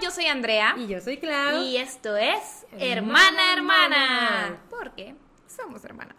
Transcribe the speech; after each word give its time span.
yo 0.00 0.10
soy 0.10 0.26
Andrea. 0.26 0.74
Y 0.76 0.86
yo 0.86 1.00
soy 1.00 1.18
Clau. 1.18 1.62
Y 1.62 1.76
esto 1.76 2.16
es 2.16 2.66
Hermana 2.78 3.52
Hermana. 3.52 3.96
Hermana. 3.96 4.62
Porque 4.70 5.14
somos 5.46 5.84
hermanas. 5.84 6.16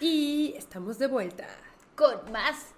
Y 0.00 0.54
estamos 0.56 0.98
de 0.98 1.06
vuelta. 1.06 1.46
Con 1.94 2.32
más 2.32 2.74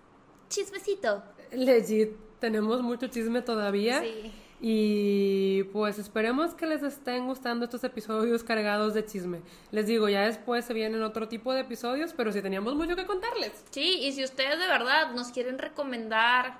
chismecito. 0.48 1.22
Legit, 1.52 2.10
tenemos 2.40 2.82
mucho 2.82 3.06
chisme 3.06 3.42
todavía. 3.42 4.00
Sí. 4.00 4.32
Y 4.64 5.64
pues 5.72 5.98
esperemos 5.98 6.54
que 6.54 6.66
les 6.66 6.84
estén 6.84 7.26
gustando 7.26 7.64
estos 7.64 7.82
episodios 7.82 8.44
cargados 8.44 8.94
de 8.94 9.04
chisme. 9.04 9.42
Les 9.72 9.88
digo, 9.88 10.08
ya 10.08 10.20
después 10.22 10.64
se 10.64 10.72
vienen 10.72 11.02
otro 11.02 11.26
tipo 11.26 11.52
de 11.52 11.62
episodios, 11.62 12.12
pero 12.16 12.30
sí 12.30 12.40
teníamos 12.42 12.76
mucho 12.76 12.94
que 12.94 13.04
contarles. 13.04 13.64
Sí, 13.70 13.98
y 14.00 14.12
si 14.12 14.22
ustedes 14.22 14.60
de 14.60 14.68
verdad 14.68 15.10
nos 15.14 15.32
quieren 15.32 15.58
recomendar 15.58 16.58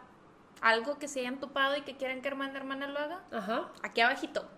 algo 0.61 0.99
que 0.99 1.07
se 1.07 1.21
hayan 1.21 1.39
topado 1.39 1.77
y 1.77 1.83
que 1.83 1.97
quieran 1.97 2.23
que 2.23 2.29
hermana 2.29 2.59
hermana 2.59 2.89
lo 2.89 2.99
haga, 2.99 3.21
Ajá. 3.31 3.71
aquí 3.85 4.01
abajito. 4.01 4.49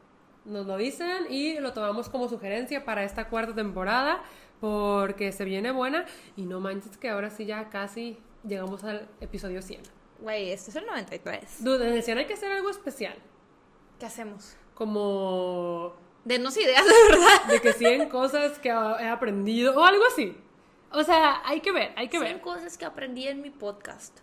Nos 0.46 0.64
lo 0.64 0.78
dicen 0.78 1.26
y 1.28 1.58
lo 1.60 1.74
tomamos 1.74 2.08
como 2.08 2.28
sugerencia 2.30 2.86
para 2.86 3.04
esta 3.04 3.28
cuarta 3.28 3.54
temporada 3.54 4.22
porque 4.58 5.32
se 5.32 5.44
viene 5.44 5.70
buena 5.70 6.06
y 6.34 6.46
no 6.46 6.60
manches 6.60 6.96
que 6.96 7.10
ahora 7.10 7.28
sí 7.28 7.44
ya 7.44 7.68
casi 7.68 8.18
llegamos 8.42 8.84
al 8.84 9.06
episodio 9.20 9.60
100. 9.60 9.82
Güey, 10.20 10.50
este 10.50 10.70
es 10.70 10.76
el 10.76 10.86
93. 10.86 11.62
Dude, 11.62 11.90
decían 11.90 12.16
hay 12.16 12.24
que 12.24 12.32
hacer 12.34 12.50
algo 12.50 12.70
especial. 12.70 13.14
¿Qué 13.98 14.06
hacemos? 14.06 14.56
Como... 14.74 15.94
Denos 16.24 16.56
ideas, 16.56 16.84
de 16.86 17.12
verdad. 17.12 17.44
De 17.48 17.60
que 17.60 17.72
100 17.72 18.08
cosas 18.08 18.58
que 18.58 18.68
he 18.68 19.08
aprendido 19.08 19.78
o 19.78 19.84
algo 19.84 20.04
así. 20.06 20.36
O 20.90 21.02
sea, 21.02 21.42
hay 21.44 21.60
que 21.60 21.72
ver, 21.72 21.92
hay 21.96 22.08
que 22.08 22.18
100 22.18 22.32
ver. 22.34 22.40
cosas 22.40 22.78
que 22.78 22.84
aprendí 22.84 23.26
en 23.26 23.42
mi 23.42 23.50
podcast. 23.50 24.18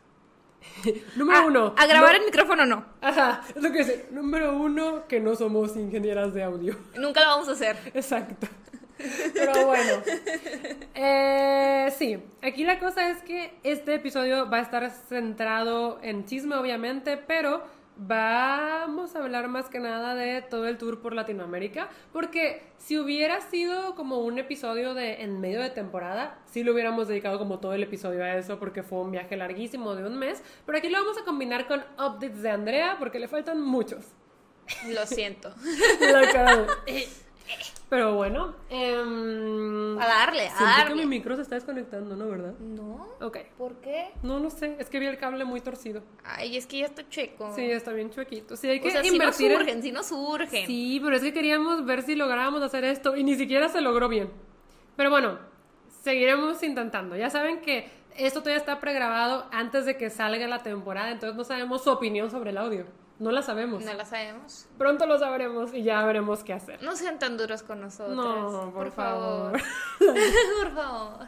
Número 1.15 1.39
ah, 1.39 1.45
uno. 1.45 1.75
A 1.77 1.85
grabar 1.85 2.15
el 2.15 2.25
micrófono 2.25 2.65
no. 2.65 2.85
Ajá, 3.01 3.41
es 3.55 3.61
lo 3.61 3.71
que 3.71 3.79
dice. 3.79 4.07
Número 4.11 4.57
uno, 4.57 5.07
que 5.07 5.19
no 5.19 5.35
somos 5.35 5.75
ingenieras 5.75 6.33
de 6.33 6.43
audio. 6.43 6.77
Nunca 6.95 7.21
lo 7.21 7.27
vamos 7.27 7.49
a 7.49 7.51
hacer. 7.53 7.77
Exacto. 7.93 8.47
Pero 9.33 9.65
bueno. 9.65 10.03
Eh, 10.93 11.91
sí, 11.97 12.23
aquí 12.43 12.63
la 12.63 12.79
cosa 12.79 13.09
es 13.09 13.23
que 13.23 13.57
este 13.63 13.95
episodio 13.95 14.47
va 14.49 14.57
a 14.57 14.61
estar 14.61 14.89
centrado 14.91 15.99
en 16.03 16.25
chisme, 16.25 16.55
obviamente, 16.55 17.17
pero 17.17 17.63
vamos 18.07 19.15
a 19.15 19.19
hablar 19.19 19.47
más 19.47 19.69
que 19.69 19.79
nada 19.79 20.15
de 20.15 20.41
todo 20.41 20.67
el 20.67 20.77
tour 20.77 21.01
por 21.01 21.13
Latinoamérica, 21.13 21.89
porque 22.11 22.63
si 22.77 22.97
hubiera 22.97 23.41
sido 23.41 23.95
como 23.95 24.19
un 24.19 24.39
episodio 24.39 24.93
de 24.93 25.21
en 25.21 25.39
medio 25.39 25.61
de 25.61 25.69
temporada, 25.69 26.39
sí 26.45 26.63
lo 26.63 26.73
hubiéramos 26.73 27.07
dedicado 27.07 27.37
como 27.37 27.59
todo 27.59 27.73
el 27.73 27.83
episodio 27.83 28.23
a 28.23 28.35
eso, 28.35 28.57
porque 28.59 28.81
fue 28.81 28.99
un 28.99 29.11
viaje 29.11 29.37
larguísimo 29.37 29.95
de 29.95 30.05
un 30.05 30.17
mes, 30.17 30.41
pero 30.65 30.79
aquí 30.79 30.89
lo 30.89 30.99
vamos 30.99 31.17
a 31.19 31.23
combinar 31.23 31.67
con 31.67 31.81
updates 31.93 32.41
de 32.41 32.49
Andrea, 32.49 32.95
porque 32.97 33.19
le 33.19 33.27
faltan 33.27 33.61
muchos. 33.61 34.05
Lo 34.87 35.05
siento. 35.05 35.53
Pero 37.91 38.15
bueno. 38.15 38.55
Eh, 38.69 39.97
a 39.99 40.07
darle, 40.07 40.47
a 40.47 40.63
darle. 40.63 40.95
que 40.95 41.01
mi 41.01 41.05
micro 41.07 41.35
se 41.35 41.41
está 41.41 41.55
desconectando, 41.55 42.15
¿no? 42.15 42.29
¿Verdad? 42.29 42.53
No. 42.57 43.09
Ok. 43.19 43.39
¿Por 43.57 43.81
qué? 43.81 44.11
No, 44.23 44.39
no 44.39 44.49
sé. 44.49 44.77
Es 44.79 44.89
que 44.89 44.97
vi 44.97 45.07
el 45.07 45.17
cable 45.17 45.43
muy 45.43 45.59
torcido. 45.59 46.01
Ay, 46.23 46.55
es 46.55 46.67
que 46.67 46.77
ya 46.77 46.85
está 46.85 47.09
chueco. 47.09 47.53
Sí, 47.53 47.69
está 47.69 47.91
bien 47.91 48.09
chuequito. 48.09 48.55
Sí, 48.55 48.69
hay 48.69 48.79
que 48.79 48.87
o 48.87 48.91
sea, 48.91 49.05
invertir. 49.05 49.33
Si 49.33 49.49
no 49.49 49.57
surgen, 49.57 49.83
si 49.83 49.91
no 49.91 50.03
surgen. 50.03 50.67
Sí, 50.67 51.01
pero 51.03 51.17
es 51.17 51.21
que 51.21 51.33
queríamos 51.33 51.83
ver 51.83 52.03
si 52.03 52.15
lográbamos 52.15 52.61
hacer 52.61 52.85
esto 52.85 53.17
y 53.17 53.25
ni 53.25 53.35
siquiera 53.35 53.67
se 53.67 53.81
logró 53.81 54.07
bien. 54.07 54.31
Pero 54.95 55.09
bueno, 55.09 55.39
seguiremos 56.01 56.63
intentando. 56.63 57.17
Ya 57.17 57.29
saben 57.29 57.59
que 57.59 57.89
esto 58.15 58.39
todavía 58.39 58.59
está 58.59 58.79
pregrabado 58.79 59.49
antes 59.51 59.85
de 59.85 59.97
que 59.97 60.09
salga 60.09 60.47
la 60.47 60.63
temporada, 60.63 61.11
entonces 61.11 61.35
no 61.35 61.43
sabemos 61.43 61.83
su 61.83 61.89
opinión 61.89 62.31
sobre 62.31 62.51
el 62.51 62.57
audio. 62.57 62.85
No 63.21 63.29
la 63.29 63.43
sabemos. 63.43 63.85
No 63.85 63.93
la 63.93 64.03
sabemos. 64.03 64.67
Pronto 64.79 65.05
lo 65.05 65.19
sabremos 65.19 65.75
y 65.75 65.83
ya 65.83 66.03
veremos 66.05 66.43
qué 66.43 66.53
hacer. 66.53 66.81
No 66.81 66.95
sean 66.95 67.19
tan 67.19 67.37
duros 67.37 67.61
con 67.61 67.79
nosotros. 67.79 68.15
No, 68.15 68.71
por, 68.73 68.91
favor. 68.91 69.51
por 69.99 70.73
favor. 70.73 71.27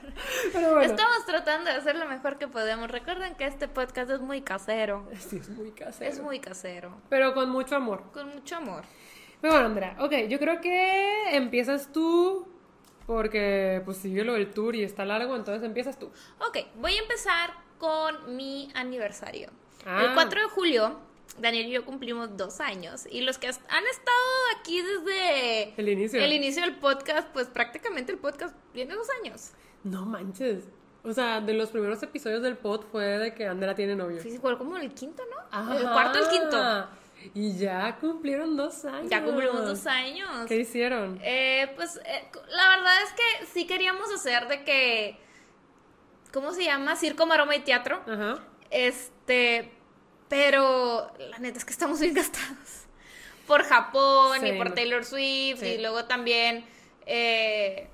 Pero 0.52 0.81
Estamos 0.81 1.24
tratando 1.28 1.70
de 1.70 1.78
hacer 1.78 1.96
lo 1.96 2.08
mejor 2.08 2.40
que 2.40 2.48
podemos. 2.48 2.90
Recuerden 2.90 3.36
que 3.36 3.46
este 3.46 3.68
podcast 3.68 4.09
es 4.09 4.22
muy 4.22 4.42
casero. 4.42 5.08
Sí, 5.20 5.38
es 5.38 5.50
muy 5.50 5.70
casero. 5.70 6.12
Es 6.12 6.20
muy 6.20 6.40
casero. 6.40 6.98
Pero 7.09 7.36
con 7.36 7.52
mucho 7.52 7.76
amor. 7.76 8.02
Con 8.12 8.28
mucho 8.34 8.56
amor. 8.56 8.86
Pero 9.40 9.54
bueno, 9.54 9.68
Andrea, 9.68 9.96
ok, 10.00 10.14
yo 10.30 10.40
creo 10.40 10.62
que 10.62 11.36
empiezas 11.36 11.92
tú 11.92 12.48
porque 13.06 13.84
pues 13.86 13.98
sigue 13.98 14.24
lo 14.24 14.34
del 14.34 14.50
tour 14.50 14.75
y 14.75 14.81
está 14.81 15.06
largo, 15.06 15.36
entonces 15.36 15.62
empiezas 15.62 16.00
tú. 16.00 16.08
Ok, 16.40 16.58
voy 16.78 16.96
a 16.96 17.02
empezar 17.02 17.52
con 17.78 18.36
mi 18.36 18.72
aniversario. 18.74 19.52
El 19.86 20.14
4 20.16 20.40
ah. 20.40 20.44
de 20.44 20.50
julio 20.50 21.12
Daniel 21.40 21.68
y 21.68 21.72
yo 21.72 21.86
cumplimos 21.86 22.38
dos 22.38 22.60
años 22.60 23.08
y 23.10 23.22
los 23.22 23.38
que 23.38 23.48
han 23.48 23.54
estado 23.54 24.60
aquí 24.60 24.82
desde 24.82 25.74
el 25.78 25.90
inicio. 25.90 26.22
el 26.22 26.34
inicio 26.34 26.62
del 26.62 26.76
podcast, 26.76 27.28
pues 27.30 27.48
prácticamente 27.48 28.12
el 28.12 28.20
podcast 28.20 28.56
tiene 28.72 28.94
dos 28.94 29.08
años. 29.22 29.52
No 29.84 30.06
manches. 30.06 30.66
O 31.04 31.12
sea, 31.12 31.42
de 31.42 31.54
los 31.54 31.70
primeros 31.70 32.02
episodios 32.02 32.42
del 32.44 32.58
pod 32.58 32.86
fue 32.92 33.06
de 33.18 33.34
que 33.34 33.46
Andrea 33.46 33.76
tiene 33.76 33.96
novio. 33.96 34.22
Sí, 34.22 34.38
fue 34.38 34.58
como 34.58 34.78
el 34.78 34.94
quinto, 34.94 35.24
¿no? 35.30 35.74
El 35.76 35.84
cuarto, 35.84 36.20
el 36.20 36.30
quinto. 36.30 36.88
Y 37.34 37.58
ya 37.58 37.98
cumplieron 38.00 38.56
dos 38.56 38.86
años. 38.86 39.10
Ya 39.10 39.24
cumplimos 39.24 39.66
dos 39.66 39.86
años. 39.86 40.46
¿Qué 40.48 40.58
hicieron? 40.58 41.20
Eh, 41.22 41.72
pues 41.76 41.98
eh, 42.06 42.30
la 42.50 42.70
verdad 42.70 42.94
es 43.04 43.12
que 43.14 43.46
sí 43.48 43.68
queríamos 43.68 44.14
hacer 44.14 44.48
de 44.48 44.64
que. 44.64 45.18
¿Cómo 46.32 46.52
se 46.54 46.64
llama? 46.64 46.96
Circo, 46.96 47.26
maroma 47.26 47.56
y 47.56 47.62
teatro. 47.62 48.02
Ajá. 48.08 48.40
Este 48.70 49.72
pero 50.30 51.12
la 51.18 51.38
neta 51.40 51.58
es 51.58 51.66
que 51.66 51.72
estamos 51.72 52.00
bien 52.00 52.14
gastados. 52.14 52.84
Por 53.48 53.64
Japón 53.64 54.46
y 54.48 54.54
por 54.54 54.74
Taylor 54.74 55.04
Swift 55.04 55.64
y 55.64 55.78
luego 55.80 56.06
también, 56.06 56.66
eh, 57.06 57.90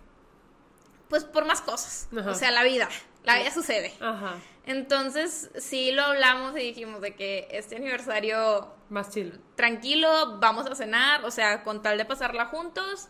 pues 1.10 1.24
por 1.24 1.46
más 1.46 1.62
cosas. 1.62 2.08
O 2.28 2.36
sea, 2.36 2.52
la 2.52 2.64
vida. 2.64 2.88
La 3.24 3.38
vida 3.38 3.52
sucede. 3.52 3.94
Ajá. 4.00 4.38
Entonces, 4.66 5.50
sí 5.58 5.92
lo 5.92 6.04
hablamos 6.04 6.56
y 6.56 6.60
dijimos 6.60 7.02
de 7.02 7.16
que 7.16 7.48
este 7.50 7.76
aniversario... 7.76 8.72
Más 8.90 9.10
chill. 9.10 9.42
Tranquilo, 9.56 10.38
vamos 10.38 10.68
a 10.68 10.76
cenar, 10.76 11.26
o 11.26 11.32
sea, 11.32 11.64
con 11.64 11.82
tal 11.82 11.98
de 11.98 12.06
pasarla 12.06 12.46
juntos. 12.46 13.08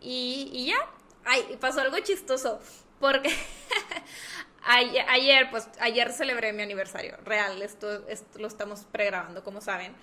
Y, 0.00 0.50
y 0.52 0.66
ya. 0.66 0.78
Ay, 1.24 1.56
pasó 1.60 1.80
algo 1.80 1.98
chistoso. 2.00 2.60
Porque 2.98 3.30
Ayer, 4.68 5.48
pues, 5.50 5.68
ayer 5.80 6.12
celebré 6.12 6.52
mi 6.52 6.62
aniversario, 6.62 7.16
real, 7.24 7.62
esto, 7.62 8.04
lo 8.38 8.48
estamos 8.48 8.84
pregrabando, 8.90 9.44
como 9.44 9.60
saben. 9.60 9.94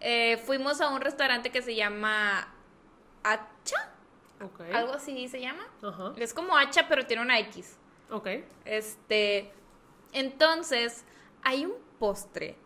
Eh, 0.00 0.38
fuimos 0.38 0.80
a 0.80 0.88
un 0.88 1.00
restaurante 1.00 1.50
que 1.50 1.60
se 1.60 1.74
llama 1.74 2.48
Hacha, 3.22 3.90
algo 4.72 4.94
así 4.94 5.28
se 5.28 5.40
llama. 5.40 5.66
Es 6.16 6.32
como 6.32 6.56
Hacha, 6.56 6.88
pero 6.88 7.06
tiene 7.06 7.22
una 7.22 7.38
X. 7.40 7.76
Ok. 8.10 8.28
Este, 8.64 9.52
entonces, 10.12 11.04
hay 11.42 11.66
un 11.66 11.74
postre 11.98 12.56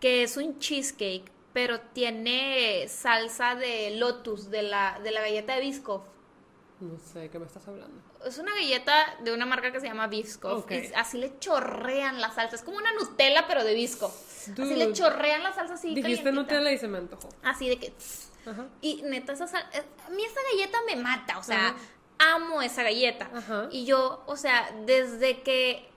que 0.00 0.22
es 0.22 0.36
un 0.36 0.58
cheesecake, 0.58 1.30
pero 1.52 1.80
tiene 1.80 2.86
salsa 2.88 3.56
de 3.56 3.96
lotus, 3.96 4.50
de 4.50 4.62
la, 4.62 5.00
de 5.02 5.10
la 5.10 5.22
galleta 5.22 5.54
de 5.54 5.60
Biscoff. 5.60 6.04
No 6.80 6.96
sé, 6.98 7.28
¿qué 7.28 7.38
me 7.40 7.46
estás 7.46 7.66
hablando? 7.66 8.00
Es 8.24 8.38
una 8.38 8.54
galleta 8.54 9.16
de 9.24 9.32
una 9.32 9.46
marca 9.46 9.72
que 9.72 9.80
se 9.80 9.88
llama 9.88 10.06
Biscoff. 10.06 10.70
Y 10.70 10.92
así 10.94 11.18
le 11.18 11.36
chorrean 11.40 12.20
la 12.20 12.30
salsa. 12.30 12.54
Es 12.54 12.62
como 12.62 12.76
una 12.76 12.92
Nutella, 12.92 13.46
pero 13.48 13.64
de 13.64 13.74
Biscoff. 13.74 14.14
Así 14.52 14.74
le 14.76 14.92
chorrean 14.92 15.42
la 15.42 15.52
salsa 15.52 15.74
así. 15.74 15.94
Dijiste 15.94 16.30
Nutella 16.30 16.70
y 16.70 16.78
se 16.78 16.86
me 16.86 16.98
antojó. 16.98 17.28
Así 17.42 17.68
de 17.68 17.78
que. 17.78 17.92
Y 18.80 19.02
neta, 19.02 19.32
esa 19.32 19.46
sal, 19.46 19.68
eh, 19.72 19.82
a 20.06 20.10
mí 20.10 20.24
esa 20.24 20.40
galleta 20.52 20.78
me 20.86 20.96
mata. 20.96 21.38
O 21.38 21.42
sea, 21.42 21.74
amo 22.18 22.62
esa 22.62 22.84
galleta. 22.84 23.28
Y 23.70 23.84
yo, 23.84 24.22
o 24.26 24.36
sea, 24.36 24.70
desde 24.86 25.42
que 25.42 25.90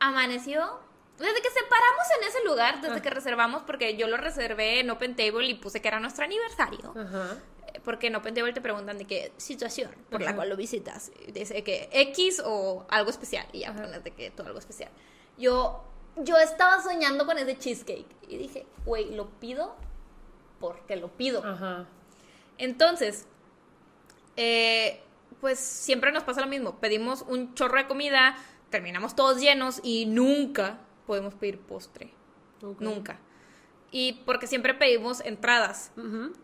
amaneció, 0.00 0.80
desde 1.16 1.40
que 1.40 1.48
separamos 1.48 2.06
en 2.18 2.28
ese 2.28 2.44
lugar, 2.44 2.80
desde 2.80 2.96
ah. 2.96 3.02
que 3.02 3.10
reservamos, 3.10 3.62
porque 3.62 3.96
yo 3.96 4.08
lo 4.08 4.16
reservé 4.16 4.80
en 4.80 4.90
Open 4.90 5.14
Table 5.14 5.46
y 5.46 5.54
puse 5.54 5.80
que 5.80 5.86
era 5.86 6.00
nuestro 6.00 6.24
aniversario. 6.24 6.92
Ajá 6.96 7.38
porque 7.84 8.06
en 8.08 8.16
Open 8.16 8.34
Table 8.34 8.52
te 8.52 8.60
preguntan 8.60 8.98
de 8.98 9.06
qué 9.06 9.32
situación 9.36 9.90
por 10.10 10.22
la 10.22 10.34
cual 10.34 10.48
lo 10.48 10.56
visitas. 10.56 11.10
Dice 11.32 11.62
que 11.64 11.88
X 11.92 12.42
o 12.44 12.86
algo 12.88 13.10
especial. 13.10 13.46
Y 13.52 13.60
ya 13.60 13.72
pones 13.72 14.04
de 14.04 14.10
que 14.12 14.30
todo 14.30 14.46
algo 14.46 14.58
especial. 14.58 14.90
Yo, 15.36 15.82
yo 16.16 16.36
estaba 16.38 16.82
soñando 16.82 17.26
con 17.26 17.38
ese 17.38 17.58
cheesecake. 17.58 18.06
Y 18.28 18.38
dije, 18.38 18.66
güey, 18.84 19.14
lo 19.14 19.30
pido 19.40 19.74
porque 20.60 20.96
lo 20.96 21.08
pido. 21.08 21.42
Entonces, 22.58 23.26
eh, 24.36 25.00
pues 25.40 25.58
siempre 25.58 26.12
nos 26.12 26.22
pasa 26.22 26.40
lo 26.40 26.46
mismo. 26.46 26.78
Pedimos 26.78 27.22
un 27.22 27.54
chorro 27.54 27.78
de 27.78 27.88
comida, 27.88 28.36
terminamos 28.70 29.16
todos 29.16 29.40
llenos 29.40 29.80
y 29.82 30.06
nunca 30.06 30.78
podemos 31.06 31.34
pedir 31.34 31.58
postre. 31.58 32.12
Nunca 32.78 33.18
y 33.94 34.14
porque 34.24 34.46
siempre 34.48 34.74
pedimos 34.74 35.20
entradas. 35.20 35.92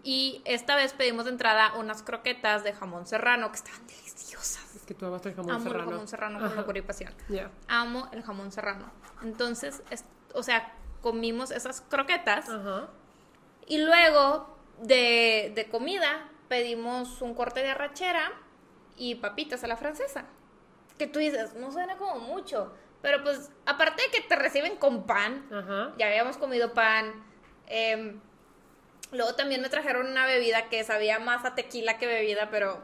Y 0.04 0.42
esta 0.44 0.76
vez 0.76 0.92
pedimos 0.92 1.24
de 1.24 1.32
entrada 1.32 1.72
unas 1.78 2.02
croquetas 2.02 2.62
de 2.62 2.72
jamón 2.74 3.06
serrano 3.06 3.50
que 3.50 3.56
estaban 3.56 3.84
deliciosas. 3.86 4.84
que 4.86 4.94
tú 4.94 5.06
amas 5.06 5.24
el 5.26 5.34
jamón 5.34 5.50
amo 5.52 5.64
serrano. 5.64 5.82
el 5.84 5.90
jamón 5.90 6.08
serrano 6.08 6.38
con 6.40 6.56
locura 6.56 6.78
y 6.78 6.82
pasión. 6.82 7.12
Ya. 7.28 7.50
Amo 7.68 8.08
el 8.12 8.22
jamón 8.22 8.52
serrano. 8.52 8.90
Entonces, 9.22 9.82
es- 9.90 10.04
o 10.34 10.42
sea, 10.42 10.74
comimos 11.02 11.50
esas 11.50 11.80
croquetas 11.80 12.48
Ajá. 12.48 12.88
y 13.66 13.78
luego 13.78 14.56
de, 14.82 15.52
de 15.54 15.68
comida 15.70 16.28
pedimos 16.48 17.20
un 17.22 17.34
corte 17.34 17.60
de 17.60 17.70
arrachera 17.70 18.30
y 18.96 19.16
papitas 19.16 19.64
a 19.64 19.66
la 19.68 19.76
francesa. 19.76 20.24
Que 20.98 21.06
tú 21.06 21.18
dices, 21.18 21.54
no 21.54 21.70
suena 21.72 21.96
como 21.96 22.18
mucho, 22.20 22.74
pero 23.02 23.22
pues 23.22 23.50
aparte 23.66 24.02
de 24.02 24.10
que 24.10 24.20
te 24.22 24.36
reciben 24.36 24.76
con 24.76 25.04
pan, 25.06 25.46
Ajá. 25.52 25.94
ya 25.98 26.06
habíamos 26.08 26.36
comido 26.36 26.74
pan. 26.74 27.24
Em, 27.68 28.20
luego 29.12 29.34
también 29.34 29.62
me 29.62 29.68
trajeron 29.68 30.06
una 30.06 30.26
bebida 30.26 30.68
que 30.68 30.82
sabía 30.84 31.18
más 31.18 31.44
a 31.44 31.54
tequila 31.54 31.98
que 31.98 32.06
bebida, 32.06 32.50
pero 32.50 32.80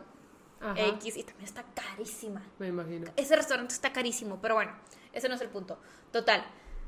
Ajá. 0.60 0.81
X 0.81 1.16
y 1.16 1.25
también 1.25 1.46
está 1.46 1.64
carísima. 1.75 2.42
Me 2.58 2.69
imagino. 2.69 3.10
Ese 3.16 3.36
restaurante 3.36 3.75
está 3.75 3.92
carísimo, 3.92 4.38
pero 4.40 4.54
bueno, 4.54 4.72
ese 5.12 5.28
no 5.28 5.34
es 5.34 5.40
el 5.40 5.48
punto. 5.48 5.78
Total. 6.12 6.44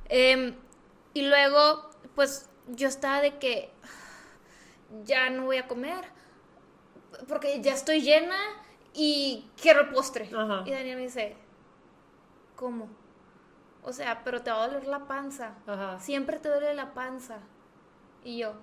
Em, 0.08 0.54
y 1.14 1.22
luego, 1.22 1.90
pues 2.14 2.48
yo 2.69 2.88
estaba 2.88 3.20
de 3.20 3.38
que 3.38 3.70
ya 5.04 5.31
no 5.31 5.44
voy 5.44 5.58
a 5.58 5.66
comer 5.66 6.04
porque 7.28 7.60
ya 7.60 7.72
estoy 7.72 8.00
llena 8.02 8.37
y 8.94 9.48
quiero 9.60 9.81
el 9.81 9.88
postre. 9.90 10.31
Ajá. 10.34 10.62
Y 10.66 10.70
Daniel 10.70 10.96
me 10.96 11.02
dice, 11.02 11.37
¿cómo? 12.54 12.88
O 13.82 13.93
sea, 13.93 14.22
pero 14.25 14.43
te 14.43 14.50
va 14.50 14.64
a 14.64 14.69
doler 14.69 14.87
la 14.87 15.06
panza. 15.06 15.54
Ajá. 15.66 15.98
Siempre 16.00 16.38
te 16.38 16.48
duele 16.48 16.75
la 16.75 16.94
panza. 16.94 17.38
Y 18.26 18.38
yo, 18.38 18.55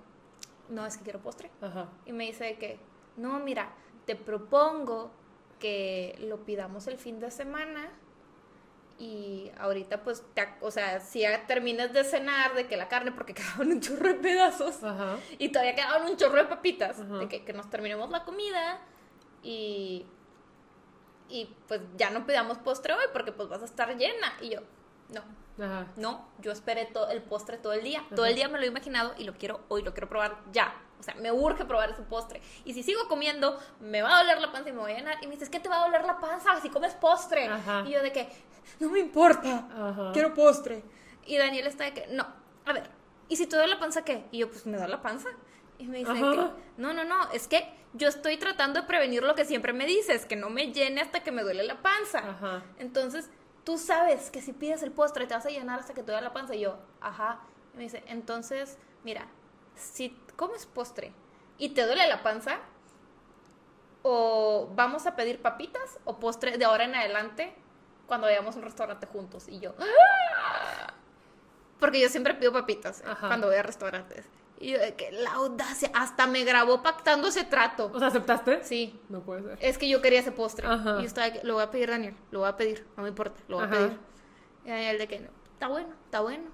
no, 0.68 0.86
es 0.86 0.98
que 0.98 1.06
quiero 1.06 1.20
postre. 1.20 1.50
Ajá. 1.62 1.88
Y 2.06 2.12
me 2.12 2.26
dice 2.26 2.58
que, 2.58 2.80
no, 3.16 3.40
mira, 3.40 3.74
te 4.06 4.18
propongo 4.18 5.10
que 5.58 6.18
lo 6.20 6.44
pidamos 6.44 6.88
el 6.88 6.98
fin 6.98 7.22
de 7.22 7.32
semana 7.32 7.90
y 9.00 9.54
ahorita 9.58 10.04
pues, 10.04 10.26
te 10.34 10.46
o 10.60 10.70
sea, 10.70 11.00
si 11.00 11.22
ya 11.22 11.48
terminas 11.48 11.94
de 11.94 12.04
cenar, 12.04 12.56
de 12.56 12.68
que 12.68 12.76
la 12.76 12.90
carne, 12.90 13.14
porque 13.14 13.34
quedaban 13.36 13.72
un 13.72 13.80
chorro 13.80 14.10
de 14.10 14.16
pedazos 14.16 14.84
Ajá. 14.84 15.16
y 15.40 15.48
todavía 15.48 15.76
quedaban 15.76 16.10
un 16.12 16.18
chorro 16.18 16.36
de 16.36 16.46
papitas, 16.46 17.00
Ajá. 17.00 17.20
de 17.20 17.30
que, 17.30 17.46
que 17.46 17.54
nos 17.54 17.70
terminemos 17.70 18.10
la 18.10 18.26
comida 18.26 18.82
y, 19.44 20.06
y 21.30 21.56
pues 21.70 21.80
ya 21.96 22.10
no 22.10 22.26
pidamos 22.26 22.58
postre 22.58 22.94
hoy 22.96 23.06
porque 23.14 23.32
pues 23.32 23.48
vas 23.48 23.62
a 23.62 23.66
estar 23.66 23.96
llena. 23.96 24.34
Y 24.42 24.50
yo, 24.50 24.60
no, 25.14 25.22
Ajá. 25.60 25.88
no, 25.98 26.28
yo 26.40 26.52
esperé 26.52 26.86
todo 26.86 27.10
el 27.10 27.22
postre 27.22 27.58
todo 27.58 27.74
el 27.74 27.84
día. 27.84 28.04
Todo 28.16 28.26
el 28.26 28.36
día 28.36 28.50
me 28.50 28.58
lo 28.58 28.66
he 28.66 28.68
imaginado 28.68 29.14
y 29.18 29.24
lo 29.24 29.34
quiero 29.34 29.62
hoy, 29.68 29.84
lo 29.84 29.94
quiero 29.94 30.10
probar 30.10 30.38
ya. 30.52 30.74
O 31.00 31.04
sea, 31.04 31.16
me 31.16 31.32
urge 31.32 31.66
probar 31.66 31.90
ese 31.90 32.02
postre. 32.04 32.42
Y 32.64 32.74
si 32.74 32.82
sigo 32.82 33.08
comiendo, 33.10 33.60
me 33.82 34.02
va 34.02 34.18
a 34.18 34.24
doler 34.24 34.40
la 34.40 34.52
panza 34.52 34.70
y 34.70 34.72
me 34.72 34.80
voy 34.80 34.94
a 34.94 34.96
llenar. 34.96 35.18
Y 35.22 35.28
me 35.28 35.34
dices, 35.34 35.50
¿qué 35.50 35.60
te 35.60 35.68
va 35.68 35.82
a 35.82 35.86
doler 35.86 36.06
la 36.06 36.20
panza 36.20 36.60
si 36.62 36.70
comes 36.70 36.94
postre? 36.94 37.48
Ajá. 37.48 37.84
Y 37.86 37.92
yo 37.92 38.02
de 38.02 38.14
que, 38.14 38.30
no 38.80 38.90
me 38.90 39.00
importa, 39.00 40.12
quiero 40.14 40.34
postre. 40.34 40.84
Y 41.26 41.38
Daniel 41.38 41.68
está 41.68 41.84
de 41.84 41.94
que, 41.94 42.08
no, 42.08 42.26
a 42.66 42.74
ver, 42.74 42.90
¿y 43.28 43.36
si 43.36 43.48
te 43.48 43.56
duele 43.56 43.74
la 43.74 43.80
panza 43.80 44.06
qué? 44.06 44.26
Y 44.32 44.40
yo, 44.40 44.50
pues 44.50 44.66
me 44.66 44.78
da 44.78 44.88
la 44.88 45.02
panza. 45.02 45.30
Y 45.78 45.88
me 45.88 45.98
dice 45.98 46.14
que, 46.14 46.20
no, 46.78 46.94
no, 46.94 47.04
no, 47.04 47.32
es 47.32 47.48
que 47.48 47.70
yo 47.94 48.08
estoy 48.08 48.38
tratando 48.38 48.82
de 48.82 48.88
prevenir 48.88 49.24
lo 49.24 49.36
que 49.36 49.44
siempre 49.44 49.74
me 49.74 49.86
dices, 49.86 50.26
que 50.26 50.36
no 50.36 50.50
me 50.50 50.72
llene 50.72 51.02
hasta 51.02 51.22
que 51.22 51.32
me 51.32 51.44
duele 51.44 51.64
la 51.64 51.82
panza. 51.82 52.62
Entonces, 52.80 53.30
tú 53.64 53.78
sabes 53.78 54.30
que 54.32 54.42
si 54.42 54.54
pides 54.54 54.84
el 54.84 54.92
postre 54.92 55.26
te 55.28 55.34
vas 55.34 55.46
a 55.46 55.50
llenar 55.50 55.80
hasta 55.80 55.94
que 55.94 56.04
te 56.04 56.12
duele 56.12 56.26
la 56.28 56.34
panza. 56.34 56.56
Y 56.56 56.62
yo, 56.62 56.78
ajá. 57.02 57.40
Y 57.74 57.78
me 57.78 57.84
dice, 57.84 58.04
entonces, 58.08 58.78
mira, 59.04 59.28
si 59.76 60.10
comes 60.36 60.66
postre 60.66 61.14
y 61.58 61.70
te 61.70 61.86
duele 61.86 62.08
la 62.08 62.22
panza, 62.24 62.60
o 64.02 64.70
vamos 64.76 65.06
a 65.08 65.16
pedir 65.16 65.42
papitas 65.42 65.98
o 66.04 66.20
postre 66.20 66.58
de 66.58 66.66
ahora 66.66 66.84
en 66.84 66.96
adelante 66.96 67.56
cuando 68.06 68.28
vayamos 68.28 68.56
a 68.56 68.60
un 68.60 68.66
restaurante 68.66 69.08
juntos. 69.08 69.48
Y 69.48 69.60
yo, 69.60 69.74
"Ah". 69.80 70.94
porque 71.80 72.02
yo 72.02 72.10
siempre 72.10 72.34
pido 72.34 72.52
papitas 72.52 73.00
eh, 73.02 73.06
Ajá. 73.08 73.28
cuando 73.28 73.48
voy 73.48 73.56
a 73.56 73.64
restaurantes. 73.64 74.26
Y 74.64 74.72
yo, 74.72 74.80
de 74.80 74.96
que 74.96 75.12
la 75.12 75.34
audacia, 75.34 75.92
hasta 75.94 76.26
me 76.26 76.44
grabó 76.46 76.82
pactando 76.82 77.28
ese 77.28 77.44
trato. 77.44 77.92
O 77.94 78.00
sea, 78.00 78.08
¿aceptaste? 78.08 78.64
Sí, 78.64 78.98
No 79.10 79.22
puede 79.22 79.42
ser. 79.44 79.58
es 79.60 79.78
que 79.78 79.90
yo 79.90 80.02
quería 80.02 80.22
ese 80.22 80.32
postre. 80.32 80.66
Ajá. 80.68 80.96
Y 81.00 81.02
yo 81.02 81.08
estaba 81.08 81.30
de 81.30 81.40
que, 81.40 81.46
lo 81.46 81.56
voy 81.56 81.64
a 81.64 81.70
pedir, 81.72 81.90
Daniel. 81.90 82.16
Lo 82.32 82.40
voy 82.40 82.48
a 82.50 82.56
pedir. 82.56 82.88
No 82.96 83.04
me 83.04 83.10
importa. 83.10 83.42
Lo 83.50 83.58
voy 83.58 83.66
Ajá. 83.66 83.76
a 83.76 83.78
pedir. 83.80 84.00
Y 84.66 84.70
Daniel 84.70 84.98
de 85.00 85.08
que, 85.10 85.20
no, 85.20 85.30
está 85.54 85.68
bueno, 85.68 85.90
está 86.06 86.22
bueno. 86.22 86.46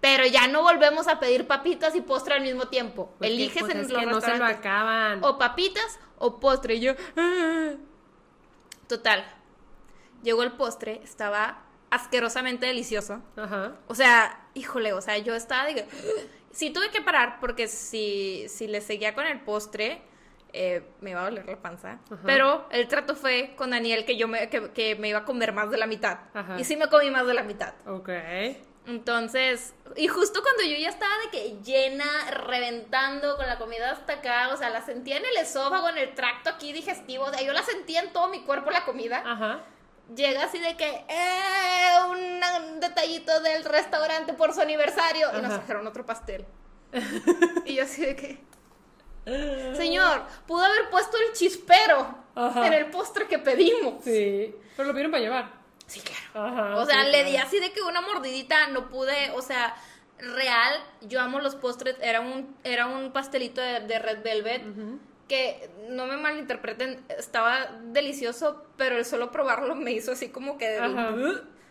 Pero 0.00 0.24
ya 0.26 0.46
no 0.46 0.62
volvemos 0.62 1.08
a 1.08 1.18
pedir 1.18 1.48
papitas 1.48 1.96
y 1.96 2.00
postre 2.02 2.34
al 2.34 2.42
mismo 2.42 2.68
tiempo. 2.68 3.06
Porque, 3.18 3.26
Eliges 3.26 3.62
pues, 3.62 3.74
en 3.74 3.80
es 3.80 3.90
los 3.90 3.98
que 3.98 4.06
no 4.06 4.20
se 4.20 4.36
lo 4.38 4.44
acaban. 4.44 5.24
O 5.24 5.36
papitas 5.38 5.98
o 6.18 6.38
postre. 6.38 6.74
Y 6.76 6.80
yo, 6.80 6.92
"Ah". 7.16 7.72
Total. 8.88 9.24
Llegó 10.22 10.42
el 10.44 10.52
postre. 10.52 11.00
Estaba 11.02 11.62
asquerosamente 11.90 12.66
delicioso. 12.66 13.20
Ajá. 13.36 13.72
O 13.88 13.94
sea, 13.94 14.46
híjole, 14.54 14.92
o 14.92 15.00
sea, 15.00 15.18
yo 15.18 15.34
estaba 15.34 15.64
de 15.66 15.74
que... 15.74 15.88
Sí 16.56 16.70
tuve 16.70 16.90
que 16.90 17.02
parar 17.02 17.38
porque 17.38 17.68
si, 17.68 18.46
si 18.48 18.66
le 18.66 18.80
seguía 18.80 19.14
con 19.14 19.26
el 19.26 19.40
postre, 19.40 20.00
eh, 20.54 20.82
me 21.02 21.10
iba 21.10 21.20
a 21.20 21.24
doler 21.24 21.44
la 21.44 21.60
panza. 21.60 21.98
Ajá. 22.10 22.22
Pero 22.24 22.66
el 22.70 22.88
trato 22.88 23.14
fue 23.14 23.52
con 23.56 23.72
Daniel 23.72 24.06
que 24.06 24.16
yo 24.16 24.26
me, 24.26 24.48
que, 24.48 24.70
que 24.70 24.96
me 24.96 25.10
iba 25.10 25.18
a 25.18 25.24
comer 25.26 25.52
más 25.52 25.70
de 25.70 25.76
la 25.76 25.86
mitad. 25.86 26.18
Ajá. 26.32 26.58
Y 26.58 26.64
sí 26.64 26.76
me 26.76 26.88
comí 26.88 27.10
más 27.10 27.26
de 27.26 27.34
la 27.34 27.42
mitad. 27.42 27.74
Ok. 27.86 28.08
Entonces, 28.86 29.74
y 29.96 30.08
justo 30.08 30.40
cuando 30.42 30.62
yo 30.62 30.78
ya 30.80 30.88
estaba 30.88 31.12
de 31.24 31.30
que 31.30 31.62
llena, 31.62 32.06
reventando 32.30 33.36
con 33.36 33.46
la 33.46 33.58
comida 33.58 33.90
hasta 33.90 34.14
acá, 34.14 34.48
o 34.50 34.56
sea, 34.56 34.70
la 34.70 34.80
sentía 34.80 35.18
en 35.18 35.26
el 35.26 35.36
esófago, 35.36 35.90
en 35.90 35.98
el 35.98 36.14
tracto 36.14 36.48
aquí 36.48 36.72
digestivo, 36.72 37.24
o 37.24 37.30
sea, 37.30 37.42
yo 37.42 37.52
la 37.52 37.64
sentía 37.64 38.00
en 38.00 38.14
todo 38.14 38.28
mi 38.28 38.44
cuerpo 38.44 38.70
la 38.70 38.86
comida 38.86 39.22
Ajá. 39.26 39.60
Llega 40.14 40.44
así 40.44 40.58
de 40.58 40.76
que, 40.76 41.04
eh, 41.08 41.90
un, 42.10 42.80
detallito 42.80 43.40
del 43.40 43.64
restaurante 43.64 44.32
por 44.34 44.52
su 44.52 44.60
aniversario. 44.60 45.28
Y 45.36 45.42
nos 45.42 45.54
trajeron 45.54 45.86
otro 45.86 46.04
pastel. 46.04 46.44
y 47.64 47.74
yo 47.74 47.84
así 47.84 48.04
de 48.04 48.16
que, 48.16 48.38
señor, 49.76 50.24
pudo 50.46 50.64
haber 50.64 50.88
puesto 50.90 51.16
el 51.16 51.32
chispero 51.32 52.16
Ajá. 52.34 52.66
en 52.66 52.72
el 52.74 52.86
postre 52.86 53.26
que 53.26 53.38
pedimos. 53.38 54.04
Sí. 54.04 54.54
Pero 54.76 54.88
lo 54.88 54.92
pidieron 54.92 55.10
para 55.10 55.22
llevar. 55.22 55.52
Sí, 55.86 56.00
claro. 56.00 56.48
Ajá. 56.48 56.76
O 56.76 56.86
sea, 56.86 57.04
sí, 57.04 57.10
le 57.10 57.24
di 57.24 57.32
claro. 57.32 57.46
así 57.46 57.60
de 57.60 57.72
que 57.72 57.82
una 57.82 58.00
mordidita, 58.00 58.68
no 58.68 58.88
pude, 58.88 59.30
o 59.32 59.42
sea, 59.42 59.74
real, 60.18 60.82
yo 61.02 61.20
amo 61.20 61.40
los 61.40 61.54
postres, 61.56 61.96
era 62.00 62.20
un, 62.20 62.56
era 62.64 62.86
un 62.86 63.12
pastelito 63.12 63.60
de, 63.60 63.80
de 63.80 63.98
Red 63.98 64.22
Velvet. 64.22 64.62
Que 65.28 65.68
no 65.88 66.06
me 66.06 66.16
malinterpreten, 66.16 67.04
estaba 67.18 67.66
delicioso, 67.84 68.64
pero 68.76 68.96
el 68.96 69.04
solo 69.04 69.30
probarlo 69.32 69.74
me 69.74 69.92
hizo 69.92 70.12
así 70.12 70.28
como 70.28 70.56
que. 70.58 70.78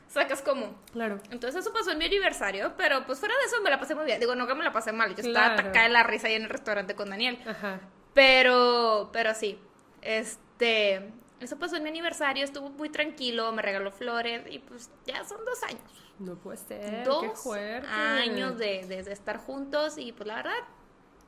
Sacas 0.08 0.42
como. 0.44 0.76
Claro. 0.92 1.20
Entonces 1.32 1.62
eso 1.62 1.74
pasó 1.74 1.92
en 1.92 1.98
mi 1.98 2.06
aniversario, 2.06 2.74
pero 2.78 3.06
pues 3.06 3.20
fuera 3.20 3.34
de 3.40 3.46
eso 3.48 3.62
me 3.64 3.70
la 3.70 3.80
pasé 3.80 3.96
muy 3.96 4.06
bien. 4.06 4.20
Digo, 4.20 4.36
no 4.36 4.46
que 4.46 4.54
me 4.56 4.64
la 4.64 4.72
pasé 4.72 4.92
mal, 4.92 5.16
yo 5.16 5.22
estaba 5.24 5.54
atacada 5.54 5.84
de 5.88 5.90
la 5.90 6.04
risa 6.04 6.28
ahí 6.28 6.36
en 6.36 6.44
el 6.44 6.50
restaurante 6.50 6.96
con 6.96 7.10
Daniel. 7.10 7.40
Ajá. 7.48 7.80
Pero, 8.14 9.10
pero 9.12 9.34
sí, 9.34 9.60
este, 10.02 11.12
eso 11.40 11.58
pasó 11.58 11.76
en 11.78 11.84
mi 11.84 11.90
aniversario, 11.90 12.44
estuvo 12.44 12.70
muy 12.70 12.90
tranquilo, 12.90 13.52
me 13.52 13.62
regaló 13.62 13.92
flores 13.92 14.44
y 14.50 14.60
pues 14.60 14.90
ya 15.06 15.24
son 15.26 15.44
dos 15.44 15.62
años. 15.64 15.82
No 16.20 16.36
puede 16.36 16.58
ser. 16.60 17.04
dos 17.04 17.42
Qué 17.44 17.88
años 17.88 18.58
de, 18.58 18.86
de- 18.88 19.04
de 19.04 19.12
estar 19.12 19.38
juntos 19.38 19.98
y 19.98 20.12
pues 20.14 20.28
la 20.28 20.36
verdad, 20.36 20.54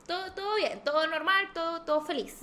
todo, 0.08 0.32
todo 0.32 0.56
bien, 0.56 0.82
todo 0.82 1.06
normal, 1.06 1.50
todo, 1.54 1.82
todo 1.82 2.00
feliz. 2.00 2.40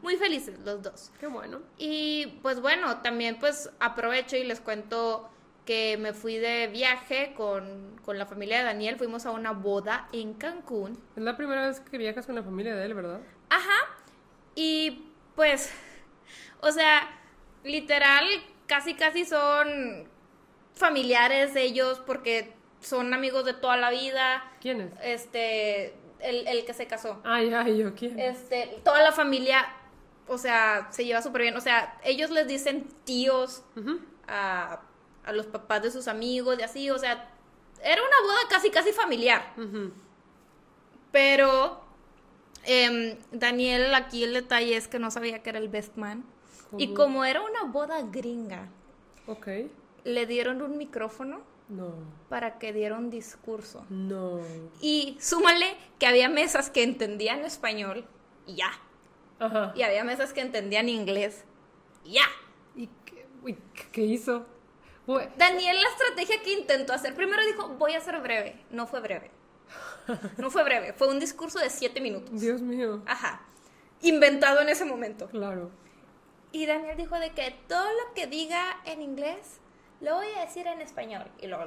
Muy 0.00 0.16
felices 0.16 0.58
los 0.60 0.82
dos. 0.82 1.12
Qué 1.20 1.26
bueno. 1.26 1.60
Y 1.76 2.38
pues 2.42 2.60
bueno, 2.60 3.02
también 3.02 3.38
pues 3.38 3.70
aprovecho 3.80 4.36
y 4.36 4.44
les 4.44 4.60
cuento 4.60 5.28
que 5.66 5.98
me 5.98 6.14
fui 6.14 6.38
de 6.38 6.68
viaje 6.68 7.34
con, 7.36 8.00
con 8.02 8.16
la 8.16 8.24
familia 8.24 8.58
de 8.58 8.64
Daniel, 8.64 8.96
fuimos 8.96 9.26
a 9.26 9.32
una 9.32 9.50
boda 9.50 10.08
en 10.12 10.32
Cancún. 10.32 10.98
Es 11.14 11.22
la 11.22 11.36
primera 11.36 11.66
vez 11.66 11.80
que 11.80 11.98
viajas 11.98 12.24
con 12.24 12.36
la 12.36 12.42
familia 12.42 12.74
de 12.74 12.86
él, 12.86 12.94
¿verdad? 12.94 13.20
Ajá. 13.50 13.96
Y 14.54 15.12
pues, 15.34 15.70
o 16.60 16.70
sea, 16.70 17.10
literal, 17.64 18.24
casi 18.66 18.94
casi 18.94 19.26
son 19.26 20.08
familiares 20.72 21.52
de 21.52 21.64
ellos 21.64 22.00
porque 22.06 22.54
son 22.80 23.12
amigos 23.12 23.44
de 23.44 23.54
toda 23.54 23.76
la 23.76 23.90
vida. 23.90 24.50
¿Quién 24.60 24.80
es? 24.80 24.92
Este, 25.02 25.94
el, 26.20 26.46
el 26.46 26.64
que 26.64 26.74
se 26.74 26.86
casó. 26.86 27.20
Ay, 27.24 27.52
ay, 27.54 27.78
yo 27.78 27.94
quién. 27.94 28.18
Este, 28.18 28.80
toda 28.84 29.02
la 29.02 29.12
familia, 29.12 29.66
o 30.26 30.38
sea, 30.38 30.88
se 30.90 31.04
lleva 31.04 31.22
súper 31.22 31.42
bien. 31.42 31.56
O 31.56 31.60
sea, 31.60 31.98
ellos 32.04 32.30
les 32.30 32.46
dicen 32.46 32.86
tíos 33.04 33.62
a, 34.26 34.80
a 35.24 35.32
los 35.32 35.46
papás 35.46 35.82
de 35.82 35.90
sus 35.90 36.08
amigos 36.08 36.58
y 36.58 36.62
así. 36.62 36.90
O 36.90 36.98
sea, 36.98 37.30
era 37.82 38.02
una 38.02 38.20
boda 38.22 38.40
casi 38.50 38.70
casi 38.70 38.92
familiar. 38.92 39.52
Pero 41.12 41.80
em, 42.64 43.16
Daniel, 43.32 43.94
aquí 43.94 44.24
el 44.24 44.34
detalle 44.34 44.76
es 44.76 44.88
que 44.88 44.98
no 44.98 45.10
sabía 45.10 45.42
que 45.42 45.50
era 45.50 45.58
el 45.58 45.68
best 45.68 45.96
man. 45.96 46.24
Y 46.76 46.92
como 46.92 47.24
era 47.24 47.40
una 47.40 47.62
boda 47.64 48.02
gringa, 48.02 48.68
Ok. 49.26 49.48
le 50.04 50.26
dieron 50.26 50.60
un 50.60 50.76
micrófono 50.76 51.40
No. 51.68 51.92
para 52.28 52.58
que 52.58 52.72
diera 52.72 52.96
un 52.96 53.10
discurso. 53.10 53.84
No. 53.90 54.40
Y 54.80 55.16
súmale 55.20 55.76
que 55.98 56.06
había 56.06 56.28
mesas 56.28 56.70
que 56.70 56.82
entendían 56.82 57.44
español 57.44 58.06
y 58.46 58.56
ya. 58.56 58.70
Ajá. 59.38 59.72
Y 59.76 59.82
había 59.82 60.02
mesas 60.04 60.32
que 60.32 60.40
entendían 60.40 60.88
inglés 60.88 61.44
y 62.04 62.14
ya. 62.14 62.24
¿Y 62.74 62.88
qué? 63.04 63.26
Uy, 63.42 63.58
¿qué 63.92 64.02
hizo? 64.02 64.46
Daniel, 65.38 65.80
la 65.80 65.88
estrategia 65.88 66.42
que 66.42 66.52
intentó 66.52 66.92
hacer, 66.92 67.14
primero 67.14 67.42
dijo, 67.46 67.68
voy 67.78 67.94
a 67.94 68.00
ser 68.00 68.20
breve. 68.20 68.62
No 68.70 68.86
fue 68.86 69.00
breve. 69.00 69.30
No 70.38 70.50
fue 70.50 70.64
breve, 70.64 70.94
fue 70.94 71.08
un 71.08 71.20
discurso 71.20 71.58
de 71.58 71.68
siete 71.68 72.00
minutos. 72.00 72.40
Dios 72.40 72.62
mío. 72.62 73.02
Ajá. 73.06 73.42
Inventado 74.00 74.60
en 74.60 74.70
ese 74.70 74.84
momento. 74.86 75.28
Claro. 75.28 75.70
Y 76.50 76.64
Daniel 76.64 76.96
dijo 76.96 77.18
de 77.18 77.30
que 77.32 77.54
todo 77.68 77.84
lo 77.84 78.14
que 78.14 78.26
diga 78.26 78.80
en 78.86 79.02
inglés 79.02 79.60
lo 80.00 80.14
voy 80.14 80.26
a 80.36 80.44
decir 80.44 80.66
en 80.66 80.80
español. 80.80 81.26
Y 81.40 81.46
lo, 81.46 81.58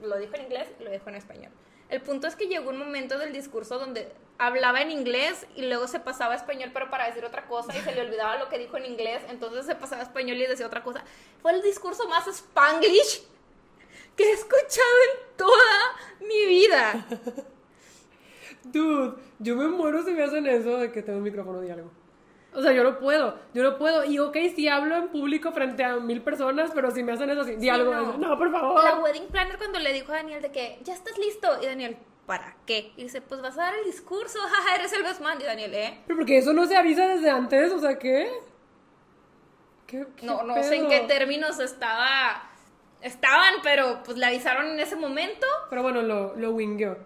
lo 0.00 0.18
dijo 0.18 0.34
en 0.34 0.42
inglés 0.42 0.68
y 0.80 0.84
lo 0.84 0.90
dijo 0.90 1.08
en 1.08 1.16
español. 1.16 1.52
El 1.88 2.02
punto 2.02 2.26
es 2.26 2.36
que 2.36 2.48
llegó 2.48 2.70
un 2.70 2.78
momento 2.78 3.18
del 3.18 3.32
discurso 3.32 3.78
donde 3.78 4.12
hablaba 4.36 4.82
en 4.82 4.90
inglés 4.90 5.46
y 5.56 5.62
luego 5.62 5.88
se 5.88 5.98
pasaba 5.98 6.34
a 6.34 6.36
español 6.36 6.70
pero 6.72 6.90
para 6.90 7.06
decir 7.06 7.24
otra 7.24 7.46
cosa 7.46 7.76
y 7.76 7.80
se 7.80 7.94
le 7.94 8.02
olvidaba 8.02 8.36
lo 8.38 8.48
que 8.48 8.58
dijo 8.58 8.76
en 8.76 8.86
inglés, 8.86 9.22
entonces 9.28 9.66
se 9.66 9.74
pasaba 9.74 10.02
a 10.02 10.04
español 10.04 10.36
y 10.36 10.46
decía 10.46 10.66
otra 10.66 10.82
cosa. 10.82 11.02
Fue 11.40 11.52
el 11.52 11.62
discurso 11.62 12.06
más 12.08 12.26
spanglish 12.26 13.22
que 14.16 14.24
he 14.24 14.32
escuchado 14.32 14.96
en 15.12 15.36
toda 15.36 15.96
mi 16.20 16.46
vida. 16.46 17.06
Dude, 18.64 19.14
yo 19.38 19.56
me 19.56 19.68
muero 19.68 20.02
si 20.02 20.10
me 20.10 20.22
hacen 20.22 20.46
eso 20.46 20.76
de 20.76 20.92
que 20.92 21.02
tengo 21.02 21.18
un 21.18 21.24
micrófono 21.24 21.60
de 21.60 21.72
algo. 21.72 21.90
O 22.54 22.62
sea, 22.62 22.72
yo 22.72 22.82
no 22.82 22.98
puedo, 22.98 23.38
yo 23.52 23.62
no 23.62 23.76
puedo. 23.76 24.04
Y 24.04 24.18
ok, 24.18 24.36
si 24.54 24.68
hablo 24.68 24.96
en 24.96 25.08
público 25.08 25.52
frente 25.52 25.84
a 25.84 25.96
mil 25.96 26.22
personas, 26.22 26.70
pero 26.74 26.90
si 26.90 27.02
me 27.02 27.12
hacen 27.12 27.28
eso, 27.30 27.44
sí, 27.44 27.68
algo. 27.68 27.94
No. 27.94 28.38
por 28.38 28.50
favor. 28.50 28.82
La 28.82 28.98
wedding 29.00 29.28
planner 29.28 29.58
cuando 29.58 29.78
le 29.78 29.92
dijo 29.92 30.12
a 30.12 30.16
Daniel 30.16 30.40
de 30.40 30.50
que 30.50 30.78
ya 30.82 30.94
estás 30.94 31.18
listo. 31.18 31.48
Y 31.62 31.66
Daniel, 31.66 31.98
¿para 32.26 32.56
qué? 32.64 32.92
Y 32.96 33.02
dice, 33.04 33.20
pues 33.20 33.42
vas 33.42 33.58
a 33.58 33.62
dar 33.62 33.74
el 33.74 33.84
discurso, 33.84 34.38
jaja, 34.50 34.76
eres 34.76 34.92
el 34.94 35.02
best 35.02 35.20
man. 35.20 35.38
Y 35.40 35.44
Daniel, 35.44 35.74
¿eh? 35.74 36.00
Pero 36.06 36.18
porque 36.18 36.38
eso 36.38 36.52
no 36.54 36.66
se 36.66 36.76
avisa 36.76 37.06
desde 37.06 37.28
antes, 37.28 37.70
o 37.72 37.78
sea, 37.78 37.98
¿qué? 37.98 38.30
¿Qué, 39.86 40.06
no, 40.22 40.42
no 40.42 40.62
sé 40.62 40.76
en 40.76 40.88
qué 40.88 41.00
términos 41.00 41.60
estaba. 41.60 42.42
Estaban, 43.00 43.54
pero 43.62 44.02
pues 44.04 44.18
le 44.18 44.26
avisaron 44.26 44.66
en 44.66 44.80
ese 44.80 44.96
momento. 44.96 45.46
Pero 45.70 45.82
bueno, 45.82 46.02
lo, 46.02 46.34
lo 46.34 46.50
wingueó. 46.50 46.98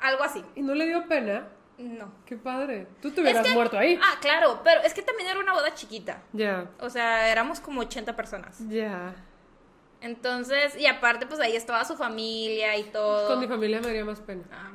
Algo 0.00 0.24
así. 0.24 0.44
¿Y 0.56 0.62
no 0.62 0.74
le 0.74 0.86
dio 0.86 1.06
pena? 1.06 1.48
No. 1.78 2.10
Qué 2.24 2.36
padre. 2.36 2.86
Tú 3.02 3.10
te 3.10 3.20
hubieras 3.20 3.48
muerto 3.52 3.78
ahí. 3.78 3.98
Ah, 4.02 4.18
claro, 4.20 4.60
pero 4.64 4.80
es 4.82 4.94
que 4.94 5.02
también 5.02 5.28
era 5.28 5.40
una 5.40 5.52
boda 5.52 5.74
chiquita. 5.74 6.22
Ya. 6.32 6.70
O 6.80 6.88
sea, 6.88 7.30
éramos 7.30 7.60
como 7.60 7.82
80 7.82 8.16
personas. 8.16 8.58
Ya. 8.68 9.14
Entonces, 10.00 10.76
y 10.76 10.86
aparte, 10.86 11.26
pues 11.26 11.40
ahí 11.40 11.56
estaba 11.56 11.84
su 11.84 11.96
familia 11.96 12.76
y 12.76 12.84
todo. 12.84 13.28
Con 13.28 13.40
mi 13.40 13.46
familia 13.46 13.80
me 13.80 13.88
daría 13.88 14.04
más 14.04 14.20
pena. 14.20 14.44
Ah. 14.52 14.72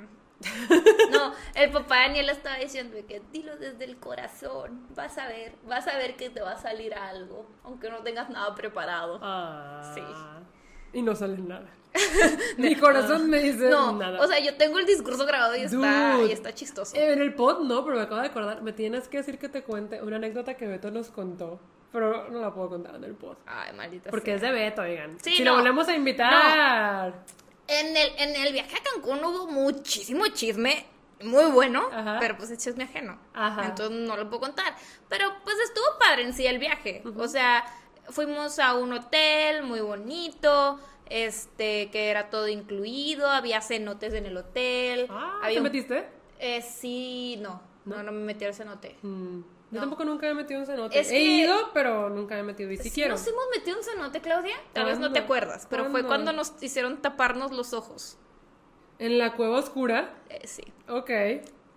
No, 1.11 1.33
el 1.53 1.71
papá 1.71 1.97
de 1.97 2.01
Daniel 2.07 2.29
estaba 2.29 2.57
diciendo 2.57 2.97
que 3.07 3.21
dilo 3.31 3.55
desde 3.57 3.85
el 3.85 3.97
corazón. 3.97 4.87
Vas 4.95 5.17
a 5.17 5.27
ver, 5.27 5.55
vas 5.67 5.87
a 5.87 5.97
ver 5.97 6.15
que 6.15 6.29
te 6.29 6.41
va 6.41 6.53
a 6.53 6.57
salir 6.57 6.95
algo, 6.95 7.47
aunque 7.63 7.89
no 7.89 7.97
tengas 7.99 8.29
nada 8.29 8.53
preparado. 8.55 9.19
Ah. 9.21 9.91
Sí. 9.93 10.01
Y 10.93 11.01
no 11.01 11.15
sale 11.15 11.37
nada. 11.37 11.69
Mi 12.57 12.75
corazón 12.75 13.29
me 13.29 13.39
dice 13.39 13.69
no, 13.69 13.93
nada. 13.93 14.21
O 14.21 14.27
sea, 14.27 14.39
yo 14.39 14.55
tengo 14.55 14.79
el 14.79 14.85
discurso 14.85 15.25
grabado 15.25 15.55
y 15.55 15.61
está, 15.61 16.17
y 16.27 16.31
está 16.31 16.53
chistoso. 16.53 16.95
En 16.95 17.21
el 17.21 17.33
pod 17.33 17.61
no, 17.61 17.83
pero 17.83 17.97
me 17.97 18.03
acabo 18.03 18.21
de 18.21 18.27
acordar. 18.27 18.61
Me 18.61 18.73
tienes 18.73 19.07
que 19.07 19.17
decir 19.17 19.37
que 19.37 19.49
te 19.49 19.63
cuente 19.63 20.01
una 20.01 20.15
anécdota 20.15 20.55
que 20.55 20.67
Beto 20.67 20.91
nos 20.91 21.09
contó. 21.09 21.59
Pero 21.91 22.29
no 22.29 22.39
la 22.39 22.53
puedo 22.53 22.69
contar 22.69 22.95
en 22.95 23.03
el 23.03 23.15
pod. 23.15 23.35
Ay, 23.45 23.73
maldita 23.75 24.09
Porque 24.09 24.35
es 24.35 24.41
de 24.41 24.51
Beto, 24.51 24.81
oigan. 24.81 25.17
Sí, 25.21 25.35
si 25.35 25.43
lo 25.43 25.55
volvemos 25.55 25.87
a 25.89 25.95
invitar. 25.95 27.13
En, 27.67 27.97
el, 27.97 28.09
en 28.17 28.41
el 28.41 28.53
viaje 28.53 28.75
a 28.77 28.83
Cancún 28.83 29.23
hubo 29.23 29.47
muchísimo 29.47 30.27
chisme 30.27 30.85
muy 31.23 31.51
bueno, 31.51 31.89
pero 32.19 32.37
pues 32.37 32.51
es 32.51 32.57
chisme 32.57 32.85
ajeno. 32.85 33.17
Ajá. 33.33 33.65
Entonces 33.65 34.07
no 34.07 34.15
lo 34.17 34.29
puedo 34.29 34.41
contar. 34.41 34.75
Pero 35.09 35.33
pues 35.43 35.57
estuvo 35.59 35.85
padre 35.99 36.23
en 36.23 36.33
sí 36.33 36.45
el 36.47 36.59
viaje. 36.59 37.03
O 37.15 37.27
sea, 37.27 37.65
fuimos 38.09 38.59
a 38.59 38.75
un 38.75 38.93
hotel 38.93 39.63
muy 39.63 39.81
bonito 39.81 40.79
este, 41.11 41.89
que 41.91 42.09
era 42.09 42.29
todo 42.29 42.47
incluido, 42.47 43.27
había 43.27 43.61
cenotes 43.61 44.13
en 44.13 44.25
el 44.25 44.37
hotel. 44.37 45.07
Ah, 45.09 45.41
¿te 45.47 45.59
metiste? 45.59 46.07
Eh, 46.39 46.61
sí, 46.61 47.37
no, 47.41 47.61
no, 47.85 48.01
no, 48.01 48.11
me 48.11 48.21
metí 48.21 48.45
al 48.45 48.53
cenote. 48.53 48.95
Mm. 49.01 49.41
Yo 49.71 49.79
tampoco 49.79 50.03
nunca 50.03 50.25
me 50.27 50.31
he 50.31 50.35
metido 50.35 50.59
en 50.59 50.65
cenote. 50.65 50.99
He 50.99 51.21
ido, 51.21 51.71
pero 51.73 52.09
nunca 52.09 52.35
me 52.35 52.41
he 52.41 52.43
metido. 52.43 52.71
Y 52.71 52.77
si 52.77 52.91
quiero. 52.91 53.11
¿Nos 53.11 53.25
hemos 53.25 53.43
metido 53.55 53.77
en 53.77 53.83
cenote, 53.83 54.19
Claudia? 54.19 54.55
Tal 54.73 54.85
vez 54.85 54.99
no 54.99 55.11
te 55.11 55.19
acuerdas, 55.19 55.67
pero 55.69 55.89
fue 55.89 56.03
cuando 56.03 56.33
nos 56.33 56.61
hicieron 56.61 57.01
taparnos 57.01 57.51
los 57.51 57.73
ojos. 57.73 58.17
¿En 58.99 59.17
la 59.17 59.33
cueva 59.35 59.59
oscura? 59.59 60.13
Eh, 60.29 60.45
sí. 60.45 60.63
Ok. 60.87 61.09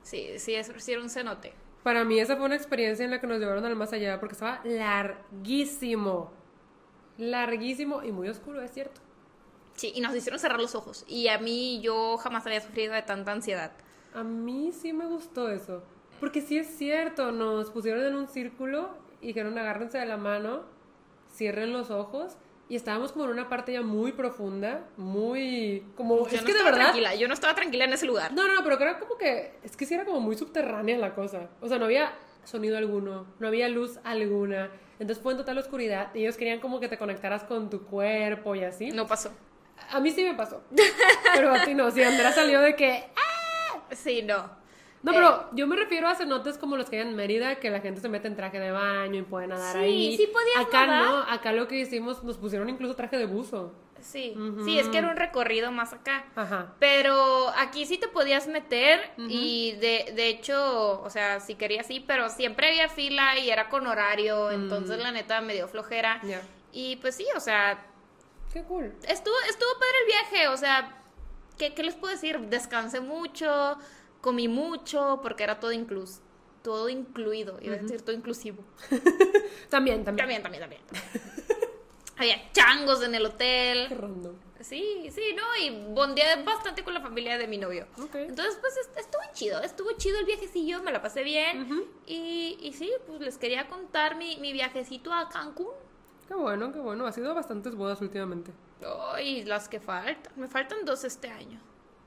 Sí, 0.02 0.38
sí, 0.38 0.56
un 0.96 1.08
cenote. 1.08 1.54
Para 1.82 2.04
mí 2.04 2.18
esa 2.18 2.36
fue 2.36 2.46
una 2.46 2.56
experiencia 2.56 3.04
en 3.04 3.10
la 3.10 3.20
que 3.20 3.26
nos 3.26 3.38
llevaron 3.38 3.64
al 3.64 3.76
más 3.76 3.92
allá 3.92 4.20
porque 4.20 4.34
estaba 4.34 4.60
larguísimo. 4.64 6.32
Larguísimo 7.16 8.02
y 8.02 8.12
muy 8.12 8.28
oscuro, 8.28 8.60
es 8.60 8.72
cierto. 8.72 9.00
Sí, 9.76 9.92
y 9.94 10.00
nos 10.00 10.14
hicieron 10.14 10.38
cerrar 10.38 10.60
los 10.60 10.74
ojos. 10.74 11.04
Y 11.08 11.28
a 11.28 11.38
mí 11.38 11.80
yo 11.82 12.16
jamás 12.18 12.46
había 12.46 12.60
sufrido 12.60 12.94
de 12.94 13.02
tanta 13.02 13.32
ansiedad. 13.32 13.72
A 14.14 14.22
mí 14.22 14.72
sí 14.72 14.92
me 14.92 15.06
gustó 15.06 15.48
eso. 15.48 15.82
Porque 16.20 16.40
sí 16.40 16.56
es 16.56 16.68
cierto, 16.76 17.32
nos 17.32 17.70
pusieron 17.70 18.04
en 18.04 18.14
un 18.14 18.28
círculo 18.28 18.88
y 19.20 19.28
dijeron 19.28 19.58
agárrense 19.58 19.98
de 19.98 20.06
la 20.06 20.16
mano, 20.16 20.62
cierren 21.34 21.72
los 21.72 21.90
ojos. 21.90 22.36
Y 22.66 22.76
estábamos 22.76 23.12
como 23.12 23.26
en 23.26 23.32
una 23.32 23.48
parte 23.50 23.74
ya 23.74 23.82
muy 23.82 24.12
profunda, 24.12 24.86
muy... 24.96 25.84
como 25.96 26.26
Yo 26.28 26.36
es 26.36 26.40
no 26.40 26.46
que 26.46 26.54
de 26.54 26.62
verdad... 26.62 26.80
tranquila, 26.84 27.14
yo 27.14 27.28
no 27.28 27.34
estaba 27.34 27.54
tranquila 27.54 27.84
en 27.84 27.92
ese 27.92 28.06
lugar. 28.06 28.32
No, 28.32 28.46
no, 28.48 28.54
no, 28.54 28.64
pero 28.64 28.78
creo 28.78 28.98
como 28.98 29.18
que... 29.18 29.58
Es 29.62 29.76
que 29.76 29.84
sí 29.84 29.92
era 29.92 30.06
como 30.06 30.20
muy 30.20 30.34
subterránea 30.34 30.96
la 30.96 31.14
cosa. 31.14 31.50
O 31.60 31.68
sea, 31.68 31.78
no 31.78 31.84
había 31.84 32.14
sonido 32.44 32.78
alguno, 32.78 33.26
no 33.38 33.48
había 33.48 33.68
luz 33.68 33.98
alguna. 34.02 34.70
Entonces 34.98 35.22
fue 35.22 35.32
en 35.32 35.38
total 35.38 35.58
oscuridad 35.58 36.14
y 36.14 36.20
ellos 36.20 36.36
querían 36.38 36.60
como 36.60 36.80
que 36.80 36.88
te 36.88 36.96
conectaras 36.96 37.44
con 37.44 37.68
tu 37.68 37.84
cuerpo 37.84 38.54
y 38.54 38.64
así. 38.64 38.92
No 38.92 39.06
pasó. 39.06 39.30
A 39.90 40.00
mí 40.00 40.10
sí 40.10 40.24
me 40.24 40.34
pasó. 40.34 40.62
Pero 41.34 41.52
a 41.52 41.64
ti 41.64 41.74
no. 41.74 41.90
Si 41.90 42.02
Andrea 42.02 42.32
salió 42.32 42.60
de 42.60 42.74
que. 42.74 43.04
¡Ah! 43.16 43.80
Sí, 43.92 44.22
no. 44.22 44.64
No, 45.04 45.12
pero 45.12 45.28
eh. 45.28 45.44
yo 45.52 45.66
me 45.66 45.76
refiero 45.76 46.08
a 46.08 46.14
cenotes 46.14 46.56
como 46.56 46.78
los 46.78 46.88
que 46.88 46.96
hay 46.98 47.06
en 47.06 47.14
Mérida, 47.14 47.56
que 47.56 47.68
la 47.68 47.80
gente 47.80 48.00
se 48.00 48.08
mete 48.08 48.26
en 48.26 48.36
traje 48.36 48.58
de 48.58 48.70
baño 48.70 49.20
y 49.20 49.22
puede 49.22 49.46
nadar 49.46 49.76
ahí. 49.76 50.16
Sí, 50.16 50.24
sí 50.24 50.32
podías 50.32 50.66
Acá 50.66 50.86
no, 50.86 51.18
acá 51.18 51.52
lo 51.52 51.68
que 51.68 51.78
hicimos, 51.78 52.24
nos 52.24 52.38
pusieron 52.38 52.70
incluso 52.70 52.96
traje 52.96 53.18
de 53.18 53.26
buzo. 53.26 53.74
Sí, 54.00 54.34
sí, 54.64 54.78
es 54.78 54.88
que 54.88 54.98
era 54.98 55.08
un 55.08 55.16
recorrido 55.16 55.72
más 55.72 55.92
acá. 55.92 56.24
Ajá. 56.36 56.74
Pero 56.78 57.48
aquí 57.56 57.86
sí 57.86 57.96
te 57.96 58.08
podías 58.08 58.48
meter 58.48 59.00
y 59.16 59.72
de, 59.72 60.12
de 60.14 60.28
hecho, 60.28 61.02
o 61.02 61.10
sea, 61.10 61.40
sí 61.40 61.54
quería 61.54 61.82
sí, 61.82 62.00
pero 62.00 62.28
siempre 62.28 62.68
había 62.68 62.88
fila 62.88 63.38
y 63.38 63.50
era 63.50 63.68
con 63.68 63.86
horario, 63.86 64.50
entonces 64.50 64.98
la 64.98 65.10
neta 65.10 65.40
me 65.40 65.54
dio 65.54 65.68
flojera. 65.68 66.20
Y 66.72 66.96
pues 66.96 67.14
sí, 67.14 67.26
o 67.36 67.40
sea, 67.40 67.82
Qué 68.54 68.62
cool. 68.62 68.94
Estuvo, 69.08 69.34
estuvo 69.50 69.68
padre 69.80 69.96
el 70.02 70.06
viaje, 70.06 70.46
o 70.46 70.56
sea, 70.56 71.02
¿qué, 71.58 71.74
les 71.82 71.96
puedo 71.96 72.14
decir? 72.14 72.38
Descansé 72.38 73.00
mucho, 73.00 73.76
comí 74.20 74.46
mucho, 74.46 75.18
porque 75.22 75.42
era 75.42 75.58
todo 75.58 75.72
inclus 75.72 76.20
todo 76.62 76.88
incluido, 76.88 77.58
iba 77.60 77.74
a 77.74 77.78
decir 77.78 78.00
todo 78.00 78.16
inclusivo. 78.16 78.64
también, 79.68 80.02
también. 80.02 80.16
También, 80.16 80.42
también, 80.42 80.62
también. 80.62 80.82
Había 82.16 82.52
changos 82.52 83.02
en 83.02 83.14
el 83.14 83.26
hotel. 83.26 83.86
Qué 83.88 83.94
random. 83.94 84.36
Sí, 84.60 85.10
sí, 85.10 85.36
¿no? 85.36 85.42
Y 85.60 85.92
bondeé 85.92 86.42
bastante 86.42 86.82
con 86.82 86.94
la 86.94 87.02
familia 87.02 87.36
de 87.36 87.46
mi 87.48 87.58
novio. 87.58 87.86
Entonces, 88.14 88.56
pues 88.62 88.78
estuvo 88.96 89.20
chido, 89.34 89.60
estuvo 89.60 89.92
chido 89.98 90.18
el 90.20 90.24
viajecillo, 90.24 90.82
me 90.82 90.90
la 90.90 91.02
pasé 91.02 91.22
bien. 91.22 91.86
y, 92.06 92.56
y, 92.62 92.72
sí, 92.72 92.90
pues 93.06 93.20
les 93.20 93.36
quería 93.36 93.68
contar 93.68 94.16
mi, 94.16 94.38
mi 94.38 94.54
viajecito 94.54 95.12
a 95.12 95.28
Cancún. 95.28 95.74
Qué 96.28 96.34
bueno, 96.34 96.72
qué 96.72 96.78
bueno. 96.78 97.06
Ha 97.06 97.12
sido 97.12 97.34
bastantes 97.34 97.74
bodas 97.74 98.00
últimamente. 98.00 98.50
Ay, 99.12 99.44
las 99.44 99.68
que 99.68 99.80
faltan. 99.80 100.32
Me 100.36 100.48
faltan 100.48 100.84
dos 100.84 101.04
este 101.04 101.28
año. 101.28 101.60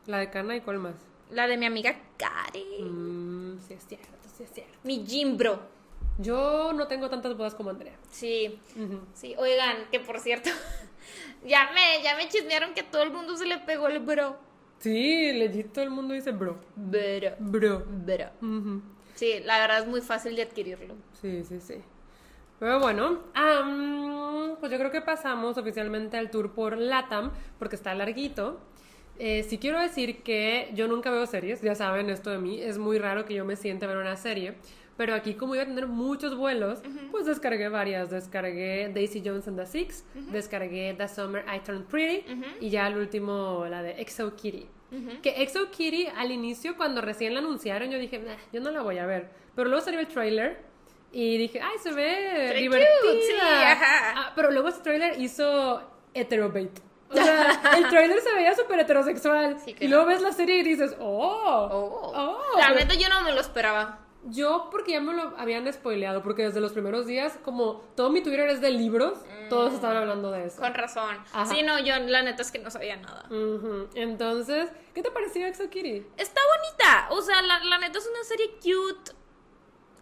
¿La 0.06 0.20
de 0.20 0.30
Cana 0.30 0.56
y 0.56 0.62
cuál 0.62 0.80
más? 0.80 0.96
La 1.32 1.48
de 1.48 1.58
mi 1.58 1.66
amiga 1.66 1.96
Kari. 2.18 2.84
Mmm, 2.84 3.60
sí 3.68 3.74
es 3.74 3.86
cierto, 3.86 4.08
sí 4.36 4.44
es 4.44 4.52
cierto. 4.52 4.78
Mi 4.84 5.04
gym 5.06 5.38
bro. 5.38 5.60
Yo 6.20 6.74
no 6.74 6.88
tengo 6.88 7.10
tantas 7.10 7.36
bodas 7.38 7.54
como 7.54 7.70
Andrea. 7.70 7.96
Sí, 8.10 8.60
sí. 9.14 9.36
Oigan, 9.38 9.90
que 9.92 10.00
por 10.00 10.20
cierto, 10.20 10.50
ya 11.46 11.70
me, 11.74 12.02
ya 12.04 12.16
me 12.16 12.28
chismearon 12.30 12.74
que 12.74 12.84
todo 12.84 13.04
el 13.04 13.12
mundo 13.12 13.36
se 13.36 13.46
le 13.46 13.60
pegó 13.60 13.88
el 13.88 14.00
bro. 14.00 14.38
Sí, 14.80 15.32
legit 15.34 15.74
todo 15.74 15.84
el 15.84 15.92
mundo 15.92 16.14
dice 16.14 16.32
bro. 16.32 16.58
Bro. 16.76 17.36
Bro. 17.40 17.86
Bro. 17.86 18.30
Sí, 19.16 19.40
la 19.44 19.60
verdad 19.60 19.80
es 19.80 19.88
muy 19.88 20.02
fácil 20.02 20.36
de 20.36 20.44
adquirirlo. 20.44 20.96
Sí, 21.22 21.44
sí, 21.44 21.60
sí. 21.60 21.82
Pero 22.60 22.80
bueno, 22.80 23.20
pues 24.60 24.72
yo 24.72 24.78
creo 24.78 24.92
que 24.92 25.02
pasamos 25.02 25.58
oficialmente 25.58 26.18
al 26.18 26.32
tour 26.32 26.52
por 26.54 26.78
LATAM, 26.78 27.32
porque 27.60 27.76
está 27.76 27.94
larguito. 27.94 28.60
Eh, 29.20 29.44
sí 29.44 29.58
quiero 29.58 29.80
decir 29.80 30.22
que 30.22 30.72
yo 30.76 30.88
nunca 30.88 31.10
veo 31.10 31.26
series, 31.26 31.62
ya 31.62 31.74
saben 31.74 32.10
esto 32.10 32.30
de 32.30 32.38
mí, 32.38 32.62
es 32.62 32.78
muy 32.78 33.00
raro 33.00 33.26
que 33.26 33.34
yo 33.34 33.46
me 33.46 33.56
siente 33.56 33.86
a 33.86 33.88
ver 33.88 33.98
una 33.98 34.16
serie, 34.16 34.54
pero 34.96 35.16
aquí 35.16 35.34
como 35.34 35.56
iba 35.56 35.64
a 35.64 35.68
tener 35.68 35.88
muchos 35.88 36.36
vuelos, 36.38 36.82
pues 37.10 37.26
descargué 37.26 37.68
varias, 37.70 38.12
descargué 38.12 38.92
Daisy 38.94 39.24
Jones 39.26 39.48
and 39.48 39.58
the 39.58 39.66
Six, 39.66 40.06
descargué 40.32 40.94
The 40.96 41.08
Summer 41.08 41.44
I 41.52 41.62
Turned 41.62 41.86
Pretty 41.86 42.26
y 42.60 42.70
ya 42.70 42.88
el 42.88 42.98
último, 42.98 43.66
la 43.68 43.82
de 43.82 44.00
Exo 44.02 44.36
Kitty. 44.36 44.68
Que 45.24 45.42
Exo 45.42 45.72
Kitty 45.72 46.08
al 46.16 46.32
inicio 46.32 46.78
cuando 46.78 47.02
recién 47.02 47.34
la 47.34 47.40
anunciaron 47.40 47.90
yo 47.90 47.98
dije, 47.98 48.24
yo 48.54 48.62
no 48.62 48.70
la 48.70 48.84
voy 48.84 49.00
a 49.00 49.08
ver, 49.08 49.30
pero 49.56 49.68
luego 49.68 49.84
salió 49.84 50.00
el 50.00 50.08
trailer 50.08 50.60
Y 51.20 51.38
dije, 51.40 51.60
ay, 51.60 51.80
se 51.82 51.92
ve 51.94 52.48
Very 52.50 52.62
divertida. 52.62 52.90
cute, 53.02 53.22
sí, 53.24 53.34
ajá. 53.42 54.14
Ah, 54.16 54.32
pero 54.36 54.52
luego 54.52 54.68
ese 54.70 54.82
trailer 54.82 55.20
hizo 55.20 55.82
heterobait. 56.14 56.80
O 57.10 57.16
sea, 57.16 57.60
el 57.76 57.90
trailer 57.90 58.20
se 58.22 58.32
veía 58.36 58.54
súper 58.54 58.82
heterosexual. 58.82 59.58
Sí, 59.60 59.72
Y 59.72 59.74
claro. 59.74 59.90
luego 59.96 60.06
ves 60.10 60.22
la 60.22 60.32
serie 60.32 60.58
y 60.60 60.64
dices, 60.64 60.96
oh, 61.00 61.70
Oh. 61.72 62.12
oh. 62.16 62.58
La 62.60 62.70
neta 62.70 62.94
yo 62.94 63.10
no 63.10 63.22
me 63.22 63.32
lo 63.32 63.42
esperaba. 63.42 64.00
Yo, 64.26 64.68
porque 64.72 64.92
ya 64.92 65.00
me 65.02 65.14
lo 65.14 65.34
habían 65.40 65.72
spoileado, 65.74 66.22
porque 66.22 66.44
desde 66.44 66.60
los 66.60 66.74
primeros 66.74 67.08
días, 67.08 67.40
como 67.46 67.82
todo 67.96 68.10
mi 68.12 68.22
Twitter 68.22 68.50
es 68.50 68.62
de 68.62 68.70
libros, 68.72 69.18
todos 69.50 69.74
estaban 69.74 69.98
hablando 69.98 70.32
de 70.32 70.46
eso. 70.48 70.62
Con 70.62 70.74
razón. 70.76 71.18
Ajá. 71.34 71.46
Sí, 71.46 71.64
no, 71.64 71.80
yo 71.80 71.98
la 71.98 72.22
neta 72.22 72.42
es 72.44 72.52
que 72.52 72.60
no 72.60 72.70
sabía 72.70 72.98
nada. 72.98 73.24
Ujú. 73.30 73.88
Entonces, 73.96 74.70
¿qué 74.94 75.02
te 75.02 75.10
pareció 75.12 75.48
Exo 75.48 75.70
Kitty? 75.70 76.06
Está 76.18 76.42
bonita. 76.58 77.08
O 77.12 77.22
sea, 77.24 77.42
la, 77.42 77.64
la 77.64 77.78
neta 77.80 77.98
es 77.98 78.08
una 78.08 78.24
serie 78.24 78.52
cute. 78.62 79.14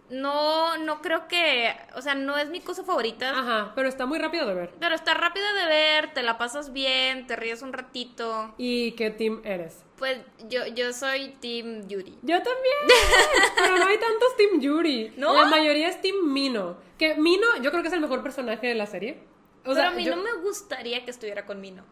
No, 0.10 0.78
no 0.78 1.02
creo 1.02 1.28
que. 1.28 1.76
O 1.96 2.02
sea, 2.02 2.16
no 2.16 2.38
es 2.38 2.50
mi 2.50 2.62
cosa 2.62 2.84
favorita. 2.84 3.32
Ajá, 3.32 3.72
pero 3.76 3.90
está 3.90 4.06
muy 4.06 4.20
rápido 4.20 4.46
de 4.46 4.54
ver. 4.54 4.74
Pero 4.80 4.94
está 4.94 5.14
rápida 5.14 5.54
de 5.54 5.66
ver, 5.66 6.14
te 6.14 6.22
la 6.22 6.38
pasas 6.38 6.74
bien, 6.74 7.26
te 7.28 7.36
ríes 7.36 7.62
un 7.62 7.74
ratito. 7.74 8.54
¿Y 8.58 8.92
qué 8.92 9.10
team 9.10 9.42
eres? 9.44 9.84
Pues 9.98 10.20
yo, 10.50 10.68
yo 10.68 10.92
soy 10.94 11.30
Team 11.40 11.88
Yuri. 11.88 12.18
Yo 12.22 12.38
también, 12.38 12.76
pero 13.56 13.78
no 13.78 13.86
hay 13.86 13.98
tantos 13.98 14.36
Team 14.38 14.60
Yuri. 14.60 15.14
¿No? 15.18 15.34
La 15.34 15.46
mayoría 15.46 15.88
es 15.88 16.02
Team 16.02 16.34
Mino. 16.34 16.78
Que 16.98 17.16
Mino, 17.16 17.48
yo 17.62 17.72
creo 17.72 17.82
que 17.82 17.88
es 17.88 17.94
el 17.94 18.02
mejor 18.02 18.22
personaje 18.22 18.68
de 18.68 18.76
la 18.76 18.86
serie. 18.86 19.20
O 19.62 19.70
Pero 19.70 19.76
sea, 19.76 19.88
a 19.88 19.92
mí 19.92 20.04
yo, 20.04 20.16
no 20.16 20.22
me 20.22 20.34
gustaría 20.42 21.04
que 21.04 21.12
estuviera 21.12 21.46
con 21.46 21.62
Mino. 21.62 21.84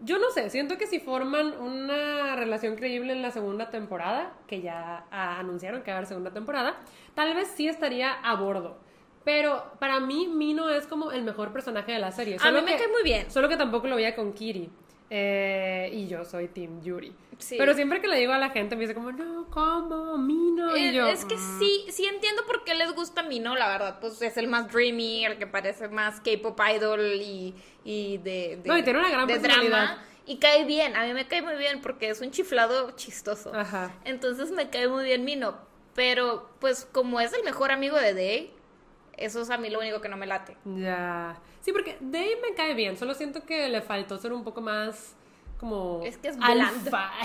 Yo 0.00 0.18
no 0.18 0.30
sé, 0.30 0.48
siento 0.50 0.78
que 0.78 0.86
si 0.86 1.00
forman 1.00 1.58
una 1.60 2.36
relación 2.36 2.76
creíble 2.76 3.12
en 3.12 3.22
la 3.22 3.30
segunda 3.30 3.70
temporada, 3.70 4.32
que 4.46 4.60
ya 4.60 5.04
ah, 5.10 5.38
anunciaron 5.38 5.82
que 5.82 5.90
va 5.90 5.96
a 5.96 5.98
haber 5.98 6.08
segunda 6.08 6.30
temporada, 6.32 6.76
tal 7.14 7.34
vez 7.34 7.48
sí 7.48 7.68
estaría 7.68 8.12
a 8.12 8.34
bordo. 8.36 8.78
Pero 9.24 9.72
para 9.78 10.00
mí, 10.00 10.26
Mino 10.28 10.70
es 10.70 10.86
como 10.86 11.10
el 11.12 11.22
mejor 11.22 11.52
personaje 11.52 11.92
de 11.92 11.98
la 11.98 12.12
serie. 12.12 12.36
A 12.36 12.38
Solo 12.38 12.60
mí 12.60 12.64
me 12.64 12.72
que- 12.72 12.84
cae 12.84 12.92
muy 12.92 13.02
bien. 13.02 13.30
Solo 13.30 13.48
que 13.48 13.56
tampoco 13.56 13.86
lo 13.88 13.96
veía 13.96 14.14
con 14.16 14.32
Kiri. 14.32 14.70
Eh, 15.10 15.90
y 15.92 16.06
yo 16.06 16.24
soy 16.24 16.48
Team 16.48 16.82
Yuri. 16.82 17.12
Sí. 17.38 17.54
Pero 17.56 17.72
siempre 17.74 18.00
que 18.00 18.08
le 18.08 18.16
digo 18.18 18.32
a 18.32 18.38
la 18.38 18.50
gente 18.50 18.74
me 18.76 18.82
dice 18.82 18.94
como, 18.94 19.12
no, 19.12 19.46
¿cómo? 19.50 20.18
Mino. 20.18 20.76
Y 20.76 20.88
Eh, 20.88 20.92
yo, 20.92 21.06
es 21.06 21.24
que 21.24 21.36
"Mm". 21.36 21.58
sí, 21.58 21.84
sí 21.90 22.04
entiendo 22.04 22.44
por 22.46 22.64
qué 22.64 22.74
les 22.74 22.92
gusta 22.94 23.22
Mino, 23.22 23.54
la 23.56 23.68
verdad. 23.68 23.98
Pues 24.00 24.20
es 24.20 24.36
el 24.36 24.48
más 24.48 24.70
dreamy, 24.72 25.24
el 25.24 25.38
que 25.38 25.46
parece 25.46 25.88
más 25.88 26.20
K-pop 26.20 26.60
idol 26.74 27.00
y, 27.14 27.54
y 27.84 28.18
de, 28.18 28.58
de- 28.62 28.68
No, 28.68 28.76
y 28.76 28.82
tiene 28.82 28.98
una 28.98 29.10
gran 29.10 29.26
de 29.26 29.34
personalidad. 29.38 29.70
drama. 29.86 30.04
Y 30.26 30.36
cae 30.38 30.64
bien, 30.66 30.94
a 30.94 31.06
mí 31.06 31.14
me 31.14 31.26
cae 31.26 31.40
muy 31.40 31.54
bien 31.56 31.80
porque 31.80 32.10
es 32.10 32.20
un 32.20 32.30
chiflado 32.30 32.90
chistoso. 32.96 33.54
Ajá. 33.54 33.94
Entonces 34.04 34.50
me 34.50 34.68
cae 34.68 34.88
muy 34.88 35.04
bien 35.04 35.24
Mino. 35.24 35.56
Pero 35.94 36.50
pues 36.60 36.86
como 36.92 37.18
es 37.20 37.32
el 37.32 37.42
mejor 37.44 37.70
amigo 37.72 37.96
de 37.96 38.12
Day, 38.14 38.52
eso 39.18 39.42
es 39.42 39.50
a 39.50 39.58
mí 39.58 39.70
lo 39.70 39.78
único 39.80 40.00
que 40.00 40.08
no 40.08 40.16
me 40.16 40.26
late. 40.26 40.56
Ya. 40.64 41.36
Sí, 41.60 41.72
porque 41.72 41.96
Dave 42.00 42.38
me 42.42 42.54
cae 42.54 42.74
bien. 42.74 42.96
Solo 42.96 43.14
siento 43.14 43.44
que 43.44 43.68
le 43.68 43.82
faltó 43.82 44.18
ser 44.18 44.32
un 44.32 44.44
poco 44.44 44.60
más 44.60 45.14
como. 45.58 46.00
Es 46.04 46.16
que 46.16 46.28
es 46.28 46.36
alfa. 46.40 47.10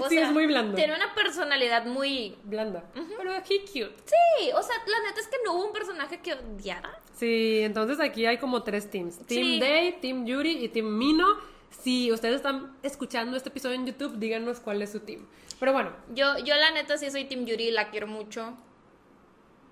O 0.00 0.08
sí, 0.08 0.14
sea, 0.16 0.28
es 0.28 0.32
muy 0.32 0.46
blando. 0.46 0.74
Tiene 0.74 0.94
una 0.94 1.14
personalidad 1.14 1.84
muy... 1.84 2.36
Blanda. 2.44 2.84
Pero 2.94 3.34
he 3.34 3.40
cute. 3.40 3.92
Sí, 4.06 4.50
o 4.54 4.62
sea, 4.62 4.76
la 4.86 5.08
neta 5.08 5.20
es 5.20 5.28
que 5.28 5.36
no 5.44 5.54
hubo 5.54 5.66
un 5.66 5.72
personaje 5.72 6.20
que 6.20 6.34
odiara. 6.34 6.98
Sí, 7.14 7.58
entonces 7.62 8.00
aquí 8.00 8.24
hay 8.24 8.38
como 8.38 8.62
tres 8.62 8.90
teams. 8.90 9.18
Team 9.26 9.44
Sí. 9.44 9.60
Day, 9.60 9.98
Team 10.00 10.24
Yuri 10.24 10.64
y 10.64 10.68
Team 10.68 10.96
Mino. 10.96 11.26
Si 11.70 12.10
ustedes 12.12 12.36
están 12.36 12.74
escuchando 12.82 13.36
este 13.36 13.48
episodio 13.48 13.74
en 13.74 13.86
YouTube, 13.86 14.18
díganos 14.18 14.60
cuál 14.60 14.80
es 14.82 14.92
su 14.92 15.00
team. 15.00 15.26
Pero 15.58 15.72
bueno. 15.72 15.90
Yo, 16.14 16.38
yo 16.38 16.54
la 16.54 16.70
neta 16.70 16.96
sí 16.96 17.10
soy 17.10 17.24
Team 17.24 17.44
Yuri, 17.44 17.70
la 17.70 17.90
quiero 17.90 18.06
mucho. 18.06 18.56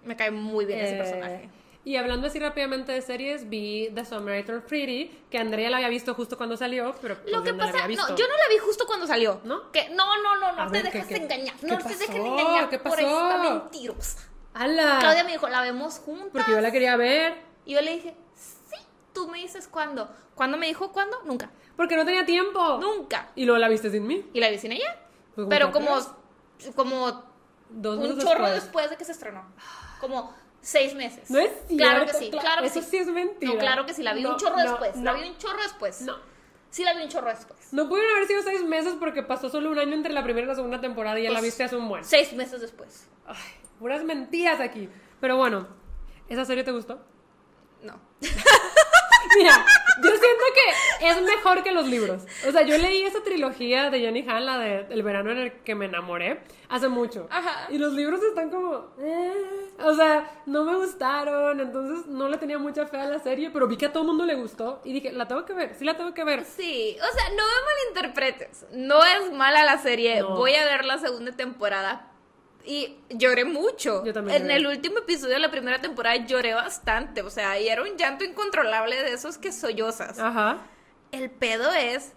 Me 0.05 0.17
cae 0.17 0.31
muy 0.31 0.65
bien 0.65 0.81
ese 0.81 0.95
eh, 0.95 0.99
personaje. 0.99 1.51
Y 1.83 1.97
hablando 1.97 2.27
así 2.27 2.39
rápidamente 2.39 2.93
de 2.93 3.01
series, 3.01 3.49
vi 3.49 3.91
The 3.95 4.05
Summer 4.05 4.39
I 4.39 4.45
Turned 4.45 4.65
Pretty, 4.65 5.11
que 5.31 5.39
Andrea 5.39 5.71
la 5.71 5.79
había 5.79 5.89
visto 5.89 6.13
justo 6.15 6.37
cuando 6.37 6.57
salió, 6.57 6.95
pero 7.01 7.17
pues 7.17 7.33
Lo 7.33 7.39
yo 7.39 7.45
que 7.45 7.53
no 7.53 7.59
la 7.59 7.65
pasa, 7.73 7.85
había 7.85 7.97
no, 7.97 8.03
visto. 8.07 8.17
yo 8.23 8.29
no 8.29 8.35
la 8.37 8.49
vi 8.51 8.59
justo 8.59 8.87
cuando 8.87 9.07
salió. 9.07 9.41
¿No? 9.45 9.73
Que, 9.73 9.89
no, 9.91 10.17
no, 10.23 10.37
no, 10.37 10.53
no 10.53 10.63
A 10.63 10.67
te 10.67 10.73
ver, 10.73 10.83
dejes 10.85 11.07
¿qué- 11.07 11.15
qué- 11.15 11.23
engañar. 11.23 11.55
No 11.63 11.79
te 11.79 11.85
pasó? 11.85 11.99
dejes 11.99 12.15
engañar 12.17 12.69
¿Qué 12.69 12.79
por 12.79 13.01
esta 13.01 13.11
pasó? 13.39 13.55
mentirosa. 13.63 14.19
¡Hala! 14.53 14.99
Claudia 15.01 15.25
me 15.25 15.33
dijo, 15.33 15.49
la 15.49 15.63
vemos 15.63 15.99
juntas. 16.01 16.29
Porque 16.33 16.51
yo 16.53 16.61
la 16.61 16.71
quería 16.71 16.97
ver. 16.97 17.35
Y 17.65 17.75
yo 17.75 17.81
le 17.81 17.93
dije, 17.93 18.15
sí, 18.35 18.77
tú 19.15 19.29
me 19.29 19.39
dices 19.39 19.67
cuándo. 19.69 20.11
¿Cuándo 20.35 20.59
me 20.59 20.67
dijo 20.67 20.93
cuándo? 20.93 21.19
Nunca. 21.25 21.51
Porque 21.77 21.97
no 21.97 22.05
tenía 22.05 22.27
tiempo. 22.27 22.79
Nunca. 22.79 23.31
Y 23.37 23.47
luego 23.47 23.59
la 23.59 23.69
viste 23.69 23.91
sin 23.91 24.07
mí. 24.07 24.29
¿Y 24.35 24.41
la 24.41 24.51
vi 24.51 24.59
sin 24.59 24.73
ella? 24.73 24.99
Pues, 25.35 25.47
Pero 25.49 25.71
¿cómo 25.73 25.89
como, 25.89 26.75
como 26.75 27.30
Dos 27.71 27.97
un 27.97 28.03
meses 28.03 28.19
chorro 28.25 28.45
después. 28.47 28.55
después 28.63 28.91
de 28.91 28.97
que 28.97 29.05
se 29.05 29.13
estrenó. 29.13 29.45
Como 30.01 30.35
seis 30.61 30.95
meses. 30.95 31.31
No 31.31 31.39
es 31.39 31.51
cierto. 31.69 31.77
Claro 31.77 32.07
que 32.07 32.13
sí, 32.15 32.31
cla- 32.31 32.41
claro 32.41 32.63
que 32.63 32.69
Eso 32.69 32.83
sí. 32.83 32.89
sí 32.91 32.97
es 32.99 33.07
mentira. 33.09 33.53
No, 33.53 33.59
claro 33.59 33.87
que 33.87 33.95
sí, 33.95 34.03
la 34.03 34.13
vi 34.15 34.23
No, 34.23 34.31
un 34.31 34.37
chorro 34.37 34.57
no, 34.57 34.63
después. 34.63 34.97
La 34.97 35.13
vi 35.15 35.29
un 35.29 35.37
chorro 35.39 35.63
después. 35.63 36.01
No. 36.03 36.17
Sí, 36.71 36.85
la 36.85 36.95
vi 36.95 37.03
un 37.03 37.09
chorro 37.09 37.29
después. 37.31 37.73
No 37.73 37.89
pudieron 37.89 38.13
haber 38.15 38.29
sido 38.29 38.43
seis 38.43 38.63
meses 38.63 38.95
porque 38.99 39.23
pasó 39.23 39.49
solo 39.49 39.71
un 39.71 39.79
año 39.79 39.95
entre 39.95 40.13
la 40.13 40.23
primera 40.23 40.45
y 40.45 40.49
la 40.49 40.55
segunda 40.55 40.81
temporada 40.81 41.19
y 41.19 41.25
ya 41.25 41.31
la 41.31 41.41
Pues, 41.41 41.47
viste 41.51 41.65
hace 41.65 41.77
un 41.77 41.89
buen. 41.89 42.05
Seis 42.05 42.33
meses 42.33 42.61
después. 42.61 43.09
Ay, 43.27 43.37
puras 43.79 44.05
mentiras 44.05 44.61
aquí. 44.61 44.89
Pero 45.21 45.37
bueno, 45.37 45.67
¿esa 46.29 46.45
serie 46.45 46.63
te 46.63 46.71
gustó? 46.73 47.01
No. 47.83 47.99
Mira, 49.37 49.67
yo 50.03 50.11
siento 50.11 50.45
que 50.55 51.09
es 51.09 51.23
mejor 51.23 51.63
que 51.63 51.73
los 51.73 51.87
libros. 51.87 52.23
O 52.47 52.53
sea, 52.53 52.63
yo 52.63 52.77
leí 52.79 53.03
esa 53.03 53.23
trilogía 53.23 53.91
de 53.91 54.01
Jenny 54.01 54.25
Han, 54.29 54.47
la 54.47 54.59
de 54.59 54.87
El 54.91 55.03
verano 55.03 55.31
en 55.31 55.39
el 55.39 55.53
que 55.63 55.75
me 55.75 55.87
enamoré, 55.87 56.41
hace 56.69 56.89
mucho. 56.89 57.29
Ajá. 57.31 57.67
Y 57.71 57.79
los 57.79 57.93
libros 57.93 58.23
están 58.23 58.51
como... 58.51 58.95
eh, 59.01 59.33
o 59.83 59.95
sea, 59.95 60.31
no 60.47 60.65
me 60.65 60.77
gustaron, 60.77 61.61
entonces 61.61 62.07
no 62.07 62.29
le 62.29 62.37
tenía 62.39 62.59
mucha 62.59 62.87
fe 62.87 62.99
a 62.99 63.07
la 63.07 63.19
serie, 63.19 63.51
pero 63.51 63.67
vi 63.67 63.77
que 63.77 63.87
a 63.87 63.93
todo 63.93 64.03
el 64.03 64.09
mundo 64.09 64.25
le 64.25 64.35
gustó 64.35 64.81
y 64.85 64.93
dije, 64.93 65.13
la 65.13 65.27
tengo 65.27 65.45
que 65.47 65.55
ver, 65.55 65.75
sí 65.79 65.85
la 65.85 65.97
tengo 65.97 66.13
que 66.13 66.25
ver. 66.25 66.45
Sí, 66.45 66.97
o 66.99 67.15
sea, 67.15 67.29
no 67.31 67.43
me 67.45 67.95
malinterpretes. 67.95 68.67
No 68.73 69.05
es 69.05 69.33
mala 69.33 69.65
la 69.65 69.79
serie. 69.79 70.21
No. 70.21 70.37
Voy 70.37 70.55
a 70.55 70.65
ver 70.65 70.85
la 70.85 70.99
segunda 70.99 71.33
temporada. 71.33 72.10
Y 72.65 72.97
lloré 73.09 73.45
mucho. 73.45 74.05
Yo 74.05 74.13
también 74.13 74.37
En 74.37 74.43
lloré. 74.45 74.57
el 74.57 74.67
último 74.67 74.99
episodio 74.99 75.35
de 75.35 75.41
la 75.41 75.51
primera 75.51 75.81
temporada 75.81 76.17
lloré 76.27 76.55
bastante. 76.55 77.23
O 77.23 77.31
sea, 77.31 77.59
y 77.59 77.69
era 77.69 77.83
un 77.83 77.97
llanto 77.97 78.25
incontrolable 78.25 79.03
de 79.03 79.13
esos 79.13 79.39
que 79.39 79.53
sollozas. 79.53 80.19
Ajá. 80.19 80.59
El 81.13 81.31
pedo 81.31 81.73
es 81.73 82.13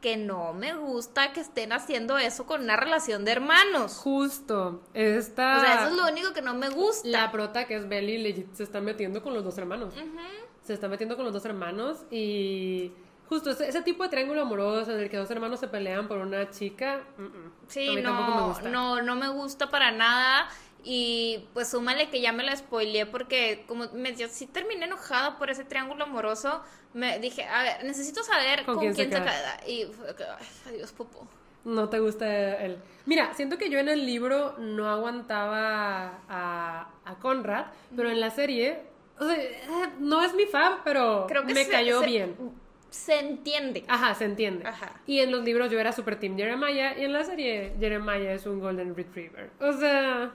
que 0.00 0.16
no 0.16 0.54
me 0.54 0.72
gusta 0.74 1.32
que 1.34 1.40
estén 1.40 1.72
haciendo 1.72 2.16
eso 2.16 2.46
con 2.46 2.62
una 2.62 2.76
relación 2.76 3.24
de 3.26 3.32
hermanos. 3.32 3.96
Justo. 3.98 4.82
Esta... 4.94 5.58
O 5.58 5.60
sea, 5.60 5.74
eso 5.80 5.88
es 5.88 5.94
lo 5.96 6.08
único 6.08 6.32
que 6.32 6.40
no 6.40 6.54
me 6.54 6.70
gusta. 6.70 7.06
La 7.06 7.30
prota 7.30 7.66
que 7.66 7.76
es 7.76 7.86
Belly 7.88 8.16
legit 8.18 8.54
se 8.54 8.62
está 8.62 8.80
metiendo 8.80 9.22
con 9.22 9.34
los 9.34 9.44
dos 9.44 9.58
hermanos. 9.58 9.92
Ujú. 9.94 10.06
Se 10.62 10.72
está 10.72 10.88
metiendo 10.88 11.16
con 11.16 11.24
los 11.26 11.34
dos 11.34 11.44
hermanos 11.44 11.98
y 12.10 12.92
justo 13.30 13.50
ese, 13.52 13.66
ese 13.66 13.80
tipo 13.80 14.02
de 14.02 14.10
triángulo 14.10 14.42
amoroso 14.42 14.92
en 14.92 15.00
el 15.00 15.08
que 15.08 15.16
dos 15.16 15.30
hermanos 15.30 15.58
se 15.60 15.68
pelean 15.68 16.06
por 16.08 16.18
una 16.18 16.50
chica. 16.50 17.00
mm, 17.16 17.22
mm. 17.22 17.52
Sí, 17.68 17.96
no, 18.02 18.60
no, 18.70 19.00
no 19.02 19.16
me 19.16 19.28
gusta 19.28 19.70
para 19.70 19.90
nada. 19.92 20.48
Y 20.82 21.46
pues 21.54 21.68
súmale 21.70 22.08
que 22.10 22.20
ya 22.22 22.32
me 22.32 22.42
la 22.42 22.56
spoileé 22.56 23.04
porque 23.06 23.64
como 23.68 23.84
me 23.92 24.14
yo 24.16 24.28
sí 24.28 24.46
terminé 24.46 24.86
enojada 24.86 25.38
por 25.38 25.50
ese 25.50 25.64
triángulo 25.64 26.04
amoroso. 26.04 26.62
Me 26.94 27.18
dije, 27.18 27.44
a 27.44 27.62
ver, 27.62 27.84
necesito 27.84 28.22
saber 28.24 28.64
¿Con 28.64 28.78
quién 28.78 28.94
se 28.94 29.04
se 29.04 29.08
queda? 29.10 29.60
Y 29.66 29.86
adiós, 30.68 30.92
popo. 30.92 31.28
No 31.64 31.88
te 31.90 31.98
gusta 32.00 32.26
él. 32.64 32.78
Mira, 33.04 33.34
siento 33.34 33.58
que 33.58 33.68
yo 33.70 33.78
en 33.78 33.88
el 33.90 34.06
libro 34.06 34.56
no 34.58 34.88
aguantaba 34.88 36.20
a, 36.28 36.88
a 37.04 37.14
Conrad, 37.20 37.66
pero 37.94 38.10
en 38.10 38.18
la 38.18 38.30
serie, 38.30 38.80
o 39.18 39.26
sea, 39.26 39.36
eh, 39.36 39.60
no 39.98 40.22
es 40.22 40.32
mi 40.34 40.46
fab, 40.46 40.82
pero 40.82 41.26
Creo 41.28 41.44
que 41.44 41.52
me 41.52 41.64
se- 41.64 41.70
cayó 41.70 42.00
se- 42.00 42.06
bien. 42.06 42.36
Se 42.90 43.18
entiende. 43.18 43.84
Ajá, 43.88 44.14
se 44.14 44.24
entiende. 44.24 44.66
Ajá. 44.66 45.00
Y 45.06 45.20
en 45.20 45.30
los 45.30 45.42
libros 45.44 45.70
yo 45.70 45.78
era 45.78 45.92
super 45.92 46.18
team 46.18 46.36
Jeremiah 46.36 46.98
y 46.98 47.04
en 47.04 47.12
la 47.12 47.24
serie 47.24 47.72
Jeremiah 47.78 48.32
es 48.32 48.46
un 48.46 48.60
golden 48.60 48.94
retriever. 48.96 49.50
O 49.60 49.72
sea, 49.72 50.32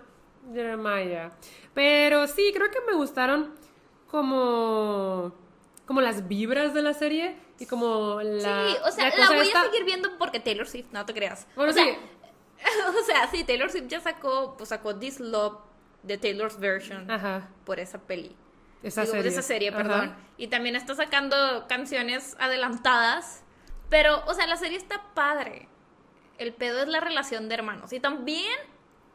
Jeremiah. 0.54 1.32
Pero 1.74 2.28
sí, 2.28 2.52
creo 2.56 2.72
que 2.72 2.80
me 2.88 2.94
gustaron 2.94 3.54
como 4.10 5.34
como 5.86 6.02
las 6.02 6.28
vibras 6.28 6.74
de 6.74 6.82
la 6.82 6.94
serie 6.94 7.36
y 7.60 7.66
como 7.68 8.20
la 8.22 8.68
sí, 8.70 8.76
o 8.86 8.92
sea, 8.92 9.10
la, 9.16 9.28
voy 9.30 9.46
esta- 9.48 9.62
a 9.62 9.66
seguir 9.66 9.84
viendo 9.86 10.18
porque 10.18 10.40
Taylor 10.40 10.68
Swift, 10.68 10.88
no 10.92 11.06
te 11.06 11.14
creas. 11.14 11.46
Bueno, 11.56 11.72
o 11.72 11.74
sea, 11.74 11.84
sí. 11.86 11.92
o 13.02 13.04
sea, 13.06 13.28
sí, 13.28 13.44
Taylor 13.44 13.70
Swift 13.70 13.88
ya 13.88 14.00
sacó, 14.00 14.56
pues 14.58 14.70
sacó 14.70 14.96
This 14.96 15.20
Love 15.20 15.58
de 16.04 16.18
Taylor's 16.18 16.60
version 16.60 17.10
Ajá. 17.12 17.50
por 17.66 17.80
esa 17.80 18.00
peli. 18.00 18.36
Esa 18.86 19.02
Digo, 19.02 19.12
serie. 19.14 19.24
de 19.24 19.30
esa 19.30 19.42
serie, 19.42 19.70
Ajá. 19.70 19.78
perdón. 19.78 20.16
Y 20.38 20.48
también 20.48 20.76
está 20.76 20.94
sacando 20.96 21.66
canciones 21.68 22.36
adelantadas. 22.40 23.44
Pero, 23.90 24.24
o 24.28 24.34
sea, 24.34 24.48
la 24.48 24.58
serie 24.58 24.78
está 24.78 25.02
padre. 25.14 25.68
El 26.38 26.54
pedo 26.54 26.82
es 26.82 26.88
la 26.88 27.00
relación 27.00 27.50
de 27.50 27.56
hermanos. 27.56 27.94
Y 27.94 28.00
también 28.00 28.58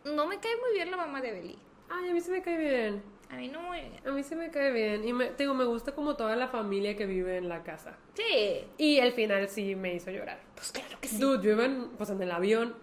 no 0.04 0.26
me 0.26 0.38
cae 0.40 0.56
muy 0.56 0.74
bien 0.74 0.90
la 0.90 0.96
mamá 0.96 1.20
de 1.20 1.32
Belly. 1.32 1.58
Ay, 1.90 2.10
a 2.10 2.12
mí 2.12 2.20
sí 2.20 2.30
me 2.30 2.42
cae 2.42 2.56
bien. 2.56 3.02
A 3.30 3.36
mí 3.36 3.48
no 3.48 3.62
muy 3.62 3.80
bien. 3.80 4.00
A 4.06 4.10
mí 4.10 4.22
sí 4.24 4.34
me 4.34 4.50
cae 4.50 4.72
bien. 4.72 5.06
Y 5.06 5.12
me, 5.12 5.26
te 5.26 5.44
digo, 5.44 5.54
me 5.54 5.64
gusta 5.64 5.92
como 5.94 6.16
toda 6.16 6.34
la 6.36 6.48
familia 6.48 6.96
que 6.96 7.06
vive 7.06 7.36
en 7.36 7.48
la 7.48 7.62
casa. 7.62 7.96
Sí. 8.14 8.64
Y 8.78 8.98
el 8.98 9.12
final 9.12 9.48
sí 9.48 9.76
me 9.76 9.94
hizo 9.94 10.10
llorar. 10.10 10.40
Pues 10.54 10.72
claro 10.72 10.98
que 11.00 11.08
sí. 11.08 11.18
Dude, 11.18 11.44
yo 11.44 11.52
iba 11.52 11.64
en, 11.64 11.90
pues, 11.90 12.10
en 12.10 12.20
el 12.22 12.30
avión 12.32 12.74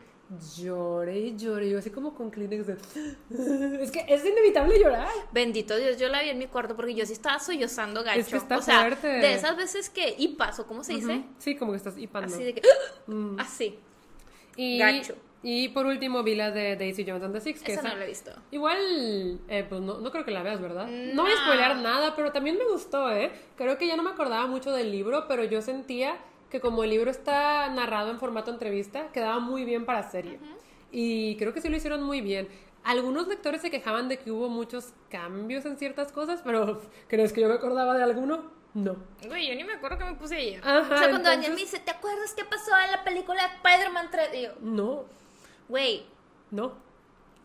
lloré 0.58 1.20
y 1.20 1.38
lloré, 1.38 1.70
yo 1.70 1.80
así 1.80 1.90
como 1.90 2.14
con 2.14 2.30
Kleenex 2.30 2.68
de... 2.68 2.74
Es 3.82 3.92
que 3.92 4.06
es 4.08 4.26
inevitable 4.26 4.80
llorar. 4.80 5.08
Bendito 5.32 5.78
Dios, 5.78 5.98
yo 5.98 6.10
la 6.10 6.22
vi 6.22 6.30
en 6.30 6.38
mi 6.38 6.48
cuarto 6.48 6.76
porque 6.76 6.94
yo 6.94 7.06
sí 7.06 7.14
estaba 7.14 7.40
sollozando 7.40 8.04
gacho. 8.04 8.20
Es 8.20 8.28
que 8.28 8.38
está 8.38 8.58
o 8.58 8.62
sea, 8.62 8.82
fuerte. 8.82 9.08
de 9.08 9.34
esas 9.34 9.56
veces 9.56 9.90
que 9.90 10.16
hipas, 10.18 10.60
o 10.60 10.68
cómo 10.68 10.84
se 10.84 10.94
dice. 10.94 11.24
Sí, 11.40 11.56
como 11.56 11.72
que 11.72 11.78
estás 11.78 11.98
hipando. 11.98 12.34
así 12.34 12.44
de 12.44 12.54
que... 12.56 12.62
Mm. 13.08 13.40
Así. 13.40 13.80
Y, 14.58 14.80
Gacho. 14.80 15.16
y 15.44 15.70
por 15.70 15.86
último 15.86 16.24
vi 16.24 16.36
la 16.36 16.52
de 16.52 16.76
Daisy 16.76 17.06
Jones 17.08 17.24
and 17.24 17.34
the 17.34 17.40
Six, 17.40 17.62
que 17.62 17.72
Esa 17.72 17.82
esa- 17.82 17.90
no 17.92 17.96
la 17.98 18.04
he 18.04 18.08
visto. 18.08 18.32
Igual, 18.52 19.40
eh, 19.48 19.66
pues 19.70 19.80
no, 19.80 20.00
no 20.00 20.12
creo 20.12 20.26
que 20.26 20.32
la 20.32 20.44
veas, 20.44 20.60
¿verdad? 20.60 20.88
No. 20.88 21.22
voy 21.24 21.32
No. 21.32 21.38
a 21.38 21.42
spoilear 21.44 21.78
nada, 21.78 22.16
pero 22.18 22.34
también 22.34 22.58
me 22.58 22.66
gustó, 22.66 23.10
¿eh? 23.12 23.32
Creo 23.56 23.78
que 23.78 23.88
ya 23.88 23.96
no 23.96 24.04
me 24.04 24.10
acordaba 24.10 24.46
mucho 24.48 24.74
del 24.74 24.92
libro, 24.92 25.26
pero 25.30 25.46
yo 25.46 25.62
sentía 25.62 26.18
que 26.50 26.60
como 26.62 26.84
el 26.84 26.90
libro 26.92 27.12
está 27.12 27.70
narrado 27.70 28.10
en 28.12 28.20
formato 28.20 28.52
entrevista, 28.52 29.08
quedaba 29.12 29.40
muy 29.40 29.66
bien 29.66 29.86
para 29.86 30.10
serie. 30.10 30.40
Y 30.92 31.36
creo 31.38 31.54
que 31.54 31.62
sí 31.62 31.70
lo 31.70 31.76
hicieron 31.78 32.04
muy 32.04 32.22
bien. 32.22 32.48
Algunos 32.84 33.28
lectores 33.28 33.62
se 33.62 33.70
quejaban 33.70 34.08
de 34.08 34.18
que 34.18 34.32
hubo 34.32 34.48
muchos 34.48 34.94
cambios 35.10 35.66
en 35.66 35.78
ciertas 35.78 36.12
cosas, 36.12 36.42
pero 36.44 36.82
¿crees 37.10 37.34
que 37.34 37.42
yo 37.42 37.50
me 37.50 37.56
acordaba 37.56 37.98
de 37.98 38.04
alguno? 38.04 38.56
No. 38.74 38.96
Güey, 39.28 39.48
yo 39.50 39.56
ni 39.56 39.64
me 39.64 39.74
acuerdo 39.74 39.98
que 39.98 40.06
me 40.06 40.14
puse. 40.14 40.58
Ajá, 40.58 40.82
o 40.82 40.98
sea, 40.98 41.10
cuando 41.10 41.30
Daniel 41.30 41.54
me 41.54 41.60
dice, 41.62 41.80
¿te 41.80 41.92
acuerdas 41.92 42.34
qué 42.34 42.46
pasó 42.46 42.72
en 42.86 42.92
la 42.92 43.04
película 43.04 43.42
Spider-Man 43.62 44.08
3? 44.12 44.30
Y 44.36 44.42
yo, 44.44 44.50
No, 44.62 45.04
güey, 45.68 46.06
no. 46.52 46.74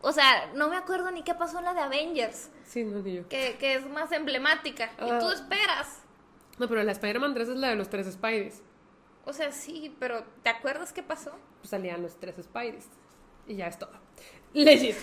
o 0.01 0.11
sea, 0.13 0.51
no 0.55 0.69
me 0.69 0.77
acuerdo 0.77 1.11
ni 1.11 1.23
qué 1.23 1.33
pasó 1.33 1.57
en 1.59 1.65
la 1.65 1.73
de 1.73 1.81
Avengers, 1.81 2.49
Sí, 2.65 2.83
no, 2.83 2.99
ni 3.01 3.15
yo. 3.15 3.27
que, 3.27 3.57
que 3.59 3.73
es 3.75 3.85
más 3.89 4.11
emblemática. 4.13 4.91
Ah. 4.99 5.07
Y 5.07 5.19
tú 5.19 5.29
esperas. 5.31 6.03
No, 6.59 6.69
pero 6.69 6.83
la 6.83 6.91
Spider-Man 6.93 7.33
3 7.33 7.49
es 7.49 7.55
la 7.57 7.69
de 7.69 7.75
los 7.75 7.89
tres 7.89 8.07
Spideys. 8.13 8.61
O 9.25 9.33
sea, 9.33 9.51
sí, 9.51 9.95
pero 9.99 10.23
¿te 10.43 10.49
acuerdas 10.49 10.91
qué 10.93 11.03
pasó? 11.03 11.31
pues 11.59 11.69
salían 11.69 12.01
los 12.01 12.17
tres 12.19 12.35
Spideys. 12.43 12.87
Y 13.47 13.55
ya 13.55 13.67
es 13.67 13.79
todo. 13.79 13.91
Legit. 14.53 14.95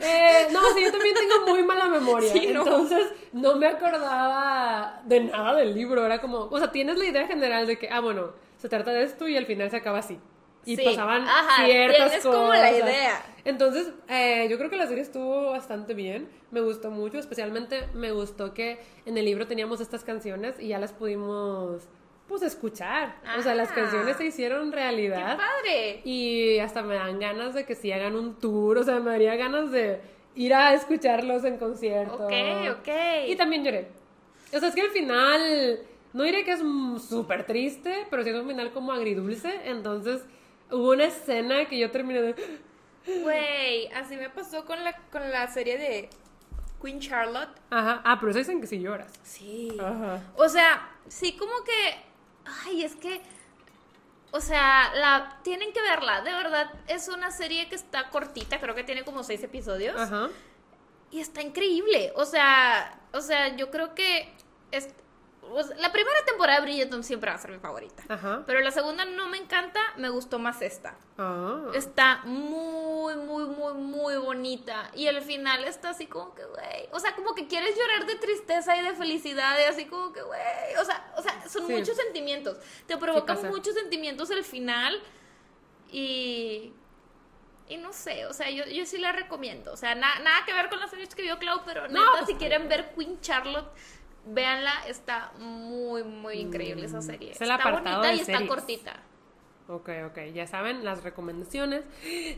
Eh, 0.00 0.46
no, 0.52 0.60
sí, 0.74 0.82
yo 0.84 0.92
también 0.92 1.14
tengo 1.14 1.46
muy 1.46 1.64
mala 1.64 1.88
memoria. 1.88 2.32
Sí, 2.32 2.48
no. 2.52 2.60
Entonces, 2.60 3.08
no 3.32 3.56
me 3.56 3.66
acordaba 3.66 5.02
de 5.04 5.20
nada 5.20 5.56
del 5.56 5.74
libro. 5.74 6.04
Era 6.06 6.20
como, 6.20 6.44
o 6.44 6.58
sea, 6.58 6.70
tienes 6.70 6.98
la 6.98 7.04
idea 7.04 7.26
general 7.26 7.66
de 7.66 7.78
que, 7.78 7.88
ah, 7.90 8.00
bueno, 8.00 8.32
se 8.58 8.68
trata 8.68 8.92
de 8.92 9.02
esto 9.02 9.26
y 9.28 9.36
al 9.36 9.46
final 9.46 9.70
se 9.70 9.76
acaba 9.78 9.98
así. 9.98 10.18
Y 10.64 10.76
Sí, 10.76 10.84
pasaban 10.84 11.22
ajá, 11.26 11.64
ciertas 11.64 12.12
cosas. 12.18 12.22
como 12.24 12.52
la 12.52 12.70
idea. 12.70 13.20
Entonces, 13.44 13.88
eh, 14.08 14.46
yo 14.48 14.56
creo 14.58 14.70
que 14.70 14.76
la 14.76 14.86
serie 14.86 15.02
estuvo 15.02 15.50
bastante 15.50 15.94
bien. 15.94 16.28
Me 16.52 16.60
gustó 16.60 16.92
mucho. 16.92 17.18
Especialmente 17.18 17.88
me 17.94 18.12
gustó 18.12 18.54
que 18.54 18.78
en 19.04 19.18
el 19.18 19.24
libro 19.24 19.48
teníamos 19.48 19.80
estas 19.80 20.04
canciones 20.04 20.60
y 20.60 20.68
ya 20.68 20.78
las 20.78 20.92
pudimos, 20.92 21.82
pues, 22.28 22.42
escuchar. 22.42 23.16
O 23.38 23.42
sea, 23.42 23.54
las 23.54 23.70
Ah. 23.70 23.74
canciones 23.74 24.16
se 24.16 24.24
hicieron 24.26 24.70
¡Qué 24.70 24.76
realidad. 24.76 25.36
padre! 25.36 26.00
Y 26.04 26.58
hasta 26.58 26.82
me 26.82 26.94
dan 26.94 27.18
ganas 27.18 27.54
de 27.54 27.64
que 27.66 27.74
si 27.74 27.92
hagan 27.92 28.14
un 28.16 28.34
tour, 28.38 28.78
o 28.78 28.84
sea, 28.84 29.00
me 29.00 29.10
daría 29.10 29.36
ganas 29.36 29.70
de 29.70 30.00
ir 30.34 30.54
a 30.54 30.72
escucharlos 30.74 31.44
en 31.44 31.58
concierto. 31.58 32.14
Ok, 32.24 32.32
ok. 32.78 32.88
Y 33.28 33.36
también 33.36 33.64
lloré. 33.64 33.88
O 34.54 34.58
sea, 34.58 34.68
es 34.68 34.74
que 34.74 34.80
al 34.82 34.90
final, 34.90 35.78
no 36.12 36.22
diré 36.24 36.44
que 36.44 36.52
es 36.52 36.60
súper 37.08 37.44
triste, 37.44 38.06
pero 38.10 38.22
sí 38.22 38.30
es 38.30 38.36
un 38.36 38.46
final 38.48 38.70
como 38.72 38.92
agridulce. 38.92 39.52
Entonces, 39.64 40.22
hubo 40.70 40.92
una 40.92 41.04
escena 41.04 41.66
que 41.66 41.78
yo 41.78 41.90
terminé 41.90 42.22
de... 42.22 42.34
Güey, 43.22 43.88
así 43.88 44.16
me 44.16 44.30
pasó 44.30 44.64
con 44.64 44.82
la, 44.84 44.94
con 45.10 45.28
la 45.30 45.48
serie 45.48 45.76
de 45.76 46.08
Queen 46.80 47.00
Charlotte. 47.00 47.50
Ajá, 47.70 48.00
ah, 48.04 48.16
pero 48.18 48.30
eso 48.30 48.38
dicen 48.38 48.60
que 48.60 48.66
sí 48.66 48.78
lloras. 48.80 49.12
Sí. 49.22 49.76
Ajá. 49.80 50.22
O 50.36 50.48
sea, 50.48 50.88
sí, 51.08 51.36
como 51.36 51.52
que. 51.64 52.11
Ay, 52.44 52.84
es 52.84 52.96
que. 52.96 53.20
O 54.30 54.40
sea, 54.40 54.94
la 54.94 55.38
tienen 55.42 55.72
que 55.72 55.82
verla. 55.82 56.22
De 56.22 56.32
verdad, 56.32 56.72
es 56.88 57.08
una 57.08 57.30
serie 57.30 57.68
que 57.68 57.74
está 57.74 58.08
cortita, 58.08 58.60
creo 58.60 58.74
que 58.74 58.84
tiene 58.84 59.04
como 59.04 59.22
seis 59.22 59.42
episodios. 59.42 59.98
Ajá. 60.00 60.30
Y 61.10 61.20
está 61.20 61.42
increíble. 61.42 62.12
O 62.16 62.24
sea, 62.24 62.98
o 63.12 63.20
sea, 63.20 63.54
yo 63.56 63.70
creo 63.70 63.94
que 63.94 64.34
es, 64.70 64.88
sea, 65.62 65.76
la 65.76 65.92
primera 65.92 66.16
temporada 66.24 66.60
de 66.60 66.66
Bridgerton 66.66 67.02
siempre 67.04 67.30
va 67.30 67.36
a 67.36 67.38
ser 67.40 67.50
mi 67.50 67.58
favorita. 67.58 68.02
Ajá. 68.08 68.42
Pero 68.46 68.60
la 68.60 68.70
segunda 68.70 69.04
no 69.04 69.28
me 69.28 69.38
encanta, 69.38 69.80
me 69.96 70.08
gustó 70.08 70.38
más 70.38 70.62
esta. 70.62 70.96
Ah. 71.18 71.64
Está 71.74 72.22
muy, 72.24 73.16
muy, 73.16 73.44
muy, 73.46 73.74
muy 73.74 74.16
bonita. 74.16 74.90
Y 74.94 75.08
al 75.08 75.20
final 75.22 75.64
está 75.64 75.90
así 75.90 76.06
como 76.06 76.34
que, 76.34 76.44
güey. 76.44 76.88
O 76.92 77.00
sea, 77.00 77.14
como 77.14 77.34
que 77.34 77.46
quieres 77.48 77.76
llorar 77.76 78.06
de 78.06 78.14
tristeza 78.16 78.76
y 78.76 78.82
de 78.82 78.92
felicidad. 78.94 79.58
Y 79.58 79.64
así 79.64 79.86
como 79.86 80.12
que, 80.12 80.22
güey. 80.22 80.40
O 80.80 80.84
sea, 80.84 81.12
o 81.16 81.22
sea, 81.22 81.48
son 81.48 81.66
Sí. 81.66 81.72
muchos 81.74 81.96
sentimientos. 81.96 82.56
Te 82.86 82.96
provocan 82.96 83.46
muchos 83.50 83.74
sentimientos 83.74 84.30
el 84.30 84.44
final. 84.44 85.02
Y. 85.90 86.72
Y 87.68 87.76
no 87.78 87.92
sé, 87.92 88.26
o 88.26 88.34
sea, 88.34 88.50
yo, 88.50 88.64
yo 88.66 88.84
sí 88.84 88.98
la 88.98 89.12
recomiendo. 89.12 89.72
O 89.72 89.76
sea, 89.76 89.94
na- 89.94 90.18
nada 90.18 90.44
que 90.44 90.52
ver 90.52 90.68
con 90.68 90.78
la 90.78 90.88
serie 90.88 91.06
que 91.08 91.22
vio 91.22 91.38
Clau, 91.38 91.62
pero 91.64 91.88
No, 91.88 92.00
neta, 92.00 92.10
pues, 92.18 92.26
si 92.26 92.34
quieren 92.34 92.68
ver 92.68 92.92
Queen 92.94 93.18
Charlotte, 93.22 93.68
véanla. 94.26 94.72
Está 94.88 95.32
muy, 95.38 96.04
muy 96.04 96.34
increíble 96.34 96.86
esa 96.86 97.02
serie. 97.02 97.30
Mm, 97.30 97.32
es 97.32 97.40
el 97.40 97.50
está 97.50 97.70
bonita 97.70 98.14
y 98.14 98.20
está 98.20 98.46
cortita. 98.46 99.00
Ok, 99.68 99.88
ok, 100.06 100.18
ya 100.34 100.46
saben 100.46 100.84
las 100.84 101.02
recomendaciones. 101.04 101.84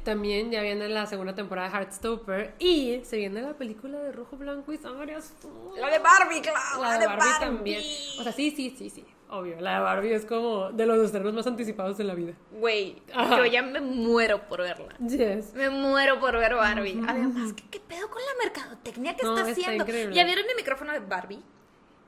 También 0.04 0.50
ya 0.50 0.60
viene 0.62 0.88
la 0.88 1.06
segunda 1.06 1.34
temporada 1.34 1.68
de 1.68 1.74
Heartstopper 1.74 2.54
y 2.58 3.00
se 3.02 3.16
viene 3.16 3.40
la 3.42 3.54
película 3.54 3.98
de 3.98 4.12
Rojo, 4.12 4.36
Blanco 4.36 4.72
y 4.72 4.76
Sangre 4.76 5.14
Azul. 5.14 5.50
La 5.80 5.88
de 5.88 5.98
Barbie, 5.98 6.42
Clau. 6.42 6.82
La 6.82 6.98
de 6.98 7.06
Barbie, 7.06 7.24
también. 7.40 7.82
O 8.20 8.22
sea, 8.22 8.30
sí, 8.30 8.50
sí, 8.50 8.74
sí, 8.78 8.90
sí, 8.90 9.04
obvio. 9.30 9.58
La 9.60 9.76
de 9.76 9.80
Barbie 9.80 10.12
es 10.12 10.26
como 10.26 10.70
de 10.70 10.84
los 10.86 11.02
estrenos 11.02 11.32
más 11.32 11.46
anticipados 11.46 11.96
de 11.96 12.04
la 12.04 12.14
vida. 12.14 12.34
Güey, 12.52 13.02
yo 13.30 13.46
ya 13.46 13.62
me 13.62 13.80
muero 13.80 14.46
por 14.46 14.60
verla. 14.60 14.94
Yes. 14.98 15.54
Me 15.54 15.70
muero 15.70 16.20
por 16.20 16.36
ver 16.38 16.54
Barbie. 16.54 17.00
Además, 17.08 17.54
¿qué, 17.54 17.64
qué 17.70 17.80
pedo 17.80 18.08
con 18.10 18.20
la 18.22 18.44
mercadotecnia 18.44 19.16
que 19.16 19.24
No, 19.24 19.36
está 19.36 19.48
está 19.50 19.62
haciendo? 19.62 19.84
increíble. 19.84 20.14
¿Ya 20.14 20.24
vieron 20.24 20.46
mi 20.46 20.54
micrófono 20.54 20.92
de 20.92 21.00
Barbie? 21.00 21.42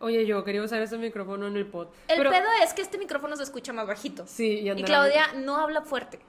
Oye, 0.01 0.27
yo 0.27 0.45
quería 0.45 0.63
usar 0.63 0.83
ese 0.83 0.99
micrófono 0.99 1.47
en 1.47 1.57
el 1.57 1.67
pod. 1.67 1.89
El 2.09 2.19
pero, 2.19 2.31
pedo 2.31 2.49
es 2.63 2.75
que 2.75 2.83
este 2.83 2.99
micrófono 2.99 3.37
se 3.37 3.43
escucha 3.43 3.73
más 3.73 3.87
bajito. 3.87 4.25
Sí, 4.27 4.61
y 4.61 4.71
Y 4.71 4.83
Claudia 4.83 5.33
no 5.35 5.57
habla 5.57 5.83
fuerte. 5.83 6.21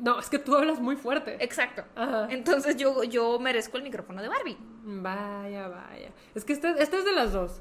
No, 0.00 0.18
es 0.18 0.30
que 0.30 0.38
tú 0.38 0.56
hablas 0.56 0.80
muy 0.80 0.96
fuerte. 0.96 1.36
Exacto. 1.40 1.84
Ajá. 1.94 2.26
Entonces 2.30 2.76
yo, 2.76 3.02
yo 3.04 3.38
merezco 3.38 3.76
el 3.76 3.82
micrófono 3.82 4.22
de 4.22 4.28
Barbie. 4.28 4.56
Vaya, 4.84 5.68
vaya. 5.68 6.10
Es 6.34 6.44
que 6.44 6.54
este, 6.54 6.72
este 6.82 6.96
es 6.98 7.04
de 7.04 7.12
las 7.12 7.32
dos. 7.32 7.60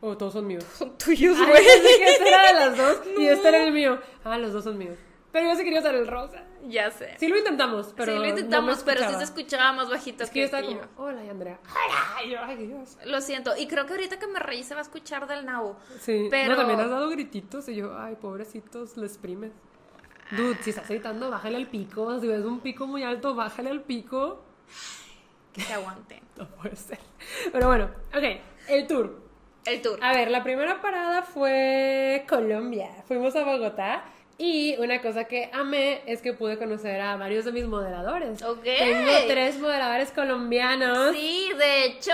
O 0.00 0.16
todos 0.16 0.32
son 0.32 0.46
míos. 0.48 0.64
Son 0.76 0.98
tuyos, 0.98 1.36
güey. 1.38 1.64
este 1.64 2.28
era 2.28 2.48
de 2.48 2.54
las 2.54 2.76
dos 2.76 3.00
y 3.16 3.26
este 3.28 3.48
era 3.48 3.62
el 3.62 3.72
mío. 3.72 3.98
Ah, 4.24 4.36
los 4.38 4.52
dos 4.52 4.64
son 4.64 4.76
míos. 4.76 4.98
Pero 5.34 5.48
yo 5.48 5.56
sí 5.56 5.64
quería 5.64 5.80
usar 5.80 5.96
el 5.96 6.06
rosa. 6.06 6.44
Ya 6.68 6.92
sé. 6.92 7.16
Sí 7.18 7.26
lo 7.26 7.36
intentamos, 7.36 7.92
pero 7.96 8.12
sí, 8.12 8.18
no 8.18 8.22
lo 8.22 8.28
intentamos, 8.28 8.84
pero 8.84 9.08
sí 9.08 9.16
se 9.16 9.24
escuchaba 9.24 9.72
más 9.72 9.90
bajito 9.90 10.22
Es 10.22 10.30
que 10.30 10.38
yo 10.38 10.42
que, 10.42 10.44
estaba 10.44 10.62
que 10.62 10.68
como, 10.68 10.80
yo. 10.80 10.88
hola, 11.02 11.24
y 11.24 11.28
Andrea. 11.28 11.58
Hola, 11.64 12.24
y 12.24 12.30
yo, 12.30 12.38
ay, 12.40 12.56
Dios. 12.56 12.96
Lo 13.04 13.20
siento. 13.20 13.50
Y 13.56 13.66
creo 13.66 13.84
que 13.84 13.94
ahorita 13.94 14.20
que 14.20 14.28
me 14.28 14.38
reí 14.38 14.62
se 14.62 14.74
va 14.74 14.80
a 14.80 14.84
escuchar 14.84 15.26
del 15.26 15.44
nabo. 15.44 15.76
Sí, 15.98 16.28
Pero- 16.30 16.52
no, 16.52 16.56
también 16.56 16.78
has 16.78 16.88
dado 16.88 17.10
grititos 17.10 17.68
y 17.68 17.74
yo, 17.74 17.98
ay, 17.98 18.14
pobrecitos, 18.14 18.96
les 18.96 19.10
exprimes. 19.10 19.50
Dude, 20.30 20.56
si 20.62 20.70
estás 20.70 20.88
gritando, 20.88 21.28
bájale 21.30 21.56
al 21.56 21.66
pico. 21.66 22.20
Si 22.20 22.28
ves 22.28 22.44
un 22.44 22.60
pico 22.60 22.86
muy 22.86 23.02
alto, 23.02 23.34
bájale 23.34 23.70
al 23.70 23.82
pico. 23.82 24.40
Que 25.52 25.62
se 25.62 25.72
aguante. 25.74 26.22
No 26.36 26.46
puede 26.48 26.76
ser. 26.76 26.98
Pero 27.52 27.66
bueno, 27.66 27.90
ok, 28.16 28.22
el 28.68 28.86
tour. 28.86 29.20
El 29.64 29.82
tour. 29.82 29.98
A 30.00 30.12
ver, 30.12 30.30
la 30.30 30.44
primera 30.44 30.80
parada 30.80 31.22
fue 31.22 32.24
Colombia. 32.28 33.02
Fuimos 33.08 33.34
a 33.36 33.44
Bogotá 33.44 34.04
y 34.36 34.76
una 34.78 35.00
cosa 35.00 35.24
que 35.24 35.48
amé 35.52 36.02
es 36.06 36.20
que 36.20 36.32
pude 36.32 36.58
conocer 36.58 37.00
a 37.00 37.16
varios 37.16 37.44
de 37.44 37.52
mis 37.52 37.66
moderadores. 37.66 38.42
Ok. 38.42 38.64
Tengo 38.64 39.12
tres 39.28 39.60
moderadores 39.60 40.10
colombianos. 40.10 41.14
Sí, 41.14 41.50
de 41.56 41.84
hecho, 41.84 42.12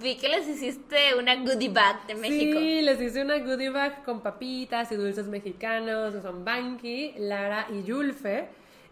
vi 0.00 0.16
que 0.16 0.28
les 0.28 0.48
hiciste 0.48 1.14
una 1.14 1.36
goodie 1.36 1.68
bag 1.68 2.06
de 2.06 2.14
México. 2.14 2.58
Sí, 2.58 2.82
les 2.82 3.00
hice 3.00 3.22
una 3.22 3.38
goodie 3.38 3.68
bag 3.68 4.02
con 4.04 4.20
papitas 4.20 4.90
y 4.92 4.96
dulces 4.96 5.26
mexicanos, 5.26 6.14
que 6.14 6.22
son 6.22 6.44
Banky, 6.44 7.14
Lara 7.18 7.66
y 7.70 7.82
Yulfe. 7.82 8.48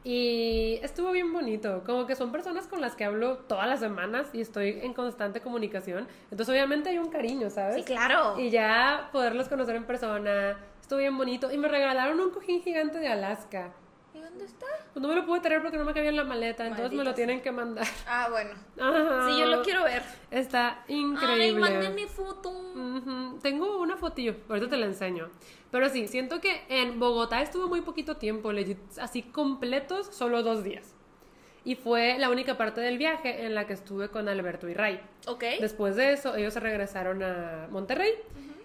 Y 0.09 0.79
estuvo 0.85 1.11
bien 1.11 1.33
bonito, 1.33 1.83
como 1.85 2.07
que 2.07 2.15
son 2.15 2.31
personas 2.31 2.69
con 2.69 2.81
las 2.81 2.95
que 2.95 3.05
hablo 3.05 3.39
todas 3.39 3.67
las 3.67 3.81
semanas 3.81 4.29
y 4.33 4.41
estoy 4.41 4.79
en 4.83 4.95
constante 4.95 5.41
comunicación. 5.41 6.07
Entonces 6.31 6.49
obviamente 6.49 6.91
hay 6.91 6.99
un 6.99 7.11
cariño, 7.11 7.51
¿sabes? 7.51 7.75
Sí, 7.75 7.83
claro. 7.83 8.39
Y 8.39 8.51
ya 8.51 9.09
poderlos 9.11 9.49
conocer 9.49 9.75
en 9.75 9.83
persona, 9.83 10.57
estuvo 10.87 11.01
bien 11.01 11.19
bonito. 11.19 11.51
Y 11.53 11.59
me 11.59 11.67
regalaron 11.67 12.21
un 12.21 12.31
cojín 12.31 12.63
gigante 12.63 12.99
de 12.99 13.09
Alaska. 13.09 13.73
¿Y 14.15 14.21
dónde 14.21 14.45
está? 14.45 14.67
Pues 14.93 15.03
no 15.03 15.09
me 15.09 15.17
lo 15.17 15.27
pude 15.27 15.41
traer 15.41 15.61
porque 15.61 15.77
no 15.77 15.85
me 15.85 15.93
cabía 15.93 16.11
en 16.11 16.17
la 16.17 16.23
maleta, 16.23 16.65
entonces 16.65 16.97
me 16.97 17.03
lo 17.03 17.13
tienen 17.13 17.43
que 17.43 17.51
mandar. 17.51 17.85
Ah, 18.07 18.29
bueno. 18.31 18.53
Ajá. 18.81 19.27
Sí, 19.29 19.37
yo 19.39 19.47
lo 19.47 19.63
quiero 19.63 19.83
ver. 19.83 20.03
Está 20.31 20.85
Ay, 20.89 20.95
increíble. 20.95 21.61
manden 21.61 21.95
mi 21.97 22.07
foto. 22.07 22.51
Ujú, 22.51 23.41
Tengo 23.43 23.81
una 23.81 23.97
fotillo, 23.97 24.37
ahorita 24.49 24.71
te 24.71 24.77
la 24.77 24.87
enseño. 24.87 25.29
Pero 25.73 25.89
sí, 25.89 26.07
siento 26.07 26.41
que 26.41 26.63
en 26.69 27.01
Bogotá 27.01 27.43
estuvo 27.43 27.67
muy 27.67 27.81
poquito 27.81 28.17
tiempo, 28.17 28.53
legit, 28.53 28.79
así 29.01 29.23
completos, 29.23 30.07
solo 30.15 30.45
dos 30.45 30.63
días. 30.63 30.95
Y 31.65 31.75
fue 31.75 32.17
la 32.17 32.31
única 32.31 32.57
parte 32.57 32.81
del 32.81 32.97
viaje 32.97 33.45
en 33.45 33.57
la 33.57 33.67
que 33.67 33.73
estuve 33.73 34.09
con 34.09 34.29
Alberto 34.29 34.69
y 34.69 34.75
Ray. 34.75 35.01
Ok. 35.27 35.43
Después 35.61 35.97
de 35.97 36.13
eso, 36.13 36.37
ellos 36.37 36.55
se 36.55 36.61
regresaron 36.61 37.25
a 37.25 37.67
Monterrey 37.73 38.13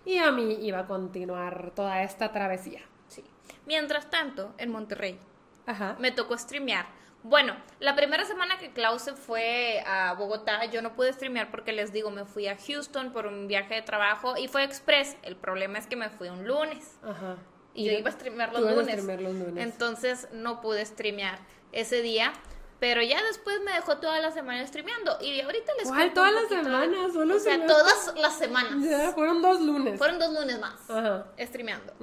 y 0.06 0.18
a 0.18 0.32
mí 0.32 0.58
iba 0.62 0.80
a 0.80 0.88
continuar 0.88 1.72
toda 1.76 2.04
esta 2.04 2.32
travesía. 2.32 2.82
Sí. 3.08 3.24
Mientras 3.66 4.10
tanto, 4.10 4.54
en 4.58 4.72
Monterrey, 4.72 5.20
Ajá. 5.66 5.96
me 6.00 6.12
tocó 6.12 6.38
streamear. 6.38 6.86
Bueno, 7.24 7.56
la 7.80 7.96
primera 7.96 8.26
semana 8.26 8.58
que 8.58 8.72
Klaus 8.72 9.12
fue 9.14 9.84
a 9.86 10.14
Bogotá, 10.16 10.66
yo 10.66 10.82
no 10.82 10.94
pude 10.96 11.14
streamear 11.14 11.52
porque 11.52 11.72
les 11.72 11.94
digo, 11.94 12.10
me 12.10 12.26
fui 12.26 12.48
a 12.48 12.58
Houston 12.58 13.12
por 13.12 13.28
un 13.28 13.48
viaje 13.48 13.76
de 13.76 13.82
trabajo 13.84 14.38
y 14.38 14.48
fue 14.48 14.64
express. 14.64 15.16
El 15.22 15.36
problema 15.36 15.78
es 15.78 15.86
que 15.86 15.96
me 15.96 16.10
fui 16.10 16.30
un 16.30 16.48
lunes. 16.48 16.98
Ajá. 17.04 17.38
Y, 17.76 17.86
yo 17.86 17.92
iba 17.92 18.10
a 18.10 18.14
streamear 18.14 18.52
los, 18.52 18.62
lunes. 18.62 19.04
los 19.04 19.36
lunes. 19.36 19.64
Entonces 19.64 20.28
no 20.34 20.62
pude 20.62 20.84
streamear 20.84 21.40
ese 21.72 22.02
día. 22.02 22.34
Pero 22.82 23.04
ya 23.04 23.22
después 23.22 23.62
me 23.62 23.74
dejó 23.74 23.98
toda 24.00 24.20
la 24.20 24.32
semana 24.32 24.66
streameando. 24.66 25.16
Y 25.22 25.40
ahorita 25.40 25.72
les 25.78 25.88
¿Cuál? 25.88 26.14
¿Todas 26.14 26.34
las 26.34 26.48
semanas? 26.50 27.16
o 27.16 27.40
sea, 27.40 27.68
todas 27.68 28.14
las 28.16 28.36
semanas. 28.40 28.74
Ya, 28.82 29.12
fueron 29.12 29.40
dos 29.44 29.62
lunes. 29.62 30.00
Fueron 30.00 30.18
dos 30.18 30.34
lunes 30.34 30.60
más. 30.60 30.90
Ajá. 30.90 31.28
Streameando. 31.38 31.94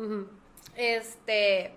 Este. 0.77 1.75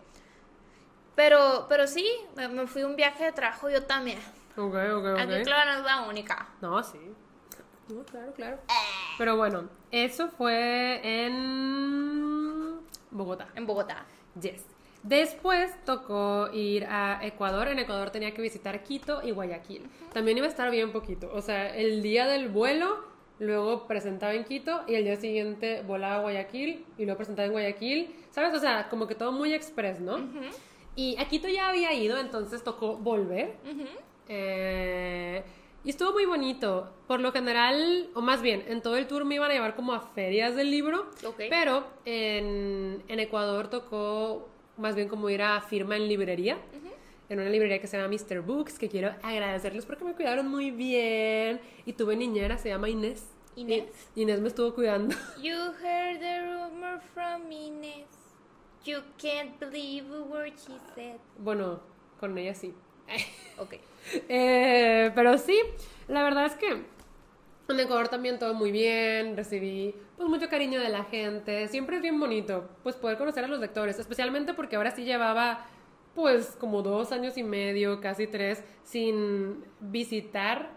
Pero, 1.16 1.66
pero 1.68 1.88
sí, 1.88 2.08
me, 2.36 2.68
fui 2.68 2.84
un 2.84 2.96
viaje 2.96 3.24
de 3.24 3.32
trabajo 3.32 3.72
yo 3.72 3.84
también. 3.88 4.20
Ok, 4.56 4.76
ok, 4.76 5.06
ok. 5.14 5.20
Aquí, 5.20 5.42
claro, 5.46 5.72
no 5.72 5.80
es 5.80 5.84
la 5.84 6.02
única. 6.02 6.50
No, 6.62 6.84
sí. 6.84 7.00
No, 7.90 8.04
claro, 8.04 8.32
claro. 8.34 8.58
Eh. 8.70 9.16
Pero 9.18 9.36
bueno, 9.36 9.68
eso 9.90 10.30
fue 10.30 11.02
en 11.04 12.80
Bogotá. 13.10 13.48
En 13.56 13.66
Bogotá. 13.66 14.06
Yes. 14.40 14.64
Después 15.04 15.72
tocó 15.84 16.50
ir 16.54 16.86
a 16.86 17.20
Ecuador. 17.26 17.68
En 17.68 17.80
Ecuador 17.80 18.12
tenía 18.12 18.34
que 18.34 18.42
visitar 18.42 18.84
Quito 18.84 19.22
y 19.24 19.32
Guayaquil. 19.32 19.90
También 20.14 20.38
iba 20.38 20.46
a 20.46 20.50
estar 20.50 20.70
bien 20.70 20.92
poquito. 20.92 21.32
O 21.34 21.42
sea, 21.42 21.76
el 21.76 22.02
día 22.04 22.28
del 22.28 22.50
vuelo, 22.50 23.00
luego 23.40 23.88
presentaba 23.88 24.34
en 24.34 24.44
Quito 24.44 24.84
y 24.88 24.96
el 24.96 25.04
día 25.06 25.16
siguiente 25.16 25.82
volaba 25.82 26.16
a 26.16 26.20
Guayaquil 26.22 26.86
y 26.98 27.06
luego 27.06 27.18
presentaba 27.18 27.48
en 27.48 27.52
Guayaquil. 27.52 28.16
¿Sabes? 28.30 28.54
O 28.56 28.60
sea, 28.60 28.90
como 28.90 29.08
que 29.08 29.16
todo 29.16 29.32
muy 29.32 29.54
express, 29.54 30.00
¿no? 30.00 30.20
Y 30.96 31.18
a 31.20 31.26
Quito 31.28 31.48
ya 31.48 31.70
había 31.70 31.94
ido, 31.94 32.20
entonces 32.20 32.64
tocó 32.64 32.98
volver. 32.98 33.56
eh, 34.28 35.44
y 35.84 35.90
estuvo 35.90 36.12
muy 36.14 36.26
bonito. 36.26 36.90
Por 37.08 37.22
lo 37.22 37.32
general, 37.32 38.10
o 38.14 38.22
más 38.22 38.42
bien, 38.42 38.64
en 38.68 38.82
todo 38.82 38.98
el 38.98 39.08
tour 39.08 39.26
me 39.26 39.36
iban 39.36 39.50
a 39.50 39.54
llevar 39.54 39.76
como 39.76 39.94
a 39.94 40.00
ferias 40.00 40.56
del 40.56 40.70
libro. 40.70 41.10
Pero 41.50 41.86
en, 42.06 43.04
en, 43.08 43.20
Ecuador 43.20 43.68
tocó 43.68 44.48
más 44.82 44.96
bien 44.96 45.08
como 45.08 45.30
ir 45.30 45.42
a 45.42 45.62
firma 45.62 45.96
en 45.96 46.08
librería. 46.08 46.58
En 47.30 47.40
una 47.40 47.50
librería 47.50 47.80
que 47.80 47.88
se 47.88 47.98
llama 47.98 48.14
Mr. 48.14 48.42
Books, 48.42 48.78
que 48.78 48.90
quiero 48.90 49.14
agradecerles 49.24 49.86
porque 49.86 50.04
me 50.04 50.14
cuidaron 50.14 50.50
muy 50.50 50.72
bien. 50.72 51.62
Y 51.86 51.94
tuve 51.94 52.18
niñera, 52.18 52.58
se 52.58 52.70
llama 52.70 52.90
Inés. 52.90 53.26
Inés. 53.56 53.86
Inés 54.16 54.42
me 54.42 54.50
estuvo 54.50 54.74
cuidando. 54.74 55.16
You 55.42 55.56
heard 55.82 56.20
the 56.20 56.42
rumor 56.42 57.00
from 57.14 57.50
Inés. 57.50 58.08
You 58.84 59.00
can't 59.18 59.58
believe 59.60 60.14
a 60.14 60.24
word 60.24 60.54
she 60.58 60.78
said. 60.96 61.20
Bueno, 61.38 61.80
con 62.20 62.38
ella 62.38 62.54
sí. 62.54 62.74
ok. 63.58 63.76
Eh, 64.28 65.12
pero 65.14 65.38
sí, 65.38 65.58
la 66.08 66.24
verdad 66.24 66.48
es 66.48 66.56
que 66.56 66.68
en 66.70 67.80
Ecuador 67.80 68.10
también 68.10 68.40
todo 68.40 68.54
muy 68.54 68.72
bien, 68.72 69.38
recibí 69.38 69.96
pues 70.22 70.30
mucho 70.30 70.50
cariño 70.50 70.80
de 70.80 70.90
la 70.90 71.04
gente, 71.06 71.68
siempre 71.68 71.96
es 71.96 72.02
bien 72.02 72.20
bonito 72.20 72.70
pues 72.84 72.96
poder 72.96 73.18
conocer 73.18 73.44
a 73.44 73.48
los 73.48 73.60
lectores, 73.60 73.98
especialmente 73.98 74.54
porque 74.54 74.76
ahora 74.76 74.92
sí 74.92 75.04
llevaba 75.04 75.66
pues 76.14 76.56
como 76.60 76.84
dos 76.84 77.12
años 77.12 77.38
y 77.38 77.44
medio, 77.44 78.00
casi 78.02 78.28
tres, 78.28 78.64
sin 78.84 79.64
visitar 79.80 80.70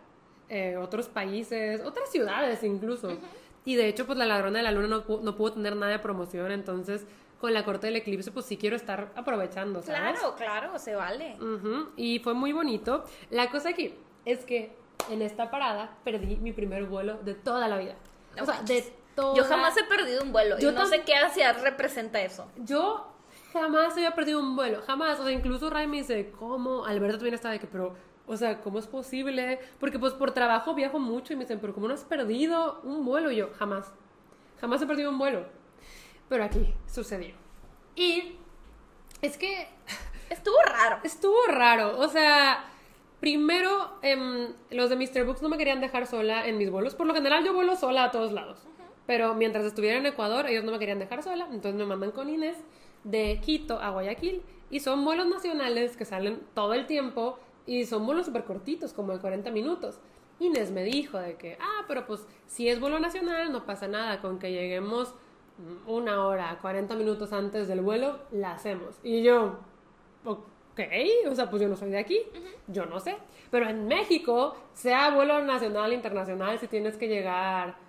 eh, 0.48 0.76
otros 0.78 1.08
países, 1.08 1.82
otras 1.84 2.10
ciudades 2.10 2.62
incluso. 2.64 3.18
Y 3.66 3.76
de 3.76 3.88
hecho 3.88 4.06
pues 4.06 4.16
La 4.16 4.24
Ladrona 4.24 4.58
de 4.58 4.62
la 4.62 4.72
Luna 4.72 4.88
no, 4.88 5.20
no 5.20 5.36
pudo 5.36 5.52
tener 5.52 5.76
nada 5.76 5.92
de 5.92 5.98
promoción, 5.98 6.50
entonces 6.50 7.06
con 7.38 7.52
la 7.52 7.64
corte 7.64 7.88
del 7.88 7.96
eclipse, 7.96 8.30
pues 8.30 8.46
sí 8.46 8.56
quiero 8.56 8.76
estar 8.76 9.12
aprovechando, 9.14 9.82
¿sabes? 9.82 10.18
Claro, 10.18 10.36
claro, 10.36 10.78
se 10.78 10.94
vale. 10.94 11.36
Y 11.96 12.20
fue 12.20 12.32
muy 12.32 12.52
bonito. 12.52 13.04
La 13.28 13.50
cosa 13.50 13.70
aquí 13.70 13.94
es 14.24 14.46
que 14.46 14.74
en 15.10 15.20
esta 15.20 15.50
parada 15.50 15.98
perdí 16.02 16.36
mi 16.36 16.54
primer 16.54 16.84
vuelo 16.84 17.18
de 17.22 17.34
toda 17.34 17.68
la 17.68 17.76
vida. 17.76 17.96
o 18.40 18.46
sea, 18.46 18.62
de 18.62 19.03
toda... 19.14 19.36
Yo 19.36 19.44
jamás 19.44 19.76
he 19.76 19.84
perdido 19.84 20.22
un 20.22 20.32
vuelo. 20.32 20.58
Yo 20.58 20.72
no 20.72 20.86
sé 20.86 21.02
qué 21.02 21.16
hacia 21.16 21.52
representa 21.52 22.20
eso. 22.22 22.46
Yo 22.56 23.14
jamás 23.52 23.92
había 23.94 24.14
perdido 24.14 24.40
un 24.40 24.56
vuelo, 24.56 24.82
jamás. 24.82 25.18
O 25.20 25.24
sea, 25.24 25.32
incluso 25.32 25.70
Ray 25.70 25.86
me 25.86 25.98
dice, 25.98 26.32
¿cómo? 26.38 26.84
Alberto 26.84 27.18
también 27.18 27.34
estaba 27.34 27.52
de 27.52 27.60
que, 27.60 27.66
pero, 27.66 27.94
o 28.26 28.36
sea, 28.36 28.60
¿cómo 28.60 28.78
es 28.78 28.86
posible? 28.86 29.60
Porque 29.80 29.98
pues 29.98 30.12
por 30.12 30.32
trabajo 30.32 30.74
viajo 30.74 30.98
mucho 30.98 31.32
y 31.32 31.36
me 31.36 31.44
dicen, 31.44 31.60
pero 31.60 31.72
¿cómo 31.72 31.88
no 31.88 31.94
has 31.94 32.04
perdido 32.04 32.80
un 32.82 33.04
vuelo? 33.04 33.30
Y 33.30 33.36
yo, 33.36 33.50
jamás. 33.58 33.92
Jamás 34.60 34.82
he 34.82 34.86
perdido 34.86 35.10
un 35.10 35.18
vuelo. 35.18 35.46
Pero 36.28 36.44
aquí 36.44 36.74
sucedió. 36.86 37.34
Y 37.96 38.36
es 39.22 39.36
que 39.36 39.68
estuvo 40.30 40.56
raro. 40.66 40.98
Estuvo 41.04 41.46
raro. 41.46 41.98
O 41.98 42.08
sea, 42.08 42.64
primero 43.20 43.98
em, 44.02 44.52
los 44.70 44.90
de 44.90 44.96
Mr. 44.96 45.24
Books 45.24 45.42
no 45.42 45.48
me 45.48 45.58
querían 45.58 45.80
dejar 45.80 46.06
sola 46.06 46.46
en 46.46 46.58
mis 46.58 46.70
vuelos. 46.70 46.94
Por 46.94 47.06
lo 47.06 47.14
general 47.14 47.44
yo 47.44 47.54
vuelo 47.54 47.76
sola 47.76 48.04
a 48.04 48.10
todos 48.10 48.32
lados. 48.32 48.66
Pero 49.06 49.34
mientras 49.34 49.64
estuviera 49.64 49.98
en 49.98 50.06
Ecuador, 50.06 50.46
ellos 50.46 50.64
no 50.64 50.72
me 50.72 50.78
querían 50.78 50.98
dejar 50.98 51.22
sola. 51.22 51.46
Entonces 51.50 51.74
me 51.74 51.86
mandan 51.86 52.10
con 52.10 52.28
Inés 52.28 52.56
de 53.04 53.40
Quito 53.44 53.78
a 53.80 53.90
Guayaquil. 53.90 54.42
Y 54.70 54.80
son 54.80 55.04
vuelos 55.04 55.26
nacionales 55.26 55.96
que 55.96 56.04
salen 56.04 56.40
todo 56.54 56.74
el 56.74 56.86
tiempo. 56.86 57.38
Y 57.66 57.84
son 57.84 58.06
vuelos 58.06 58.26
súper 58.26 58.44
cortitos, 58.44 58.92
como 58.92 59.12
de 59.12 59.20
40 59.20 59.50
minutos. 59.50 59.98
Inés 60.40 60.70
me 60.70 60.84
dijo 60.84 61.18
de 61.18 61.36
que, 61.36 61.56
ah, 61.60 61.84
pero 61.86 62.06
pues 62.06 62.26
si 62.46 62.68
es 62.68 62.80
vuelo 62.80 62.98
nacional, 62.98 63.52
no 63.52 63.64
pasa 63.66 63.88
nada 63.88 64.20
con 64.20 64.38
que 64.38 64.50
lleguemos 64.50 65.14
una 65.86 66.26
hora, 66.26 66.58
40 66.60 66.94
minutos 66.96 67.32
antes 67.32 67.68
del 67.68 67.80
vuelo, 67.80 68.18
la 68.32 68.52
hacemos. 68.52 68.96
Y 69.02 69.22
yo, 69.22 69.58
ok, 70.24 70.80
o 71.28 71.34
sea, 71.34 71.48
pues 71.48 71.62
yo 71.62 71.68
no 71.68 71.76
soy 71.76 71.90
de 71.90 71.98
aquí, 71.98 72.20
yo 72.66 72.86
no 72.86 72.98
sé. 73.00 73.16
Pero 73.50 73.68
en 73.68 73.86
México, 73.86 74.56
sea 74.72 75.10
vuelo 75.10 75.42
nacional, 75.44 75.92
internacional, 75.92 76.58
si 76.58 76.68
tienes 76.68 76.96
que 76.96 77.08
llegar... 77.08 77.83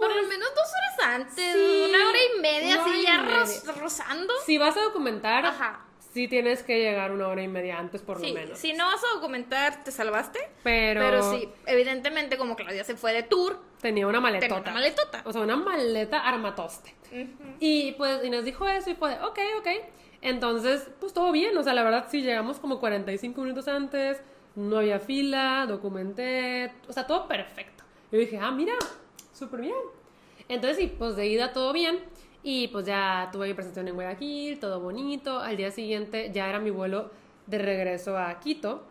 Por 0.00 0.08
lo 0.08 0.14
pues, 0.14 0.28
menos 0.28 0.48
dos 0.54 0.66
horas 0.66 1.14
antes, 1.14 1.54
una 1.54 2.08
hora 2.08 2.18
y 2.18 2.40
media, 2.40 2.82
así 2.82 3.02
ya 3.02 3.72
rozando. 3.80 4.34
Si 4.46 4.58
vas 4.58 4.76
a 4.76 4.80
documentar, 4.80 5.46
Ajá 5.46 5.86
sí 6.12 6.28
tienes 6.28 6.62
que 6.62 6.78
llegar 6.78 7.12
una 7.12 7.28
hora 7.28 7.42
y 7.42 7.48
media 7.48 7.78
antes 7.78 8.02
por 8.02 8.20
lo 8.20 8.32
menos. 8.32 8.58
Si 8.58 8.72
no 8.72 8.86
vas 8.86 9.02
a 9.04 9.14
documentar, 9.14 9.84
te 9.84 9.90
salvaste. 9.90 10.38
Pero... 10.62 11.00
Pero 11.00 11.30
sí, 11.30 11.48
evidentemente 11.66 12.36
como 12.36 12.56
Claudia 12.56 12.84
se 12.84 12.96
fue 12.96 13.12
de 13.12 13.22
tour. 13.22 13.60
Tenía 13.80 14.06
una 14.06 14.20
maletota. 14.20 14.48
Tenía 14.48 14.62
una 14.62 14.72
maletota. 14.72 15.22
O 15.24 15.32
sea, 15.32 15.42
una 15.42 15.56
maleta 15.56 16.20
armatoste. 16.20 16.94
Y 17.58 17.92
pues 17.92 18.24
Inés 18.24 18.44
dijo 18.44 18.68
eso 18.68 18.90
y 18.90 18.94
fue, 18.94 19.14
ok, 19.14 19.38
ok. 19.58 19.68
Entonces, 20.22 20.88
pues 21.00 21.12
todo 21.12 21.32
bien. 21.32 21.56
O 21.56 21.62
sea, 21.62 21.74
la 21.74 21.82
verdad 21.82 22.06
sí 22.10 22.22
llegamos 22.22 22.58
como 22.58 22.78
45 22.78 23.40
minutos 23.40 23.68
antes. 23.68 24.20
No 24.54 24.78
había 24.78 25.00
fila, 25.00 25.66
documenté. 25.68 26.72
O 26.88 26.92
sea, 26.92 27.06
todo 27.06 27.26
perfecto. 27.26 27.84
Yo 28.12 28.18
dije, 28.18 28.38
ah, 28.38 28.50
mira, 28.50 28.74
súper 29.40 29.62
bien. 29.62 29.74
Entonces 30.48 30.76
sí, 30.78 30.94
pues 30.96 31.16
de 31.16 31.26
ida 31.26 31.52
todo 31.52 31.72
bien. 31.72 31.98
Y 32.42 32.68
pues 32.68 32.86
ya 32.86 33.28
tuve 33.32 33.48
mi 33.48 33.54
presentación 33.54 33.88
en 33.88 33.94
Guayaquil, 33.94 34.58
todo 34.60 34.80
bonito. 34.80 35.40
Al 35.40 35.56
día 35.56 35.70
siguiente 35.70 36.30
ya 36.32 36.48
era 36.48 36.58
mi 36.58 36.70
vuelo 36.70 37.10
de 37.46 37.58
regreso 37.58 38.16
a 38.16 38.38
Quito. 38.40 38.84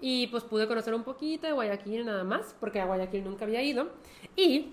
Y 0.00 0.26
pues 0.28 0.44
pude 0.44 0.66
conocer 0.66 0.94
un 0.94 1.04
poquito 1.04 1.46
de 1.46 1.52
Guayaquil 1.52 2.04
nada 2.06 2.24
más, 2.24 2.54
porque 2.58 2.80
a 2.80 2.86
Guayaquil 2.86 3.24
nunca 3.24 3.44
había 3.44 3.62
ido. 3.62 3.88
Y 4.36 4.72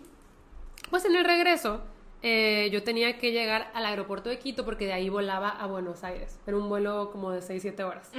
pues 0.89 1.05
en 1.05 1.15
el 1.15 1.25
regreso 1.25 1.81
eh, 2.21 2.69
yo 2.71 2.83
tenía 2.83 3.17
que 3.17 3.31
llegar 3.31 3.71
al 3.73 3.85
aeropuerto 3.85 4.29
de 4.29 4.39
Quito 4.39 4.65
porque 4.65 4.85
de 4.85 4.93
ahí 4.93 5.09
volaba 5.09 5.49
a 5.49 5.67
Buenos 5.67 6.03
Aires. 6.03 6.39
Era 6.45 6.57
un 6.57 6.67
vuelo 6.67 7.11
como 7.11 7.31
de 7.31 7.39
6-7 7.39 7.83
horas. 7.83 8.11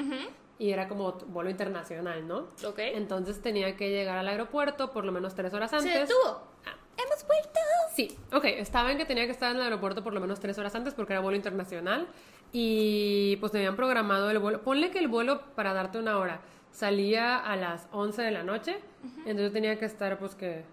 Y 0.59 0.71
era 0.71 0.88
como 0.88 1.12
vuelo 1.29 1.51
internacional, 1.51 2.27
¿no? 2.27 2.49
Ok. 2.66 2.79
Entonces 2.79 3.40
tenía 3.40 3.77
que 3.77 3.90
llegar 3.90 4.18
al 4.18 4.27
aeropuerto 4.27 4.90
por 4.90 5.05
lo 5.05 5.12
menos 5.12 5.35
3 5.35 5.53
horas 5.55 5.73
antes. 5.73 5.92
¿Se 5.92 5.99
detuvo? 6.01 6.42
Ah. 6.66 6.75
¡Hemos 6.99 7.27
vuelto! 7.27 7.61
Sí, 7.95 8.19
ok, 8.33 8.45
estaba 8.45 8.91
en 8.91 8.99
que 8.99 9.05
tenía 9.05 9.25
que 9.27 9.33
estar 9.33 9.51
en 9.51 9.59
el 9.59 9.63
aeropuerto 9.63 10.03
por 10.03 10.13
lo 10.13 10.21
menos 10.21 10.41
tres 10.41 10.59
horas 10.59 10.75
antes 10.75 10.95
porque 10.95 11.13
era 11.13 11.21
vuelo 11.21 11.37
internacional 11.37 12.09
y 12.53 13.37
pues 13.37 13.53
me 13.53 13.61
habían 13.61 13.77
programado 13.77 14.31
el 14.31 14.39
vuelo. 14.39 14.63
Ponle 14.63 14.91
que 14.91 14.99
el 14.99 15.09
vuelo, 15.09 15.43
para 15.55 15.73
darte 15.75 15.99
una 15.99 16.19
hora, 16.19 16.41
salía 16.71 17.39
a 17.39 17.57
las 17.57 17.89
11 17.93 18.23
de 18.23 18.31
la 18.31 18.43
noche, 18.43 18.79
entonces 19.19 19.47
yo 19.49 19.53
tenía 19.53 19.79
que 19.79 19.85
estar 19.85 20.19
pues 20.19 20.35
que 20.35 20.65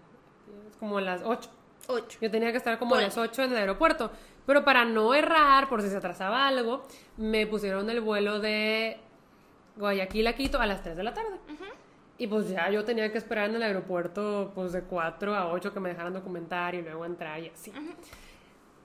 como 0.80 0.98
a 0.98 1.00
las 1.00 1.22
8. 1.24 1.50
8. 1.88 2.18
Yo 2.20 2.30
tenía 2.30 2.50
que 2.50 2.58
estar 2.58 2.78
como 2.78 2.96
a 2.96 3.00
las 3.00 3.16
8 3.16 3.42
en 3.44 3.52
el 3.52 3.58
aeropuerto, 3.58 4.10
pero 4.44 4.64
para 4.64 4.84
no 4.84 5.14
errar, 5.14 5.68
por 5.68 5.82
si 5.82 5.88
se 5.88 5.96
atrasaba 5.96 6.46
algo, 6.46 6.82
me 7.16 7.46
pusieron 7.46 7.88
el 7.90 8.00
vuelo 8.00 8.40
de 8.40 8.98
Guayaquil 9.76 10.26
a 10.26 10.32
Quito 10.34 10.60
a 10.60 10.66
las 10.66 10.82
3 10.82 10.96
de 10.96 11.02
la 11.04 11.14
tarde. 11.14 11.38
Y 12.18 12.26
pues 12.26 12.48
ya 12.48 12.70
yo 12.70 12.84
tenía 12.84 13.12
que 13.12 13.18
esperar 13.18 13.50
en 13.50 13.56
el 13.56 13.62
aeropuerto 13.62 14.52
pues 14.54 14.72
de 14.72 14.82
4 14.82 15.34
a 15.34 15.52
8 15.52 15.72
que 15.72 15.80
me 15.80 15.90
dejaran 15.90 16.14
documentar 16.14 16.74
y 16.74 16.82
luego 16.82 17.04
entrar 17.04 17.38
y 17.40 17.48
así. 17.48 17.72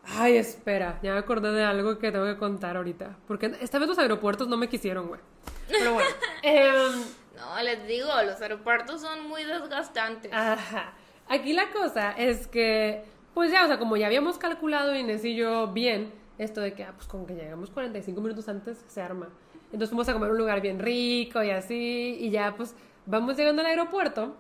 Ay, 0.03 0.37
espera, 0.37 0.99
ya 1.01 1.13
me 1.13 1.19
acordé 1.19 1.51
de 1.51 1.63
algo 1.63 1.97
que 1.97 2.11
tengo 2.11 2.25
que 2.25 2.37
contar 2.37 2.75
ahorita. 2.75 3.17
Porque 3.27 3.53
esta 3.61 3.79
vez 3.79 3.87
los 3.87 3.99
aeropuertos 3.99 4.47
no 4.47 4.57
me 4.57 4.67
quisieron, 4.67 5.07
güey. 5.07 5.21
Pero 5.67 5.93
bueno. 5.93 6.09
Em, 6.43 7.03
no, 7.37 7.61
les 7.63 7.87
digo, 7.87 8.09
los 8.25 8.41
aeropuertos 8.41 9.01
son 9.01 9.27
muy 9.27 9.43
desgastantes. 9.43 10.31
Ajá. 10.33 10.93
Aquí 11.29 11.53
la 11.53 11.69
cosa 11.69 12.11
es 12.11 12.47
que, 12.47 13.03
pues 13.33 13.51
ya, 13.51 13.63
o 13.63 13.67
sea, 13.67 13.77
como 13.77 13.95
ya 13.95 14.07
habíamos 14.07 14.37
calculado 14.37 14.95
Inés 14.95 15.23
y 15.23 15.35
yo 15.35 15.67
bien, 15.67 16.11
esto 16.37 16.59
de 16.61 16.73
que, 16.73 16.83
ah, 16.83 16.93
pues 16.95 17.07
con 17.07 17.25
que 17.25 17.35
llegamos 17.35 17.69
45 17.69 18.19
minutos 18.19 18.49
antes 18.49 18.83
se 18.87 19.01
arma. 19.01 19.29
Entonces 19.65 19.89
fuimos 19.89 20.09
a 20.09 20.13
comer 20.13 20.31
un 20.31 20.37
lugar 20.37 20.59
bien 20.59 20.79
rico 20.79 21.41
y 21.41 21.51
así, 21.51 22.17
y 22.19 22.31
ya 22.31 22.53
pues 22.55 22.75
vamos 23.05 23.37
llegando 23.37 23.61
al 23.61 23.67
aeropuerto 23.67 24.35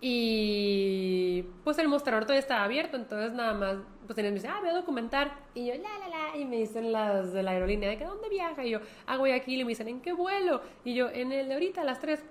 y 0.00 1.42
pues 1.64 1.78
el 1.78 1.88
mostrador 1.88 2.24
todavía 2.24 2.40
estaba 2.40 2.64
abierto, 2.64 2.96
entonces 2.96 3.32
nada 3.32 3.52
más, 3.54 3.76
pues 4.06 4.16
me 4.16 4.30
dice, 4.30 4.46
ah, 4.46 4.58
voy 4.60 4.68
a 4.68 4.74
documentar. 4.74 5.32
Y 5.54 5.66
yo, 5.66 5.74
la, 5.74 5.98
la, 5.98 6.08
la, 6.08 6.36
y 6.36 6.44
me 6.44 6.56
dicen 6.56 6.92
las 6.92 7.32
de 7.32 7.42
la 7.42 7.50
aerolínea, 7.50 7.88
¿de 7.88 7.98
que 7.98 8.04
dónde 8.04 8.28
viaja? 8.28 8.64
Y 8.64 8.70
yo, 8.70 8.80
ah, 9.06 9.16
voy 9.16 9.32
aquí, 9.32 9.60
y 9.60 9.64
me 9.64 9.70
dicen, 9.70 9.88
¿en 9.88 10.00
qué 10.00 10.12
vuelo? 10.12 10.62
Y 10.84 10.94
yo, 10.94 11.08
en 11.10 11.32
el 11.32 11.48
de 11.48 11.54
ahorita, 11.54 11.80
a 11.80 11.84
las 11.84 11.98
3. 11.98 12.22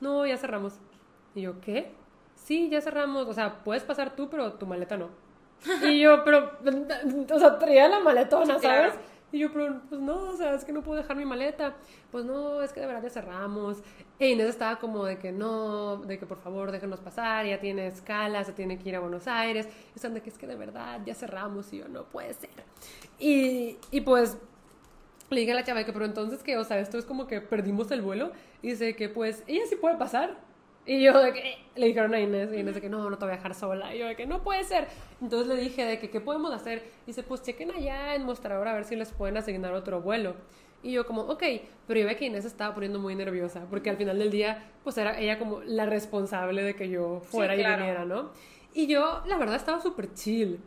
No, 0.00 0.26
ya 0.26 0.36
cerramos. 0.36 0.74
Y 1.36 1.42
yo, 1.42 1.60
¿qué? 1.60 1.92
Sí, 2.34 2.68
ya 2.68 2.80
cerramos, 2.80 3.28
o 3.28 3.32
sea, 3.32 3.62
puedes 3.62 3.84
pasar 3.84 4.16
tú, 4.16 4.28
pero 4.28 4.54
tu 4.54 4.66
maleta 4.66 4.96
no. 4.96 5.10
Y 5.84 6.00
yo, 6.00 6.24
pero, 6.24 6.58
o 7.30 7.38
sea, 7.38 7.56
traía 7.56 7.86
la 7.86 8.00
maletona, 8.00 8.58
¿sabes? 8.58 8.94
Y 9.32 9.38
yo, 9.38 9.50
pero, 9.50 9.80
pues 9.88 10.00
no, 10.00 10.28
o 10.30 10.36
sea, 10.36 10.54
es 10.54 10.64
que 10.64 10.72
no 10.72 10.82
puedo 10.82 11.00
dejar 11.00 11.16
mi 11.16 11.24
maleta. 11.24 11.74
Pues 12.10 12.24
no, 12.24 12.62
es 12.62 12.72
que 12.72 12.80
de 12.80 12.86
verdad 12.86 13.02
ya 13.02 13.10
cerramos. 13.10 13.78
E 14.18 14.28
Inés 14.28 14.50
estaba 14.50 14.78
como 14.78 15.04
de 15.04 15.18
que 15.18 15.32
no, 15.32 15.96
de 15.96 16.18
que 16.18 16.26
por 16.26 16.38
favor 16.38 16.70
déjenos 16.70 17.00
pasar, 17.00 17.46
ya 17.46 17.58
tiene 17.58 17.86
escala, 17.86 18.44
se 18.44 18.52
tiene 18.52 18.78
que 18.78 18.90
ir 18.90 18.96
a 18.96 19.00
Buenos 19.00 19.26
Aires. 19.26 19.66
Y 19.66 19.96
están 19.96 20.12
de 20.12 20.20
que 20.20 20.28
es 20.28 20.36
que 20.36 20.46
de 20.46 20.54
verdad 20.54 21.00
ya 21.06 21.14
cerramos. 21.14 21.72
Y 21.72 21.78
yo, 21.78 21.88
no 21.88 22.04
puede 22.04 22.34
ser. 22.34 22.50
Y, 23.18 23.78
y 23.90 24.02
pues 24.02 24.36
le 25.30 25.40
dije 25.40 25.52
a 25.52 25.54
la 25.54 25.64
chava 25.64 25.84
que, 25.84 25.92
pero 25.92 26.04
entonces 26.04 26.42
que, 26.42 26.56
o 26.58 26.64
sea, 26.64 26.78
esto 26.78 26.98
es 26.98 27.04
como 27.04 27.26
que 27.26 27.40
perdimos 27.40 27.90
el 27.90 28.02
vuelo. 28.02 28.32
Y 28.60 28.70
dice 28.70 28.94
que, 28.94 29.08
pues, 29.08 29.42
ella 29.46 29.62
sí 29.68 29.76
puede 29.76 29.96
pasar. 29.96 30.36
Y 30.84 31.02
yo 31.02 31.16
de 31.22 31.32
que 31.32 31.58
le 31.76 31.86
dijeron 31.86 32.12
a 32.12 32.20
Inés, 32.20 32.50
y 32.52 32.56
Inés 32.56 32.74
de 32.74 32.80
que 32.80 32.88
no, 32.88 33.08
no 33.08 33.16
te 33.16 33.24
voy 33.24 33.34
a 33.34 33.36
dejar 33.36 33.54
sola. 33.54 33.94
Y 33.94 34.00
yo 34.00 34.06
de 34.06 34.16
que 34.16 34.26
no 34.26 34.42
puede 34.42 34.64
ser. 34.64 34.88
Entonces 35.20 35.46
le 35.46 35.56
dije 35.56 35.84
de 35.84 35.98
que, 35.98 36.10
¿qué 36.10 36.20
podemos 36.20 36.52
hacer? 36.52 36.82
Y 37.04 37.08
dice, 37.08 37.22
pues 37.22 37.42
chequen 37.42 37.70
allá 37.70 38.14
en 38.14 38.24
mostrador 38.24 38.66
a 38.66 38.74
ver 38.74 38.84
si 38.84 38.96
les 38.96 39.12
pueden 39.12 39.36
asignar 39.36 39.72
otro 39.74 40.00
vuelo. 40.00 40.34
Y 40.82 40.92
yo 40.92 41.06
como, 41.06 41.22
ok, 41.22 41.42
pero 41.86 42.00
yo 42.00 42.06
ve 42.06 42.16
que 42.16 42.24
Inés 42.24 42.44
estaba 42.44 42.74
poniendo 42.74 42.98
muy 42.98 43.14
nerviosa, 43.14 43.64
porque 43.70 43.90
al 43.90 43.96
final 43.96 44.18
del 44.18 44.32
día, 44.32 44.72
pues 44.82 44.98
era 44.98 45.18
ella 45.20 45.38
como 45.38 45.60
la 45.62 45.86
responsable 45.86 46.64
de 46.64 46.74
que 46.74 46.88
yo 46.88 47.20
fuera 47.20 47.54
y 47.54 47.58
viniera, 47.58 48.04
¿no? 48.04 48.30
Y 48.74 48.88
yo, 48.88 49.22
la 49.26 49.36
verdad, 49.36 49.54
estaba 49.54 49.80
súper 49.80 50.12
chill, 50.14 50.58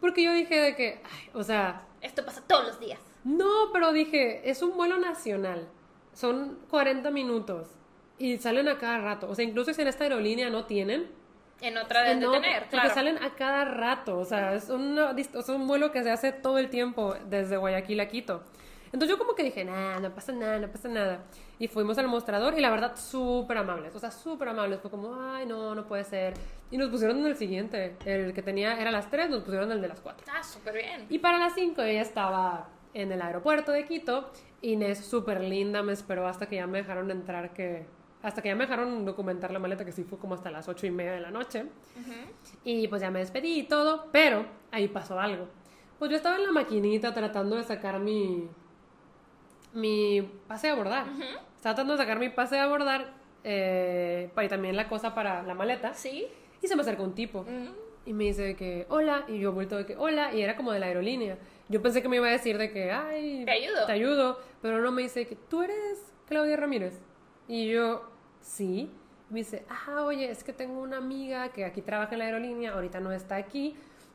porque 0.00 0.22
yo 0.22 0.32
dije 0.32 0.60
de 0.60 0.76
que, 0.76 1.00
ay, 1.02 1.30
o 1.32 1.42
sea... 1.42 1.88
Esto 2.02 2.24
pasa 2.24 2.40
todos 2.46 2.64
los 2.68 2.78
días. 2.78 3.00
No, 3.24 3.72
pero 3.72 3.92
dije, 3.92 4.48
es 4.48 4.62
un 4.62 4.76
vuelo 4.76 4.98
nacional, 4.98 5.66
son 6.12 6.58
40 6.70 7.10
minutos 7.10 7.70
y 8.18 8.38
salen 8.38 8.68
a 8.68 8.78
cada 8.78 8.98
rato. 8.98 9.28
O 9.28 9.34
sea, 9.34 9.44
incluso 9.44 9.72
si 9.72 9.82
en 9.82 9.88
esta 9.88 10.04
aerolínea 10.04 10.50
no 10.50 10.64
tienen. 10.66 11.06
En 11.60 11.78
otra 11.78 12.02
de 12.02 12.16
tener, 12.16 12.68
claro. 12.68 12.68
Porque 12.70 12.88
salen 12.90 13.18
a 13.18 13.34
cada 13.34 13.64
rato. 13.64 14.18
O 14.18 14.24
sea, 14.24 14.54
es, 14.54 14.68
es 14.68 15.48
un 15.48 15.66
vuelo 15.66 15.92
que 15.92 16.02
se 16.02 16.10
hace 16.10 16.32
todo 16.32 16.58
el 16.58 16.68
tiempo 16.68 17.14
desde 17.28 17.56
Guayaquil 17.56 18.00
a 18.00 18.08
Quito. 18.08 18.42
Entonces 18.94 19.16
yo 19.16 19.18
como 19.18 19.34
que 19.34 19.42
dije, 19.42 19.64
nada, 19.64 19.98
no 19.98 20.14
pasa 20.14 20.32
nada, 20.32 20.60
no 20.60 20.68
pasa 20.68 20.88
nada. 20.88 21.24
Y 21.58 21.66
fuimos 21.66 21.98
al 21.98 22.06
mostrador 22.06 22.56
y 22.56 22.60
la 22.60 22.70
verdad 22.70 22.96
súper 22.96 23.58
amables, 23.58 23.92
o 23.96 23.98
sea, 23.98 24.12
súper 24.12 24.48
amables. 24.48 24.78
Fue 24.80 24.88
como, 24.88 25.16
ay, 25.20 25.46
no, 25.46 25.74
no 25.74 25.84
puede 25.84 26.04
ser. 26.04 26.34
Y 26.70 26.76
nos 26.76 26.90
pusieron 26.90 27.18
en 27.18 27.26
el 27.26 27.36
siguiente, 27.36 27.96
el 28.04 28.32
que 28.32 28.42
tenía, 28.42 28.80
era 28.80 28.92
las 28.92 29.10
3, 29.10 29.30
nos 29.30 29.42
pusieron 29.42 29.72
el 29.72 29.82
de 29.82 29.88
las 29.88 30.00
4. 30.00 30.24
Ah, 30.32 30.44
súper 30.44 30.74
bien. 30.74 31.06
Y 31.10 31.18
para 31.18 31.38
las 31.38 31.54
5 31.54 31.82
ella 31.82 32.02
estaba 32.02 32.68
en 32.92 33.10
el 33.10 33.20
aeropuerto 33.20 33.72
de 33.72 33.84
Quito. 33.84 34.30
Inés 34.62 35.04
súper 35.04 35.40
linda 35.40 35.82
me 35.82 35.92
esperó 35.92 36.28
hasta 36.28 36.46
que 36.46 36.54
ya 36.54 36.68
me 36.68 36.78
dejaron 36.78 37.10
entrar 37.10 37.52
que 37.52 37.86
hasta 38.24 38.40
que 38.40 38.48
ya 38.48 38.56
me 38.56 38.64
dejaron 38.64 39.04
documentar 39.04 39.52
la 39.52 39.58
maleta, 39.58 39.84
que 39.84 39.92
sí 39.92 40.02
fue 40.02 40.18
como 40.18 40.34
hasta 40.34 40.50
las 40.50 40.66
ocho 40.66 40.86
y 40.86 40.90
media 40.90 41.12
de 41.12 41.20
la 41.20 41.30
noche. 41.30 41.66
Y 42.64 42.88
pues 42.88 43.02
ya 43.02 43.10
me 43.10 43.18
despedí 43.18 43.60
y 43.60 43.62
todo, 43.64 44.08
pero 44.12 44.46
ahí 44.72 44.88
pasó 44.88 45.20
algo. 45.20 45.46
Pues 45.98 46.10
yo 46.10 46.16
estaba 46.16 46.36
en 46.36 46.44
la 46.44 46.50
maquinita 46.52 47.12
tratando 47.12 47.56
de 47.56 47.64
sacar 47.64 48.00
mi, 48.00 48.48
mi 49.74 50.22
pase 50.48 50.70
a 50.70 50.72
abordar. 50.72 51.06
Estaba 51.54 51.74
tratando 51.74 51.92
de 51.92 51.98
sacar 51.98 52.18
mi 52.18 52.30
pase 52.30 52.58
a 52.58 52.64
abordar 52.64 53.12
eh, 53.44 54.30
y 54.42 54.48
también 54.48 54.74
la 54.74 54.88
cosa 54.88 55.14
para 55.14 55.42
la 55.42 55.54
maleta. 55.54 55.92
Sí. 55.92 56.26
Y 56.62 56.66
se 56.66 56.76
me 56.76 56.80
acercó 56.80 57.02
un 57.02 57.14
tipo. 57.14 57.44
Y 58.06 58.14
me 58.14 58.24
dice 58.24 58.56
que, 58.56 58.86
hola, 58.88 59.24
y 59.28 59.38
yo 59.38 59.52
vuelto 59.52 59.76
de 59.76 59.84
que, 59.84 59.98
hola, 59.98 60.34
y 60.34 60.40
era 60.40 60.56
como 60.56 60.72
de 60.72 60.78
la 60.78 60.86
aerolínea. 60.86 61.36
Yo 61.68 61.82
pensé 61.82 62.00
que 62.00 62.08
me 62.08 62.16
iba 62.16 62.26
a 62.26 62.30
decir 62.30 62.56
de 62.56 62.70
que, 62.70 62.90
ay, 62.90 63.44
te 63.44 63.50
ayudo. 63.50 63.86
Te 63.86 63.92
ayudo, 63.92 64.40
pero 64.62 64.80
no 64.80 64.92
me 64.92 65.02
dice 65.02 65.26
que 65.26 65.36
tú 65.36 65.62
eres 65.62 66.12
Claudia 66.26 66.56
Ramírez. 66.56 67.00
Y 67.48 67.68
yo, 67.68 68.13
sí. 68.44 68.90
Me 69.30 69.40
dice, 69.40 69.64
ah, 69.68 70.04
oye, 70.04 70.30
es 70.30 70.44
que 70.44 70.52
tengo 70.52 70.80
una 70.80 70.98
amiga 70.98 71.48
que 71.48 71.64
aquí 71.64 71.80
trabaja 71.80 72.12
en 72.12 72.20
la 72.20 72.26
aerolínea, 72.26 72.74
ahorita 72.74 73.00
no 73.00 73.10
está 73.10 73.36
aquí, 73.36 73.74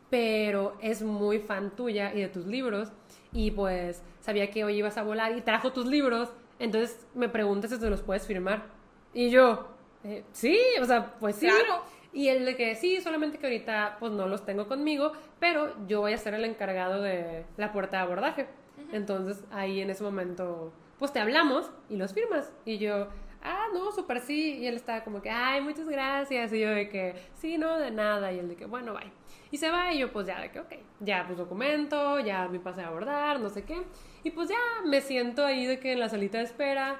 pero 0.09 0.77
es 0.81 1.01
muy 1.01 1.39
fan 1.39 1.71
tuya 1.75 2.13
y 2.13 2.21
de 2.21 2.29
tus 2.29 2.45
libros. 2.45 2.91
Y 3.33 3.51
pues 3.51 4.01
sabía 4.21 4.49
que 4.51 4.63
hoy 4.63 4.77
ibas 4.77 4.97
a 4.97 5.03
volar 5.03 5.35
y 5.35 5.41
trajo 5.41 5.73
tus 5.73 5.85
libros. 5.85 6.29
Entonces 6.59 7.07
me 7.15 7.27
preguntas 7.27 7.71
si 7.71 7.79
te 7.79 7.89
los 7.89 8.01
puedes 8.01 8.25
firmar. 8.25 8.65
Y 9.13 9.29
yo, 9.29 9.67
eh, 10.03 10.23
sí, 10.31 10.57
o 10.81 10.85
sea, 10.85 11.15
pues 11.19 11.35
sí. 11.35 11.47
Claro. 11.47 11.83
Y 12.13 12.27
él 12.29 12.45
de 12.45 12.55
que 12.55 12.75
sí, 12.75 13.01
solamente 13.01 13.37
que 13.37 13.45
ahorita 13.45 13.97
pues 13.99 14.11
no 14.11 14.27
los 14.27 14.45
tengo 14.45 14.67
conmigo, 14.67 15.11
pero 15.39 15.75
yo 15.87 16.01
voy 16.01 16.13
a 16.13 16.17
ser 16.17 16.33
el 16.33 16.45
encargado 16.45 17.01
de 17.01 17.45
la 17.57 17.71
puerta 17.71 17.97
de 17.97 18.03
abordaje. 18.03 18.47
Entonces 18.91 19.43
ahí 19.51 19.81
en 19.81 19.89
ese 19.89 20.03
momento 20.03 20.71
pues 20.97 21.13
te 21.13 21.19
hablamos 21.19 21.69
y 21.89 21.97
los 21.97 22.13
firmas. 22.13 22.51
Y 22.65 22.77
yo, 22.77 23.07
ah, 23.43 23.67
no, 23.73 23.91
súper 23.91 24.21
sí. 24.21 24.57
Y 24.59 24.67
él 24.67 24.75
estaba 24.75 25.03
como 25.03 25.21
que, 25.21 25.29
ay, 25.29 25.61
muchas 25.61 25.87
gracias. 25.87 26.53
Y 26.53 26.59
yo 26.59 26.69
de 26.69 26.89
que, 26.89 27.15
sí, 27.35 27.57
no, 27.57 27.77
de 27.77 27.91
nada. 27.91 28.31
Y 28.31 28.39
él 28.39 28.49
de 28.49 28.55
que, 28.55 28.65
bueno, 28.65 28.93
bye. 28.93 29.11
Y 29.51 29.57
se 29.57 29.69
va 29.69 29.93
y 29.93 29.99
yo 29.99 30.11
pues 30.11 30.27
ya 30.27 30.39
de 30.39 30.51
que, 30.51 30.59
ok, 30.59 30.73
ya 30.99 31.25
pues 31.25 31.37
documento, 31.37 32.19
ya 32.19 32.47
me 32.47 32.59
pasé 32.59 32.81
a 32.81 32.87
abordar, 32.87 33.39
no 33.39 33.49
sé 33.49 33.63
qué. 33.63 33.83
Y 34.23 34.31
pues 34.31 34.49
ya 34.49 34.57
me 34.85 35.01
siento 35.01 35.45
ahí 35.45 35.65
de 35.65 35.79
que 35.79 35.93
en 35.93 35.99
la 35.99 36.09
salita 36.09 36.37
de 36.37 36.43
espera 36.43 36.99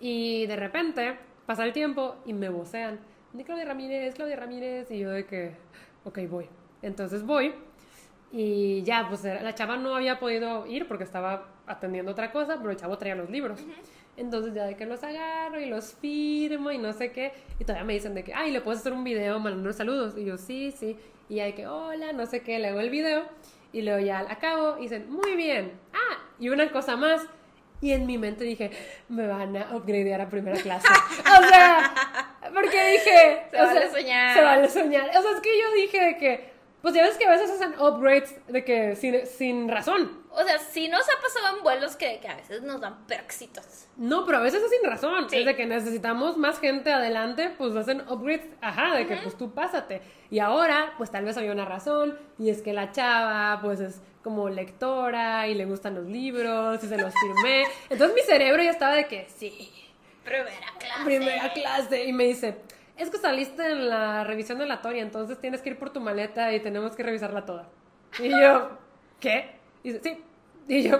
y 0.00 0.46
de 0.46 0.56
repente 0.56 1.18
pasa 1.46 1.64
el 1.64 1.72
tiempo 1.72 2.16
y 2.24 2.32
me 2.32 2.48
vocean. 2.48 3.00
De 3.32 3.44
Claudia 3.44 3.64
Ramírez, 3.64 4.14
Claudia 4.14 4.36
Ramírez. 4.36 4.90
Y 4.90 5.00
yo 5.00 5.10
de 5.10 5.26
que, 5.26 5.56
ok, 6.04 6.20
voy. 6.28 6.48
Entonces 6.82 7.24
voy 7.24 7.54
y 8.30 8.82
ya, 8.82 9.06
pues 9.08 9.24
la 9.24 9.54
chava 9.54 9.76
no 9.76 9.94
había 9.94 10.18
podido 10.18 10.66
ir 10.66 10.86
porque 10.86 11.04
estaba 11.04 11.48
atendiendo 11.66 12.12
otra 12.12 12.30
cosa, 12.30 12.58
pero 12.58 12.70
el 12.70 12.76
chavo 12.76 12.98
traía 12.98 13.14
los 13.14 13.30
libros. 13.30 13.60
Entonces 14.18 14.52
ya 14.54 14.64
de 14.64 14.76
que 14.76 14.84
los 14.84 15.02
agarro 15.02 15.60
y 15.60 15.66
los 15.66 15.94
firmo 15.94 16.70
y 16.70 16.78
no 16.78 16.92
sé 16.92 17.12
qué. 17.12 17.32
Y 17.58 17.64
todavía 17.64 17.84
me 17.84 17.94
dicen 17.94 18.14
de 18.14 18.24
que, 18.24 18.34
ay, 18.34 18.50
¿le 18.50 18.60
puedes 18.60 18.80
hacer 18.80 18.92
un 18.92 19.04
video 19.04 19.38
mandando 19.38 19.72
saludos? 19.72 20.14
Y 20.16 20.24
yo, 20.24 20.36
sí, 20.36 20.72
sí. 20.76 20.96
Y 21.28 21.36
ya 21.36 21.44
de 21.44 21.54
que, 21.54 21.66
hola, 21.66 22.12
no 22.12 22.26
sé 22.26 22.42
qué, 22.42 22.58
le 22.58 22.68
hago 22.68 22.80
el 22.80 22.90
video. 22.90 23.24
Y 23.72 23.82
luego 23.82 24.00
ya 24.00 24.20
acabo 24.20 24.78
y 24.78 24.82
dicen, 24.82 25.10
muy 25.10 25.36
bien. 25.36 25.72
Ah, 25.92 26.18
y 26.38 26.48
una 26.48 26.70
cosa 26.70 26.96
más. 26.96 27.22
Y 27.80 27.92
en 27.92 28.06
mi 28.06 28.18
mente 28.18 28.44
dije, 28.44 28.70
me 29.08 29.26
van 29.26 29.56
a 29.56 29.76
upgradear 29.76 30.20
a 30.20 30.28
primera 30.28 30.60
clase. 30.60 30.88
o 31.20 31.48
sea, 31.48 32.36
porque 32.52 32.90
dije... 32.90 33.46
Se 33.50 33.56
vale 33.56 33.84
a 33.84 33.90
soñar. 33.90 34.34
Se 34.34 34.42
vale 34.42 34.68
soñar. 34.68 35.08
O 35.10 35.22
sea, 35.22 35.30
es 35.32 35.40
que 35.40 35.60
yo 35.60 35.72
dije 35.74 36.00
de 36.04 36.16
que 36.16 36.58
pues 36.82 36.94
ya 36.94 37.02
ves 37.02 37.16
que 37.16 37.26
a 37.26 37.30
veces 37.30 37.50
hacen 37.50 37.74
upgrades 37.80 38.34
de 38.46 38.64
que 38.64 38.96
sin, 38.96 39.26
sin 39.26 39.68
razón. 39.68 40.17
O 40.30 40.42
sea, 40.44 40.58
sí 40.58 40.88
nos 40.88 41.02
ha 41.02 41.20
pasado 41.20 41.56
en 41.56 41.62
vuelos 41.62 41.96
que, 41.96 42.20
que 42.20 42.28
a 42.28 42.36
veces 42.36 42.62
nos 42.62 42.80
dan 42.80 43.06
perxitos. 43.06 43.86
No, 43.96 44.24
pero 44.26 44.38
a 44.38 44.40
veces 44.40 44.62
es 44.62 44.70
sin 44.70 44.88
razón. 44.88 45.26
Es 45.30 45.44
de 45.44 45.56
que 45.56 45.66
necesitamos 45.66 46.36
más 46.36 46.60
gente 46.60 46.92
adelante, 46.92 47.52
pues 47.56 47.74
hacen 47.74 48.02
upgrades, 48.08 48.46
ajá, 48.60 48.94
de 48.94 49.06
que 49.06 49.16
pues 49.16 49.36
tú 49.36 49.52
pásate. 49.52 50.02
Y 50.30 50.38
ahora, 50.38 50.92
pues 50.98 51.10
tal 51.10 51.24
vez 51.24 51.36
había 51.36 51.52
una 51.52 51.64
razón, 51.64 52.18
y 52.38 52.50
es 52.50 52.62
que 52.62 52.72
la 52.72 52.92
chava, 52.92 53.60
pues 53.62 53.80
es 53.80 54.00
como 54.22 54.48
lectora 54.48 55.48
y 55.48 55.54
le 55.54 55.64
gustan 55.64 55.94
los 55.94 56.04
libros 56.04 56.82
y 56.84 56.86
se 56.86 56.98
los 56.98 57.14
firmé. 57.14 57.64
Entonces 57.90 58.14
mi 58.14 58.22
cerebro 58.22 58.62
ya 58.62 58.70
estaba 58.70 58.94
de 58.94 59.06
que 59.06 59.26
sí. 59.34 59.72
Primera 60.24 60.72
clase. 60.78 61.04
Primera 61.04 61.52
clase. 61.54 62.04
Y 62.04 62.12
me 62.12 62.24
dice, 62.24 62.58
es 62.98 63.10
que 63.10 63.18
saliste 63.18 63.64
en 63.64 63.88
la 63.88 64.24
revisión 64.24 64.60
aleatoria, 64.60 65.02
entonces 65.02 65.40
tienes 65.40 65.62
que 65.62 65.70
ir 65.70 65.78
por 65.78 65.90
tu 65.90 66.00
maleta 66.00 66.52
y 66.52 66.60
tenemos 66.60 66.94
que 66.94 67.02
revisarla 67.02 67.46
toda. 67.46 67.68
Y 68.18 68.28
yo, 68.28 68.70
¿qué? 69.20 69.57
Y 69.82 69.92
dice, 69.92 70.00
sí. 70.02 70.24
Y 70.68 70.82
yo, 70.88 70.98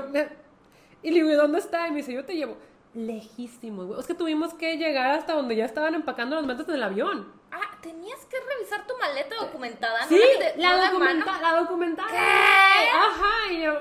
y 1.03 1.11
le 1.11 1.23
digo, 1.23 1.37
¿dónde 1.37 1.59
está? 1.59 1.87
Y 1.87 1.91
me 1.91 1.99
dice, 1.99 2.12
yo 2.12 2.25
te 2.25 2.35
llevo. 2.35 2.57
Lejísimo, 2.95 3.85
güey. 3.85 4.01
Es 4.01 4.07
que 4.07 4.14
tuvimos 4.14 4.55
que 4.55 4.77
llegar 4.77 5.11
hasta 5.11 5.35
donde 5.35 5.55
ya 5.57 5.64
estaban 5.64 5.95
empacando 5.95 6.37
las 6.37 6.45
maletas 6.47 6.69
en 6.69 6.75
el 6.75 6.83
avión. 6.83 7.33
Ah, 7.51 7.79
tenías 7.83 8.25
que 8.27 8.37
revisar 8.41 8.87
tu 8.87 8.97
maleta 8.99 9.37
documentada. 9.37 10.05
Sí, 10.09 10.21
la, 10.57 10.91
documenta 10.91 11.40
la 11.40 11.61
documentada. 11.61 12.09
¿Qué? 12.11 12.17
Ajá, 12.17 13.52
y 13.52 13.63
yo... 13.63 13.73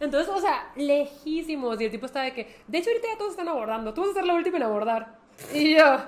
Entonces, 0.00 0.28
o 0.28 0.40
sea, 0.40 0.70
lejísimos. 0.74 1.80
Y 1.80 1.84
el 1.84 1.90
tipo 1.90 2.06
está 2.06 2.22
de 2.22 2.34
que, 2.34 2.62
de 2.66 2.78
hecho, 2.78 2.90
ahorita 2.90 3.08
ya 3.08 3.18
todos 3.18 3.30
están 3.30 3.48
abordando. 3.48 3.94
Tú 3.94 4.02
vas 4.02 4.10
a 4.10 4.14
ser 4.14 4.24
la 4.24 4.34
última 4.34 4.56
en 4.56 4.64
abordar. 4.64 5.18
Y 5.52 5.76
yo, 5.76 5.98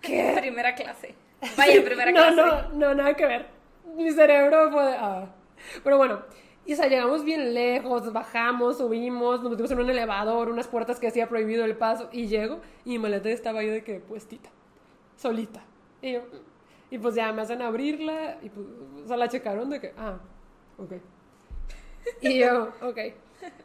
¿Qué? 0.00 0.34
Primera 0.40 0.74
clase. 0.74 1.14
Vaya, 1.56 1.84
primera 1.84 2.12
clase. 2.12 2.36
No, 2.36 2.46
no, 2.46 2.68
no, 2.72 2.94
nada 2.94 3.14
que 3.14 3.26
ver. 3.26 3.46
Mi 3.94 4.10
cerebro 4.10 4.70
fue 4.70 4.84
de, 4.84 4.96
ah. 4.96 5.26
Pero 5.84 5.98
bueno, 5.98 6.22
y 6.66 6.72
o 6.72 6.76
sea, 6.76 6.88
llegamos 6.88 7.24
bien 7.24 7.54
lejos, 7.54 8.12
bajamos, 8.12 8.78
subimos, 8.78 9.40
nos 9.40 9.50
metimos 9.50 9.70
en 9.70 9.80
un 9.80 9.90
elevador, 9.90 10.48
unas 10.48 10.66
puertas 10.66 10.98
que 10.98 11.06
hacía 11.06 11.28
prohibido 11.28 11.64
el 11.64 11.76
paso, 11.76 12.08
y 12.12 12.26
llego, 12.26 12.60
y 12.84 12.90
mi 12.90 12.98
maleta 12.98 13.28
estaba 13.28 13.60
ahí 13.60 13.68
de 13.68 13.84
que 13.84 14.00
puestita, 14.00 14.50
solita. 15.16 15.62
Y 16.02 16.14
yo, 16.14 16.22
y 16.90 16.98
pues 16.98 17.14
ya 17.14 17.32
me 17.32 17.42
hacen 17.42 17.62
abrirla, 17.62 18.38
y 18.42 18.48
pues, 18.48 18.66
o 19.04 19.06
sea, 19.06 19.16
la 19.16 19.28
checaron 19.28 19.70
de 19.70 19.80
que, 19.80 19.94
ah, 19.96 20.18
ok. 20.78 20.92
Y 22.20 22.38
yo, 22.38 22.72
ok. 22.82 22.98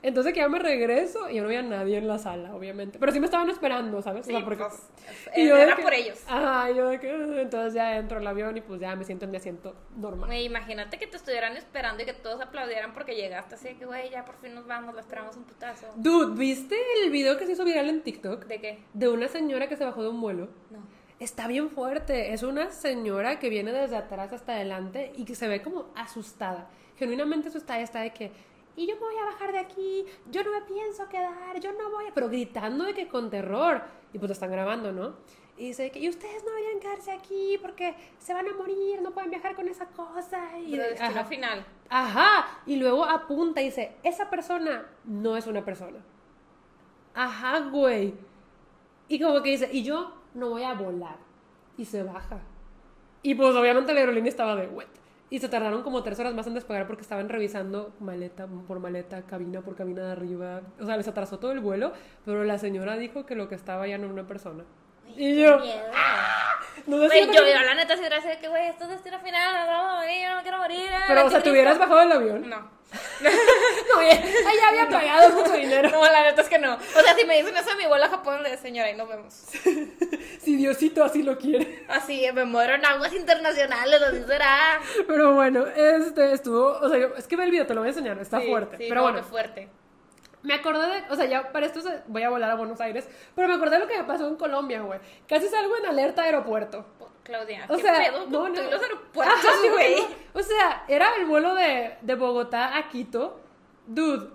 Entonces 0.04 0.34
que 0.34 0.40
ya 0.40 0.50
me 0.50 0.60
regreso 0.60 1.30
y 1.30 1.36
yo 1.36 1.42
no 1.42 1.48
había 1.48 1.62
nadie 1.62 1.98
en 1.98 2.08
la 2.08 2.18
sala, 2.18 2.56
obviamente. 2.56 2.98
Pero 3.00 3.12
sí 3.12 3.20
me 3.20 3.26
estaban 3.26 3.50
esperando, 3.50 4.02
¿sabes? 4.02 4.26
Sí, 4.26 4.34
o 4.34 4.38
sea, 4.38 4.46
porque... 4.46 4.64
pues, 4.64 4.90
y 5.36 5.48
yo 5.48 5.56
era 5.56 5.72
de 5.72 5.76
que- 5.78 5.82
por 5.84 5.94
ellos. 5.94 6.20
Ajá, 6.28 6.72
yo 6.72 6.90
de 6.90 7.00
que... 7.00 7.42
Entonces 7.42 7.74
ya 7.74 7.98
entro 7.98 8.18
al 8.18 8.28
avión 8.28 8.58
y 8.58 8.62
pues 8.62 8.80
ya 8.82 8.96
me 8.96 9.04
siento 9.04 9.26
en 9.26 9.32
mi 9.32 9.38
asiento 9.38 9.76
normal. 9.96 10.28
Güey, 10.28 10.46
imagínate 10.46 10.98
que 10.98 11.08
te 11.08 11.18
estuvieran 11.18 11.56
esperando 11.58 12.04
y 12.04 12.06
que 12.06 12.14
todos 12.14 12.42
aplaudieran 12.42 12.94
porque 12.94 13.16
llegaste 13.16 13.56
así 13.56 13.76
que, 13.76 13.86
güey, 13.86 14.10
ya 14.10 14.26
por 14.26 14.36
fin 14.38 14.54
nos 14.56 14.66
vamos, 14.68 14.94
la 14.96 15.02
esperamos 15.02 15.36
un 15.38 15.44
putazo. 15.44 15.88
Dude, 15.96 16.36
¿viste 16.38 16.76
el 17.04 17.12
video 17.12 17.38
que 17.38 17.46
se 17.46 17.54
hizo 17.54 17.64
viral 17.64 17.90
en 17.90 18.02
TikTok? 18.02 18.46
¿De 18.46 18.60
qué? 18.60 18.80
De 18.94 19.08
una 19.10 19.28
señora 19.28 19.68
que 19.68 19.76
se 19.78 19.86
bajó 19.86 20.04
de 20.04 20.10
un 20.10 20.20
vuelo. 20.22 20.50
No. 20.70 20.80
Está 21.20 21.48
bien 21.48 21.70
fuerte. 21.70 22.34
Es 22.34 22.42
una 22.42 22.72
señora 22.72 23.38
que 23.38 23.50
viene 23.50 23.72
desde 23.72 23.96
atrás 23.96 24.34
hasta 24.34 24.54
adelante 24.54 25.12
y 25.16 25.24
que 25.26 25.36
se 25.36 25.48
ve 25.48 25.62
como 25.62 25.92
asustada. 25.96 26.68
Genuinamente 26.98 27.50
asustada 27.50 27.80
está 27.80 28.02
de 28.02 28.12
que, 28.12 28.32
y 28.76 28.88
yo 28.88 28.96
me 28.96 29.02
voy 29.02 29.18
a 29.18 29.26
bajar 29.26 29.52
de 29.52 29.60
aquí, 29.60 30.06
yo 30.30 30.44
no 30.44 30.52
me 30.52 30.62
pienso 30.62 31.08
quedar, 31.10 31.60
yo 31.60 31.72
no 31.74 31.90
voy 31.92 32.08
a... 32.08 32.14
Pero 32.14 32.30
gritando 32.30 32.86
de 32.86 32.94
que 32.94 33.08
con 33.08 33.30
terror. 33.30 33.82
Y 34.14 34.18
pues 34.18 34.30
lo 34.30 34.34
están 34.34 34.52
grabando, 34.52 34.92
¿no? 34.92 35.16
Y 35.58 35.68
dice 35.68 35.92
que, 35.92 36.00
y 36.00 36.10
ustedes 36.10 36.44
no 36.44 36.52
deberían 36.52 36.80
quedarse 36.80 37.12
aquí 37.12 37.58
porque 37.62 37.94
se 38.18 38.34
van 38.34 38.48
a 38.48 38.54
morir, 38.54 39.02
no 39.02 39.12
pueden 39.12 39.30
viajar 39.30 39.56
con 39.56 39.68
esa 39.68 39.86
cosa. 39.88 40.58
Y, 40.58 40.72
Pero 40.72 40.84
destino 40.84 41.10
ajá. 41.10 41.26
final. 41.26 41.66
Ajá. 41.90 42.62
Y 42.66 42.78
luego 42.78 43.06
apunta 43.06 43.62
y 43.62 43.66
dice, 43.66 43.96
esa 44.04 44.30
persona 44.30 44.86
no 45.04 45.38
es 45.38 45.48
una 45.48 45.64
persona. 45.64 46.00
Ajá, 47.14 47.60
güey. 47.70 48.14
Y 49.08 49.20
como 49.20 49.42
que 49.44 49.52
dice, 49.52 49.70
y 49.72 49.84
yo 49.84 50.14
no 50.34 50.50
voy 50.50 50.64
a 50.64 50.74
volar. 50.74 51.18
Y 51.78 51.86
se 51.86 52.04
baja. 52.04 52.40
Y 53.22 53.36
pues 53.36 53.54
obviamente 53.56 53.94
la 53.94 54.00
aerolínea 54.00 54.30
estaba 54.30 54.56
de 54.56 54.68
wet. 54.68 55.01
Y 55.32 55.40
se 55.40 55.48
tardaron 55.48 55.82
como 55.82 56.04
tres 56.04 56.20
horas 56.20 56.36
más 56.36 56.46
en 56.48 56.56
despegar 56.56 56.86
porque 56.88 57.04
estaban 57.04 57.30
revisando 57.30 57.94
maleta 58.02 58.48
por 58.48 58.82
maleta, 58.82 59.22
cabina 59.22 59.62
por 59.62 59.78
cabina 59.78 60.04
de 60.04 60.12
arriba. 60.12 60.62
O 60.78 60.86
sea, 60.86 60.98
les 60.98 61.08
atrasó 61.08 61.40
todo 61.40 61.54
el 61.54 61.62
vuelo, 61.62 61.94
pero 62.26 62.44
la 62.44 62.58
señora 62.58 62.98
dijo 62.98 63.26
que 63.26 63.36
lo 63.36 63.48
que 63.48 63.56
estaba 63.56 63.88
ya 63.88 63.98
no 63.98 64.04
era 64.04 64.14
una 64.14 64.28
persona. 64.28 64.66
Y 65.16 65.42
yo, 65.42 65.60
Miedo. 65.60 65.82
no 66.88 66.98
sé 67.02 67.06
Güey, 67.08 67.24
si- 67.26 67.28
yo, 67.36 67.46
yo 67.46 67.60
la 67.62 67.74
neta 67.76 67.96
sí 67.98 68.04
gracias 68.04 68.38
que, 68.38 68.48
güey, 68.48 68.68
esto 68.70 68.86
es 68.86 68.90
destino 68.92 69.20
final, 69.20 69.56
nos 69.60 69.68
vamos 69.68 69.92
a 69.92 69.96
morir, 70.02 70.24
yo 70.24 70.36
no 70.36 70.42
quiero 70.42 70.58
morir. 70.58 70.90
eh, 70.90 71.00
Pero, 71.08 71.26
o 71.26 71.30
sea, 71.30 71.44
¿te 71.44 71.52
hubieras 71.52 71.78
bajado 71.78 72.00
del 72.00 72.12
avión? 72.12 72.50
No. 72.50 72.82
No, 73.22 74.02
ya 74.02 74.68
había 74.70 74.90
pagado 74.90 75.30
mucho 75.30 75.54
dinero. 75.54 75.90
No, 75.92 76.02
la 76.04 76.24
neta 76.24 76.42
es 76.42 76.50
que 76.50 76.58
no. 76.60 76.74
O 76.76 77.02
sea, 77.02 77.14
si 77.16 77.24
me 77.26 77.38
dicen 77.42 77.56
eso 77.56 77.76
mi 77.78 77.86
vuelo 77.86 78.06
a 78.06 78.10
Japón, 78.10 78.44
de 78.44 78.58
señora, 78.58 78.90
y 78.90 78.96
nos 78.96 79.08
vemos. 79.08 79.34
Si 80.42 80.56
Diosito 80.56 81.04
así 81.04 81.22
lo 81.24 81.38
quiere. 81.38 81.86
Así, 81.88 82.26
me 82.34 82.46
muero 82.46 82.74
en 82.76 82.84
aguas 82.86 83.14
internacionales, 83.14 84.02
así 84.02 84.24
será. 84.26 84.80
Pero 85.08 85.34
bueno, 85.36 85.66
este 85.68 86.34
estuvo, 86.34 86.68
o 86.80 86.90
sea, 86.90 86.98
es 87.18 87.28
que 87.28 87.36
ve 87.38 87.44
el 87.46 87.52
video, 87.52 87.68
te 87.68 87.76
lo 87.76 87.82
voy 87.82 87.90
a 87.90 87.92
enseñar, 87.92 88.18
está 88.18 88.40
Sí, 88.42 88.48
fuerte. 88.48 88.78
sí, 88.78 88.86
pero 88.90 89.02
no, 89.02 89.12
bueno, 89.12 89.24
fuerte. 89.24 89.70
Me 90.44 90.54
acordé 90.56 90.88
de, 90.88 91.04
o 91.12 91.16
sea, 91.16 91.26
ya 91.26 91.52
para 91.52 91.66
esto 91.66 91.80
voy 92.08 92.24
a 92.24 92.30
volar 92.30 92.52
a 92.52 92.56
Buenos 92.56 92.82
Aires, 92.82 93.08
pero 93.36 93.48
me 93.48 93.54
acordé 93.56 93.76
de 93.78 93.84
lo 93.84 93.88
que 93.88 93.98
me 93.98 94.04
pasó 94.04 94.28
en 94.28 94.36
Colombia, 94.36 94.82
güey. 94.82 95.00
Casi 95.28 95.48
salgo 95.48 95.78
en 95.78 95.86
alerta 95.86 96.24
aeropuerto. 96.24 96.86
Claudia, 97.24 97.66
O 97.70 97.76
¿qué 97.76 97.82
sea, 97.84 97.98
pedo 97.98 98.26
no, 98.28 98.40
con 98.40 98.54
no. 98.54 98.62
los 98.64 98.82
aeropuertos, 98.82 99.70
güey? 99.72 99.96
no. 100.02 100.40
O 100.40 100.44
sea, 100.44 100.84
era 100.88 101.16
el 101.18 101.26
vuelo 101.28 101.54
de, 101.54 101.96
de 102.02 102.16
Bogotá 102.16 102.78
a 102.78 102.90
Quito. 102.90 103.40
Dude. 103.86 104.30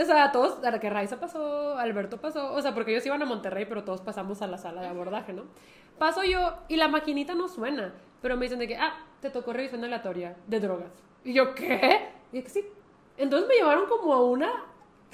O 0.00 0.04
sea, 0.04 0.30
todos, 0.30 0.64
a 0.64 0.70
la 0.70 0.78
que 0.78 0.88
Raiza 0.88 1.18
pasó, 1.18 1.76
Alberto 1.76 2.18
pasó, 2.20 2.54
o 2.54 2.62
sea, 2.62 2.72
porque 2.72 2.92
ellos 2.92 3.04
iban 3.04 3.20
a 3.20 3.24
Monterrey, 3.26 3.66
pero 3.66 3.82
todos 3.82 4.00
pasamos 4.00 4.40
a 4.42 4.46
la 4.46 4.56
sala 4.56 4.80
de 4.82 4.86
abordaje, 4.86 5.32
¿no? 5.32 5.44
Paso 5.98 6.22
yo 6.22 6.54
y 6.68 6.76
la 6.76 6.86
maquinita 6.88 7.34
no 7.34 7.48
suena, 7.48 7.92
pero 8.22 8.36
me 8.36 8.44
dicen 8.44 8.60
de 8.60 8.68
que, 8.68 8.76
ah, 8.76 8.94
te 9.20 9.30
tocó 9.30 9.52
revisión 9.52 9.84
aleatoria 9.84 10.36
de 10.46 10.60
drogas. 10.60 10.92
Y 11.24 11.34
yo, 11.34 11.54
¿qué? 11.54 12.08
Y 12.32 12.36
dije, 12.36 12.48
sí. 12.48 12.64
Entonces 13.18 13.48
me 13.48 13.56
llevaron 13.56 13.86
como 13.86 14.14
a 14.14 14.22
una 14.24 14.64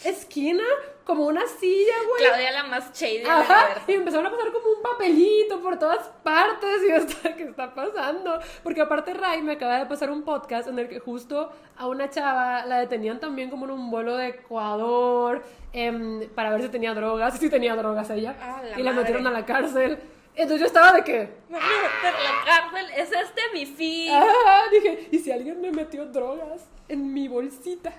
esquina, 0.04 0.62
como 1.04 1.26
una 1.26 1.46
silla, 1.46 1.94
güey. 2.08 2.24
Claudia 2.24 2.50
la 2.52 2.64
más 2.64 2.92
shady 2.92 3.22
Ajá, 3.24 3.68
y 3.86 3.92
empezaron 3.92 4.26
a 4.26 4.30
pasar 4.30 4.52
como 4.52 4.68
un 4.70 4.82
papelito 4.82 5.60
por 5.62 5.78
todas 5.78 6.08
partes 6.22 6.82
y 6.84 6.88
yo 6.90 6.96
estaba, 6.96 7.34
¿qué 7.36 7.42
está 7.44 7.74
pasando? 7.74 8.38
Porque 8.62 8.80
aparte 8.80 9.14
Ray 9.14 9.42
me 9.42 9.52
acaba 9.52 9.78
de 9.78 9.86
pasar 9.86 10.10
un 10.10 10.22
podcast 10.22 10.68
en 10.68 10.78
el 10.78 10.88
que 10.88 10.98
justo 10.98 11.52
a 11.76 11.86
una 11.86 12.10
chava 12.10 12.66
la 12.66 12.80
detenían 12.80 13.20
también 13.20 13.50
como 13.50 13.66
en 13.66 13.70
un 13.72 13.90
vuelo 13.90 14.16
de 14.16 14.28
Ecuador 14.28 15.42
em, 15.72 16.28
para 16.30 16.50
ver 16.50 16.62
si 16.62 16.68
tenía 16.68 16.92
drogas, 16.94 17.38
si 17.38 17.48
tenía 17.48 17.76
drogas 17.76 18.10
ella, 18.10 18.36
Ah, 18.40 18.60
la 18.62 18.78
y 18.78 18.82
la 18.82 18.90
madre. 18.90 19.02
metieron 19.04 19.26
a 19.26 19.30
la 19.30 19.44
cárcel. 19.46 19.98
Entonces 20.34 20.60
yo 20.60 20.66
estaba 20.66 20.92
de 20.92 21.02
que, 21.02 21.30
pero 21.48 21.60
la 21.60 22.44
cárcel 22.44 22.86
es 22.94 23.10
este 23.10 23.40
mi 23.54 23.64
fin. 23.64 24.10
ah, 24.12 24.64
dije, 24.70 25.08
¿y 25.10 25.18
si 25.18 25.30
alguien 25.32 25.60
me 25.62 25.70
metió 25.72 26.04
drogas 26.06 26.68
en 26.88 27.14
mi 27.14 27.26
bolsita? 27.26 27.92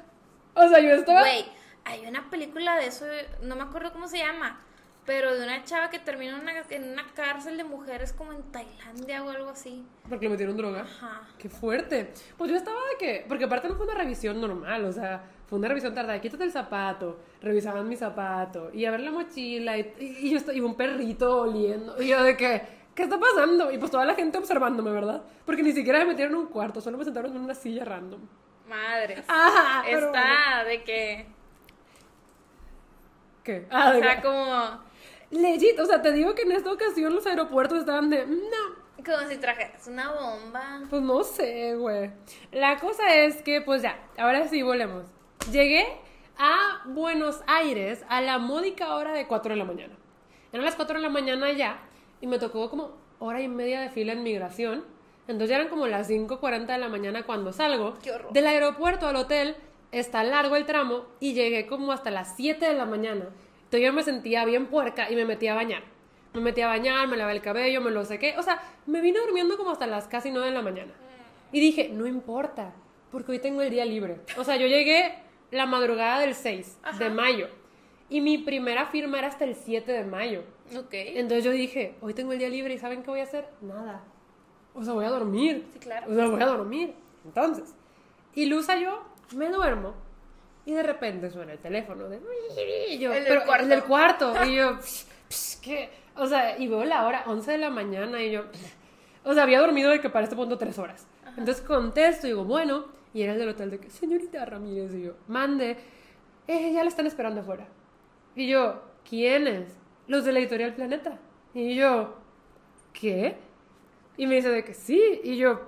O 0.53 0.67
sea, 0.69 0.79
yo 0.79 0.91
estaba... 0.91 1.21
Güey, 1.21 1.45
hay 1.87 2.05
una 2.05 2.29
película 2.29 2.75
de 2.75 2.87
eso, 2.87 3.05
no 3.41 3.55
me 3.55 3.63
acuerdo 3.63 3.93
cómo 3.93 4.07
se 4.07 4.17
llama, 4.17 4.59
pero 5.05 5.33
de 5.33 5.43
una 5.43 5.63
chava 5.63 5.89
que 5.89 5.99
termina 5.99 6.35
en 6.35 6.41
una, 6.41 6.51
en 6.69 6.91
una 6.91 7.05
cárcel 7.15 7.55
de 7.55 7.63
mujeres 7.63 8.11
como 8.11 8.33
en 8.33 8.43
Tailandia 8.51 9.23
o 9.23 9.29
algo 9.29 9.49
así. 9.49 9.85
Porque 10.09 10.25
le 10.25 10.31
metieron 10.31 10.57
droga. 10.57 10.81
Ajá. 10.81 11.21
Qué 11.37 11.47
fuerte. 11.47 12.11
Pues 12.37 12.51
yo 12.51 12.57
estaba 12.57 12.77
de 12.91 12.97
que, 12.99 13.25
porque 13.27 13.45
aparte 13.45 13.69
no 13.69 13.75
fue 13.75 13.85
una 13.85 13.95
revisión 13.95 14.41
normal, 14.41 14.83
o 14.83 14.91
sea, 14.91 15.23
fue 15.47 15.59
una 15.59 15.69
revisión 15.69 15.93
tardada. 15.95 16.19
Quítate 16.19 16.43
el 16.43 16.51
zapato, 16.51 17.19
revisaban 17.41 17.87
mi 17.87 17.95
zapato, 17.95 18.69
y 18.73 18.83
a 18.83 18.91
ver 18.91 18.99
la 18.99 19.11
mochila, 19.11 19.77
y, 19.77 19.93
y 19.97 20.37
yo 20.37 20.51
y 20.51 20.59
un 20.59 20.75
perrito 20.75 21.43
oliendo, 21.43 22.01
y 22.01 22.09
yo 22.09 22.21
de 22.21 22.35
que, 22.35 22.61
¿qué 22.93 23.03
está 23.03 23.17
pasando? 23.17 23.71
Y 23.71 23.77
pues 23.77 23.91
toda 23.91 24.03
la 24.03 24.13
gente 24.13 24.37
observándome, 24.37 24.91
¿verdad? 24.91 25.23
Porque 25.45 25.63
ni 25.63 25.71
siquiera 25.71 25.99
me 25.99 26.07
metieron 26.07 26.33
en 26.33 26.39
un 26.41 26.47
cuarto, 26.47 26.81
solo 26.81 26.97
me 26.97 27.05
sentaron 27.05 27.33
en 27.33 27.41
una 27.41 27.55
silla 27.55 27.85
random. 27.85 28.19
Madres. 28.67 29.23
Ajá, 29.29 29.87
Está 29.89 30.65
de 30.65 30.83
que. 30.83 31.36
¿Qué? 33.47 33.65
Ah, 33.71 33.93
O 33.95 33.99
sea, 34.01 34.21
como. 34.21 34.81
legit, 35.31 35.79
o 35.79 35.85
sea, 35.85 36.01
te 36.01 36.11
digo 36.11 36.35
que 36.35 36.41
en 36.41 36.51
esta 36.51 36.69
ocasión 36.69 37.15
los 37.15 37.25
aeropuertos 37.25 37.79
estaban 37.79 38.09
de, 38.09 38.25
no, 38.25 39.03
Como 39.05 39.25
si 39.29 39.37
trajeras 39.37 39.87
una 39.87 40.11
bomba. 40.11 40.81
Pues 40.89 41.01
no 41.01 41.23
sé, 41.23 41.75
güey. 41.75 42.11
La 42.51 42.77
cosa 42.77 43.15
es 43.15 43.41
que, 43.43 43.61
pues 43.61 43.81
ya, 43.81 43.97
ahora 44.17 44.49
sí 44.49 44.63
volvemos. 44.63 45.05
Llegué 45.49 45.87
a 46.37 46.81
Buenos 46.87 47.41
Aires 47.47 48.03
a 48.09 48.19
la 48.19 48.37
módica 48.37 48.93
hora 48.95 49.13
de 49.13 49.27
4 49.27 49.53
de 49.53 49.57
la 49.57 49.63
mañana. 49.63 49.95
Eran 50.51 50.65
las 50.65 50.75
4 50.75 50.97
de 50.97 51.03
la 51.03 51.09
mañana 51.09 51.49
ya 51.53 51.79
y 52.19 52.27
me 52.27 52.39
tocó 52.39 52.69
como 52.69 52.97
hora 53.19 53.41
y 53.41 53.47
media 53.47 53.79
de 53.79 53.89
fila 53.89 54.11
en 54.11 54.23
migración. 54.23 54.83
Entonces 55.29 55.49
ya 55.51 55.55
eran 55.55 55.69
como 55.69 55.87
las 55.87 56.09
5.40 56.09 56.65
de 56.65 56.77
la 56.77 56.89
mañana 56.89 57.23
cuando 57.23 57.53
salgo. 57.53 57.97
Qué 58.03 58.11
horror. 58.11 58.33
Del 58.33 58.45
aeropuerto 58.47 59.07
al 59.07 59.15
hotel 59.15 59.55
está 59.91 60.23
largo 60.23 60.55
el 60.55 60.65
tramo 60.65 61.05
y 61.19 61.33
llegué 61.33 61.67
como 61.67 61.91
hasta 61.91 62.11
las 62.11 62.35
7 62.35 62.65
de 62.65 62.73
la 62.73 62.85
mañana. 62.85 63.29
Entonces 63.63 63.81
yo 63.81 63.93
me 63.93 64.03
sentía 64.03 64.45
bien 64.45 64.67
puerca 64.67 65.11
y 65.11 65.15
me 65.15 65.25
metí 65.25 65.47
a 65.47 65.55
bañar. 65.55 65.83
Me 66.33 66.41
metí 66.41 66.61
a 66.61 66.67
bañar, 66.67 67.07
me 67.07 67.17
lavé 67.17 67.33
el 67.33 67.41
cabello, 67.41 67.81
me 67.81 67.91
lo 67.91 68.05
sequé. 68.05 68.35
O 68.37 68.43
sea, 68.43 68.61
me 68.85 69.01
vine 69.01 69.19
durmiendo 69.19 69.57
como 69.57 69.71
hasta 69.71 69.87
las 69.87 70.07
casi 70.07 70.31
9 70.31 70.47
de 70.47 70.53
la 70.53 70.61
mañana. 70.61 70.93
Y 71.51 71.59
dije, 71.59 71.89
no 71.89 72.05
importa, 72.05 72.73
porque 73.11 73.31
hoy 73.31 73.39
tengo 73.39 73.61
el 73.61 73.69
día 73.69 73.85
libre. 73.85 74.19
O 74.37 74.43
sea, 74.43 74.57
yo 74.57 74.67
llegué 74.67 75.15
la 75.51 75.65
madrugada 75.65 76.19
del 76.19 76.35
6 76.35 76.79
de 76.99 77.09
mayo. 77.09 77.47
Y 78.09 78.21
mi 78.21 78.37
primera 78.37 78.85
firma 78.85 79.17
era 79.17 79.27
hasta 79.27 79.45
el 79.45 79.55
7 79.55 79.91
de 79.91 80.03
mayo. 80.03 80.43
Ok. 80.77 80.91
Entonces 80.91 81.43
yo 81.43 81.51
dije, 81.51 81.95
hoy 82.01 82.13
tengo 82.13 82.33
el 82.33 82.39
día 82.39 82.49
libre 82.49 82.73
y 82.73 82.77
¿saben 82.77 83.03
qué 83.03 83.09
voy 83.09 83.19
a 83.19 83.23
hacer? 83.23 83.49
Nada. 83.61 84.03
O 84.73 84.83
sea, 84.83 84.93
voy 84.93 85.05
a 85.05 85.09
dormir. 85.09 85.65
Sí, 85.73 85.79
claro. 85.79 86.11
O 86.11 86.15
sea, 86.15 86.27
voy 86.27 86.41
a 86.41 86.45
dormir. 86.45 86.93
Entonces, 87.25 87.73
ilusa 88.35 88.77
yo, 88.77 89.03
me 89.35 89.49
duermo. 89.49 89.93
Y 90.65 90.73
de 90.73 90.83
repente 90.83 91.29
suena 91.29 91.53
el 91.53 91.59
teléfono. 91.59 92.09
De... 92.09 92.19
Y 92.89 92.99
yo, 92.99 93.13
El 93.13 93.23
del 93.23 93.33
pero, 93.33 93.45
cuarto. 93.45 93.63
El 93.63 93.69
del 93.69 93.83
cuarto. 93.83 94.45
Y 94.45 94.55
yo, 94.55 94.77
psh, 94.81 95.05
psh, 95.29 95.61
¿qué? 95.61 95.89
O 96.15 96.27
sea, 96.27 96.57
y 96.57 96.67
veo 96.67 96.83
la 96.83 97.05
hora, 97.05 97.23
11 97.27 97.51
de 97.51 97.57
la 97.57 97.69
mañana. 97.69 98.21
Y 98.21 98.31
yo, 98.31 98.43
o 99.23 99.33
sea, 99.33 99.43
había 99.43 99.59
dormido 99.59 99.91
de 99.91 100.01
que 100.01 100.09
para 100.09 100.25
este 100.25 100.35
punto 100.35 100.57
tres 100.57 100.77
horas. 100.77 101.07
Entonces 101.37 101.63
contesto 101.63 102.27
y 102.27 102.31
digo, 102.31 102.43
bueno. 102.43 102.85
Y 103.13 103.21
era 103.21 103.33
el 103.33 103.39
del 103.39 103.49
hotel 103.49 103.71
de 103.71 103.79
que, 103.79 103.89
señorita 103.89 104.45
Ramírez. 104.45 104.93
Y 104.93 105.03
yo, 105.03 105.13
mande. 105.27 105.77
Eh, 106.47 106.71
ya 106.73 106.83
la 106.83 106.89
están 106.89 107.07
esperando 107.07 107.41
afuera. 107.41 107.67
Y 108.35 108.47
yo, 108.47 108.81
¿quiénes? 109.07 109.69
Los 110.07 110.25
de 110.25 110.31
la 110.31 110.39
editorial 110.39 110.75
Planeta. 110.75 111.17
Y 111.53 111.75
yo, 111.75 112.15
¿qué? 112.93 113.37
Y 114.17 114.27
me 114.27 114.35
dice 114.35 114.49
de 114.49 114.63
que 114.63 114.73
sí. 114.73 115.21
Y 115.23 115.37
yo, 115.37 115.61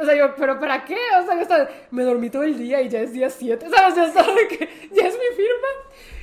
o 0.00 0.04
sea, 0.04 0.16
yo, 0.16 0.34
¿pero 0.36 0.58
para 0.60 0.84
qué? 0.84 0.96
O 1.20 1.24
sea, 1.26 1.34
yo 1.34 1.40
estaba, 1.42 1.68
me 1.90 2.02
dormí 2.04 2.30
todo 2.30 2.42
el 2.44 2.56
día 2.58 2.80
y 2.82 2.88
ya 2.88 3.00
es 3.00 3.12
día 3.12 3.28
7. 3.30 3.66
¿Sabes? 3.68 4.12
Que 4.48 4.88
ya 4.92 5.06
es 5.08 5.14
mi 5.14 5.36
firma. 5.36 5.68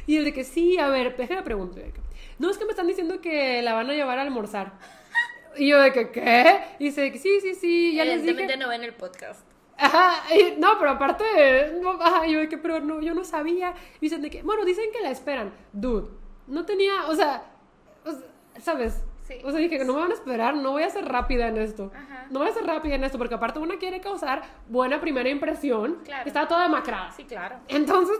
Y 0.07 0.17
el 0.17 0.25
de 0.25 0.33
que 0.33 0.43
sí, 0.43 0.77
a 0.77 0.87
ver, 0.89 1.15
déjame 1.15 1.43
preguntar. 1.43 1.83
No, 2.39 2.49
es 2.49 2.57
que 2.57 2.65
me 2.65 2.71
están 2.71 2.87
diciendo 2.87 3.21
que 3.21 3.61
la 3.61 3.73
van 3.73 3.89
a 3.89 3.93
llevar 3.93 4.17
a 4.19 4.21
almorzar. 4.21 4.73
Y 5.55 5.67
yo 5.69 5.79
de 5.81 5.91
que, 5.93 6.09
¿qué? 6.11 6.59
Y 6.79 6.85
dice 6.85 7.11
sí, 7.17 7.39
sí, 7.41 7.53
sí, 7.55 7.95
ya 7.95 8.05
les 8.05 8.23
dije. 8.23 8.57
No 8.57 8.69
ven 8.69 8.83
el 8.83 8.93
podcast. 8.93 9.45
Ajá, 9.77 10.23
y- 10.33 10.59
no, 10.59 10.77
pero 10.79 10.91
aparte, 10.91 11.73
no, 11.81 11.91
ajá, 11.91 12.25
yo 12.27 12.39
de 12.39 12.49
que, 12.49 12.57
pero 12.57 12.79
no, 12.79 13.01
yo 13.01 13.13
no 13.13 13.23
sabía. 13.23 13.73
Y 13.97 14.01
dicen 14.01 14.21
de 14.21 14.29
que, 14.29 14.41
bueno, 14.43 14.65
dicen 14.65 14.85
que 14.91 15.01
la 15.01 15.09
esperan. 15.09 15.53
Dude, 15.73 16.09
no 16.47 16.65
tenía, 16.65 17.05
o 17.07 17.15
sea, 17.15 17.43
o 18.05 18.11
sea, 18.11 18.21
¿sabes? 18.59 19.03
Sí. 19.39 19.45
O 19.45 19.51
sea, 19.51 19.59
dije 19.59 19.77
que 19.77 19.85
no 19.85 19.93
me 19.93 20.01
van 20.01 20.11
a 20.11 20.13
esperar, 20.13 20.55
no 20.55 20.71
voy 20.71 20.83
a 20.83 20.89
ser 20.89 21.05
rápida 21.05 21.47
en 21.47 21.57
esto. 21.57 21.91
Ajá. 21.95 22.27
No 22.29 22.39
voy 22.39 22.49
a 22.49 22.51
ser 22.51 22.65
rápida 22.65 22.95
en 22.95 23.03
esto, 23.03 23.17
porque 23.17 23.35
aparte 23.35 23.59
una 23.59 23.77
quiere 23.77 24.01
causar 24.01 24.41
buena 24.69 24.99
primera 24.99 25.29
impresión. 25.29 25.99
Claro. 26.03 26.27
Estaba 26.27 26.47
toda 26.47 26.63
demacrada. 26.63 27.11
Sí, 27.11 27.23
claro. 27.25 27.57
Entonces, 27.67 28.19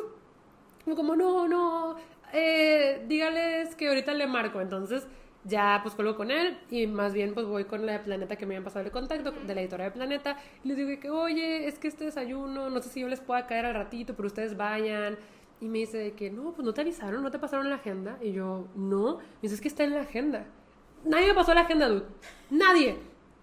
como, 0.95 1.15
no, 1.15 1.47
no, 1.47 1.95
eh, 2.33 3.03
dígales 3.07 3.75
que 3.75 3.87
ahorita 3.87 4.13
le 4.13 4.27
marco. 4.27 4.61
Entonces 4.61 5.07
ya 5.45 5.79
pues 5.83 5.93
colgo 5.95 6.15
con 6.15 6.31
él 6.31 6.57
y 6.69 6.87
más 6.87 7.13
bien 7.13 7.33
pues 7.33 7.45
voy 7.45 7.65
con 7.65 7.85
la 7.85 7.93
de 7.93 7.99
Planeta 7.99 8.37
que 8.37 8.45
me 8.45 8.55
habían 8.55 8.63
pasado 8.63 8.85
el 8.85 8.91
contacto 8.91 9.31
de 9.31 9.53
la 9.53 9.61
editora 9.61 9.83
de 9.83 9.91
Planeta 9.91 10.37
y 10.63 10.69
les 10.69 10.77
digo 10.77 10.99
que 11.01 11.09
oye, 11.09 11.67
es 11.67 11.79
que 11.79 11.89
este 11.89 12.05
desayuno, 12.05 12.69
no 12.69 12.81
sé 12.81 12.89
si 12.89 13.01
yo 13.01 13.09
les 13.09 13.19
pueda 13.19 13.45
caer 13.45 13.65
al 13.65 13.73
ratito, 13.73 14.15
pero 14.15 14.27
ustedes 14.27 14.55
vayan. 14.55 15.17
Y 15.61 15.69
me 15.69 15.79
dice 15.79 16.11
que 16.13 16.29
no, 16.29 16.51
pues 16.51 16.65
no 16.65 16.73
te 16.73 16.81
avisaron, 16.81 17.23
no 17.23 17.31
te 17.31 17.39
pasaron 17.39 17.69
la 17.69 17.75
agenda. 17.75 18.17
Y 18.21 18.33
yo, 18.33 18.67
no. 18.75 19.17
Me 19.17 19.43
dice, 19.43 19.55
es 19.55 19.61
que 19.61 19.69
está 19.69 19.85
en 19.85 19.93
la 19.93 20.01
agenda. 20.01 20.45
Nadie 21.05 21.27
me 21.27 21.33
pasó 21.33 21.53
la 21.53 21.61
agenda, 21.61 21.87
dude. 21.87 22.05
Nadie. 22.49 22.97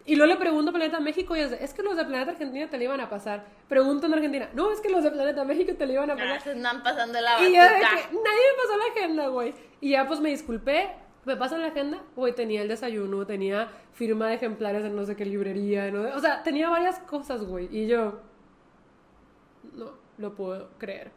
Y 0.06 0.16
luego 0.16 0.32
le 0.32 0.38
pregunto 0.38 0.70
a 0.70 0.72
Planeta 0.72 0.98
México 0.98 1.36
y 1.36 1.40
es, 1.40 1.52
es 1.52 1.74
que 1.74 1.82
los 1.82 1.96
de 1.96 2.04
Planeta 2.04 2.32
Argentina 2.32 2.68
te 2.68 2.78
le 2.78 2.84
iban 2.84 3.00
a 3.00 3.10
pasar. 3.10 3.44
Pregunto 3.68 4.06
en 4.06 4.14
Argentina, 4.14 4.48
no, 4.54 4.72
es 4.72 4.80
que 4.80 4.88
los 4.88 5.04
de 5.04 5.10
Planeta 5.10 5.44
México 5.44 5.72
te 5.76 5.86
le 5.86 5.92
iban 5.92 6.10
a 6.10 6.14
pasar. 6.14 6.38
Ah, 6.38 6.40
se 6.40 6.52
están 6.52 6.82
pasando 6.82 7.20
la 7.20 7.40
Y 7.40 7.44
de 7.44 7.50
que 7.50 7.58
nadie 7.58 8.10
me 8.12 8.62
pasó 8.62 8.76
la 8.76 8.84
agenda, 8.92 9.28
güey. 9.28 9.54
Y 9.80 9.90
ya 9.90 10.06
pues 10.06 10.20
me 10.20 10.30
disculpé, 10.30 10.88
me 11.24 11.36
pasan 11.36 11.60
la 11.60 11.68
agenda, 11.68 12.02
güey, 12.16 12.34
tenía 12.34 12.62
el 12.62 12.68
desayuno, 12.68 13.26
tenía 13.26 13.68
firma 13.92 14.28
de 14.28 14.34
ejemplares 14.34 14.84
en 14.84 14.96
no 14.96 15.04
sé 15.04 15.16
qué 15.16 15.26
librería, 15.26 15.90
no, 15.90 16.14
o 16.16 16.20
sea, 16.20 16.42
tenía 16.42 16.68
varias 16.70 16.98
cosas, 17.00 17.44
güey. 17.44 17.68
Y 17.70 17.86
yo, 17.86 18.20
no 19.74 19.92
lo 20.18 20.34
puedo 20.34 20.70
creer. 20.78 21.12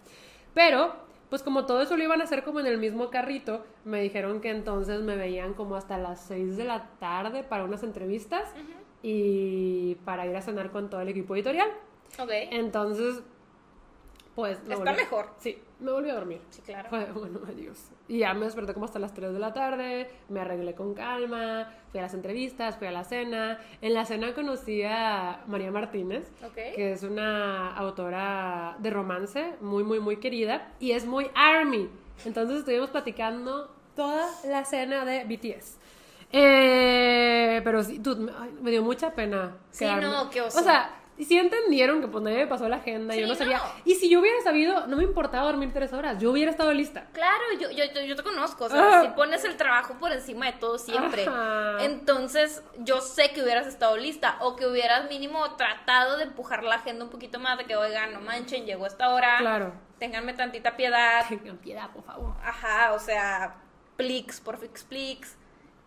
Pero, 0.53 0.95
pues 1.33 1.41
como 1.41 1.65
todo 1.65 1.81
eso 1.81 1.97
lo 1.97 2.03
iban 2.03 2.21
a 2.21 2.25
hacer 2.25 2.43
como 2.43 2.59
en 2.59 2.67
el 2.67 2.77
mismo 2.77 3.09
carrito, 3.09 3.65
me 3.85 4.03
dijeron 4.03 4.39
que 4.39 4.51
entonces 4.51 5.01
me 5.01 5.15
veían 5.15 5.55
como 5.55 5.75
hasta 5.75 5.97
las 5.97 6.23
6 6.25 6.57
de 6.57 6.63
la 6.63 6.91
tarde 6.99 7.43
para 7.43 7.63
unas 7.63 7.81
entrevistas 7.81 8.51
y 9.01 9.95
para 10.05 10.27
ir 10.27 10.35
a 10.35 10.43
cenar 10.43 10.69
con 10.69 10.91
todo 10.91 11.01
el 11.01 11.07
equipo 11.07 11.33
editorial. 11.33 11.71
Ok. 12.19 12.29
Entonces, 12.51 13.23
pues... 14.35 14.59
Está 14.69 14.93
mejor. 14.93 15.31
Sí, 15.39 15.57
me 15.83 15.91
volví 15.91 16.09
a 16.09 16.15
dormir. 16.15 16.41
Sí, 16.49 16.61
claro. 16.61 16.89
Fue, 16.89 17.05
bueno, 17.13 17.39
adiós. 17.47 17.91
Y 18.07 18.19
ya 18.19 18.33
me 18.33 18.45
desperté 18.45 18.73
como 18.73 18.85
hasta 18.85 18.99
las 18.99 19.13
3 19.13 19.33
de 19.33 19.39
la 19.39 19.53
tarde, 19.53 20.09
me 20.29 20.39
arreglé 20.41 20.73
con 20.73 20.93
calma, 20.93 21.71
fui 21.91 21.99
a 21.99 22.03
las 22.03 22.13
entrevistas, 22.13 22.77
fui 22.77 22.87
a 22.87 22.91
la 22.91 23.03
cena. 23.03 23.59
En 23.81 23.93
la 23.93 24.05
cena 24.05 24.33
conocí 24.33 24.83
a 24.83 25.43
María 25.47 25.71
Martínez, 25.71 26.31
que 26.55 26.93
es 26.93 27.03
una 27.03 27.75
autora 27.75 28.75
de 28.79 28.89
romance 28.89 29.55
muy, 29.61 29.83
muy, 29.83 29.99
muy 29.99 30.17
querida 30.17 30.71
y 30.79 30.91
es 30.91 31.05
muy 31.05 31.29
army. 31.35 31.89
Entonces 32.25 32.59
estuvimos 32.59 32.89
platicando 32.89 33.69
toda 33.95 34.27
la 34.45 34.65
cena 34.65 35.05
de 35.05 35.23
BTS. 35.25 35.77
Eh, 36.35 37.61
pero 37.63 37.83
sí, 37.83 38.01
me 38.61 38.71
dio 38.71 38.81
mucha 38.81 39.13
pena. 39.13 39.55
Sí, 39.69 39.85
no, 39.85 40.29
qué 40.31 40.41
oso. 40.41 40.59
O 40.59 40.63
sea, 40.63 41.02
y 41.15 41.25
sí 41.25 41.37
entendieron 41.37 42.01
que 42.01 42.07
pues 42.07 42.23
nadie 42.23 42.37
me 42.39 42.47
pasó 42.47 42.67
la 42.67 42.77
agenda, 42.77 43.15
yo 43.15 43.27
no 43.27 43.35
sabía. 43.35 43.61
Y 43.85 43.95
si 43.95 44.09
yo 44.09 44.19
hubiera 44.19 44.41
sabido, 44.41 44.87
no 44.87 44.97
me 44.97 45.03
importaba 45.03 45.45
dormir 45.45 45.71
tres 45.71 45.93
horas, 45.93 46.19
yo 46.19 46.31
hubiera 46.31 46.49
estado 46.49 46.73
lista. 46.73 47.07
Claro, 47.13 47.43
yo, 47.59 47.69
yo, 47.69 47.83
yo 47.85 48.15
te 48.15 48.23
conozco, 48.23 48.65
o 48.65 48.69
sea, 48.69 49.03
si 49.03 49.07
pones 49.09 49.43
el 49.45 49.55
trabajo 49.55 49.95
por 49.99 50.11
encima 50.11 50.47
de 50.47 50.53
todo 50.53 50.77
siempre. 50.77 51.25
Entonces, 51.81 52.63
yo 52.79 53.01
sé 53.01 53.31
que 53.31 53.43
hubieras 53.43 53.67
estado 53.67 53.95
lista 53.97 54.37
o 54.39 54.55
que 54.55 54.65
hubieras 54.65 55.07
mínimo 55.09 55.55
tratado 55.55 56.17
de 56.17 56.23
empujar 56.23 56.63
la 56.63 56.75
agenda 56.75 57.05
un 57.05 57.11
poquito 57.11 57.39
más, 57.39 57.57
de 57.57 57.65
que, 57.65 57.75
oigan, 57.75 58.13
no 58.13 58.21
manchen, 58.21 58.65
llegó 58.65 58.87
esta 58.87 59.09
hora. 59.09 59.37
Claro. 59.37 59.73
Ténganme 59.99 60.33
tantita 60.33 60.75
piedad. 60.75 61.25
Tengan 61.29 61.57
piedad, 61.57 61.91
por 61.91 62.03
favor. 62.03 62.35
Ajá, 62.43 62.91
o 62.93 62.99
sea, 62.99 63.55
plix, 63.95 64.41
por 64.41 64.57
fix, 64.57 64.83
plix. 64.83 65.37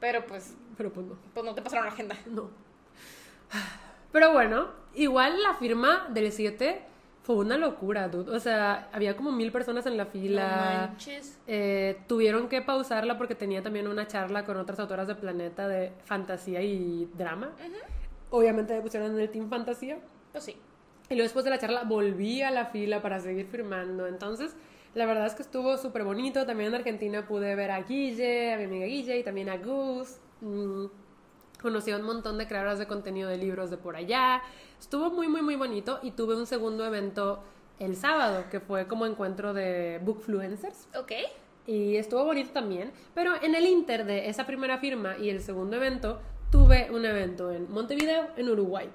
Pero 0.01 0.24
pues. 0.24 0.55
Pero 0.77 0.93
pues 0.93 1.05
no. 1.07 1.18
Pues 1.35 1.45
no 1.45 1.55
te 1.55 1.62
pasaron 1.62 1.85
la 1.85 1.93
agenda. 1.93 2.16
No. 2.27 2.51
Pero 4.12 4.33
bueno, 4.33 4.70
igual 4.97 5.42
la 5.42 5.55
firma 5.55 6.09
del 6.11 6.32
7 6.32 6.82
fue 7.26 7.36
una 7.36 7.59
locura, 7.59 8.09
dude. 8.09 8.30
O 8.30 8.38
sea, 8.38 8.88
había 8.92 9.16
como 9.16 9.32
mil 9.32 9.51
personas 9.51 9.84
en 9.86 9.97
la 9.97 10.07
fila. 10.07 10.94
Eh, 11.49 11.99
tuvieron 12.07 12.49
que 12.49 12.62
pausarla 12.62 13.18
porque 13.18 13.34
tenía 13.34 13.62
también 13.62 13.88
una 13.88 14.07
charla 14.07 14.44
con 14.44 14.57
otras 14.57 14.78
autoras 14.78 15.09
de 15.09 15.16
Planeta 15.16 15.66
de 15.66 15.92
fantasía 16.05 16.62
y 16.62 17.11
drama. 17.18 17.51
Obviamente 18.30 18.74
me 18.74 18.80
pusieron 18.80 19.11
en 19.11 19.18
el 19.18 19.28
Team 19.30 19.51
Fantasía. 19.51 19.99
Pues 20.30 20.44
sí. 20.44 20.57
Y 21.09 21.14
luego 21.14 21.24
después 21.24 21.44
de 21.44 21.51
la 21.51 21.59
charla 21.59 21.82
volví 21.82 22.42
a 22.42 22.53
la 22.53 22.66
fila 22.66 23.03
para 23.03 23.18
seguir 23.18 23.47
firmando. 23.47 24.07
Entonces, 24.07 24.55
la 24.94 25.05
verdad 25.07 25.26
es 25.26 25.34
que 25.34 25.42
estuvo 25.42 25.76
súper 25.78 26.05
bonito. 26.05 26.47
También 26.47 26.68
en 26.68 26.76
Argentina 26.76 27.26
pude 27.26 27.57
ver 27.57 27.72
a 27.72 27.82
Guille, 27.82 28.53
a 28.55 28.57
mi 28.57 28.64
amiga 28.64 28.86
Guille 28.86 29.18
y 29.18 29.24
también 29.24 29.49
a 29.49 29.57
Gus. 29.57 30.18
Mm, 30.42 30.86
Conocí 31.67 31.91
a 31.91 31.97
un 31.97 32.05
montón 32.05 32.39
de 32.39 32.47
creadoras 32.47 32.79
de 32.79 32.87
contenido 32.87 33.29
de 33.29 33.39
libros 33.39 33.71
de 33.71 33.77
por 33.77 33.97
allá. 33.97 34.41
Estuvo 34.79 35.11
muy, 35.11 35.27
muy, 35.27 35.43
muy 35.43 35.57
bonito 35.57 35.99
y 36.01 36.12
tuve 36.12 36.37
un 36.37 36.47
segundo 36.47 36.87
evento 36.87 37.41
el 37.81 37.97
sábado, 37.97 38.45
que 38.53 38.61
fue 38.61 38.87
como 38.87 39.05
encuentro 39.05 39.53
de 39.53 39.99
bookfluencers. 40.05 40.87
Ok. 40.97 41.11
Y 41.67 41.97
estuvo 41.97 42.25
bonito 42.25 42.51
también. 42.53 42.93
Pero 43.17 43.33
en 43.43 43.57
el 43.57 43.67
inter 43.67 44.05
de 44.05 44.29
esa 44.29 44.47
primera 44.47 44.79
firma 44.79 45.19
y 45.19 45.29
el 45.29 45.43
segundo 45.43 45.75
evento, 45.75 46.21
tuve 46.53 46.89
un 46.93 47.05
evento 47.05 47.51
en 47.51 47.69
Montevideo, 47.69 48.29
en 48.37 48.49
Uruguay. 48.49 48.89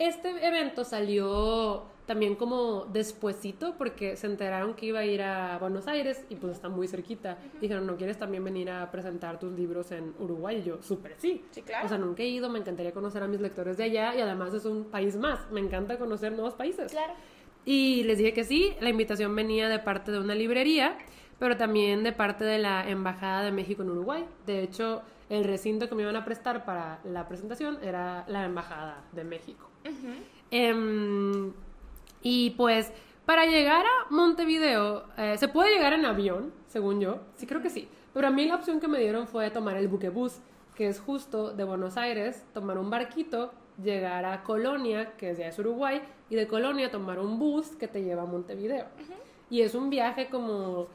Este 0.00 0.30
evento 0.44 0.82
salió 0.82 1.84
también 2.10 2.34
como 2.34 2.86
despuesito 2.86 3.76
porque 3.78 4.16
se 4.16 4.26
enteraron 4.26 4.74
que 4.74 4.86
iba 4.86 4.98
a 4.98 5.04
ir 5.04 5.22
a 5.22 5.58
Buenos 5.58 5.86
Aires 5.86 6.24
y 6.28 6.34
pues 6.34 6.54
está 6.54 6.68
muy 6.68 6.88
cerquita. 6.88 7.38
Dijeron, 7.60 7.86
¿no 7.86 7.96
quieres 7.96 8.18
también 8.18 8.42
venir 8.42 8.68
a 8.68 8.90
presentar 8.90 9.38
tus 9.38 9.52
libros 9.52 9.92
en 9.92 10.12
Uruguay? 10.18 10.58
Y 10.58 10.64
yo, 10.64 10.82
súper 10.82 11.14
sí. 11.18 11.44
Sí, 11.52 11.62
claro. 11.62 11.86
O 11.86 11.88
sea, 11.88 11.98
nunca 11.98 12.24
he 12.24 12.26
ido, 12.26 12.50
me 12.50 12.58
encantaría 12.58 12.90
conocer 12.90 13.22
a 13.22 13.28
mis 13.28 13.40
lectores 13.40 13.76
de 13.76 13.84
allá 13.84 14.16
y 14.16 14.20
además 14.20 14.52
es 14.52 14.64
un 14.64 14.86
país 14.86 15.14
más. 15.14 15.48
Me 15.52 15.60
encanta 15.60 16.00
conocer 16.00 16.32
nuevos 16.32 16.54
países. 16.54 16.90
Claro. 16.90 17.12
Y 17.64 18.02
les 18.02 18.18
dije 18.18 18.32
que 18.32 18.42
sí, 18.42 18.72
la 18.80 18.88
invitación 18.88 19.36
venía 19.36 19.68
de 19.68 19.78
parte 19.78 20.10
de 20.10 20.18
una 20.18 20.34
librería, 20.34 20.98
pero 21.38 21.56
también 21.56 22.02
de 22.02 22.10
parte 22.10 22.42
de 22.42 22.58
la 22.58 22.90
Embajada 22.90 23.44
de 23.44 23.52
México 23.52 23.84
en 23.84 23.90
Uruguay. 23.90 24.26
De 24.46 24.64
hecho, 24.64 25.02
el 25.28 25.44
recinto 25.44 25.88
que 25.88 25.94
me 25.94 26.02
iban 26.02 26.16
a 26.16 26.24
prestar 26.24 26.64
para 26.64 26.98
la 27.04 27.28
presentación 27.28 27.78
era 27.84 28.24
la 28.26 28.44
Embajada 28.46 29.04
de 29.12 29.22
México. 29.22 29.70
Uh 30.52 31.52
y 32.22 32.50
pues 32.50 32.92
para 33.26 33.46
llegar 33.46 33.84
a 33.86 34.10
Montevideo, 34.10 35.04
eh, 35.16 35.36
se 35.38 35.48
puede 35.48 35.72
llegar 35.72 35.92
en 35.92 36.04
avión, 36.04 36.52
según 36.66 37.00
yo, 37.00 37.20
sí 37.36 37.46
creo 37.46 37.62
que 37.62 37.70
sí, 37.70 37.88
pero 38.12 38.26
a 38.26 38.30
mí 38.30 38.46
la 38.46 38.56
opción 38.56 38.80
que 38.80 38.88
me 38.88 38.98
dieron 38.98 39.26
fue 39.26 39.50
tomar 39.50 39.76
el 39.76 39.88
buquebús, 39.88 40.40
que 40.74 40.88
es 40.88 41.00
justo 41.00 41.52
de 41.52 41.64
Buenos 41.64 41.96
Aires, 41.96 42.44
tomar 42.52 42.78
un 42.78 42.90
barquito, 42.90 43.52
llegar 43.82 44.24
a 44.24 44.42
Colonia, 44.42 45.16
que 45.16 45.30
es 45.30 45.38
ya 45.38 45.46
es 45.46 45.58
Uruguay, 45.58 46.02
y 46.28 46.36
de 46.36 46.46
Colonia 46.46 46.90
tomar 46.90 47.18
un 47.18 47.38
bus 47.38 47.68
que 47.76 47.88
te 47.88 48.02
lleva 48.02 48.22
a 48.22 48.26
Montevideo. 48.26 48.86
Y 49.48 49.62
es 49.62 49.74
un 49.74 49.90
viaje 49.90 50.28
como, 50.28 50.88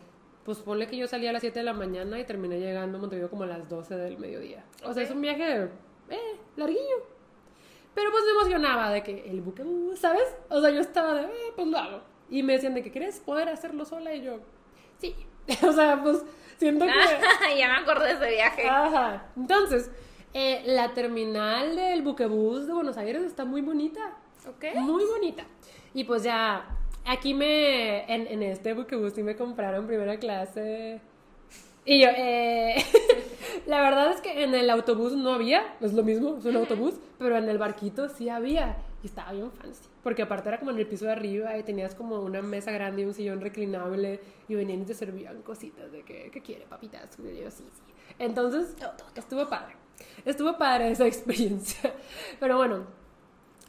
pues 0.43 0.59
ponle 0.59 0.88
que 0.88 0.97
yo 0.97 1.07
salí 1.07 1.28
a 1.28 1.34
las 1.34 1.41
7 1.41 1.59
de 1.59 1.65
la 1.65 1.73
mañana 1.73 2.19
y 2.19 2.26
terminé 2.26 2.59
llegando 2.59 2.97
a 2.97 3.01
Montevideo 3.01 3.30
como 3.30 3.43
a 3.43 3.47
las 3.47 3.69
12 3.69 3.95
del 3.95 4.17
mediodía. 4.17 4.63
O 4.84 4.93
sea, 4.93 5.03
es 5.03 5.11
un 5.11 5.21
viaje, 5.21 5.69
eh, 6.09 6.39
larguillo. 6.55 7.14
Pero 7.95 8.11
pues 8.11 8.23
me 8.25 8.31
emocionaba 8.31 8.91
de 8.91 9.01
que 9.01 9.29
el 9.29 9.41
buque, 9.41 9.63
uh, 9.63 9.95
¿sabes? 9.95 10.35
O 10.49 10.61
sea, 10.61 10.69
yo 10.69 10.81
estaba 10.81 11.13
de, 11.13 11.23
eh, 11.23 11.53
pues 11.55 11.67
lo 11.67 11.77
hago. 11.77 12.01
Y 12.29 12.43
me 12.43 12.53
decían 12.53 12.75
de 12.75 12.83
que 12.83 12.91
quieres 12.91 13.19
poder 13.19 13.49
hacerlo 13.49 13.85
sola 13.85 14.13
y 14.13 14.21
yo, 14.21 14.39
sí. 14.97 15.15
o 15.67 15.71
sea, 15.71 16.01
pues 16.03 16.23
siento 16.57 16.85
que... 16.85 16.91
ya 17.57 17.69
me 17.69 17.77
acordé 17.77 18.07
de 18.07 18.13
ese 18.13 18.29
viaje. 18.35 18.67
Ajá. 18.67 19.27
Entonces, 19.37 19.89
eh, 20.33 20.63
la 20.65 20.93
terminal 20.93 21.75
del 21.75 22.01
buquebús 22.01 22.67
de 22.67 22.73
Buenos 22.73 22.97
Aires 22.97 23.23
está 23.23 23.45
muy 23.45 23.61
bonita. 23.61 24.17
Ok. 24.47 24.75
Muy 24.75 25.05
bonita. 25.05 25.45
Y 25.93 26.03
pues 26.03 26.23
ya, 26.23 26.67
aquí 27.05 27.33
me, 27.33 28.11
en, 28.13 28.27
en 28.27 28.43
este 28.43 28.73
buquebús 28.73 29.13
sí 29.13 29.23
me 29.23 29.37
compraron 29.37 29.87
primera 29.87 30.17
clase 30.19 30.99
y 31.86 32.01
yo, 32.01 32.07
eh, 32.15 32.75
la 33.67 33.81
verdad 33.81 34.11
es 34.11 34.21
que 34.21 34.43
en 34.43 34.55
el 34.55 34.69
autobús 34.69 35.13
no 35.13 35.33
había, 35.33 35.75
es 35.81 35.93
lo 35.93 36.03
mismo, 36.03 36.38
es 36.38 36.45
un 36.45 36.55
autobús, 36.55 36.95
pero 37.19 37.38
en 37.38 37.47
el 37.47 37.57
barquito 37.57 38.09
sí 38.09 38.29
había 38.29 38.77
y 39.03 39.07
estaba 39.07 39.33
bien 39.33 39.51
fancy. 39.51 39.88
Porque 40.03 40.23
aparte 40.23 40.49
era 40.49 40.59
como 40.59 40.71
en 40.71 40.79
el 40.79 40.88
piso 40.88 41.05
de 41.05 41.11
arriba 41.11 41.57
y 41.57 41.63
tenías 41.63 41.93
como 41.93 42.19
una 42.21 42.41
mesa 42.41 42.71
grande 42.71 43.03
y 43.03 43.05
un 43.05 43.13
sillón 43.13 43.39
reclinable 43.41 44.19
y 44.47 44.55
venían 44.55 44.81
y 44.81 44.86
te 44.86 44.93
servían 44.95 45.41
cositas 45.43 45.91
de 45.91 46.03
que, 46.03 46.31
¿qué 46.31 46.41
quiere, 46.41 46.65
papitas? 46.65 47.17
Y 47.19 47.41
yo, 47.41 47.51
sí, 47.51 47.63
sí. 47.71 47.93
Entonces, 48.17 48.75
estuvo 49.15 49.47
padre. 49.47 49.75
Estuvo 50.25 50.57
padre 50.57 50.89
esa 50.89 51.05
experiencia. 51.07 51.93
Pero 52.39 52.57
bueno, 52.57 52.86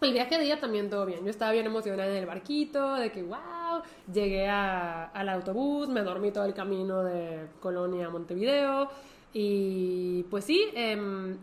el 0.01 0.13
viaje 0.13 0.39
de 0.39 0.45
día 0.45 0.61
también 0.61 0.89
todo 0.91 1.07
bien. 1.07 1.25
Yo 1.25 1.31
estaba 1.31 1.53
bien 1.53 1.67
emocionada 1.67 2.11
en 2.11 2.17
el 2.17 2.27
barquito, 2.27 2.95
de 2.95 3.13
que 3.13 3.23
wow, 3.23 3.66
llegué 4.13 4.49
al 4.49 5.29
autobús, 5.29 5.89
me 5.89 6.03
dormí 6.03 6.31
todo 6.31 6.45
el 6.45 6.55
camino 6.55 7.03
de 7.03 7.47
Colonia 7.61 8.07
a 8.07 8.11
Montevideo. 8.11 8.89
Y 9.33 10.23
pues 10.25 10.45
sí, 10.45 10.65
em, 10.75 11.37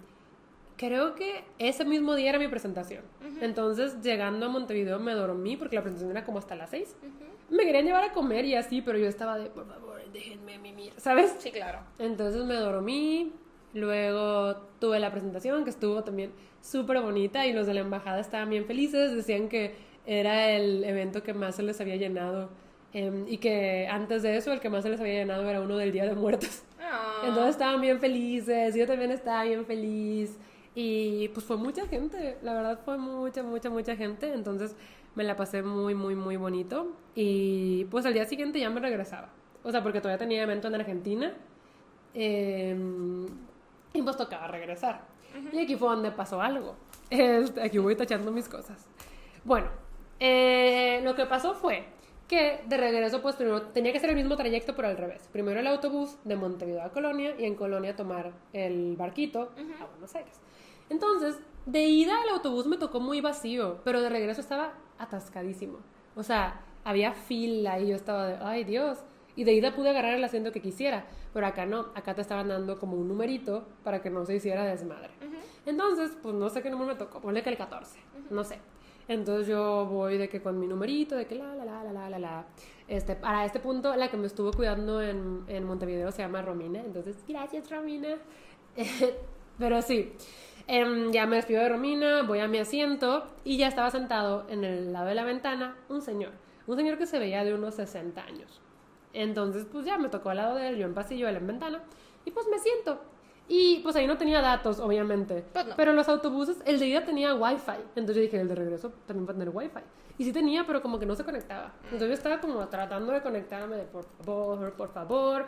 creo 0.78 1.16
que 1.16 1.44
ese 1.60 1.86
mismo 1.86 2.16
día 2.16 2.30
era 2.30 2.39
mi 2.39 2.48
presentación. 2.48 3.04
Entonces, 3.41 4.02
llegando 4.02 4.48
a 4.48 4.50
Montevideo 4.50 5.00
me 5.00 5.14
dormí 5.14 5.56
porque 5.58 5.76
la 5.76 5.82
presentación 5.82 6.12
era 6.12 6.26
como 6.26 6.39
hasta 6.39 6.56
las 6.56 6.72
6. 6.72 6.96
Me 7.50 7.64
querían 7.64 7.86
llevar 7.86 8.04
a 8.04 8.14
comer 8.14 8.46
y 8.46 8.56
así, 8.56 8.82
pero 8.82 8.98
yo 8.98 9.08
estaba 9.08 9.38
de, 9.38 9.50
por 9.50 9.68
favor, 9.68 10.02
déjenme 10.12 10.58
mimir, 10.58 10.94
¿sabes? 10.98 11.36
Sí, 11.39 11.52
claro. 11.52 11.80
Entonces 12.00 12.44
me 12.46 12.56
dormí, 12.56 13.32
luego 13.74 14.56
tuve 14.80 15.00
la 15.00 15.12
presentación 15.12 15.64
que 15.64 15.70
estuvo 15.70 16.04
también 16.04 16.32
súper 16.62 17.02
bonita 17.02 17.46
y 17.46 17.54
los 17.54 17.68
de 17.68 17.74
la 17.74 17.82
embajada 17.82 18.20
estaban 18.20 18.50
bien 18.50 18.66
felices, 18.66 19.14
decían 19.16 19.50
que 19.50 19.76
era 20.06 20.51
el 20.51 20.84
evento 20.84 21.24
que 21.24 21.34
más 21.34 21.56
se 21.56 21.64
les 21.64 21.80
había 21.82 21.95
llenado 21.95 22.49
Em, 22.93 23.28
y 23.28 23.38
que 23.39 23.88
antes 23.88 24.22
de 24.22 24.38
eso 24.38 24.54
el 24.54 24.60
que 24.60 24.70
más 24.70 24.84
se 24.84 24.89
les 24.89 24.99
había 24.99 25.14
llenado 25.14 25.49
era 25.49 25.62
uno 25.62 25.78
del 25.78 25.91
Día 25.91 26.06
de 26.06 26.14
Muertos. 26.14 26.62
Ah. 26.80 27.24
Entonces 27.24 27.51
estaban 27.51 27.82
bien 27.82 27.99
felices, 27.99 28.76
yo 28.76 28.86
también 28.86 29.12
estaba 29.12 29.43
bien 29.43 29.66
feliz. 29.66 30.38
Y 30.76 31.30
pues 31.30 31.45
fue 31.45 31.58
mucha 31.58 31.88
gente, 31.88 32.38
la 32.43 32.54
verdad 32.54 32.80
fue 32.86 32.97
mucha, 32.97 33.41
mucha, 33.41 33.70
mucha 33.70 33.95
gente. 33.95 34.32
Entonces 34.32 34.76
me 35.16 35.24
la 35.24 35.36
pasé 35.36 35.64
muy, 35.64 35.95
muy, 35.95 36.16
muy 36.16 36.38
bonito. 36.38 36.95
Y 37.16 37.86
pues 37.86 38.06
al 38.06 38.14
día 38.14 38.26
siguiente 38.26 38.60
ya 38.60 38.70
me 38.70 38.80
regresaba. 38.80 39.30
O 39.64 39.72
sea, 39.72 39.82
porque 39.82 39.99
todavía 39.99 40.20
tenía 40.20 40.43
evento 40.43 40.68
en 40.68 40.76
Argentina. 40.76 41.34
Em, 42.14 43.26
y 43.93 44.01
pues 44.04 44.18
tocaba 44.18 44.47
regresar. 44.47 45.01
Y 45.51 45.60
aquí 45.60 45.76
fue 45.76 45.89
donde 45.89 46.12
pasó 46.12 46.41
algo. 46.41 46.76
Este, 47.10 47.62
aquí 47.62 47.78
voy 47.78 47.95
tachando 47.95 48.32
mis 48.32 48.49
cosas. 48.49 48.88
Bueno, 49.43 49.68
eh, 50.26 51.01
lo 51.03 51.15
que 51.15 51.26
pasó 51.26 51.53
fue 51.53 51.86
que 52.30 52.61
de 52.65 52.78
regreso, 52.78 53.21
pues 53.21 53.36
primero 53.36 53.63
tenía 53.63 53.91
que 53.91 53.99
ser 53.99 54.09
el 54.09 54.15
mismo 54.15 54.38
trayecto, 54.38 54.74
pero 54.74 54.88
al 54.88 54.95
revés. 54.95 55.28
Primero 55.34 55.59
el 55.59 55.67
autobús 55.67 56.17
de 56.24 56.38
Montevideo 56.38 56.82
a 56.82 56.91
Colonia 56.93 57.36
y 57.38 57.43
en 57.43 57.55
Colonia 57.55 57.95
tomar 57.97 58.32
el 58.53 58.95
barquito 58.95 59.51
a 59.82 59.86
Buenos 59.86 60.15
Aires. 60.15 60.39
Entonces, 60.89 61.38
de 61.65 61.82
ida 61.84 62.13
el 62.24 62.30
autobús 62.30 62.67
me 62.67 62.78
tocó 62.78 63.01
muy 63.01 63.19
vacío, 63.19 63.82
pero 63.84 64.01
de 64.01 64.07
regreso 64.07 64.39
estaba 64.39 64.76
atascadísimo. 64.97 65.80
O 66.15 66.24
sea, 66.24 66.61
había 66.86 67.11
fila 67.11 67.82
y 67.82 67.89
yo 67.89 67.95
estaba 67.97 68.28
de, 68.28 68.38
ay 68.41 68.63
Dios. 68.63 68.99
Y 69.36 69.43
de 69.43 69.51
ida 69.51 69.76
pude 69.76 69.89
agarrar 69.89 70.13
el 70.13 70.24
asiento 70.24 70.53
que 70.53 70.61
quisiera, 70.61 71.05
pero 71.34 71.47
acá 71.47 71.65
no, 71.65 71.88
acá 71.95 72.13
te 72.13 72.21
estaban 72.21 72.47
dando 72.47 72.80
como 72.80 72.95
un 72.95 73.09
numerito 73.09 73.67
para 73.84 74.01
que 74.01 74.09
no 74.09 74.26
se 74.26 74.36
hiciera 74.36 74.63
desmadre. 74.63 75.09
Entonces, 75.65 76.15
pues 76.21 76.34
no 76.34 76.49
sé 76.49 76.61
qué 76.61 76.69
número 76.69 76.93
me 76.93 76.95
tocó, 76.95 77.19
ponle 77.19 77.43
que 77.43 77.49
el 77.49 77.57
14, 77.57 77.99
no 78.30 78.43
sé. 78.43 78.59
Entonces 79.08 79.47
yo 79.47 79.86
voy 79.86 80.18
de 80.18 80.30
que 80.30 80.41
con 80.41 80.60
mi 80.60 80.68
numerito, 80.68 81.16
de 81.16 81.26
que 81.26 81.36
la, 81.36 81.56
la, 81.56 81.66
la, 81.66 81.84
la, 81.84 81.91
la, 81.91 82.10
la, 82.10 82.20
la. 82.20 82.45
Este, 82.88 83.16
para 83.16 83.45
este 83.45 83.60
punto, 83.60 83.95
la 83.95 84.10
que 84.10 84.18
me 84.18 84.28
estuvo 84.28 84.51
cuidando 84.51 85.01
en, 85.01 85.43
en 85.47 85.64
Montevideo 85.66 86.12
se 86.12 86.22
llama 86.22 86.41
Romina. 86.41 86.80
Entonces, 86.80 87.18
gracias, 87.28 87.70
Romina. 87.70 88.18
Pero 89.60 89.82
sí, 89.82 90.14
em, 90.68 91.12
ya 91.12 91.26
me 91.26 91.36
despido 91.36 91.62
de 91.62 91.70
Romina, 91.70 92.24
voy 92.24 92.39
a 92.39 92.47
mi 92.47 92.58
asiento 92.58 93.28
y 93.43 93.58
ya 93.58 93.68
estaba 93.68 93.91
sentado 93.91 94.45
en 94.49 94.64
el 94.64 94.93
lado 94.93 95.08
de 95.08 95.16
la 95.16 95.24
ventana 95.24 95.78
un 95.89 96.01
señor. 96.01 96.32
Un 96.66 96.78
señor 96.78 96.97
que 96.97 97.06
se 97.06 97.20
veía 97.20 97.43
de 97.43 97.54
unos 97.54 97.76
60 97.76 98.24
años. 98.24 98.62
Entonces, 99.12 99.68
pues 99.72 99.86
ya 99.86 99.97
me 99.97 100.10
tocó 100.10 100.30
al 100.30 100.38
lado 100.38 100.56
de 100.56 100.70
él, 100.70 100.78
yo 100.78 100.86
en 100.86 100.93
pasillo, 100.93 101.28
él 101.28 101.36
en 101.36 101.47
ventana. 101.47 101.84
Y 102.26 102.32
pues 102.32 102.47
me 102.49 102.58
siento. 102.58 102.99
Y 103.48 103.80
pues 103.80 103.96
ahí 103.96 104.08
no 104.08 104.18
tenía 104.18 104.41
datos, 104.41 104.80
obviamente. 104.80 105.44
Pues 105.52 105.66
Pero 105.76 105.91
en 105.91 105.98
los 105.98 106.08
autobuses, 106.08 106.58
el 106.66 106.80
de 106.80 106.88
ida 106.88 107.04
tenía 107.04 107.36
wifi. 107.36 107.72
Entonces 107.96 108.16
yo 108.16 108.22
dije, 108.22 108.39
el 108.39 108.48
de 108.48 108.56
regreso 108.56 108.91
también 109.06 109.28
va 109.28 109.32
a 109.32 109.34
tener 109.34 109.50
wifi. 109.54 109.82
Y 110.18 110.24
sí 110.24 110.32
tenía, 110.32 110.66
pero 110.66 110.82
como 110.82 111.00
que 111.00 111.06
no 111.06 111.16
se 111.16 111.24
conectaba. 111.24 111.74
Entonces 111.86 112.08
yo 112.08 112.14
estaba 112.14 112.39
como 112.39 112.66
tratando 112.68 113.12
de 113.12 113.22
conectarme 113.22 113.76
de 113.76 113.84
por 113.84 114.06
favor, 114.06 114.74
por 114.74 114.89
favor. 114.89 115.48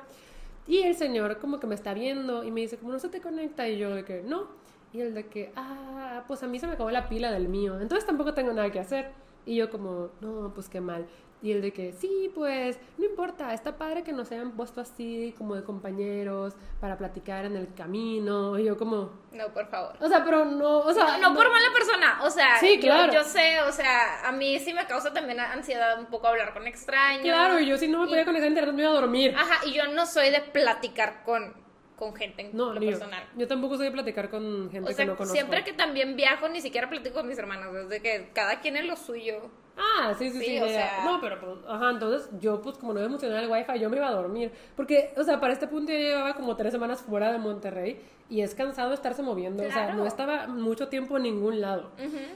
Y 0.67 0.79
el 0.81 0.95
señor 0.95 1.37
como 1.39 1.59
que 1.59 1.67
me 1.67 1.75
está 1.75 1.93
viendo 1.93 2.43
y 2.43 2.51
me 2.51 2.61
dice, 2.61 2.77
como 2.77 2.91
no 2.91 2.99
se 2.99 3.09
te 3.09 3.21
conecta. 3.21 3.67
Y 3.69 3.77
yo 3.77 3.93
de 3.95 4.03
que, 4.03 4.23
no. 4.23 4.47
Y 4.91 5.01
el 5.01 5.13
de 5.13 5.27
que, 5.27 5.51
ah, 5.55 6.23
pues 6.27 6.43
a 6.43 6.47
mí 6.47 6.59
se 6.59 6.67
me 6.67 6.73
acabó 6.73 6.91
la 6.91 7.07
pila 7.07 7.31
del 7.31 7.47
mío. 7.47 7.79
Entonces 7.79 8.05
tampoco 8.05 8.33
tengo 8.33 8.51
nada 8.53 8.71
que 8.71 8.79
hacer. 8.79 9.11
Y 9.45 9.55
yo 9.55 9.69
como, 9.69 10.09
no, 10.21 10.51
pues 10.53 10.69
qué 10.69 10.81
mal. 10.81 11.05
Y 11.45 11.51
el 11.51 11.61
de 11.61 11.71
que, 11.71 11.93
sí, 11.93 12.31
pues, 12.33 12.79
no 12.97 13.05
importa, 13.05 13.53
está 13.53 13.77
padre 13.77 14.01
que 14.01 14.11
nos 14.11 14.31
hayan 14.31 14.53
puesto 14.53 14.81
así, 14.81 15.35
como 15.37 15.53
de 15.53 15.63
compañeros, 15.63 16.55
para 16.81 16.97
platicar 16.97 17.45
en 17.45 17.55
el 17.55 17.71
camino. 17.71 18.57
Y 18.57 18.63
yo 18.63 18.75
como... 18.75 19.11
No, 19.31 19.53
por 19.53 19.67
favor. 19.67 19.95
O 20.01 20.07
sea, 20.07 20.25
pero 20.25 20.43
no, 20.43 20.79
o 20.79 20.91
sea... 20.91 21.19
No, 21.19 21.35
por 21.35 21.51
mala 21.51 21.67
persona, 21.71 22.19
o 22.23 22.31
sea... 22.31 22.57
Sí, 22.59 22.79
claro. 22.79 23.13
Yo, 23.13 23.23
sé, 23.23 23.61
o 23.61 23.71
sea, 23.71 24.27
a 24.27 24.31
mí 24.31 24.57
sí 24.57 24.73
me 24.73 24.87
causa 24.87 25.13
también 25.13 25.39
ansiedad 25.39 25.99
un 25.99 26.07
poco 26.07 26.25
hablar 26.25 26.51
con 26.51 26.65
extraños. 26.65 27.21
Claro, 27.21 27.59
y 27.59 27.67
yo 27.67 27.77
si 27.77 27.87
no 27.89 27.99
me 27.99 28.07
podía 28.07 28.25
conectar 28.25 28.47
a 28.47 28.49
internet 28.49 28.73
me 28.73 28.81
iba 28.81 28.89
a 28.89 28.95
dormir. 28.95 29.35
Ajá, 29.37 29.67
y 29.67 29.73
yo 29.73 29.85
no 29.85 30.07
soy 30.07 30.31
de 30.31 30.41
platicar 30.41 31.21
con 31.23 31.64
con 31.95 32.13
gente 32.13 32.49
no, 32.53 32.73
lo 32.73 32.79
personal. 32.81 33.23
Yo 33.35 33.47
tampoco 33.47 33.77
soy 33.77 33.85
de 33.85 33.91
platicar 33.91 34.29
con 34.29 34.69
gente 34.69 34.93
que 34.93 35.05
no 35.05 35.15
conozco. 35.15 35.33
Siempre 35.33 35.63
que 35.63 35.73
también 35.73 36.15
viajo, 36.15 36.47
ni 36.49 36.61
siquiera 36.61 36.89
platico 36.89 37.15
con 37.15 37.27
mis 37.27 37.37
hermanos, 37.37 37.73
desde 37.73 38.01
que 38.01 38.29
cada 38.33 38.59
quien 38.59 38.75
es 38.77 38.85
lo 38.85 38.95
suyo. 38.95 39.49
Ah, 39.77 40.13
sí, 40.17 40.29
sí, 40.29 40.39
sí. 40.39 40.59
o 40.59 40.67
sea... 40.67 41.03
No, 41.03 41.19
pero, 41.19 41.39
pues, 41.39 41.57
ajá, 41.67 41.89
entonces 41.91 42.29
yo, 42.39 42.61
pues, 42.61 42.77
como 42.77 42.93
no 42.93 43.01
me 43.01 43.07
emocionaba 43.07 43.41
el 43.41 43.49
wifi, 43.49 43.79
yo 43.79 43.89
me 43.89 43.97
iba 43.97 44.07
a 44.07 44.11
dormir. 44.11 44.51
Porque, 44.75 45.13
o 45.17 45.23
sea, 45.23 45.39
para 45.39 45.53
este 45.53 45.67
punto 45.67 45.91
yo 45.91 45.97
llevaba 45.97 46.33
como 46.33 46.55
tres 46.55 46.71
semanas 46.71 47.01
fuera 47.01 47.31
de 47.31 47.39
Monterrey 47.39 47.99
y 48.29 48.41
es 48.41 48.55
cansado 48.55 48.93
estarse 48.93 49.21
moviendo. 49.21 49.63
O 49.63 49.71
sea, 49.71 49.93
no 49.93 50.05
estaba 50.05 50.47
mucho 50.47 50.87
tiempo 50.87 51.17
en 51.17 51.23
ningún 51.23 51.59
lado. 51.59 51.91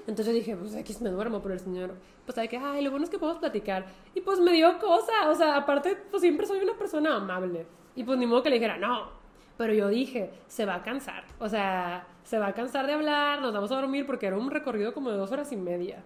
Entonces 0.07 0.33
dije, 0.33 0.55
pues, 0.55 0.75
aquí 0.75 0.93
me 1.01 1.09
duermo, 1.09 1.41
pero 1.41 1.53
el 1.53 1.59
señor, 1.59 1.95
pues, 2.25 2.35
sabe 2.35 2.49
que, 2.49 2.57
ay, 2.57 2.83
lo 2.83 2.91
bueno 2.91 3.05
es 3.05 3.09
que 3.09 3.19
podemos 3.19 3.39
platicar. 3.39 3.85
Y 4.13 4.21
pues 4.21 4.39
me 4.39 4.51
dio 4.51 4.77
cosa, 4.79 5.29
o 5.29 5.35
sea, 5.35 5.55
aparte, 5.55 5.95
pues, 6.11 6.21
siempre 6.21 6.45
soy 6.45 6.59
una 6.59 6.77
persona 6.77 7.15
amable. 7.15 7.65
Y 7.95 8.03
pues, 8.03 8.17
ni 8.19 8.25
modo 8.25 8.43
que 8.43 8.49
le 8.49 8.55
dijera, 8.55 8.77
no, 8.77 9.18
pero 9.59 9.73
yo 9.73 9.89
dije, 9.89 10.31
se 10.47 10.65
va 10.65 10.75
a 10.75 10.83
cansar. 10.83 11.25
O 11.37 11.49
sea, 11.49 12.07
se 12.23 12.39
va 12.39 12.47
a 12.47 12.53
cansar 12.53 12.87
de 12.87 12.93
hablar, 12.93 13.41
nos 13.41 13.53
vamos 13.53 13.69
a 13.73 13.75
dormir 13.75 14.05
porque 14.05 14.25
era 14.27 14.37
un 14.37 14.49
recorrido 14.49 14.93
como 14.93 15.11
de 15.11 15.17
dos 15.17 15.33
horas 15.33 15.51
y 15.51 15.57
media. 15.57 16.01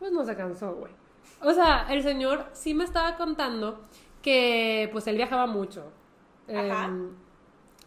Pues 0.00 0.10
no 0.10 0.24
se 0.24 0.34
cansó, 0.34 0.74
güey. 0.74 0.90
O 1.40 1.52
sea, 1.52 1.86
el 1.88 2.02
señor 2.02 2.46
sí 2.52 2.74
me 2.74 2.82
estaba 2.82 3.14
contando 3.14 3.80
que 4.22 4.88
pues 4.90 5.06
él 5.06 5.14
viajaba 5.14 5.46
mucho. 5.46 5.84
Em, 6.48 7.10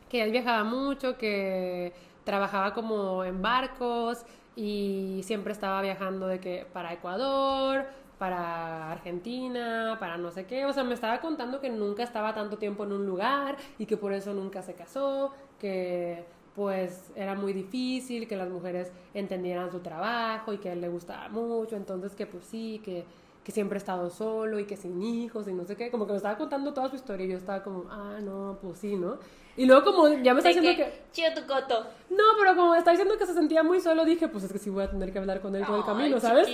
que 0.07 0.23
él 0.23 0.31
viajaba 0.31 0.63
mucho, 0.63 1.17
que 1.17 1.91
trabajaba 2.23 2.73
como 2.73 3.25
en 3.25 3.41
barcos 3.41 4.25
y 4.55 5.19
siempre 5.25 5.51
estaba 5.51 5.81
viajando 5.81 6.27
de 6.27 6.39
que 6.39 6.65
para 6.71 6.93
Ecuador, 6.93 7.87
para 8.23 8.89
Argentina, 8.89 9.97
para 9.99 10.15
no 10.15 10.31
sé 10.31 10.45
qué. 10.45 10.65
O 10.65 10.71
sea, 10.71 10.85
me 10.85 10.93
estaba 10.93 11.19
contando 11.19 11.59
que 11.59 11.69
nunca 11.69 12.03
estaba 12.03 12.33
tanto 12.33 12.57
tiempo 12.57 12.85
en 12.85 12.93
un 12.93 13.05
lugar 13.05 13.57
y 13.77 13.85
que 13.85 13.97
por 13.97 14.13
eso 14.13 14.33
nunca 14.33 14.61
se 14.61 14.75
casó, 14.75 15.33
que 15.59 16.23
pues 16.55 17.11
era 17.17 17.35
muy 17.35 17.51
difícil 17.51 18.25
que 18.25 18.37
las 18.37 18.49
mujeres 18.49 18.93
entendieran 19.13 19.71
su 19.71 19.81
trabajo 19.81 20.53
y 20.53 20.57
que 20.59 20.69
a 20.69 20.71
él 20.71 20.79
le 20.79 20.87
gustaba 20.87 21.27
mucho, 21.27 21.75
entonces 21.75 22.15
que 22.15 22.25
pues 22.25 22.45
sí, 22.45 22.79
que 22.85 23.03
que 23.43 23.51
siempre 23.51 23.75
ha 23.75 23.79
estado 23.79 24.09
solo 24.09 24.59
y 24.59 24.65
que 24.65 24.77
sin 24.77 25.01
hijos 25.01 25.47
y 25.47 25.53
no 25.53 25.65
sé 25.65 25.75
qué, 25.75 25.91
como 25.91 26.05
que 26.05 26.13
me 26.13 26.17
estaba 26.17 26.37
contando 26.37 26.73
toda 26.73 26.89
su 26.89 26.95
historia 26.95 27.25
y 27.25 27.29
yo 27.29 27.37
estaba 27.37 27.61
como, 27.61 27.85
ah, 27.89 28.19
no, 28.21 28.57
pues 28.61 28.79
sí, 28.79 28.95
¿no? 28.95 29.17
Y 29.55 29.65
luego 29.65 29.83
como 29.83 30.07
ya 30.07 30.33
me 30.33 30.39
está 30.39 30.49
diciendo 30.49 30.71
que... 30.75 31.03
Chido 31.11 31.33
tu 31.35 31.45
coto. 31.45 31.85
No, 32.09 32.23
pero 32.39 32.55
como 32.55 32.71
me 32.71 32.77
está 32.77 32.91
diciendo 32.91 33.17
que 33.17 33.25
se 33.25 33.33
sentía 33.33 33.61
muy 33.61 33.81
solo, 33.81 34.05
dije, 34.05 34.27
pues 34.27 34.45
es 34.45 34.51
que 34.51 34.59
sí 34.59 34.69
voy 34.69 34.85
a 34.85 34.89
tener 34.89 35.11
que 35.11 35.19
hablar 35.19 35.41
con 35.41 35.55
él 35.55 35.65
todo 35.65 35.77
el 35.77 35.85
camino, 35.85 36.19
¿sabes? 36.19 36.47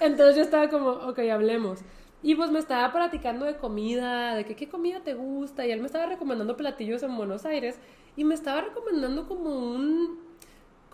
Entonces 0.00 0.36
yo 0.36 0.42
estaba 0.42 0.68
como, 0.68 0.90
ok, 0.90 1.18
hablemos. 1.32 1.80
Y 2.22 2.34
pues 2.36 2.50
me 2.50 2.58
estaba 2.58 2.90
platicando 2.92 3.44
de 3.44 3.56
comida, 3.56 4.34
de 4.34 4.44
que 4.44 4.56
qué 4.56 4.68
comida 4.68 5.00
te 5.00 5.14
gusta, 5.14 5.66
y 5.66 5.72
él 5.72 5.80
me 5.80 5.86
estaba 5.86 6.06
recomendando 6.06 6.56
platillos 6.56 7.02
en 7.02 7.16
Buenos 7.16 7.44
Aires, 7.44 7.78
y 8.16 8.24
me 8.24 8.34
estaba 8.34 8.62
recomendando 8.62 9.26
como 9.26 9.50
un 9.50 10.20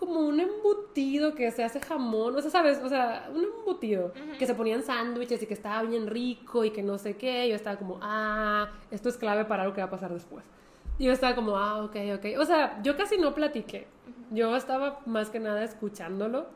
como 0.01 0.19
un 0.21 0.39
embutido 0.39 1.35
que 1.35 1.51
se 1.51 1.63
hace 1.63 1.79
jamón, 1.79 2.35
o 2.35 2.41
sea, 2.41 2.49
¿sabes? 2.49 2.79
O 2.83 2.89
sea, 2.89 3.29
un 3.31 3.43
embutido 3.43 4.11
que 4.39 4.47
se 4.47 4.55
ponían 4.55 4.81
sándwiches 4.81 5.43
y 5.43 5.45
que 5.45 5.53
estaba 5.53 5.83
bien 5.83 6.07
rico 6.07 6.65
y 6.65 6.71
que 6.71 6.81
no 6.81 6.97
sé 6.97 7.17
qué. 7.17 7.47
Yo 7.47 7.55
estaba 7.55 7.77
como, 7.77 7.99
ah, 8.01 8.67
esto 8.89 9.09
es 9.09 9.17
clave 9.17 9.45
para 9.45 9.63
lo 9.63 9.73
que 9.73 9.81
va 9.81 9.85
a 9.85 9.89
pasar 9.91 10.11
después. 10.11 10.43
Y 10.97 11.05
yo 11.05 11.11
estaba 11.11 11.35
como, 11.35 11.55
ah, 11.55 11.83
ok, 11.83 11.95
ok. 12.15 12.39
O 12.39 12.45
sea, 12.45 12.81
yo 12.81 12.97
casi 12.97 13.19
no 13.19 13.35
platiqué. 13.35 13.85
Yo 14.31 14.55
estaba 14.55 15.01
más 15.05 15.29
que 15.29 15.39
nada 15.39 15.63
escuchándolo. 15.63 16.47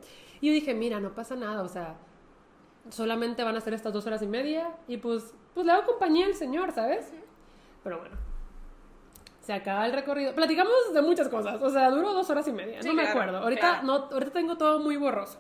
Y 0.42 0.48
yo 0.48 0.54
dije, 0.54 0.74
mira, 0.74 1.00
no 1.00 1.14
pasa 1.14 1.36
nada, 1.36 1.62
o 1.62 1.68
sea, 1.68 1.98
solamente 2.90 3.44
van 3.44 3.58
a 3.58 3.62
ser 3.62 3.76
estas 3.76 3.94
dos 3.94 4.08
horas 4.08 4.24
y 4.24 4.28
media 4.28 4.70
y 4.88 4.98
pues, 4.98 5.36
pues 5.54 5.68
le 5.68 5.72
hago 5.72 5.86
compañía 5.86 6.26
al 6.26 6.34
señor, 6.34 6.72
¿sabes? 6.72 7.14
Pero 7.84 8.00
bueno, 8.00 8.16
se 9.46 9.54
acaba 9.54 9.86
el 9.86 9.94
recorrido. 9.94 10.34
Platicamos 10.34 10.92
de 10.92 11.02
muchas 11.04 11.30
cosas, 11.30 11.62
o 11.62 11.70
sea, 11.70 11.92
duró 11.92 12.14
dos 12.14 12.28
horas 12.32 12.48
y 12.48 12.52
media, 12.52 12.80
no 12.82 12.94
me 12.96 13.08
acuerdo. 13.08 13.38
Ahorita, 13.38 13.84
no, 13.84 14.08
ahorita 14.12 14.32
tengo 14.32 14.58
todo 14.58 14.80
muy 14.80 14.98
borroso. 14.98 15.38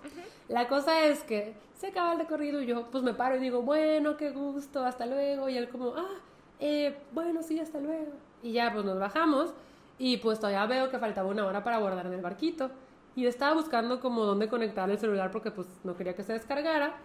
La 0.47 0.67
cosa 0.67 1.05
es 1.05 1.23
que 1.23 1.55
se 1.73 1.87
acaba 1.87 2.13
el 2.13 2.19
recorrido 2.19 2.61
y 2.61 2.67
yo 2.67 2.85
pues 2.91 3.03
me 3.03 3.15
paro 3.15 3.35
y 3.35 3.39
digo, 3.39 3.63
bueno, 3.63 4.15
qué 4.15 4.29
gusto, 4.29 4.85
hasta 4.85 5.07
luego. 5.07 5.49
Y 5.49 5.57
él 5.57 5.69
como, 5.69 5.95
ah, 5.95 6.19
eh, 6.59 6.95
bueno, 7.13 7.41
sí, 7.41 7.59
hasta 7.59 7.79
luego. 7.79 8.11
Y 8.43 8.51
ya 8.51 8.71
pues 8.71 8.85
nos 8.85 8.99
bajamos 8.99 9.55
y 9.97 10.17
pues 10.17 10.39
todavía 10.39 10.67
veo 10.67 10.91
que 10.91 10.99
faltaba 10.99 11.27
una 11.27 11.47
hora 11.47 11.63
para 11.63 11.79
guardar 11.79 12.05
en 12.05 12.13
el 12.13 12.21
barquito. 12.21 12.69
Y 13.15 13.23
yo 13.23 13.29
estaba 13.29 13.55
buscando 13.55 13.99
como 13.99 14.23
dónde 14.23 14.47
conectar 14.47 14.87
el 14.91 14.99
celular 14.99 15.31
porque 15.31 15.49
pues 15.49 15.67
no 15.83 15.95
quería 15.97 16.13
que 16.15 16.21
se 16.21 16.33
descargara. 16.33 16.95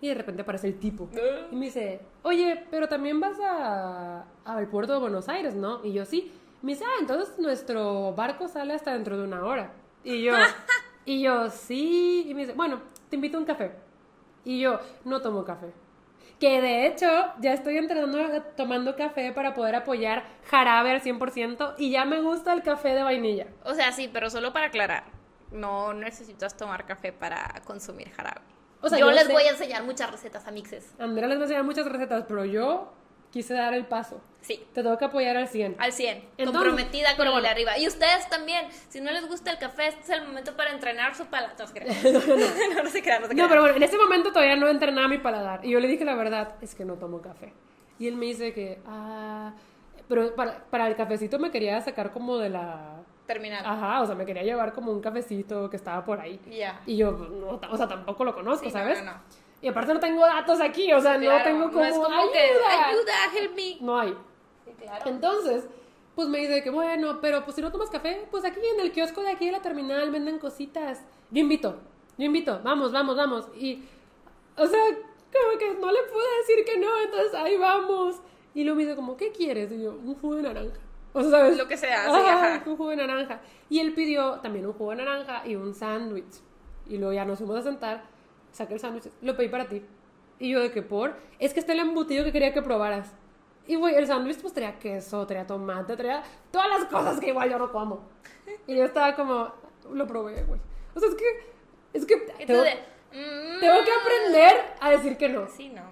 Y 0.00 0.08
de 0.08 0.14
repente 0.14 0.42
aparece 0.42 0.68
el 0.68 0.78
tipo. 0.78 1.08
Ah. 1.14 1.48
Y 1.50 1.56
me 1.56 1.66
dice, 1.66 2.00
oye, 2.22 2.64
pero 2.70 2.88
también 2.88 3.20
vas 3.20 3.38
a, 3.40 4.24
al 4.44 4.68
puerto 4.68 4.94
de 4.94 5.00
Buenos 5.00 5.28
Aires, 5.28 5.54
¿no? 5.54 5.84
Y 5.84 5.92
yo 5.92 6.06
sí. 6.06 6.32
Me 6.66 6.72
dice, 6.72 6.84
ah, 6.84 6.96
entonces 6.98 7.38
nuestro 7.38 8.12
barco 8.14 8.48
sale 8.48 8.74
hasta 8.74 8.92
dentro 8.92 9.16
de 9.16 9.22
una 9.22 9.44
hora. 9.44 9.70
Y 10.02 10.24
yo, 10.24 10.32
y 11.04 11.22
yo, 11.22 11.48
sí. 11.48 12.24
Y 12.26 12.34
me 12.34 12.40
dice, 12.40 12.54
bueno, 12.54 12.80
te 13.08 13.14
invito 13.14 13.36
a 13.36 13.40
un 13.40 13.46
café. 13.46 13.70
Y 14.44 14.58
yo, 14.58 14.80
no 15.04 15.22
tomo 15.22 15.44
café. 15.44 15.72
Que 16.40 16.60
de 16.60 16.88
hecho, 16.88 17.06
ya 17.38 17.52
estoy 17.52 17.76
entrenando 17.76 18.42
tomando 18.56 18.96
café 18.96 19.30
para 19.30 19.54
poder 19.54 19.76
apoyar 19.76 20.24
jarabe 20.50 20.90
al 20.90 21.02
100% 21.02 21.76
y 21.78 21.92
ya 21.92 22.04
me 22.04 22.20
gusta 22.20 22.52
el 22.52 22.64
café 22.64 22.96
de 22.96 23.04
vainilla. 23.04 23.46
O 23.62 23.72
sea, 23.74 23.92
sí, 23.92 24.10
pero 24.12 24.28
solo 24.28 24.52
para 24.52 24.66
aclarar, 24.66 25.04
no 25.52 25.94
necesitas 25.94 26.56
tomar 26.56 26.84
café 26.84 27.12
para 27.12 27.62
consumir 27.64 28.10
jarabe. 28.10 28.40
O 28.80 28.88
sea, 28.88 28.98
yo, 28.98 29.08
les 29.12 29.28
voy 29.30 29.44
a 29.44 29.50
enseñar 29.50 29.84
muchas 29.84 30.10
recetas 30.10 30.48
a 30.48 30.50
mixes. 30.50 30.92
Andrea 30.98 31.28
les 31.28 31.36
va 31.38 31.42
a 31.42 31.44
enseñar 31.44 31.62
muchas 31.62 31.86
recetas, 31.86 32.24
pero 32.26 32.44
yo 32.44 32.92
quise 33.30 33.54
dar 33.54 33.72
el 33.72 33.86
paso. 33.86 34.20
Sí. 34.46 34.64
Te 34.72 34.82
tengo 34.82 34.96
que 34.96 35.04
apoyar 35.04 35.36
al 35.36 35.48
100. 35.48 35.74
Al 35.78 35.92
100. 35.92 36.16
Entonces, 36.38 36.52
comprometida 36.52 37.16
con 37.16 37.26
el 37.26 37.32
de 37.32 37.40
bueno. 37.40 37.48
arriba. 37.48 37.78
Y 37.78 37.88
ustedes 37.88 38.28
también. 38.28 38.68
Si 38.88 39.00
no 39.00 39.10
les 39.10 39.26
gusta 39.26 39.50
el 39.50 39.58
café, 39.58 39.88
este 39.88 40.02
es 40.02 40.10
el 40.10 40.24
momento 40.26 40.56
para 40.56 40.70
entrenar 40.70 41.14
su 41.16 41.26
paladar. 41.26 41.56
No 41.58 41.66
se 41.66 41.72
crean. 41.74 41.96
no, 42.76 42.82
no 42.84 42.90
se 42.90 43.02
crean, 43.02 43.22
no 43.22 43.28
se 43.28 43.34
No, 43.34 43.36
crean. 43.36 43.48
pero 43.48 43.60
bueno, 43.62 43.76
en 43.76 43.82
ese 43.82 43.98
momento 43.98 44.30
todavía 44.32 44.54
no 44.56 44.68
entrenaba 44.68 45.08
mi 45.08 45.18
paladar. 45.18 45.64
Y 45.64 45.70
yo 45.70 45.80
le 45.80 45.88
dije 45.88 46.04
la 46.04 46.14
verdad, 46.14 46.54
es 46.60 46.74
que 46.76 46.84
no 46.84 46.94
tomo 46.94 47.20
café. 47.20 47.52
Y 47.98 48.06
él 48.06 48.14
me 48.16 48.26
dice 48.26 48.52
que, 48.52 48.78
ah, 48.86 49.52
pero 50.08 50.34
para, 50.36 50.64
para 50.70 50.86
el 50.86 50.94
cafecito 50.94 51.38
me 51.40 51.50
quería 51.50 51.80
sacar 51.80 52.12
como 52.12 52.38
de 52.38 52.50
la... 52.50 53.00
Terminar. 53.26 53.62
Ajá, 53.66 54.02
o 54.02 54.06
sea, 54.06 54.14
me 54.14 54.24
quería 54.24 54.44
llevar 54.44 54.72
como 54.72 54.92
un 54.92 55.00
cafecito 55.00 55.68
que 55.68 55.76
estaba 55.76 56.04
por 56.04 56.20
ahí. 56.20 56.38
Ya. 56.48 56.80
Y 56.86 56.96
yo, 56.96 57.10
no, 57.10 57.58
o 57.68 57.76
sea, 57.76 57.88
tampoco 57.88 58.24
lo 58.24 58.32
conozco, 58.32 58.60
Sí, 58.68 58.72
no, 58.72 58.78
¿sabes? 58.78 59.02
no, 59.02 59.12
no. 59.12 59.20
Y 59.60 59.68
aparte 59.68 59.92
no 59.94 59.98
tengo 59.98 60.20
datos 60.24 60.60
aquí, 60.60 60.92
o 60.92 61.00
sea, 61.00 61.14
no 61.16 61.24
Claro, 61.24 61.42
tengo 61.42 61.64
como, 61.70 61.80
no 61.80 61.84
es 61.86 61.94
como 61.94 62.06
ayuda. 62.06 62.32
que 62.32 62.38
ayuda, 62.40 63.12
help 63.36 63.56
me. 63.56 63.76
No 63.80 63.98
hay. 63.98 64.14
Claro. 64.78 65.10
Entonces, 65.10 65.64
pues 66.14 66.28
me 66.28 66.38
dice 66.38 66.62
que 66.62 66.70
bueno, 66.70 67.20
pero 67.20 67.44
pues 67.44 67.56
si 67.56 67.62
no 67.62 67.70
tomas 67.70 67.90
café, 67.90 68.26
pues 68.30 68.44
aquí 68.44 68.60
en 68.74 68.80
el 68.80 68.92
kiosco 68.92 69.22
de 69.22 69.30
aquí 69.30 69.46
de 69.46 69.52
la 69.52 69.62
terminal 69.62 70.10
venden 70.10 70.38
cositas. 70.38 71.04
Yo 71.30 71.40
invito, 71.40 71.76
yo 72.16 72.24
invito, 72.24 72.60
vamos, 72.64 72.90
vamos, 72.92 73.16
vamos. 73.16 73.48
Y, 73.54 73.82
o 74.56 74.66
sea, 74.66 74.80
como 75.32 75.58
que 75.58 75.74
no 75.74 75.92
le 75.92 76.02
pude 76.04 76.24
decir 76.40 76.64
que 76.64 76.78
no, 76.78 76.88
entonces 77.04 77.34
ahí 77.34 77.56
vamos. 77.56 78.16
Y 78.54 78.64
luego 78.64 78.76
me 78.76 78.84
dice 78.84 78.96
como, 78.96 79.16
¿qué 79.16 79.32
quieres? 79.32 79.70
Y 79.70 79.82
yo, 79.82 79.92
un 79.92 80.14
jugo 80.14 80.36
de 80.36 80.42
naranja. 80.42 80.80
O 81.12 81.20
sea, 81.20 81.30
¿sabes? 81.30 81.58
Lo 81.58 81.68
que 81.68 81.76
sea, 81.76 82.04
sí, 82.04 82.10
ajá. 82.10 82.62
un 82.66 82.76
jugo 82.76 82.90
de 82.90 82.96
naranja. 82.96 83.40
Y 83.68 83.80
él 83.80 83.92
pidió 83.92 84.40
también 84.40 84.66
un 84.66 84.72
jugo 84.72 84.90
de 84.90 84.96
naranja 84.96 85.46
y 85.46 85.56
un 85.56 85.74
sándwich. 85.74 86.40
Y 86.88 86.96
luego 86.96 87.12
ya 87.12 87.26
nos 87.26 87.38
fuimos 87.38 87.56
a 87.58 87.62
sentar, 87.62 88.04
saqué 88.52 88.74
el 88.74 88.80
sándwich, 88.80 89.10
lo 89.20 89.36
pedí 89.36 89.48
para 89.48 89.68
ti. 89.68 89.82
Y 90.38 90.50
yo 90.50 90.60
de 90.60 90.70
que 90.70 90.82
por, 90.82 91.16
es 91.38 91.52
que 91.52 91.60
está 91.60 91.72
el 91.74 91.80
embutido 91.80 92.24
que 92.24 92.32
quería 92.32 92.54
que 92.54 92.62
probaras. 92.62 93.14
Y 93.66 93.74
güey, 93.76 93.94
el 93.96 94.06
sándwich 94.06 94.40
pues 94.40 94.52
traía 94.54 94.78
queso, 94.78 95.26
traía 95.26 95.46
tomate, 95.46 95.96
traía 95.96 96.22
todas 96.50 96.68
las 96.68 96.84
cosas 96.86 97.18
que 97.20 97.28
igual 97.28 97.50
yo 97.50 97.58
no 97.58 97.72
como. 97.72 98.08
Y 98.66 98.76
yo 98.76 98.84
estaba 98.84 99.14
como, 99.16 99.52
lo 99.92 100.06
probé, 100.06 100.44
güey. 100.44 100.60
O 100.94 101.00
sea, 101.00 101.08
es 101.08 101.14
que, 101.16 101.24
es 101.92 102.06
que 102.06 102.16
tengo, 102.46 102.62
mm, 102.62 103.60
tengo 103.60 103.84
que 103.84 103.90
aprender 103.92 104.56
a 104.80 104.90
decir 104.90 105.16
que 105.16 105.28
no. 105.28 105.48
Sí, 105.48 105.68
no. 105.70 105.82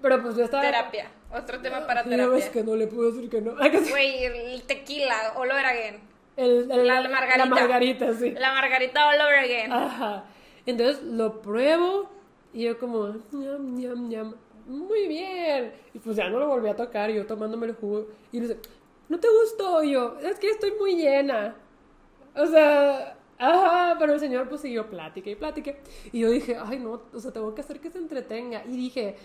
Pero 0.00 0.22
pues 0.22 0.36
yo 0.36 0.44
estaba... 0.44 0.62
Terapia. 0.62 1.10
Otro 1.32 1.60
tema 1.60 1.84
para 1.86 2.02
Y 2.02 2.04
yo, 2.04 2.10
es 2.10 2.44
terapia. 2.44 2.52
que 2.52 2.62
no 2.62 2.76
le 2.76 2.86
puedo 2.86 3.10
decir 3.10 3.28
que 3.28 3.40
no. 3.40 3.54
Güey, 3.90 4.24
el 4.24 4.62
tequila, 4.62 5.32
all 5.36 5.50
over 5.50 5.66
again. 5.66 6.00
El- 6.36 6.70
el- 6.70 6.86
La 6.86 7.00
margarita. 7.08 7.36
La 7.38 7.46
margarita, 7.46 8.12
sí. 8.14 8.30
La 8.32 8.52
margarita 8.52 9.08
all 9.08 9.20
over 9.20 9.38
again. 9.38 9.72
Ajá. 9.72 10.24
Entonces 10.66 11.02
lo 11.02 11.42
pruebo 11.42 12.08
y 12.52 12.64
yo 12.64 12.78
como, 12.78 13.08
ñam, 13.32 13.74
ñam, 13.74 14.08
ñam. 14.08 14.34
Muy 14.66 15.06
bien. 15.08 15.72
Y 15.92 15.98
pues 15.98 16.16
ya 16.16 16.28
no 16.30 16.38
lo 16.38 16.48
volví 16.48 16.68
a 16.68 16.76
tocar, 16.76 17.10
yo 17.10 17.26
tomándome 17.26 17.66
el 17.66 17.74
jugo. 17.74 18.06
Y 18.32 18.40
dice, 18.40 18.58
¿no 19.08 19.18
te 19.20 19.28
gustó? 19.28 19.82
Yo, 19.82 20.18
es 20.20 20.38
que 20.38 20.50
estoy 20.50 20.72
muy 20.78 20.96
llena. 20.96 21.56
O 22.34 22.46
sea, 22.46 23.16
ajá, 23.38 23.96
pero 23.98 24.14
el 24.14 24.20
señor 24.20 24.48
pues 24.48 24.62
siguió 24.62 24.88
plática 24.88 25.30
y 25.30 25.34
plática. 25.36 25.74
Y 26.12 26.20
yo 26.20 26.30
dije, 26.30 26.56
ay 26.62 26.78
no, 26.78 27.02
o 27.12 27.20
sea, 27.20 27.32
tengo 27.32 27.54
que 27.54 27.60
hacer 27.60 27.80
que 27.80 27.90
se 27.90 27.98
entretenga. 27.98 28.64
Y 28.64 28.76
dije, 28.76 29.16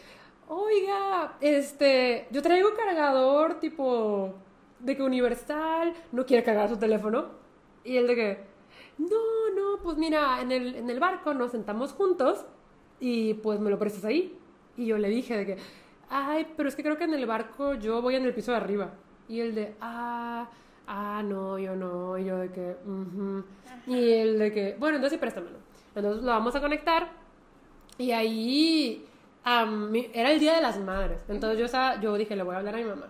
oiga, 0.47 1.37
este, 1.41 2.27
yo 2.31 2.41
traigo 2.41 2.73
cargador 2.75 3.59
tipo 3.59 4.33
de 4.79 4.95
que 4.97 5.03
universal, 5.03 5.93
no 6.11 6.25
quiere 6.25 6.43
cargar 6.43 6.69
su 6.69 6.77
teléfono. 6.77 7.27
Y 7.83 7.97
él 7.97 8.07
de 8.07 8.15
que, 8.15 8.39
no, 8.97 9.49
no, 9.55 9.81
pues 9.83 9.97
mira, 9.97 10.41
en 10.41 10.51
el, 10.51 10.75
en 10.75 10.89
el 10.89 10.99
barco 10.99 11.33
nos 11.33 11.51
sentamos 11.51 11.93
juntos 11.93 12.45
y 12.99 13.35
pues 13.35 13.59
me 13.59 13.69
lo 13.69 13.79
prestas 13.79 14.05
ahí. 14.05 14.37
Y 14.80 14.86
yo 14.86 14.97
le 14.97 15.09
dije 15.09 15.36
de 15.38 15.45
que, 15.45 15.57
ay, 16.09 16.47
pero 16.55 16.69
es 16.69 16.75
que 16.75 16.84
creo 16.84 16.97
que 16.97 17.03
en 17.03 17.13
el 17.13 17.25
barco 17.25 17.73
yo 17.75 18.01
voy 18.01 18.15
en 18.15 18.23
el 18.23 18.34
piso 18.34 18.51
de 18.51 18.57
arriba. 18.57 18.91
Y 19.27 19.41
él 19.41 19.53
de, 19.53 19.75
ah, 19.82 20.49
ah, 20.88 21.21
no, 21.23 21.59
yo 21.59 21.75
no. 21.75 22.17
Y 22.17 22.23
yo 22.25 22.38
de 22.38 22.49
que, 22.49 22.75
ujú. 22.86 23.43
Y 23.88 24.11
él 24.13 24.39
de 24.39 24.51
que, 24.53 24.75
bueno, 24.80 24.95
entonces 24.95 25.17
sí, 25.17 25.19
préstamelo. 25.19 25.57
Entonces 25.93 26.23
lo 26.23 26.32
vamos 26.32 26.55
a 26.55 26.61
conectar. 26.61 27.09
Y 27.97 28.11
ahí 28.11 29.05
mi- 29.89 30.09
era 30.13 30.32
el 30.32 30.39
día 30.39 30.55
de 30.55 30.61
las 30.61 30.80
madres. 30.80 31.21
Entonces 31.27 31.59
yo, 31.59 31.65
estaba, 31.65 31.99
yo 31.99 32.15
dije, 32.15 32.36
le 32.38 32.43
voy 32.43 32.55
a 32.55 32.59
hablar 32.59 32.75
a 32.75 32.77
mi 32.77 32.86
mamá. 32.86 33.07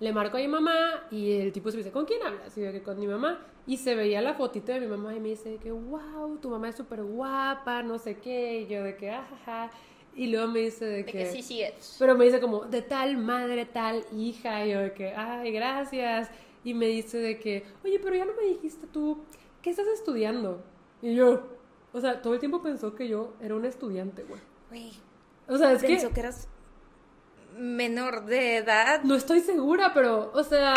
Le 0.00 0.12
marco 0.12 0.36
a 0.36 0.40
mi 0.40 0.46
mamá 0.46 1.02
y 1.10 1.32
el 1.32 1.50
tipo 1.52 1.70
se 1.72 1.76
me 1.76 1.82
dice, 1.82 1.92
¿con 1.92 2.04
quién 2.04 2.22
hablas? 2.22 2.56
Y 2.56 2.62
yo 2.62 2.70
que 2.70 2.82
con 2.84 3.00
mi 3.00 3.08
mamá. 3.08 3.40
Y 3.66 3.78
se 3.78 3.96
veía 3.96 4.22
la 4.22 4.34
fotito 4.34 4.70
de 4.70 4.78
mi 4.78 4.86
mamá 4.86 5.14
y 5.16 5.18
me 5.20 5.30
dice 5.30 5.56
que, 5.56 5.72
wow, 5.72 6.38
tu 6.40 6.48
mamá 6.50 6.68
es 6.68 6.76
súper 6.76 7.02
guapa, 7.02 7.82
no 7.82 7.98
sé 7.98 8.18
qué. 8.18 8.60
Y 8.60 8.66
yo 8.68 8.84
de 8.84 8.96
que, 8.96 9.10
ajaja. 9.10 9.70
Y 10.18 10.26
luego 10.26 10.48
me 10.48 10.58
dice 10.60 10.84
de, 10.84 10.96
De 10.96 11.04
que 11.04 11.26
sí, 11.26 11.42
sí 11.42 11.62
es. 11.62 11.96
pero 11.98 12.16
me 12.16 12.24
dice 12.24 12.40
como, 12.40 12.64
de 12.64 12.82
tal 12.82 13.16
madre, 13.16 13.64
tal 13.66 14.04
hija. 14.12 14.66
Y 14.66 14.72
yo 14.72 14.80
de 14.80 14.92
que, 14.92 15.14
ay, 15.14 15.52
gracias. 15.52 16.28
Y 16.64 16.74
me 16.74 16.86
dice 16.86 17.18
de 17.18 17.38
que, 17.38 17.64
oye, 17.84 18.00
pero 18.00 18.16
ya 18.16 18.24
no 18.24 18.32
me 18.34 18.42
dijiste 18.48 18.88
tú, 18.88 19.22
¿qué 19.62 19.70
estás 19.70 19.86
estudiando? 19.86 20.60
Y 21.00 21.14
yo, 21.14 21.46
o 21.92 22.00
sea, 22.00 22.20
todo 22.20 22.34
el 22.34 22.40
tiempo 22.40 22.60
pensó 22.60 22.96
que 22.96 23.06
yo 23.06 23.34
era 23.40 23.54
un 23.54 23.64
estudiante, 23.64 24.24
güey. 24.24 24.40
Güey, 24.70 24.92
O 25.46 25.56
sea, 25.56 25.72
es 25.72 25.82
pensó 25.82 26.08
que 26.08 26.14
que 26.14 26.20
eras 26.20 26.48
menor 27.58 28.24
de 28.24 28.56
edad. 28.56 29.02
no 29.04 29.14
estoy 29.14 29.40
segura, 29.40 29.92
pero, 29.92 30.30
o 30.34 30.42
sea, 30.42 30.74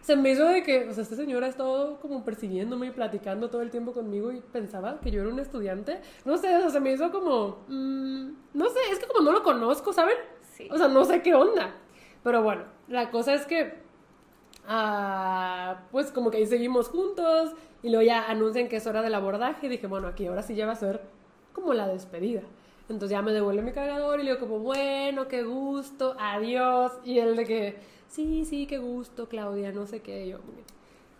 se 0.00 0.16
me 0.16 0.30
hizo 0.30 0.44
de 0.46 0.62
que, 0.62 0.88
o 0.88 0.92
sea, 0.92 1.02
esta 1.02 1.16
señora 1.16 1.46
ha 1.46 1.50
estado 1.50 1.98
como 2.00 2.24
persiguiéndome 2.24 2.88
y 2.88 2.90
platicando 2.90 3.50
todo 3.50 3.62
el 3.62 3.70
tiempo 3.70 3.92
conmigo 3.92 4.32
y 4.32 4.40
pensaba 4.40 5.00
que 5.00 5.10
yo 5.10 5.22
era 5.22 5.30
un 5.30 5.38
estudiante. 5.38 6.00
No 6.24 6.36
sé, 6.36 6.54
o 6.56 6.60
sea, 6.60 6.70
se 6.70 6.80
me 6.80 6.92
hizo 6.92 7.10
como, 7.10 7.64
mm, 7.68 8.28
no 8.54 8.68
sé, 8.68 8.78
es 8.90 8.98
que 8.98 9.06
como 9.06 9.24
no 9.24 9.32
lo 9.32 9.42
conozco, 9.42 9.92
¿saben? 9.92 10.16
Sí. 10.52 10.68
O 10.70 10.78
sea, 10.78 10.88
no 10.88 11.04
sé 11.04 11.22
qué 11.22 11.34
onda. 11.34 11.74
Pero 12.22 12.42
bueno, 12.42 12.64
la 12.88 13.10
cosa 13.10 13.34
es 13.34 13.46
que, 13.46 13.74
ah, 14.66 15.82
pues 15.90 16.10
como 16.10 16.30
que 16.30 16.38
ahí 16.38 16.46
seguimos 16.46 16.88
juntos 16.88 17.52
y 17.82 17.90
luego 17.90 18.02
ya 18.02 18.28
anuncian 18.28 18.68
que 18.68 18.76
es 18.76 18.86
hora 18.86 19.02
del 19.02 19.14
abordaje 19.14 19.66
y 19.66 19.70
dije, 19.70 19.86
bueno, 19.86 20.08
aquí 20.08 20.26
ahora 20.26 20.42
sí 20.42 20.54
ya 20.54 20.66
va 20.66 20.72
a 20.72 20.76
ser 20.76 21.02
como 21.52 21.74
la 21.74 21.88
despedida. 21.88 22.42
Entonces 22.88 23.10
ya 23.10 23.22
me 23.22 23.32
devuelve 23.32 23.62
mi 23.62 23.72
cargador 23.72 24.20
y 24.20 24.24
le 24.24 24.32
digo 24.32 24.40
como, 24.46 24.58
bueno, 24.58 25.26
qué 25.28 25.42
gusto, 25.42 26.14
adiós. 26.18 26.92
Y 27.04 27.18
él 27.18 27.34
de 27.36 27.44
que, 27.46 27.76
sí, 28.08 28.44
sí, 28.44 28.66
qué 28.66 28.78
gusto, 28.78 29.28
Claudia, 29.28 29.72
no 29.72 29.86
sé 29.86 30.00
qué. 30.02 30.26
Y 30.26 30.30
yo, 30.30 30.38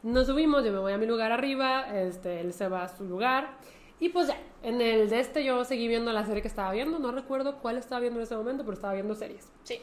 nos 0.02 0.26
subimos, 0.26 0.64
yo 0.64 0.72
me 0.72 0.78
voy 0.78 0.92
a 0.92 0.98
mi 0.98 1.06
lugar 1.06 1.32
arriba, 1.32 1.96
este, 1.98 2.40
él 2.40 2.52
se 2.52 2.68
va 2.68 2.82
a 2.84 2.88
su 2.88 3.04
lugar. 3.04 3.56
Y 3.98 4.10
pues 4.10 4.26
ya, 4.28 4.36
en 4.62 4.80
el 4.82 5.08
de 5.08 5.20
este 5.20 5.42
yo 5.44 5.64
seguí 5.64 5.88
viendo 5.88 6.12
la 6.12 6.26
serie 6.26 6.42
que 6.42 6.48
estaba 6.48 6.70
viendo, 6.72 6.98
no 6.98 7.12
recuerdo 7.12 7.56
cuál 7.62 7.78
estaba 7.78 8.00
viendo 8.00 8.18
en 8.20 8.24
ese 8.24 8.36
momento, 8.36 8.62
pero 8.64 8.74
estaba 8.74 8.92
viendo 8.92 9.14
series. 9.14 9.48
Sí. 9.62 9.80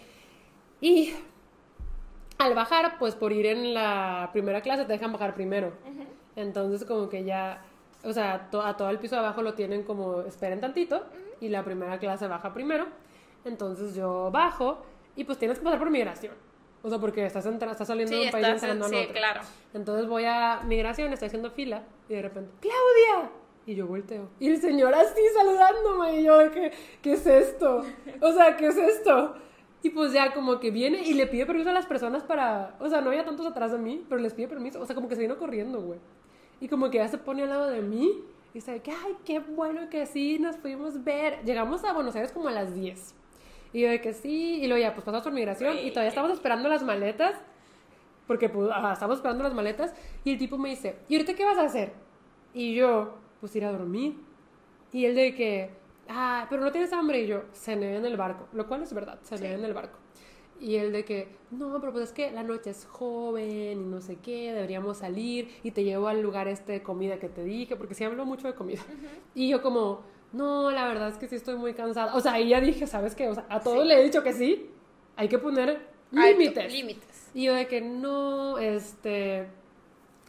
Y 0.81 1.13
al 2.37 2.53
bajar, 2.53 2.97
pues 2.99 3.15
por 3.15 3.31
ir 3.31 3.45
en 3.47 3.73
la 3.73 4.29
primera 4.33 4.61
clase 4.61 4.85
te 4.85 4.93
dejan 4.93 5.11
bajar 5.13 5.33
primero. 5.33 5.71
Entonces 6.35 6.85
como 6.87 7.09
que 7.09 7.23
ya, 7.23 7.63
o 8.03 8.13
sea, 8.13 8.49
to- 8.51 8.61
a 8.61 8.77
todo 8.77 8.89
el 8.89 8.99
piso 8.99 9.15
de 9.15 9.21
abajo 9.21 9.41
lo 9.41 9.53
tienen 9.53 9.83
como 9.83 10.21
esperen 10.21 10.59
tantito 10.59 11.03
y 11.41 11.49
la 11.49 11.63
primera 11.65 11.99
clase 11.99 12.27
baja 12.27 12.53
primero. 12.53 12.85
Entonces 13.43 13.95
yo 13.95 14.29
bajo 14.31 14.83
y 15.15 15.23
pues 15.25 15.37
tienes 15.37 15.57
que 15.59 15.63
pasar 15.63 15.79
por 15.79 15.89
migración. 15.89 16.33
O 16.83 16.89
sea, 16.89 16.97
porque 16.99 17.25
estás, 17.25 17.45
entra- 17.45 17.71
estás 17.71 17.87
saliendo 17.87 18.13
Sí, 18.13 18.19
de 18.21 18.25
un 18.27 18.31
país 18.31 18.47
y 18.47 18.51
entrando 18.51 18.85
en 18.85 18.91
sí, 18.91 18.97
otro. 18.97 19.13
claro. 19.13 19.41
Entonces 19.73 20.07
voy 20.07 20.25
a 20.25 20.61
migración, 20.65 21.11
estoy 21.13 21.27
haciendo 21.27 21.51
fila 21.51 21.83
y 22.09 22.13
de 22.15 22.21
repente, 22.21 22.51
¡Claudia! 22.61 23.29
Y 23.67 23.75
yo 23.75 23.85
volteo. 23.85 24.29
Y 24.39 24.49
el 24.49 24.59
señor 24.59 24.93
así 24.95 25.21
saludándome. 25.35 26.19
Y 26.19 26.23
yo, 26.23 26.51
que, 26.51 26.71
¿qué 27.03 27.13
es 27.13 27.27
esto? 27.27 27.83
O 28.19 28.31
sea, 28.31 28.57
¿qué 28.57 28.67
es 28.67 28.77
esto? 28.77 29.35
Y 29.83 29.91
pues 29.91 30.13
ya 30.13 30.33
como 30.33 30.59
que 30.59 30.71
viene 30.71 31.01
y 31.03 31.13
le 31.13 31.27
pide 31.27 31.45
permiso 31.45 31.69
a 31.69 31.73
las 31.73 31.85
personas 31.85 32.23
para... 32.23 32.75
O 32.79 32.89
sea, 32.89 33.01
no 33.01 33.09
había 33.09 33.23
tantos 33.25 33.45
atrás 33.45 33.71
de 33.71 33.77
mí, 33.77 34.03
pero 34.09 34.19
les 34.19 34.33
pide 34.33 34.47
permiso. 34.47 34.81
O 34.81 34.85
sea, 34.87 34.95
como 34.95 35.07
que 35.07 35.15
se 35.15 35.21
vino 35.21 35.37
corriendo, 35.37 35.79
güey. 35.81 35.99
Y 36.59 36.67
como 36.67 36.89
que 36.89 36.97
ya 36.97 37.07
se 37.07 37.17
pone 37.19 37.43
al 37.43 37.49
lado 37.49 37.67
de 37.67 37.81
mí 37.81 38.23
y 38.51 38.55
dice 38.55 38.81
que, 38.81 38.91
ay, 38.91 39.15
qué 39.23 39.39
bueno 39.39 39.89
que 39.89 40.05
sí, 40.05 40.37
nos 40.37 40.57
pudimos 40.57 41.03
ver. 41.03 41.43
Llegamos 41.45 41.85
a 41.85 41.93
Buenos 41.93 42.15
Aires 42.15 42.33
como 42.33 42.49
a 42.49 42.51
las 42.51 42.75
10. 42.75 43.15
Y 43.73 43.81
yo 43.81 43.89
de 43.89 44.01
que 44.01 44.13
sí, 44.13 44.61
y 44.61 44.67
luego 44.67 44.81
ya, 44.81 44.93
pues 44.93 45.05
pasamos 45.05 45.23
por 45.23 45.31
migración 45.31 45.77
y 45.77 45.91
todavía 45.91 46.09
estamos 46.09 46.31
esperando 46.31 46.67
las 46.67 46.83
maletas. 46.83 47.35
Porque 48.27 48.49
pues, 48.49 48.69
estamos 48.93 49.17
esperando 49.17 49.43
las 49.43 49.53
maletas 49.53 49.93
y 50.25 50.33
el 50.33 50.37
tipo 50.37 50.57
me 50.57 50.69
dice, 50.69 50.97
¿y 51.07 51.15
ahorita 51.15 51.33
qué 51.33 51.45
vas 51.45 51.57
a 51.57 51.63
hacer? 51.63 51.93
Y 52.53 52.75
yo, 52.75 53.17
pues 53.39 53.55
ir 53.55 53.63
a 53.63 53.71
dormir. 53.71 54.15
Y 54.91 55.05
él 55.05 55.15
de 55.15 55.33
que, 55.33 55.69
ah, 56.09 56.45
pero 56.49 56.61
no 56.61 56.71
tienes 56.73 56.91
hambre. 56.91 57.21
Y 57.21 57.27
yo, 57.27 57.43
cené 57.53 57.95
en 57.95 58.05
el 58.05 58.17
barco, 58.17 58.47
lo 58.51 58.67
cual 58.67 58.83
es 58.83 58.93
verdad, 58.93 59.19
cené 59.23 59.53
en 59.53 59.63
el 59.63 59.73
barco. 59.73 60.00
Y 60.61 60.75
él 60.75 60.91
de 60.93 61.03
que, 61.03 61.27
no, 61.49 61.79
pero 61.79 61.91
pues 61.91 62.05
es 62.05 62.11
que 62.13 62.29
la 62.31 62.43
noche 62.43 62.69
es 62.69 62.85
joven 62.85 63.81
y 63.81 63.83
no 63.83 63.99
sé 63.99 64.17
qué, 64.17 64.53
deberíamos 64.53 64.97
salir 64.97 65.49
y 65.63 65.71
te 65.71 65.83
llevo 65.83 66.07
al 66.07 66.21
lugar 66.21 66.47
este 66.47 66.73
de 66.73 66.83
comida 66.83 67.17
que 67.17 67.29
te 67.29 67.43
dije, 67.43 67.75
porque 67.75 67.95
sí 67.95 68.03
hablo 68.03 68.25
mucho 68.25 68.45
de 68.47 68.53
comida. 68.53 68.81
Y 69.33 69.49
yo 69.49 69.63
como, 69.63 70.01
no, 70.33 70.69
la 70.69 70.87
verdad 70.87 71.09
es 71.09 71.17
que 71.17 71.27
sí 71.27 71.35
estoy 71.35 71.55
muy 71.55 71.73
cansada. 71.73 72.13
O 72.15 72.19
sea, 72.21 72.33
ahí 72.33 72.49
ya 72.49 72.61
dije, 72.61 72.85
¿sabes 72.85 73.15
qué? 73.15 73.27
O 73.27 73.33
sea, 73.33 73.45
a 73.49 73.59
todos 73.59 73.81
Sí. 73.81 73.87
le 73.87 73.99
he 73.99 74.03
dicho 74.03 74.21
que 74.21 74.33
sí, 74.33 74.69
hay 75.15 75.27
que 75.27 75.39
poner 75.39 75.79
límites. 76.11 76.71
Límites. 76.71 77.31
Y 77.33 77.45
yo 77.45 77.55
de 77.55 77.65
que 77.67 77.81
no, 77.81 78.59
este, 78.59 79.47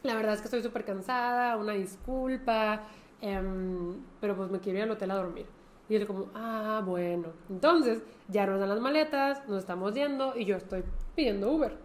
la 0.02 0.14
verdad 0.14 0.32
es 0.32 0.40
que 0.40 0.46
estoy 0.46 0.62
súper 0.62 0.84
cansada, 0.86 1.58
una 1.58 1.74
disculpa, 1.74 2.84
em, 3.20 3.96
pero 4.18 4.34
pues 4.34 4.50
me 4.50 4.60
quiero 4.60 4.78
ir 4.78 4.84
al 4.84 4.92
hotel 4.92 5.10
a 5.10 5.16
dormir. 5.16 5.44
Y 5.88 5.96
él 5.96 6.06
como, 6.06 6.28
ah, 6.34 6.82
bueno. 6.84 7.28
Entonces, 7.50 8.02
ya 8.28 8.46
nos 8.46 8.60
dan 8.60 8.68
las 8.68 8.80
maletas, 8.80 9.46
nos 9.48 9.58
estamos 9.58 9.94
yendo 9.94 10.36
y 10.36 10.44
yo 10.44 10.56
estoy 10.56 10.84
pidiendo 11.14 11.50
Uber. 11.50 11.76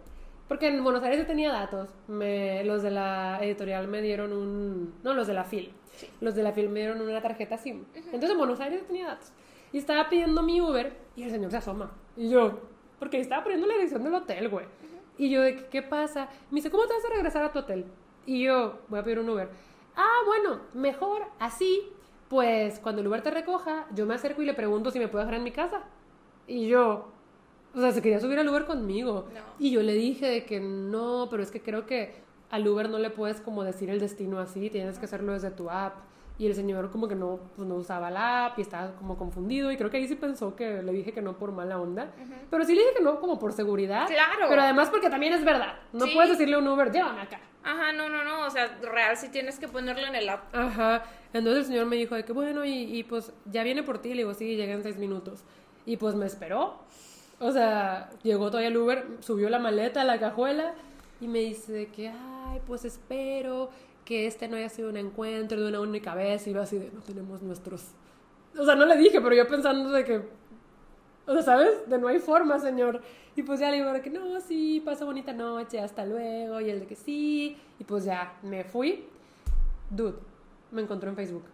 Porque 0.48 0.68
en 0.68 0.82
Buenos 0.82 1.02
Aires 1.02 1.20
yo 1.20 1.26
tenía 1.26 1.52
datos. 1.52 1.90
Me, 2.06 2.64
los 2.64 2.82
de 2.82 2.90
la 2.90 3.38
editorial 3.42 3.86
me 3.86 4.00
dieron 4.00 4.32
un... 4.32 4.94
No, 5.02 5.12
los 5.12 5.26
de 5.26 5.34
la 5.34 5.44
FIL. 5.44 5.72
Los 6.20 6.34
de 6.34 6.42
la 6.42 6.52
FIL 6.52 6.70
me 6.70 6.80
dieron 6.80 7.02
una 7.02 7.20
tarjeta 7.20 7.58
SIM. 7.58 7.84
Entonces 7.94 8.30
en 8.30 8.38
Buenos 8.38 8.60
Aires 8.60 8.80
yo 8.80 8.86
tenía 8.86 9.08
datos. 9.08 9.32
Y 9.72 9.78
estaba 9.78 10.08
pidiendo 10.08 10.42
mi 10.42 10.60
Uber 10.60 10.96
y 11.16 11.24
el 11.24 11.30
señor 11.30 11.50
se 11.50 11.58
asoma. 11.58 11.92
Y 12.16 12.30
yo, 12.30 12.60
porque 12.98 13.20
estaba 13.20 13.42
poniendo 13.42 13.66
la 13.66 13.74
dirección 13.74 14.02
del 14.02 14.14
hotel, 14.14 14.48
güey. 14.48 14.64
Y 15.18 15.30
yo, 15.30 15.42
de, 15.42 15.66
¿qué 15.66 15.82
pasa? 15.82 16.28
Me 16.50 16.56
dice, 16.56 16.70
¿cómo 16.70 16.86
te 16.86 16.94
vas 16.94 17.04
a 17.04 17.10
regresar 17.10 17.44
a 17.44 17.52
tu 17.52 17.58
hotel? 17.58 17.84
Y 18.24 18.44
yo, 18.44 18.78
voy 18.88 19.00
a 19.00 19.02
pedir 19.02 19.18
un 19.18 19.28
Uber. 19.28 19.48
Ah, 19.96 20.20
bueno, 20.24 20.60
mejor 20.74 21.26
así, 21.38 21.92
pues 22.28 22.78
cuando 22.78 23.00
el 23.00 23.06
Uber 23.06 23.22
te 23.22 23.30
recoja, 23.30 23.86
yo 23.94 24.06
me 24.06 24.14
acerco 24.14 24.42
y 24.42 24.46
le 24.46 24.54
pregunto 24.54 24.90
si 24.90 24.98
me 24.98 25.08
puede 25.08 25.24
dejar 25.24 25.38
en 25.38 25.44
mi 25.44 25.52
casa. 25.52 25.82
Y 26.46 26.68
yo, 26.68 27.08
o 27.74 27.80
sea, 27.80 27.92
se 27.92 28.02
quería 28.02 28.20
subir 28.20 28.38
al 28.38 28.48
Uber 28.48 28.64
conmigo. 28.64 29.26
Y 29.58 29.70
yo 29.70 29.82
le 29.82 29.94
dije 29.94 30.26
de 30.26 30.44
que 30.44 30.60
no, 30.60 31.28
pero 31.30 31.42
es 31.42 31.50
que 31.50 31.62
creo 31.62 31.86
que 31.86 32.14
al 32.50 32.66
Uber 32.66 32.88
no 32.88 32.98
le 32.98 33.10
puedes 33.10 33.40
como 33.40 33.64
decir 33.64 33.90
el 33.90 34.00
destino 34.00 34.38
así, 34.38 34.70
tienes 34.70 34.98
que 34.98 35.06
hacerlo 35.06 35.32
desde 35.32 35.50
tu 35.50 35.70
app. 35.70 35.96
Y 36.38 36.46
el 36.46 36.54
señor 36.54 36.90
como 36.90 37.08
que 37.08 37.16
no, 37.16 37.40
pues 37.56 37.66
no 37.66 37.74
usaba 37.74 38.10
la 38.10 38.46
app 38.46 38.58
y 38.58 38.62
estaba 38.62 38.92
como 38.92 39.18
confundido 39.18 39.72
y 39.72 39.76
creo 39.76 39.90
que 39.90 39.96
ahí 39.96 40.06
sí 40.06 40.14
pensó 40.14 40.54
que 40.54 40.82
le 40.84 40.92
dije 40.92 41.12
que 41.12 41.20
no 41.20 41.36
por 41.36 41.50
mala 41.50 41.80
onda. 41.80 42.12
Pero 42.48 42.64
sí 42.64 42.74
le 42.74 42.82
dije 42.82 42.94
que 42.96 43.02
no 43.02 43.18
como 43.18 43.40
por 43.40 43.52
seguridad. 43.52 44.06
Claro. 44.06 44.46
Pero 44.48 44.62
además 44.62 44.88
porque 44.88 45.10
también 45.10 45.32
es 45.32 45.44
verdad. 45.44 45.74
No 45.92 46.06
puedes 46.14 46.30
decirle 46.30 46.54
a 46.54 46.58
un 46.58 46.68
Uber, 46.68 46.92
llévame 46.92 47.22
acá. 47.22 47.40
Ajá, 47.64 47.92
no, 47.92 48.08
no, 48.08 48.22
no, 48.22 48.46
o 48.46 48.50
sea, 48.50 48.78
real 48.82 49.16
sí 49.16 49.28
tienes 49.30 49.58
que 49.58 49.66
ponerlo 49.66 50.06
en 50.06 50.14
el 50.14 50.28
app. 50.28 50.54
Ajá, 50.54 51.02
entonces 51.32 51.64
el 51.64 51.72
señor 51.72 51.86
me 51.86 51.96
dijo 51.96 52.14
de 52.14 52.24
que 52.24 52.32
bueno, 52.32 52.64
y, 52.64 52.96
y 52.96 53.02
pues 53.02 53.32
ya 53.46 53.64
viene 53.64 53.82
por 53.82 53.98
ti, 53.98 54.10
le 54.10 54.18
digo, 54.18 54.32
sí, 54.32 54.56
llega 54.56 54.72
en 54.72 54.84
seis 54.84 54.96
minutos. 54.96 55.44
Y 55.84 55.96
pues 55.96 56.14
me 56.14 56.26
esperó. 56.26 56.78
O 57.40 57.50
sea, 57.52 58.10
llegó 58.22 58.46
todavía 58.46 58.68
el 58.68 58.76
Uber, 58.76 59.06
subió 59.20 59.48
la 59.48 59.58
maleta 59.58 60.02
a 60.02 60.04
la 60.04 60.18
cajuela 60.18 60.74
y 61.20 61.28
me 61.28 61.40
dice 61.40 61.88
que, 61.88 62.08
ay, 62.08 62.60
pues 62.66 62.84
espero 62.84 63.70
que 64.08 64.26
este 64.26 64.48
no 64.48 64.56
haya 64.56 64.70
sido 64.70 64.88
un 64.88 64.96
encuentro 64.96 65.60
de 65.60 65.68
una 65.68 65.80
única 65.80 66.14
vez 66.14 66.46
y 66.46 66.54
va 66.54 66.62
así 66.62 66.78
de 66.78 66.90
no 66.90 67.02
tenemos 67.02 67.42
nuestros... 67.42 67.88
O 68.58 68.64
sea, 68.64 68.74
no 68.74 68.86
le 68.86 68.96
dije, 68.96 69.20
pero 69.20 69.34
yo 69.34 69.46
pensando 69.46 69.90
de 69.90 70.02
que... 70.02 70.22
O 71.26 71.34
sea, 71.34 71.42
¿sabes? 71.42 71.86
De 71.86 71.98
no 71.98 72.08
hay 72.08 72.18
forma, 72.18 72.58
señor. 72.58 73.02
Y 73.36 73.42
pues 73.42 73.60
ya 73.60 73.70
le 73.70 73.76
digo 73.76 73.92
que 74.02 74.08
no, 74.08 74.40
sí, 74.40 74.80
pasa 74.82 75.04
bonita 75.04 75.34
noche, 75.34 75.78
hasta 75.78 76.06
luego. 76.06 76.58
Y 76.62 76.70
él 76.70 76.80
de 76.80 76.86
que 76.86 76.96
sí. 76.96 77.54
Y 77.78 77.84
pues 77.84 78.06
ya, 78.06 78.38
me 78.42 78.64
fui. 78.64 79.04
Dude, 79.90 80.16
me 80.72 80.80
encontró 80.80 81.10
en 81.10 81.16
Facebook. 81.16 81.44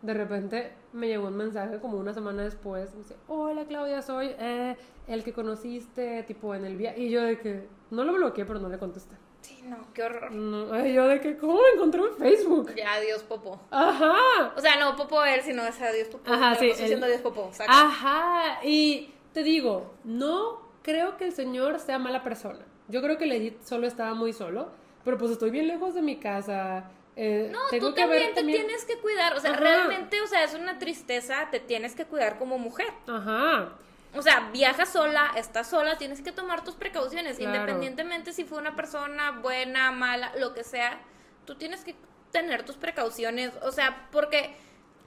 De 0.00 0.14
repente 0.14 0.72
me 0.94 1.08
llegó 1.08 1.28
un 1.28 1.36
mensaje 1.36 1.78
como 1.78 1.98
una 1.98 2.14
semana 2.14 2.42
después. 2.42 2.94
Me 2.94 3.02
dice, 3.02 3.16
hola 3.26 3.66
Claudia, 3.66 4.00
soy 4.00 4.30
eh, 4.38 4.78
el 5.06 5.22
que 5.24 5.34
conociste 5.34 6.22
tipo 6.22 6.54
en 6.54 6.64
el 6.64 6.78
viaje. 6.78 7.02
Y 7.02 7.10
yo 7.10 7.22
de 7.22 7.38
que 7.38 7.68
no 7.90 8.04
lo 8.04 8.14
bloqueé, 8.14 8.46
pero 8.46 8.60
no 8.60 8.70
le 8.70 8.78
contesté. 8.78 9.27
Sí, 9.48 9.62
no, 9.64 9.78
qué 9.94 10.02
horror. 10.02 10.30
No, 10.30 10.86
yo 10.86 11.08
de 11.08 11.20
que, 11.20 11.38
¿cómo 11.38 11.54
me 11.54 11.70
encontró 11.74 12.06
en 12.06 12.16
Facebook? 12.16 12.74
Ya, 12.74 12.94
adiós, 12.94 13.22
Popo. 13.22 13.58
Ajá. 13.70 14.52
O 14.54 14.60
sea, 14.60 14.76
no, 14.76 14.94
Popo 14.94 15.24
él, 15.24 15.40
sino 15.40 15.64
es 15.64 15.80
adiós, 15.80 16.08
Popo. 16.08 16.30
Ajá, 16.30 16.54
sí. 16.56 16.66
Diciendo 16.66 17.06
adiós, 17.06 17.22
Popo. 17.22 17.50
Ajá, 17.66 18.60
y 18.62 19.10
te 19.32 19.42
digo, 19.42 19.94
no 20.04 20.60
creo 20.82 21.16
que 21.16 21.24
el 21.24 21.32
señor 21.32 21.80
sea 21.80 21.98
mala 21.98 22.22
persona. 22.22 22.60
Yo 22.88 23.00
creo 23.00 23.16
que 23.16 23.24
Legit 23.24 23.62
solo 23.62 23.86
estaba 23.86 24.12
muy 24.12 24.34
solo, 24.34 24.70
pero 25.02 25.16
pues 25.16 25.30
estoy 25.30 25.50
bien 25.50 25.66
lejos 25.66 25.94
de 25.94 26.02
mi 26.02 26.16
casa. 26.16 26.90
Eh, 27.16 27.50
no, 27.50 27.58
tú 27.78 27.94
también 27.94 28.34
te 28.34 28.44
tienes 28.44 28.84
que 28.84 28.98
cuidar. 28.98 29.34
O 29.34 29.40
sea, 29.40 29.54
realmente, 29.54 30.20
o 30.20 30.26
sea, 30.26 30.44
es 30.44 30.54
una 30.54 30.78
tristeza, 30.78 31.48
te 31.50 31.58
tienes 31.58 31.94
que 31.94 32.04
cuidar 32.04 32.38
como 32.38 32.58
mujer. 32.58 32.92
Ajá. 33.06 33.72
O 34.14 34.22
sea, 34.22 34.50
viajas 34.52 34.88
sola, 34.90 35.32
estás 35.36 35.68
sola, 35.68 35.98
tienes 35.98 36.22
que 36.22 36.32
tomar 36.32 36.64
tus 36.64 36.74
precauciones. 36.74 37.38
Independientemente 37.38 38.32
si 38.32 38.44
fue 38.44 38.58
una 38.58 38.74
persona 38.74 39.32
buena, 39.32 39.90
mala, 39.92 40.32
lo 40.36 40.54
que 40.54 40.64
sea, 40.64 41.00
tú 41.44 41.56
tienes 41.56 41.84
que 41.84 41.94
tener 42.32 42.64
tus 42.64 42.76
precauciones. 42.76 43.52
O 43.62 43.72
sea, 43.72 44.08
porque 44.10 44.56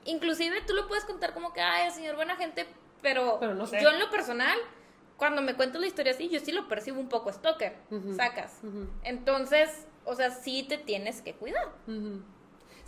inclusive 0.06 0.62
tú 0.62 0.74
lo 0.74 0.88
puedes 0.88 1.06
contar 1.06 1.34
como 1.34 1.54
que, 1.54 1.62
ay, 1.62 1.92
señor 1.92 2.16
buena 2.16 2.36
gente, 2.36 2.68
pero, 3.02 3.40
yo 3.42 3.90
en 3.90 4.00
lo 4.00 4.10
personal, 4.12 4.58
cuando 5.18 5.42
me 5.42 5.56
cuento 5.56 5.80
la 5.80 5.88
historia 5.88 6.14
así, 6.14 6.30
yo 6.30 6.40
sí 6.40 6.52
lo 6.52 6.68
percibo 6.68 7.00
un 7.00 7.10
poco 7.10 7.32
stalker, 7.32 7.76
sacas. 8.16 8.60
Entonces, 9.04 9.88
o 10.06 10.16
sea, 10.16 10.32
sí 10.32 10.64
te 10.64 10.78
tienes 10.78 11.22
que 11.22 11.34
cuidar. 11.34 11.70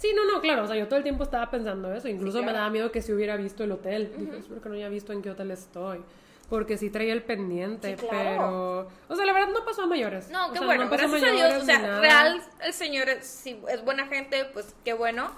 Sí, 0.04 0.12
no, 0.14 0.26
no, 0.26 0.41
claro, 0.41 0.66
o 0.66 0.68
sea, 0.68 0.76
yo 0.76 0.89
todo 0.89 0.97
el 0.97 1.04
tiempo 1.04 1.24
estaba 1.24 1.49
pensando 1.49 1.93
eso, 1.93 2.10
incluso 2.10 2.43
me 2.43 2.51
daba 2.51 2.70
miedo 2.70 2.91
que 2.91 3.01
si 3.01 3.14
hubiera 3.14 3.38
visto 3.38 3.64
el 3.64 3.72
hotel, 3.72 4.14
dije, 4.18 4.38
espero 4.38 4.62
que 4.62 4.68
no 4.68 4.76
haya 4.76 4.89
visto 4.89 5.14
en 5.14 5.22
qué 5.22 5.30
hotel 5.30 5.49
estoy, 5.51 6.04
porque 6.49 6.78
sí 6.78 6.89
traía 6.89 7.14
el 7.14 7.24
pendiente, 7.24 7.95
pero, 8.10 8.89
o 9.08 9.16
sea, 9.16 9.26
la 9.26 9.32
verdad 9.32 9.54
no 9.54 9.64
pasó 9.64 9.84
a 9.84 9.86
mayores. 9.86 10.30
No, 10.30 10.51
qué 10.51 10.60
bueno, 10.60 10.89
gracias 10.89 11.24
a 11.24 11.32
Dios, 11.32 11.54
o 11.54 11.66
sea, 11.66 12.01
real, 12.01 12.41
el 12.66 12.74
señor, 12.74 13.08
si 13.22 13.58
es 13.70 13.86
buena 13.86 14.06
gente, 14.08 14.43
pues 14.51 14.76
qué 14.84 14.91
bueno, 14.91 15.32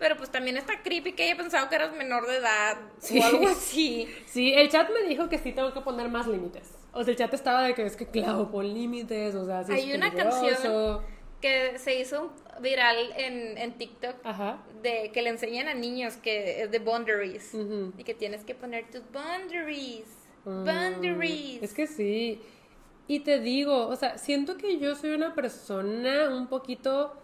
pero 0.00 0.16
pues 0.16 0.30
también 0.30 0.56
está 0.56 0.82
creepy 0.82 1.12
que 1.12 1.22
haya 1.22 1.36
pensado 1.36 1.68
que 1.68 1.76
eras 1.76 1.94
menor 1.94 2.26
de 2.26 2.38
edad 2.38 2.76
o 2.76 3.24
algo 3.24 3.46
así. 3.50 4.12
Sí, 4.26 4.52
el 4.52 4.68
chat 4.68 4.90
me 4.90 5.08
dijo 5.08 5.28
que 5.28 5.38
sí 5.38 5.52
tengo 5.52 5.72
que 5.72 5.80
poner 5.82 6.08
más 6.08 6.26
límites. 6.26 6.74
O 6.90 7.04
sea, 7.04 7.12
el 7.12 7.16
chat 7.16 7.32
estaba 7.34 7.62
de 7.62 7.74
que 7.74 7.86
es 7.86 7.94
que, 7.94 8.08
claro, 8.08 8.50
pon 8.50 8.66
límites, 8.66 9.36
o 9.36 9.46
sea, 9.46 9.62
sí 9.62 9.70
Hay 9.70 9.92
una 9.92 10.12
canción 10.12 11.04
que 11.40 11.78
se 11.78 12.00
hizo 12.00 12.32
viral 12.60 12.96
en, 13.16 13.58
en 13.58 13.72
TikTok 13.78 14.16
de 14.82 15.10
que 15.12 15.22
le 15.22 15.30
enseñan 15.30 15.68
a 15.68 15.74
niños 15.74 16.16
que 16.16 16.62
es 16.62 16.70
de 16.70 16.78
boundaries 16.78 17.54
y 17.96 18.04
que 18.04 18.14
tienes 18.14 18.44
que 18.44 18.54
poner 18.54 18.90
tus 18.90 19.02
boundaries. 19.12 20.06
Mm, 20.44 20.64
boundaries. 20.64 21.62
Es 21.62 21.74
que 21.74 21.86
sí. 21.86 22.40
Y 23.06 23.20
te 23.20 23.40
digo, 23.40 23.88
o 23.88 23.96
sea, 23.96 24.18
siento 24.18 24.56
que 24.56 24.78
yo 24.78 24.94
soy 24.94 25.10
una 25.10 25.34
persona 25.34 26.28
un 26.30 26.46
poquito 26.46 27.14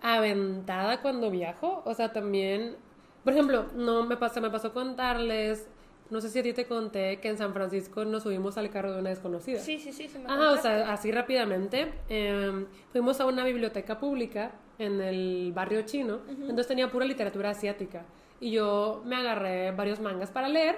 aventada 0.00 1.02
cuando 1.02 1.30
viajo. 1.30 1.82
O 1.84 1.94
sea, 1.94 2.12
también, 2.12 2.76
por 3.24 3.34
ejemplo, 3.34 3.66
no 3.74 4.04
me 4.06 4.16
pasa, 4.16 4.40
me 4.40 4.50
pasó 4.50 4.72
contarles 4.72 5.66
no 6.10 6.20
sé 6.20 6.30
si 6.30 6.38
a 6.38 6.42
ti 6.42 6.52
te 6.52 6.66
conté 6.66 7.20
que 7.20 7.28
en 7.28 7.36
San 7.36 7.52
Francisco 7.52 8.04
nos 8.04 8.22
subimos 8.22 8.56
al 8.56 8.70
carro 8.70 8.92
de 8.92 9.00
una 9.00 9.10
desconocida. 9.10 9.60
Sí, 9.60 9.78
sí, 9.78 9.92
sí. 9.92 10.08
Se 10.08 10.18
me 10.18 10.26
Ajá, 10.26 10.52
o 10.52 10.56
sea, 10.56 10.92
así 10.92 11.12
rápidamente. 11.12 11.92
Em, 12.08 12.66
fuimos 12.92 13.20
a 13.20 13.26
una 13.26 13.44
biblioteca 13.44 13.98
pública 13.98 14.52
en 14.78 15.00
el 15.00 15.52
barrio 15.54 15.82
chino, 15.82 16.20
entonces 16.28 16.68
tenía 16.68 16.90
pura 16.90 17.04
literatura 17.04 17.50
asiática. 17.50 18.04
Y 18.40 18.52
yo 18.52 19.02
me 19.04 19.16
agarré 19.16 19.72
varios 19.72 20.00
mangas 20.00 20.30
para 20.30 20.48
leer 20.48 20.76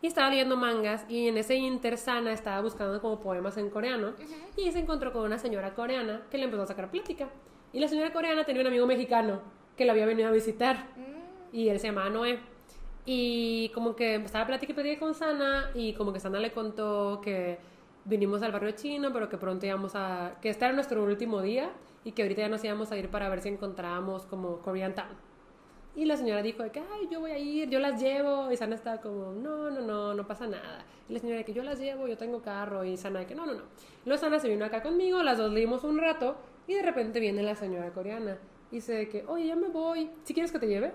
y 0.00 0.06
estaba 0.06 0.30
leyendo 0.30 0.56
mangas 0.56 1.04
y 1.08 1.28
en 1.28 1.38
ese 1.38 1.56
intersana 1.56 2.32
estaba 2.32 2.60
buscando 2.62 3.00
como 3.00 3.20
poemas 3.20 3.56
en 3.56 3.70
coreano 3.70 4.12
y 4.56 4.70
se 4.72 4.78
encontró 4.78 5.12
con 5.12 5.22
una 5.22 5.38
señora 5.38 5.74
coreana 5.74 6.22
que 6.30 6.38
le 6.38 6.44
empezó 6.44 6.62
a 6.62 6.66
sacar 6.66 6.90
plática. 6.90 7.28
Y 7.72 7.80
la 7.80 7.88
señora 7.88 8.12
coreana 8.12 8.44
tenía 8.44 8.62
un 8.62 8.68
amigo 8.68 8.86
mexicano 8.86 9.40
que 9.76 9.84
la 9.84 9.92
había 9.92 10.06
venido 10.06 10.28
a 10.28 10.32
visitar 10.32 10.86
mm. 10.96 11.56
y 11.56 11.68
él 11.68 11.78
se 11.78 11.88
llamaba 11.88 12.08
Noé. 12.08 12.38
Y 13.04 13.70
como 13.74 13.94
que 13.94 14.16
estaba 14.16 14.46
plática 14.46 14.74
y 14.82 14.96
con 14.96 15.14
Sana 15.14 15.70
y 15.74 15.92
como 15.92 16.12
que 16.12 16.20
Sana 16.20 16.40
le 16.40 16.52
contó 16.52 17.20
que 17.22 17.58
vinimos 18.04 18.42
al 18.42 18.52
barrio 18.52 18.72
chino, 18.72 19.12
pero 19.12 19.28
que 19.28 19.36
pronto 19.36 19.66
íbamos 19.66 19.94
a... 19.94 20.38
que 20.40 20.48
este 20.48 20.64
era 20.64 20.74
nuestro 20.74 21.02
último 21.04 21.42
día 21.42 21.70
y 22.06 22.12
que 22.12 22.22
ahorita 22.22 22.42
ya 22.42 22.48
nos 22.48 22.62
íbamos 22.62 22.92
a 22.92 22.96
ir 22.96 23.08
para 23.08 23.28
ver 23.28 23.40
si 23.40 23.48
encontrábamos 23.48 24.26
como 24.26 24.58
Korean 24.58 24.94
Town. 24.94 25.08
Y 25.96 26.04
la 26.04 26.16
señora 26.16 26.40
dijo 26.40 26.62
de 26.62 26.70
que, 26.70 26.78
ay, 26.78 27.08
yo 27.10 27.18
voy 27.18 27.32
a 27.32 27.38
ir, 27.38 27.68
yo 27.68 27.80
las 27.80 28.00
llevo. 28.00 28.52
Y 28.52 28.56
Sana 28.56 28.76
estaba 28.76 29.00
como, 29.00 29.32
no, 29.32 29.70
no, 29.70 29.80
no, 29.80 30.14
no 30.14 30.24
pasa 30.24 30.46
nada. 30.46 30.84
Y 31.08 31.14
la 31.14 31.18
señora 31.18 31.38
de 31.38 31.44
que 31.44 31.52
yo 31.52 31.64
las 31.64 31.80
llevo, 31.80 32.06
yo 32.06 32.16
tengo 32.16 32.42
carro. 32.42 32.84
Y 32.84 32.96
Sana 32.96 33.18
de 33.18 33.26
que, 33.26 33.34
no, 33.34 33.44
no, 33.44 33.54
no. 33.54 33.62
Luego 34.04 34.20
Sana 34.20 34.38
se 34.38 34.48
vino 34.48 34.64
acá 34.64 34.84
conmigo, 34.84 35.20
las 35.24 35.38
dos 35.38 35.50
leímos 35.50 35.82
un 35.82 35.98
rato. 35.98 36.36
Y 36.68 36.74
de 36.74 36.82
repente 36.82 37.18
viene 37.18 37.42
la 37.42 37.56
señora 37.56 37.90
coreana. 37.90 38.38
Y 38.70 38.76
dice 38.76 38.92
de 38.92 39.08
que, 39.08 39.24
oye, 39.26 39.48
ya 39.48 39.56
me 39.56 39.66
voy. 39.66 40.08
¿Si 40.22 40.32
quieres 40.32 40.52
que 40.52 40.60
te 40.60 40.68
lleve? 40.68 40.92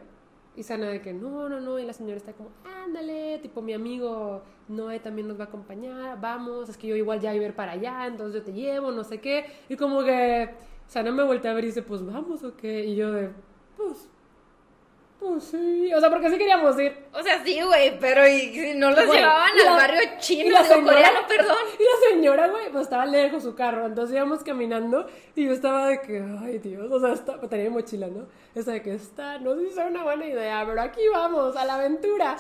Y 0.56 0.64
Sana 0.64 0.88
de 0.88 1.02
que 1.02 1.12
no, 1.12 1.50
no, 1.50 1.60
no. 1.60 1.78
Y 1.78 1.84
la 1.84 1.92
señora 1.92 2.16
está 2.16 2.32
como, 2.32 2.52
ándale, 2.64 3.40
tipo 3.40 3.62
mi 3.62 3.74
amigo 3.74 4.44
Noé 4.70 5.00
también 5.00 5.28
nos 5.28 5.38
va 5.38 5.46
a 5.46 5.48
acompañar, 5.48 6.20
vamos, 6.22 6.70
es 6.70 6.78
que 6.78 6.88
yo 6.88 6.96
igual 6.96 7.20
ya 7.20 7.34
iba 7.34 7.44
a 7.44 7.48
ir 7.48 7.56
para 7.56 7.74
allá, 7.74 8.06
entonces 8.06 8.42
yo 8.42 8.44
te 8.44 8.54
llevo, 8.54 8.92
no 8.92 9.04
sé 9.04 9.20
qué. 9.20 9.46
Y 9.68 9.76
como 9.76 10.04
que 10.04 10.50
Sana 10.92 11.10
me 11.10 11.24
voltea 11.24 11.52
a 11.52 11.54
ver 11.54 11.64
y 11.64 11.68
dice, 11.68 11.84
pues 11.84 12.06
vamos 12.06 12.44
o 12.44 12.58
qué. 12.58 12.84
Y 12.84 12.98
yo 12.98 13.14
de, 13.14 13.30
pues 13.78 14.10
pues 15.22 15.46
sí, 15.46 15.94
o 15.94 16.00
sea, 16.02 16.10
porque 16.10 16.30
sí 16.30 16.38
queríamos 16.38 16.78
ir. 16.82 16.98
O 17.14 17.24
sea, 17.24 17.42
sí, 17.46 17.62
güey, 17.62 17.98
pero 17.98 18.28
y 18.28 18.74
no 18.76 18.90
los 18.90 19.06
llevaban 19.06 19.52
al 19.68 19.78
barrio 19.78 20.02
chino, 20.18 20.62
digo, 20.62 20.84
coreano, 20.84 21.20
perdón. 21.30 21.56
Y 21.80 21.84
la 21.84 22.10
señora, 22.10 22.48
güey, 22.50 22.72
pues 22.72 22.84
estaba 22.84 23.06
lejos 23.06 23.44
su 23.44 23.56
carro, 23.56 23.86
entonces 23.86 24.18
íbamos 24.18 24.44
caminando 24.44 25.06
y 25.34 25.46
yo 25.46 25.54
estaba 25.54 25.88
de 25.88 26.02
que, 26.02 26.26
ay, 26.42 26.58
Dios, 26.58 26.92
o 26.92 27.00
sea, 27.00 27.14
está, 27.14 27.40
tenía 27.48 27.70
mochila, 27.70 28.08
¿no? 28.08 28.26
Esa 28.54 28.74
de 28.74 28.82
que 28.82 28.96
está, 28.96 29.38
no 29.38 29.56
sé 29.56 29.62
si 29.62 29.80
es 29.80 29.86
una 29.88 30.04
buena 30.04 30.26
idea, 30.26 30.66
pero 30.68 30.82
aquí 30.82 31.02
vamos, 31.14 31.56
a 31.56 31.64
la 31.64 31.76
aventura. 31.76 32.36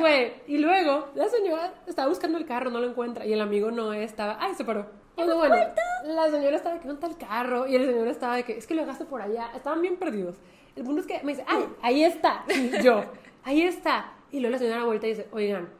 Güey, 0.00 0.34
y 0.48 0.58
luego 0.58 1.08
la 1.14 1.28
señora 1.28 1.72
estaba 1.86 2.08
buscando 2.08 2.36
el 2.36 2.44
carro, 2.44 2.70
no 2.70 2.80
lo 2.80 2.88
encuentra, 2.88 3.24
y 3.24 3.32
el 3.32 3.40
amigo 3.40 3.70
no 3.70 3.94
estaba, 3.94 4.36
ay, 4.38 4.54
se 4.54 4.64
paró. 4.64 5.05
Bueno, 5.16 5.36
bueno, 5.36 5.56
la 6.04 6.30
señora 6.30 6.56
estaba 6.56 6.74
de 6.74 6.80
que, 6.80 6.88
¿dónde 6.88 7.06
está 7.06 7.24
el 7.24 7.28
carro? 7.28 7.66
Y 7.66 7.74
el 7.74 7.86
señor 7.86 8.06
estaba 8.08 8.36
de 8.36 8.44
que, 8.44 8.58
es 8.58 8.66
que 8.66 8.74
lo 8.74 8.82
dejaste 8.82 9.06
por 9.06 9.22
allá, 9.22 9.50
estaban 9.54 9.80
bien 9.80 9.96
perdidos. 9.96 10.36
El 10.76 10.84
punto 10.84 11.00
es 11.00 11.06
que 11.06 11.22
me 11.22 11.32
dice, 11.32 11.44
ay, 11.48 11.64
ahí 11.80 12.04
está. 12.04 12.44
Y 12.48 12.82
yo, 12.82 13.02
ahí 13.42 13.62
está. 13.62 14.12
Y 14.30 14.40
luego 14.40 14.52
la 14.52 14.58
señora 14.58 14.84
vuelta 14.84 15.06
y 15.06 15.10
dice, 15.10 15.28
oigan, 15.32 15.70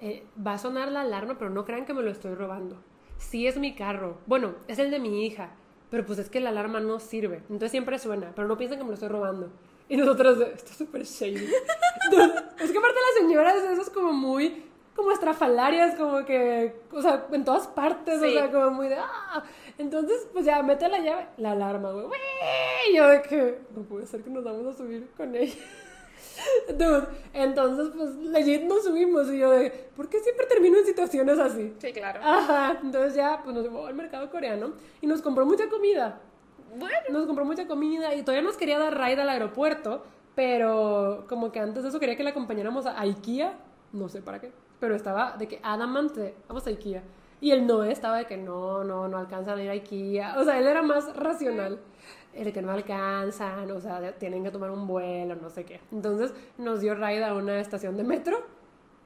eh, 0.00 0.24
va 0.44 0.54
a 0.54 0.58
sonar 0.58 0.90
la 0.90 1.02
alarma, 1.02 1.38
pero 1.38 1.50
no 1.50 1.64
crean 1.64 1.86
que 1.86 1.94
me 1.94 2.02
lo 2.02 2.10
estoy 2.10 2.34
robando. 2.34 2.76
sí 3.18 3.46
es 3.46 3.56
mi 3.56 3.74
carro. 3.74 4.18
Bueno, 4.26 4.56
es 4.66 4.80
el 4.80 4.90
de 4.90 4.98
mi 4.98 5.24
hija. 5.24 5.50
Pero 5.90 6.04
pues 6.04 6.18
es 6.18 6.28
que 6.28 6.40
la 6.40 6.50
alarma 6.50 6.80
no 6.80 6.98
sirve. 6.98 7.36
Entonces 7.42 7.70
siempre 7.70 7.98
suena. 7.98 8.32
Pero 8.34 8.48
no 8.48 8.56
piensen 8.56 8.78
que 8.78 8.84
me 8.84 8.88
lo 8.88 8.94
estoy 8.94 9.10
robando. 9.10 9.50
Y 9.88 9.96
nosotros, 9.96 10.40
esto 10.40 10.70
es 10.70 10.76
súper 10.76 11.04
shady. 11.04 11.36
es 11.36 12.72
que 12.72 12.78
aparte 12.78 12.98
las 12.98 13.20
señoras, 13.20 13.56
eso 13.56 13.82
es 13.82 13.90
como 13.90 14.12
muy 14.12 14.64
como 14.94 15.10
estrafalarias, 15.12 15.94
como 15.96 16.24
que, 16.24 16.74
o 16.92 17.00
sea, 17.00 17.26
en 17.32 17.44
todas 17.44 17.66
partes, 17.66 18.20
o 18.20 18.30
sea, 18.30 18.50
como 18.50 18.70
muy 18.70 18.88
de, 18.88 18.96
ah. 18.96 19.42
Entonces, 19.78 20.28
pues 20.32 20.44
ya, 20.44 20.62
mete 20.62 20.88
la 20.88 20.98
llave, 20.98 21.26
la 21.38 21.52
alarma, 21.52 21.90
güey, 21.92 22.06
y 22.90 22.96
yo 22.96 23.08
de 23.08 23.22
que, 23.22 23.58
no 23.74 23.82
puede 23.82 24.06
ser 24.06 24.22
que 24.22 24.30
nos 24.30 24.44
vamos 24.44 24.66
a 24.66 24.76
subir 24.76 25.08
con 25.16 25.34
ella. 25.34 25.54
Dude, 26.68 27.06
entonces, 27.32 27.90
pues, 27.96 28.14
legit 28.16 28.62
nos 28.62 28.84
subimos 28.84 29.30
y 29.30 29.38
yo 29.38 29.50
de, 29.50 29.70
¿por 29.96 30.08
qué 30.08 30.20
siempre 30.20 30.46
termino 30.46 30.78
en 30.78 30.86
situaciones 30.86 31.38
así? 31.38 31.74
Sí, 31.78 31.92
claro. 31.92 32.20
Ajá, 32.22 32.78
entonces 32.82 33.14
ya, 33.14 33.40
pues 33.42 33.54
nos 33.54 33.64
llevó 33.64 33.86
al 33.86 33.94
mercado 33.94 34.30
coreano 34.30 34.74
y 35.00 35.06
nos 35.06 35.22
compró 35.22 35.46
mucha 35.46 35.68
comida. 35.68 36.20
Bueno. 36.76 36.96
Nos 37.10 37.26
compró 37.26 37.44
mucha 37.44 37.66
comida 37.66 38.14
y 38.14 38.22
todavía 38.22 38.42
nos 38.42 38.56
quería 38.56 38.78
dar 38.78 38.98
ride 38.98 39.20
al 39.20 39.28
aeropuerto, 39.28 40.04
pero 40.34 41.26
como 41.28 41.52
que 41.52 41.60
antes 41.60 41.82
de 41.82 41.90
eso 41.90 42.00
quería 42.00 42.16
que 42.16 42.24
la 42.24 42.30
acompañáramos 42.30 42.86
a 42.86 42.98
IKEA, 43.00 43.58
no 43.92 44.08
sé 44.08 44.22
para 44.22 44.40
qué, 44.40 44.52
pero 44.82 44.96
estaba 44.96 45.36
de 45.36 45.46
que 45.46 45.60
Adamante, 45.62 46.34
vamos 46.48 46.66
a 46.66 46.70
IKEA. 46.70 47.04
Y 47.40 47.52
el 47.52 47.68
Noé 47.68 47.92
estaba 47.92 48.18
de 48.18 48.24
que 48.24 48.36
no, 48.36 48.82
no, 48.82 49.06
no 49.06 49.16
alcanzan 49.16 49.56
a 49.56 49.62
ir 49.62 49.70
a 49.70 49.74
IKEA. 49.74 50.40
O 50.40 50.44
sea, 50.44 50.58
él 50.58 50.66
era 50.66 50.82
más 50.82 51.14
racional 51.14 51.78
el 52.34 52.52
que 52.52 52.62
no 52.62 52.72
alcanzan, 52.72 53.70
o 53.70 53.80
sea, 53.80 54.12
tienen 54.18 54.42
que 54.42 54.50
tomar 54.50 54.72
un 54.72 54.88
vuelo, 54.88 55.36
no 55.36 55.50
sé 55.50 55.64
qué. 55.64 55.80
Entonces 55.92 56.34
nos 56.58 56.80
dio 56.80 56.96
ride 56.96 57.22
a 57.22 57.32
una 57.32 57.60
estación 57.60 57.96
de 57.96 58.02
metro, 58.02 58.44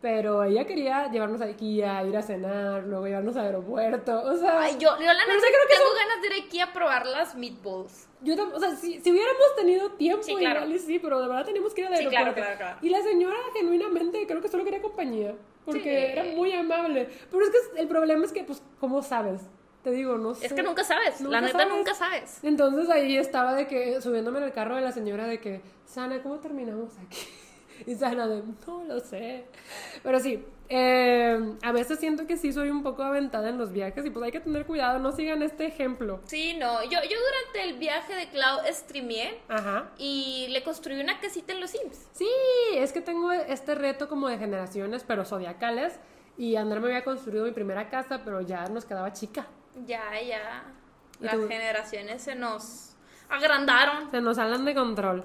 pero 0.00 0.44
ella 0.44 0.64
quería 0.64 1.10
llevarnos 1.10 1.42
a 1.42 1.44
IKEA, 1.44 2.04
ir 2.04 2.16
a 2.16 2.22
cenar, 2.22 2.84
luego 2.84 3.06
llevarnos 3.06 3.36
al 3.36 3.46
aeropuerto, 3.46 4.18
o 4.22 4.34
sea... 4.34 4.60
Ay, 4.60 4.76
yo, 4.78 4.96
yo 4.98 5.04
la 5.04 5.12
neta 5.12 5.26
creo 5.26 5.66
que 5.68 5.74
tengo 5.76 5.94
ganas 5.94 6.22
de 6.22 6.26
ir 6.28 6.32
a 6.32 6.36
IKEA 6.36 6.64
a 6.64 6.72
probar 6.72 7.06
las 7.06 7.34
meatballs. 7.34 8.08
Yo 8.22 8.34
o 8.34 8.58
sea, 8.58 8.74
si, 8.76 8.98
si, 9.00 9.10
hubiéramos 9.10 9.56
tenido 9.56 9.90
tiempo, 9.92 10.22
sí, 10.22 10.34
claro. 10.36 10.64
igual 10.64 10.78
sí, 10.78 10.98
pero 10.98 11.20
de 11.20 11.28
verdad 11.28 11.44
teníamos 11.44 11.74
que 11.74 11.82
ir 11.82 11.86
al 11.88 11.92
aeropuerto. 11.92 12.28
Sí, 12.28 12.34
claro, 12.34 12.56
claro, 12.56 12.78
Y 12.80 12.88
la 12.88 13.02
señora 13.02 13.36
genuinamente 13.52 14.26
creo 14.26 14.40
que 14.40 14.48
solo 14.48 14.64
quería 14.64 14.80
compañía, 14.80 15.34
porque 15.66 16.12
era 16.12 16.24
muy 16.24 16.52
amable. 16.52 17.10
Pero 17.30 17.44
es 17.44 17.50
que 17.50 17.80
el 17.82 17.88
problema 17.88 18.24
es 18.24 18.32
que, 18.32 18.44
pues, 18.44 18.62
¿cómo 18.80 19.02
sabes? 19.02 19.42
te 19.86 19.92
digo, 19.92 20.18
no 20.18 20.34
sé. 20.34 20.46
Es 20.46 20.52
que 20.52 20.64
nunca 20.64 20.82
sabes, 20.82 21.20
la 21.20 21.40
neta 21.40 21.64
nunca 21.64 21.94
sabes. 21.94 22.40
Entonces 22.42 22.90
ahí 22.90 23.16
estaba 23.16 23.54
de 23.54 23.68
que, 23.68 24.00
subiéndome 24.00 24.38
en 24.38 24.44
el 24.46 24.52
carro 24.52 24.74
de 24.74 24.82
la 24.82 24.90
señora 24.90 25.28
de 25.28 25.38
que, 25.38 25.60
Sana, 25.84 26.20
¿cómo 26.24 26.40
terminamos 26.40 26.90
aquí? 26.98 27.18
Y 27.86 27.94
Sana 27.94 28.26
de, 28.26 28.42
no 28.66 28.84
lo 28.84 28.98
sé. 28.98 29.44
Pero 30.02 30.18
sí, 30.18 30.44
eh, 30.68 31.54
a 31.62 31.72
veces 31.72 31.98
siento 31.98 32.26
que 32.26 32.36
sí 32.36 32.52
soy 32.52 32.70
un 32.70 32.82
poco 32.82 33.02
aventada 33.02 33.48
en 33.48 33.58
los 33.58 33.72
viajes 33.72 34.04
y 34.04 34.10
pues 34.10 34.24
hay 34.24 34.32
que 34.32 34.40
tener 34.40 34.66
cuidado, 34.66 34.98
no 34.98 35.12
sigan 35.12 35.42
este 35.42 35.66
ejemplo. 35.66 36.20
Sí, 36.24 36.56
no, 36.58 36.82
yo, 36.84 36.98
yo 37.02 37.16
durante 37.18 37.70
el 37.70 37.78
viaje 37.78 38.14
de 38.14 38.28
Cloud 38.28 38.60
streameé 38.70 39.40
Ajá. 39.48 39.90
y 39.98 40.46
le 40.50 40.62
construí 40.62 41.00
una 41.00 41.20
casita 41.20 41.52
en 41.52 41.60
los 41.60 41.70
Sims. 41.70 42.08
Sí, 42.12 42.28
es 42.74 42.92
que 42.92 43.00
tengo 43.00 43.32
este 43.32 43.74
reto 43.74 44.08
como 44.08 44.28
de 44.28 44.38
generaciones, 44.38 45.04
pero 45.04 45.24
zodiacales. 45.24 45.98
Y 46.38 46.56
André 46.56 46.80
me 46.80 46.88
había 46.88 47.04
construido 47.04 47.44
mi 47.44 47.52
primera 47.52 47.88
casa, 47.88 48.20
pero 48.24 48.42
ya 48.42 48.66
nos 48.66 48.84
quedaba 48.84 49.12
chica. 49.12 49.46
Ya, 49.86 50.20
ya. 50.20 50.64
Las 51.20 51.36
generaciones 51.48 52.22
se 52.22 52.34
nos 52.34 52.94
agrandaron. 53.30 54.10
Se 54.10 54.20
nos 54.20 54.36
salen 54.36 54.64
de 54.64 54.74
control. 54.74 55.24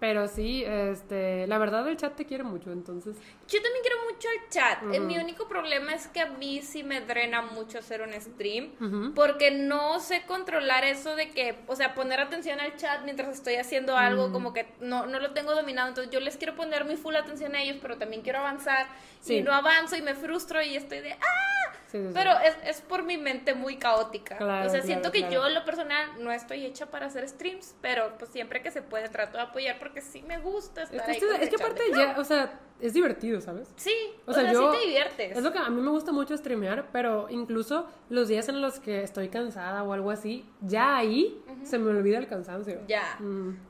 Pero 0.00 0.28
sí, 0.28 0.64
este, 0.64 1.46
la 1.46 1.58
verdad 1.58 1.86
el 1.86 1.96
chat 1.98 2.16
te 2.16 2.24
quiere 2.24 2.42
mucho, 2.42 2.72
entonces. 2.72 3.16
Yo 3.46 3.60
también 3.60 3.82
quiero 3.82 3.96
mucho 4.10 4.28
el 4.30 4.48
chat. 4.48 4.94
Eh, 4.94 4.98
mi 4.98 5.18
único 5.18 5.46
problema 5.46 5.92
es 5.92 6.08
que 6.08 6.20
a 6.20 6.26
mí 6.26 6.62
sí 6.62 6.82
me 6.82 7.02
drena 7.02 7.42
mucho 7.42 7.78
hacer 7.78 8.00
un 8.00 8.18
stream, 8.18 9.12
porque 9.14 9.50
no 9.50 10.00
sé 10.00 10.22
controlar 10.26 10.84
eso 10.84 11.14
de 11.16 11.30
que, 11.30 11.58
o 11.66 11.76
sea, 11.76 11.94
poner 11.94 12.18
atención 12.18 12.60
al 12.60 12.76
chat 12.76 13.02
mientras 13.04 13.28
estoy 13.28 13.56
haciendo 13.56 13.94
algo, 13.96 14.32
como 14.32 14.54
que 14.54 14.66
no, 14.80 15.04
no 15.06 15.20
lo 15.20 15.32
tengo 15.32 15.54
dominado. 15.54 15.88
Entonces 15.88 16.10
yo 16.10 16.20
les 16.20 16.38
quiero 16.38 16.56
poner 16.56 16.86
mi 16.86 16.96
full 16.96 17.14
atención 17.14 17.54
a 17.54 17.62
ellos, 17.62 17.76
pero 17.82 17.98
también 17.98 18.22
quiero 18.22 18.38
avanzar. 18.38 18.86
Y 19.28 19.42
no 19.42 19.52
avanzo 19.52 19.96
y 19.96 20.02
me 20.02 20.14
frustro 20.14 20.62
y 20.62 20.76
estoy 20.76 21.00
de 21.00 21.12
¡ah! 21.12 21.72
Pero 21.92 22.32
es, 22.44 22.56
es, 22.64 22.80
por 22.80 23.02
mi 23.02 23.18
mente 23.18 23.54
muy 23.54 23.76
caótica. 23.76 24.36
o 24.64 24.68
sea, 24.68 24.82
siento 24.82 25.10
que 25.10 25.30
yo, 25.30 25.46
en 25.46 25.54
lo 25.54 25.64
personal, 25.64 26.10
no 26.18 26.32
estoy 26.32 26.64
hecha 26.64 26.86
para 26.86 27.06
hacer 27.06 27.28
streams, 27.28 27.74
pero 27.80 28.12
pues 28.18 28.30
siempre 28.30 28.62
que 28.62 28.70
se 28.70 28.82
puede 28.82 29.08
trato 29.08 29.36
de 29.36 29.44
apoyar 29.44 29.78
porque 29.78 30.00
sí 30.00 30.22
me 30.22 30.38
gusta 30.38 30.82
estar 30.82 31.10
es, 31.10 31.22
ahí. 31.22 31.30
es 31.40 31.48
que 31.50 31.56
aparte 31.56 31.82
ya, 31.94 32.16
o 32.18 32.24
sea, 32.24 32.58
es 32.80 32.94
divertido, 32.94 33.40
¿sabes? 33.40 33.72
Sí, 33.76 33.94
o, 34.26 34.32
sea, 34.32 34.52
yo, 34.52 34.72
sí 34.72 34.78
te 34.78 34.86
diviertes. 34.86 35.36
Es 35.36 35.42
lo 35.42 35.52
que 35.52 35.58
a 35.58 35.68
mí 35.68 35.80
me 35.80 35.90
gusta 35.90 36.12
mucho 36.12 36.36
streamear, 36.36 36.88
pero 36.92 37.28
incluso 37.30 37.86
los 38.08 38.28
días 38.28 38.48
en 38.48 38.60
los 38.60 38.80
que 38.80 39.02
estoy 39.02 39.28
cansada 39.28 39.82
o 39.82 39.92
algo 39.92 40.10
así, 40.10 40.48
ya 40.60 40.96
ahí 40.96 41.42
se 41.62 41.78
me 41.78 41.90
olvida 41.90 42.18
el 42.18 42.28
cansancio. 42.28 42.80
Ya. 42.86 43.16
Mm. 43.18 43.69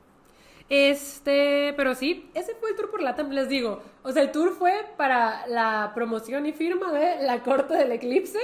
Este, 0.71 1.73
pero 1.75 1.95
sí, 1.95 2.31
ese 2.33 2.55
fue 2.55 2.69
el 2.69 2.77
tour 2.77 2.89
por 2.89 3.01
Latam, 3.01 3.29
les 3.31 3.49
digo. 3.49 3.81
O 4.03 4.11
sea, 4.13 4.21
el 4.23 4.31
tour 4.31 4.51
fue 4.51 4.71
para 4.95 5.45
la 5.47 5.91
promoción 5.93 6.45
y 6.45 6.53
firma 6.53 6.93
de 6.93 7.21
la 7.23 7.43
corte 7.43 7.73
del 7.73 7.91
eclipse. 7.91 8.39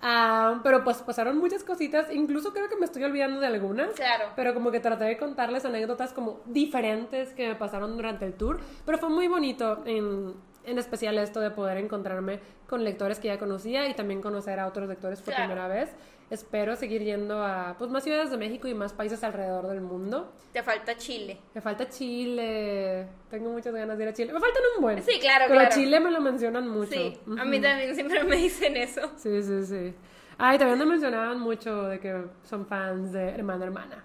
Ah, 0.00 0.60
pero 0.62 0.84
pues 0.84 0.98
pasaron 0.98 1.36
muchas 1.36 1.64
cositas. 1.64 2.12
Incluso 2.12 2.52
creo 2.52 2.68
que 2.68 2.76
me 2.76 2.84
estoy 2.84 3.02
olvidando 3.02 3.40
de 3.40 3.48
algunas. 3.48 3.92
Claro. 3.94 4.26
Pero 4.36 4.54
como 4.54 4.70
que 4.70 4.78
traté 4.78 5.02
de 5.02 5.18
contarles 5.18 5.64
anécdotas 5.64 6.12
como 6.12 6.42
diferentes 6.46 7.32
que 7.32 7.48
me 7.48 7.54
pasaron 7.56 7.96
durante 7.96 8.24
el 8.24 8.34
tour. 8.34 8.60
Pero 8.86 8.98
fue 8.98 9.08
muy 9.08 9.26
bonito 9.26 9.82
en, 9.84 10.32
en 10.62 10.78
especial 10.78 11.18
esto 11.18 11.40
de 11.40 11.50
poder 11.50 11.78
encontrarme 11.78 12.38
con 12.68 12.84
lectores 12.84 13.18
que 13.18 13.26
ya 13.26 13.38
conocía 13.40 13.88
y 13.88 13.94
también 13.94 14.22
conocer 14.22 14.60
a 14.60 14.68
otros 14.68 14.88
lectores 14.88 15.20
por 15.20 15.34
primera 15.34 15.66
vez 15.66 15.90
espero 16.30 16.76
seguir 16.76 17.02
yendo 17.02 17.42
a 17.42 17.76
pues 17.78 17.90
más 17.90 18.04
ciudades 18.04 18.30
de 18.30 18.36
México 18.36 18.68
y 18.68 18.74
más 18.74 18.92
países 18.92 19.22
alrededor 19.24 19.68
del 19.68 19.80
mundo. 19.80 20.32
Te 20.52 20.62
falta 20.62 20.96
Chile. 20.96 21.38
Me 21.54 21.60
falta 21.60 21.88
Chile. 21.88 23.06
Tengo 23.30 23.50
muchas 23.50 23.74
ganas 23.74 23.96
de 23.98 24.04
ir 24.04 24.10
a 24.10 24.12
Chile. 24.12 24.32
Me 24.32 24.40
faltan 24.40 24.62
un 24.76 24.82
buen. 24.82 25.02
Sí, 25.02 25.18
claro, 25.20 25.46
Pero 25.48 25.68
Chile 25.70 26.00
me 26.00 26.10
lo 26.10 26.20
mencionan 26.20 26.68
mucho. 26.68 26.92
Sí, 26.92 27.18
a 27.38 27.44
mí 27.44 27.60
también 27.60 27.94
siempre 27.94 28.24
me 28.24 28.36
dicen 28.36 28.76
eso. 28.76 29.12
Sí, 29.16 29.42
sí, 29.42 29.64
sí. 29.64 29.94
Ay, 30.38 30.58
también 30.58 30.78
me 30.78 30.86
mencionaban 30.86 31.38
mucho 31.38 31.84
de 31.84 32.00
que 32.00 32.24
son 32.42 32.66
fans 32.66 33.12
de 33.12 33.30
Hermana 33.30 33.64
Hermana. 33.64 34.04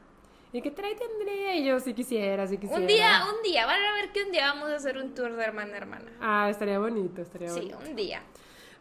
Y 0.52 0.62
que 0.62 0.72
trae 0.72 0.96
tendría 0.96 1.60
yo 1.60 1.80
si 1.80 1.94
quisiera, 1.94 2.48
si 2.48 2.58
quisiera. 2.58 2.82
Un 2.82 2.88
día, 2.88 3.22
un 3.36 3.44
día, 3.44 3.68
van 3.68 3.80
a 3.82 3.94
ver 3.94 4.12
que 4.12 4.24
un 4.24 4.32
día 4.32 4.52
vamos 4.52 4.70
a 4.70 4.76
hacer 4.76 4.98
un 4.98 5.14
tour 5.14 5.36
de 5.36 5.44
hermana 5.44 5.78
hermana. 5.78 6.12
Ah, 6.20 6.50
estaría 6.50 6.80
bonito, 6.80 7.22
estaría 7.22 7.52
bonito. 7.52 7.78
Sí, 7.80 7.90
un 7.90 7.96
día. 7.96 8.24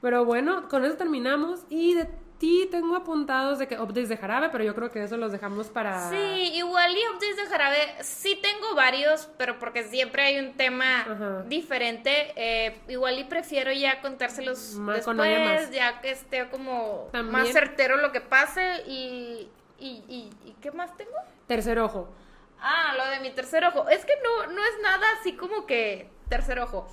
Pero 0.00 0.24
bueno, 0.24 0.68
con 0.68 0.84
eso 0.84 0.96
terminamos 0.96 1.64
y 1.68 1.92
de 1.94 2.08
Sí, 2.38 2.68
tengo 2.70 2.94
apuntados 2.94 3.58
de 3.58 3.66
que 3.66 3.76
updates 3.80 4.08
de 4.08 4.16
jarabe, 4.16 4.48
pero 4.50 4.62
yo 4.62 4.72
creo 4.72 4.92
que 4.92 5.02
eso 5.02 5.16
los 5.16 5.32
dejamos 5.32 5.68
para. 5.68 6.08
Sí, 6.08 6.52
igual 6.54 6.96
y 6.96 7.00
updates 7.08 7.36
de 7.36 7.46
jarabe, 7.46 7.94
sí 8.00 8.38
tengo 8.40 8.76
varios, 8.76 9.28
pero 9.36 9.58
porque 9.58 9.82
siempre 9.82 10.22
hay 10.22 10.38
un 10.38 10.52
tema 10.54 11.44
diferente. 11.46 12.32
Eh, 12.36 12.80
igual 12.88 13.18
y 13.18 13.24
prefiero 13.24 13.72
ya 13.72 14.00
contárselos 14.00 14.78
después, 14.86 15.70
ya 15.72 16.00
que 16.00 16.12
esté 16.12 16.48
como 16.48 17.10
más 17.24 17.48
certero 17.48 17.96
lo 17.96 18.12
que 18.12 18.20
pase. 18.20 18.82
Y, 18.86 19.48
y, 19.80 20.04
y, 20.08 20.30
y, 20.44 20.52
¿qué 20.60 20.70
más 20.70 20.96
tengo? 20.96 21.16
Tercer 21.48 21.80
ojo. 21.80 22.08
Ah, 22.60 22.94
lo 22.96 23.06
de 23.06 23.20
mi 23.20 23.30
tercer 23.30 23.64
ojo. 23.64 23.88
Es 23.88 24.04
que 24.04 24.14
no, 24.22 24.52
no 24.52 24.62
es 24.62 24.74
nada 24.82 25.06
así 25.18 25.32
como 25.34 25.66
que 25.66 26.08
tercer 26.28 26.60
ojo. 26.60 26.88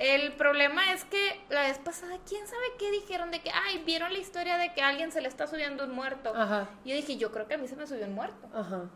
El 0.00 0.32
problema 0.32 0.94
es 0.94 1.04
que 1.04 1.38
la 1.50 1.60
vez 1.64 1.78
pasada, 1.78 2.16
quién 2.26 2.46
sabe 2.46 2.62
qué 2.78 2.90
dijeron 2.90 3.30
de 3.30 3.42
que, 3.42 3.50
ay, 3.50 3.82
vieron 3.84 4.10
la 4.14 4.18
historia 4.18 4.56
de 4.56 4.72
que 4.72 4.80
a 4.80 4.88
alguien 4.88 5.12
se 5.12 5.20
le 5.20 5.28
está 5.28 5.46
subiendo 5.46 5.84
un 5.84 5.92
muerto. 5.92 6.32
Ajá. 6.34 6.70
Y 6.86 6.88
yo 6.88 6.96
dije, 6.96 7.18
yo 7.18 7.30
creo 7.30 7.46
que 7.46 7.52
a 7.52 7.58
mí 7.58 7.68
se 7.68 7.76
me 7.76 7.86
subió 7.86 8.06
un 8.06 8.14
muerto. 8.14 8.48
Ajá. 8.54 8.88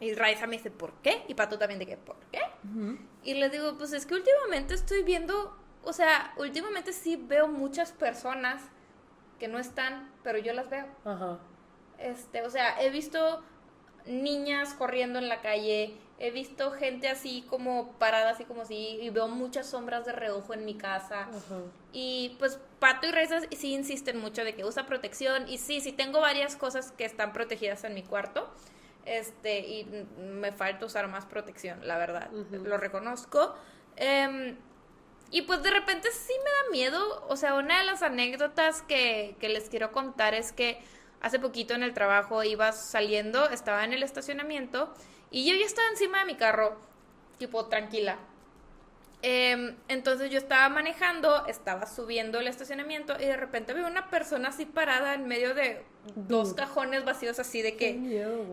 Y 0.00 0.14
Raiza 0.14 0.48
me 0.48 0.56
dice, 0.56 0.72
¿por 0.72 0.94
qué? 0.94 1.24
Y 1.28 1.34
Pato 1.34 1.60
también 1.60 1.78
de 1.78 1.86
que, 1.86 1.96
¿por 1.96 2.16
qué? 2.32 2.40
Y 3.22 3.34
le 3.34 3.50
digo, 3.50 3.78
pues 3.78 3.92
es 3.92 4.04
que 4.04 4.14
últimamente 4.14 4.74
estoy 4.74 5.04
viendo, 5.04 5.56
o 5.84 5.92
sea, 5.92 6.34
últimamente 6.38 6.92
sí 6.92 7.14
veo 7.14 7.46
muchas 7.46 7.92
personas 7.92 8.60
que 9.38 9.46
no 9.46 9.60
están, 9.60 10.12
pero 10.24 10.38
yo 10.38 10.54
las 10.54 10.68
veo. 10.68 10.86
Ajá. 11.04 11.38
Este, 11.98 12.42
o 12.42 12.50
sea, 12.50 12.82
he 12.82 12.90
visto 12.90 13.44
niñas 14.06 14.74
corriendo 14.74 15.20
en 15.20 15.28
la 15.28 15.40
calle, 15.40 15.96
he 16.20 16.30
visto 16.30 16.72
gente 16.72 17.08
así 17.08 17.44
como 17.48 17.92
parada, 17.92 18.30
así 18.30 18.44
como 18.44 18.62
así, 18.62 18.98
y 19.00 19.10
veo 19.10 19.28
muchas 19.28 19.68
sombras 19.68 20.04
de 20.04 20.12
reojo 20.12 20.52
en 20.52 20.64
mi 20.64 20.74
casa. 20.74 21.28
Y 21.92 22.36
pues 22.38 22.58
Pato 22.80 23.06
y 23.06 23.12
Reza 23.12 23.40
sí 23.56 23.72
insisten 23.72 24.18
mucho 24.18 24.42
de 24.42 24.54
que 24.54 24.64
usa 24.64 24.86
protección, 24.86 25.48
y 25.48 25.58
sí, 25.58 25.80
sí 25.80 25.92
tengo 25.92 26.20
varias 26.20 26.56
cosas 26.56 26.92
que 26.92 27.04
están 27.04 27.32
protegidas 27.32 27.84
en 27.84 27.94
mi 27.94 28.02
cuarto. 28.02 28.50
Este, 29.04 29.60
y 29.60 30.06
me 30.18 30.52
falta 30.52 30.84
usar 30.84 31.08
más 31.08 31.24
protección, 31.24 31.86
la 31.86 31.96
verdad, 31.96 32.30
lo 32.30 32.76
reconozco. 32.76 33.54
Em, 33.96 34.56
y 35.30 35.42
pues 35.42 35.62
de 35.62 35.70
repente 35.70 36.08
sí 36.10 36.32
me 36.44 36.50
da 36.50 36.70
miedo, 36.72 37.26
o 37.28 37.36
sea, 37.36 37.54
una 37.54 37.78
de 37.78 37.84
las 37.84 38.02
anécdotas 38.02 38.82
que, 38.82 39.36
que 39.40 39.48
les 39.48 39.70
quiero 39.70 39.92
contar 39.92 40.34
es 40.34 40.52
que 40.52 40.80
hace 41.20 41.38
poquito 41.38 41.74
en 41.74 41.82
el 41.82 41.94
trabajo 41.94 42.42
iba 42.44 42.72
saliendo, 42.72 43.48
estaba 43.48 43.84
en 43.84 43.92
el 43.92 44.02
estacionamiento 44.02 44.92
y 45.30 45.48
yo 45.48 45.56
ya 45.56 45.66
estaba 45.66 45.88
encima 45.88 46.20
de 46.20 46.26
mi 46.26 46.36
carro, 46.36 46.76
tipo 47.38 47.66
tranquila. 47.66 48.18
Em, 49.20 49.74
entonces 49.88 50.30
yo 50.30 50.38
estaba 50.38 50.68
manejando, 50.68 51.44
estaba 51.46 51.86
subiendo 51.86 52.38
el 52.38 52.46
estacionamiento 52.46 53.14
y 53.18 53.24
de 53.24 53.36
repente 53.36 53.74
veo 53.74 53.88
una 53.88 54.10
persona 54.10 54.50
así 54.50 54.64
parada 54.64 55.14
en 55.14 55.26
medio 55.26 55.54
de 55.54 55.84
dos 56.14 56.54
cajones 56.54 57.04
vacíos 57.04 57.40
así 57.40 57.60
de 57.60 57.76
que... 57.76 57.90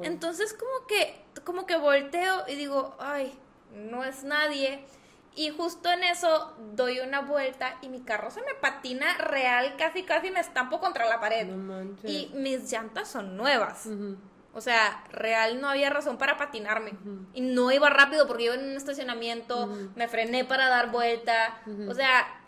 entonces 0.03 0.53
como 0.53 0.87
que, 0.87 1.21
como 1.43 1.67
que 1.67 1.77
volteo 1.77 2.45
y 2.47 2.55
digo, 2.55 2.95
ay, 2.99 3.37
no 3.75 4.03
es 4.03 4.23
nadie. 4.23 4.83
Y 5.37 5.49
justo 5.49 5.91
en 5.91 6.03
eso 6.03 6.55
doy 6.73 6.99
una 7.01 7.21
vuelta 7.21 7.77
y 7.81 7.89
mi 7.89 7.99
carro 7.99 8.31
se 8.31 8.41
me 8.41 8.53
patina 8.55 9.17
real, 9.17 9.75
casi 9.77 10.03
casi 10.03 10.31
me 10.31 10.39
estampo 10.39 10.79
contra 10.79 11.07
la 11.07 11.19
pared. 11.19 11.47
y 12.03 12.31
mis 12.33 12.71
llantas 12.71 13.09
son 13.09 13.37
nuevas. 13.37 13.87
O 14.55 14.61
sea, 14.61 15.03
real 15.11 15.59
no 15.59 15.67
había 15.67 15.89
razón 15.89 16.17
para 16.17 16.37
patinarme. 16.37 16.93
Y 17.33 17.41
no 17.41 17.73
iba 17.73 17.89
rápido 17.89 18.25
porque 18.25 18.45
iba 18.45 18.55
en 18.55 18.63
un 18.63 18.77
estacionamiento, 18.77 19.67
me 19.95 20.07
frené 20.07 20.45
para 20.45 20.69
dar 20.69 20.91
vuelta. 20.91 21.61
O 21.89 21.93
sea, 21.93 22.41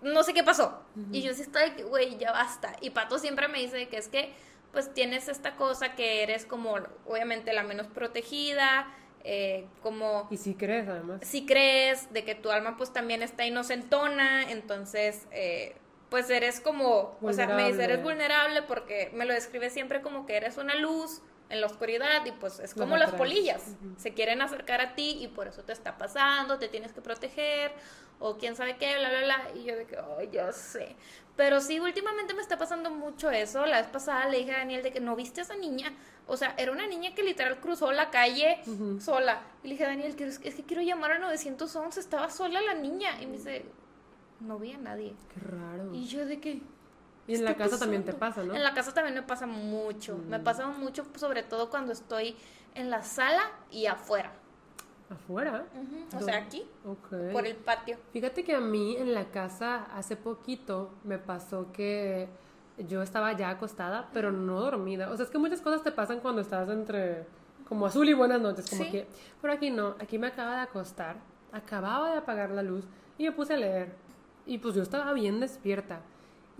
no 0.00 0.22
sé 0.22 0.32
qué 0.32 0.42
pasó. 0.42 0.82
Y 1.12 1.20
yo 1.20 1.34
sí 1.34 1.42
estoy, 1.42 1.82
güey, 1.82 2.16
ya 2.16 2.32
basta. 2.32 2.74
Y 2.80 2.90
Pato 2.90 3.18
siempre 3.18 3.46
me 3.46 3.58
dice 3.58 3.88
que 3.88 3.98
es 3.98 4.08
que, 4.08 4.32
pues 4.72 4.94
tienes 4.94 5.28
esta 5.28 5.56
cosa 5.56 5.94
que 5.94 6.22
eres 6.22 6.46
como, 6.46 6.76
obviamente, 7.06 7.52
la 7.52 7.62
menos 7.62 7.88
protegida. 7.88 8.88
Eh, 9.22 9.66
como... 9.82 10.28
Y 10.30 10.38
si 10.38 10.54
crees, 10.54 10.88
además. 10.88 11.20
Si 11.22 11.44
crees 11.44 12.10
de 12.10 12.24
que 12.24 12.34
tu 12.34 12.50
alma, 12.50 12.78
pues 12.78 12.90
también 12.90 13.22
está 13.22 13.44
inocentona. 13.44 14.50
Entonces, 14.50 15.26
eh, 15.30 15.76
pues 16.08 16.30
eres 16.30 16.60
como, 16.60 17.18
o 17.20 17.32
sea, 17.34 17.48
me 17.48 17.68
dice, 17.68 17.84
eres 17.84 18.02
vulnerable 18.02 18.62
porque 18.62 19.10
me 19.14 19.26
lo 19.26 19.34
describe 19.34 19.68
siempre 19.68 20.00
como 20.00 20.24
que 20.24 20.36
eres 20.36 20.56
una 20.56 20.74
luz 20.74 21.20
en 21.50 21.60
la 21.60 21.66
oscuridad 21.66 22.24
y 22.24 22.32
pues 22.32 22.60
es 22.60 22.74
como 22.74 22.96
las 22.96 23.12
polillas, 23.12 23.62
se 23.98 24.14
quieren 24.14 24.40
acercar 24.40 24.80
a 24.80 24.94
ti 24.94 25.18
y 25.20 25.28
por 25.28 25.48
eso 25.48 25.62
te 25.62 25.72
está 25.72 25.98
pasando, 25.98 26.58
te 26.58 26.68
tienes 26.68 26.92
que 26.92 27.02
proteger 27.02 27.72
o 28.20 28.36
quién 28.36 28.54
sabe 28.54 28.76
qué, 28.76 28.96
bla, 28.96 29.08
bla, 29.08 29.20
bla. 29.24 29.50
Y 29.54 29.64
yo 29.64 29.76
de 29.76 29.86
que, 29.86 29.98
oh, 29.98 30.22
yo 30.30 30.52
sé. 30.52 30.94
Pero 31.36 31.60
sí, 31.60 31.80
últimamente 31.80 32.34
me 32.34 32.42
está 32.42 32.58
pasando 32.58 32.90
mucho 32.90 33.30
eso. 33.30 33.64
La 33.64 33.80
vez 33.80 33.90
pasada 33.90 34.28
le 34.28 34.38
dije 34.38 34.52
a 34.52 34.58
Daniel 34.58 34.82
de 34.82 34.92
que 34.92 35.00
no 35.00 35.16
viste 35.16 35.40
a 35.40 35.44
esa 35.44 35.56
niña. 35.56 35.92
O 36.26 36.36
sea, 36.36 36.54
era 36.58 36.70
una 36.70 36.86
niña 36.86 37.14
que 37.14 37.22
literal 37.22 37.58
cruzó 37.60 37.92
la 37.92 38.10
calle 38.10 38.60
sola. 39.00 39.42
Y 39.64 39.68
le 39.68 39.74
dije 39.74 39.84
a 39.84 39.88
Daniel, 39.88 40.14
es 40.18 40.38
que 40.38 40.64
quiero 40.64 40.82
llamar 40.82 41.12
a 41.12 41.18
911, 41.18 41.98
estaba 41.98 42.30
sola 42.30 42.60
la 42.60 42.74
niña. 42.74 43.20
Y 43.22 43.26
me 43.26 43.38
dice, 43.38 43.64
no 44.40 44.58
vi 44.58 44.72
a 44.72 44.78
nadie. 44.78 45.14
Qué 45.32 45.40
raro. 45.40 45.94
Y 45.94 46.04
yo 46.06 46.26
de 46.26 46.40
que 46.40 46.60
y 47.30 47.36
en 47.36 47.44
la 47.44 47.54
casa 47.54 47.78
también 47.78 48.04
te 48.04 48.12
pasa, 48.12 48.42
¿no? 48.42 48.54
En 48.54 48.62
la 48.64 48.74
casa 48.74 48.92
también 48.92 49.14
me 49.14 49.22
pasa 49.22 49.46
mucho. 49.46 50.18
Me 50.28 50.38
mm. 50.38 50.42
pasa 50.42 50.66
mucho, 50.66 51.06
sobre 51.14 51.44
todo 51.44 51.70
cuando 51.70 51.92
estoy 51.92 52.34
en 52.74 52.90
la 52.90 53.04
sala 53.04 53.42
y 53.70 53.86
afuera. 53.86 54.32
¿Afuera? 55.08 55.64
O 56.16 56.20
sea, 56.20 56.38
aquí. 56.38 56.64
Por 57.32 57.46
el 57.46 57.54
patio. 57.54 57.98
Fíjate 58.12 58.42
que 58.42 58.54
a 58.54 58.60
mí 58.60 58.96
en 58.96 59.14
la 59.14 59.26
casa 59.30 59.84
hace 59.94 60.16
poquito 60.16 60.90
me 61.04 61.18
pasó 61.18 61.70
que 61.72 62.28
yo 62.88 63.00
estaba 63.02 63.32
ya 63.36 63.50
acostada, 63.50 64.08
pero 64.12 64.32
no 64.32 64.60
dormida. 64.60 65.10
O 65.10 65.16
sea, 65.16 65.24
es 65.24 65.30
que 65.30 65.38
muchas 65.38 65.60
cosas 65.60 65.84
te 65.84 65.92
pasan 65.92 66.18
cuando 66.18 66.40
estás 66.40 66.68
entre 66.68 67.26
como 67.68 67.86
azul 67.86 68.08
y 68.08 68.14
buenas 68.14 68.40
noches, 68.40 68.68
como 68.68 68.90
que, 68.90 69.06
pero 69.40 69.54
aquí 69.54 69.70
no, 69.70 69.94
aquí 70.00 70.18
me 70.18 70.26
acaba 70.26 70.56
de 70.56 70.62
acostar, 70.62 71.14
acababa 71.52 72.10
de 72.10 72.18
apagar 72.18 72.50
la 72.50 72.64
luz 72.64 72.84
y 73.16 73.22
me 73.22 73.30
puse 73.30 73.54
a 73.54 73.56
leer. 73.56 73.92
Y 74.46 74.58
pues 74.58 74.74
yo 74.74 74.82
estaba 74.82 75.12
bien 75.12 75.38
despierta. 75.38 76.00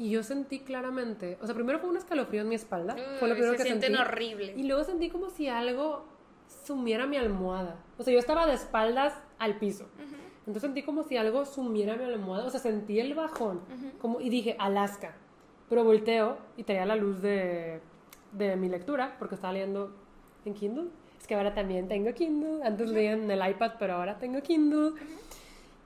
Y 0.01 0.09
yo 0.09 0.22
sentí 0.22 0.61
claramente, 0.61 1.36
o 1.42 1.46
sea, 1.46 1.55
primero 1.55 1.78
fue 1.78 1.90
un 1.90 1.98
escalofrío 1.98 2.40
en 2.40 2.48
mi 2.48 2.55
espalda, 2.55 2.96
fue 3.18 3.28
lo 3.28 3.34
primero 3.34 3.53
se 3.53 3.59
que 3.59 3.64
sienten 3.64 3.96
horrible. 3.96 4.55
Y 4.57 4.62
luego 4.62 4.82
sentí 4.82 5.11
como 5.11 5.28
si 5.28 5.46
algo 5.48 6.07
sumiera 6.64 7.07
mi 7.07 7.18
almohada. 7.18 7.76
O 7.98 8.03
sea, 8.03 8.14
yo 8.14 8.18
estaba 8.18 8.46
de 8.46 8.55
espaldas 8.55 9.12
al 9.38 9.59
piso. 9.59 9.90
Entonces 10.38 10.62
sentí 10.62 10.84
como 10.84 11.03
si 11.03 11.18
algo 11.18 11.44
sumiera 11.44 11.96
mi 11.96 12.05
almohada, 12.05 12.46
o 12.46 12.51
sea, 12.51 12.61
sentí 12.61 12.98
el 12.98 13.12
bajón, 13.12 13.61
como 14.01 14.22
y 14.22 14.30
dije, 14.30 14.57
Alaska. 14.59 15.16
Pero 15.68 15.84
volteo 15.84 16.38
y 16.57 16.62
traía 16.64 16.86
la 16.86 16.96
luz 16.96 17.20
de, 17.20 17.82
de 18.32 18.57
mi 18.57 18.70
lectura, 18.70 19.16
porque 19.18 19.34
estaba 19.34 19.53
leyendo 19.53 19.94
en 20.46 20.55
Kindle. 20.55 20.88
Es 21.20 21.26
que 21.26 21.34
ahora 21.34 21.53
también 21.53 21.88
tengo 21.88 22.14
Kindle. 22.14 22.64
Antes 22.64 22.88
leía 22.88 23.12
en 23.12 23.30
el 23.30 23.51
iPad, 23.51 23.72
pero 23.78 23.96
ahora 23.96 24.18
tengo 24.18 24.40
Kindle. 24.40 24.92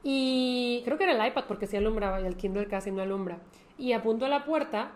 Y 0.04 0.82
creo 0.84 0.98
que 0.98 1.02
era 1.02 1.20
el 1.20 1.28
iPad 1.32 1.46
porque 1.48 1.66
sí 1.66 1.76
alumbraba 1.76 2.20
y 2.20 2.26
el 2.26 2.36
Kindle 2.36 2.68
casi 2.68 2.92
no 2.92 3.02
alumbra 3.02 3.40
y 3.78 3.92
apunto 3.92 4.24
a 4.24 4.28
la 4.28 4.44
puerta 4.44 4.92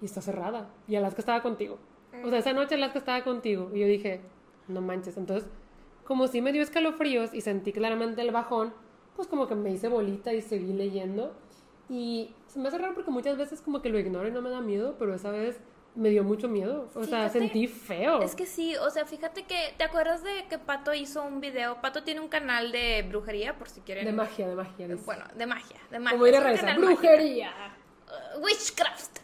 y 0.00 0.06
está 0.06 0.20
cerrada. 0.20 0.68
Y 0.88 0.96
Alaska 0.96 1.20
estaba 1.20 1.42
contigo. 1.42 1.78
O 2.24 2.30
sea, 2.30 2.38
esa 2.38 2.52
noche 2.52 2.76
Alaska 2.76 2.98
estaba 2.98 3.22
contigo. 3.24 3.70
Y 3.74 3.80
yo 3.80 3.86
dije, 3.86 4.20
no 4.68 4.80
manches. 4.80 5.16
Entonces, 5.16 5.48
como 6.04 6.28
si 6.28 6.40
me 6.40 6.52
dio 6.52 6.62
escalofríos 6.62 7.34
y 7.34 7.40
sentí 7.40 7.72
claramente 7.72 8.22
el 8.22 8.30
bajón, 8.30 8.72
pues 9.16 9.28
como 9.28 9.48
que 9.48 9.54
me 9.54 9.70
hice 9.70 9.88
bolita 9.88 10.32
y 10.32 10.40
seguí 10.40 10.72
leyendo. 10.72 11.34
Y 11.88 12.34
se 12.46 12.58
me 12.58 12.68
hace 12.68 12.78
raro 12.78 12.94
porque 12.94 13.10
muchas 13.10 13.36
veces 13.36 13.60
como 13.60 13.82
que 13.82 13.88
lo 13.88 13.98
ignoro 13.98 14.28
y 14.28 14.32
no 14.32 14.42
me 14.42 14.50
da 14.50 14.60
miedo, 14.60 14.96
pero 14.98 15.14
esa 15.14 15.30
vez 15.30 15.60
me 15.94 16.10
dio 16.10 16.24
mucho 16.24 16.48
miedo. 16.48 16.88
O 16.94 17.04
sea, 17.04 17.28
sentí 17.28 17.66
feo. 17.66 18.20
Es 18.22 18.34
que 18.34 18.46
sí, 18.46 18.76
o 18.76 18.90
sea, 18.90 19.06
fíjate 19.06 19.44
que, 19.44 19.74
¿te 19.76 19.84
acuerdas 19.84 20.22
de 20.22 20.46
que 20.48 20.58
Pato 20.58 20.92
hizo 20.94 21.22
un 21.22 21.40
video? 21.40 21.80
Pato 21.80 22.02
tiene 22.02 22.20
un 22.20 22.28
canal 22.28 22.70
de 22.70 23.04
brujería, 23.08 23.56
por 23.56 23.68
si 23.68 23.80
quieren. 23.80 24.04
De 24.04 24.12
magia, 24.12 24.46
de 24.46 24.54
magia. 24.54 24.88
Bueno, 25.04 25.24
de 25.34 25.46
magia, 25.46 25.76
de 25.90 25.98
magia. 25.98 26.18
Como 26.18 26.26
ir 26.26 26.36
a 26.36 26.76
brujería. 26.76 27.50
Uh, 27.50 27.75
witchcraft. 28.38 29.18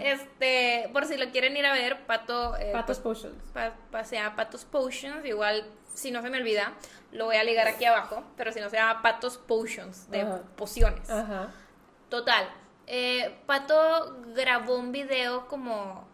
Este, 0.00 0.90
por 0.92 1.06
si 1.06 1.16
lo 1.16 1.30
quieren 1.30 1.56
ir 1.56 1.66
a 1.66 1.72
ver, 1.72 2.06
Pato. 2.06 2.56
Eh, 2.56 2.72
Patos 2.72 2.98
Potions. 2.98 3.36
Pa, 3.52 4.04
se 4.04 4.16
llama 4.16 4.36
Patos 4.36 4.64
Potions. 4.64 5.24
Igual, 5.24 5.64
si 5.94 6.10
no 6.10 6.22
se 6.22 6.30
me 6.30 6.38
olvida, 6.38 6.72
lo 7.12 7.26
voy 7.26 7.36
a 7.36 7.44
ligar 7.44 7.66
aquí 7.66 7.84
abajo. 7.84 8.22
Pero 8.36 8.52
si 8.52 8.60
no, 8.60 8.68
se 8.70 8.76
llama 8.76 9.02
Patos 9.02 9.38
Potions, 9.38 10.10
de 10.10 10.24
pociones. 10.56 11.08
Ajá. 11.10 11.50
Total. 12.08 12.48
Eh, 12.86 13.36
Pato 13.46 14.16
grabó 14.34 14.76
un 14.76 14.92
video 14.92 15.48
como 15.48 16.06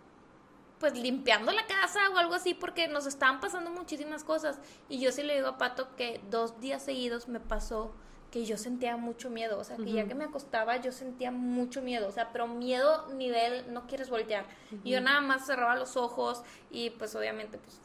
pues 0.78 0.94
limpiando 0.98 1.52
la 1.52 1.64
casa 1.66 2.10
o 2.12 2.18
algo 2.18 2.34
así 2.34 2.54
porque 2.54 2.88
nos 2.88 3.06
estaban 3.06 3.38
pasando 3.38 3.70
muchísimas 3.70 4.24
cosas 4.24 4.58
y 4.88 4.98
yo 4.98 5.12
sí 5.12 5.22
le 5.22 5.36
digo 5.36 5.46
a 5.46 5.56
Pato 5.56 5.94
que 5.94 6.20
dos 6.28 6.58
días 6.58 6.82
seguidos 6.82 7.28
me 7.28 7.38
pasó 7.38 7.94
que 8.32 8.46
yo 8.46 8.56
sentía 8.56 8.96
mucho 8.96 9.28
miedo, 9.28 9.58
o 9.58 9.64
sea, 9.64 9.76
que 9.76 9.92
ya 9.92 10.08
que 10.08 10.14
me 10.14 10.24
acostaba 10.24 10.78
yo 10.78 10.90
sentía 10.90 11.30
mucho 11.30 11.82
miedo, 11.82 12.08
o 12.08 12.10
sea, 12.10 12.30
pero 12.32 12.48
miedo 12.48 13.06
nivel 13.12 13.70
no 13.72 13.86
quieres 13.86 14.08
voltear. 14.08 14.46
Y 14.82 14.90
yo 14.90 15.02
nada 15.02 15.20
más 15.20 15.46
cerraba 15.46 15.76
los 15.76 15.96
ojos 15.98 16.42
y 16.70 16.90
pues 16.90 17.14
obviamente 17.14 17.58
pues 17.58 17.78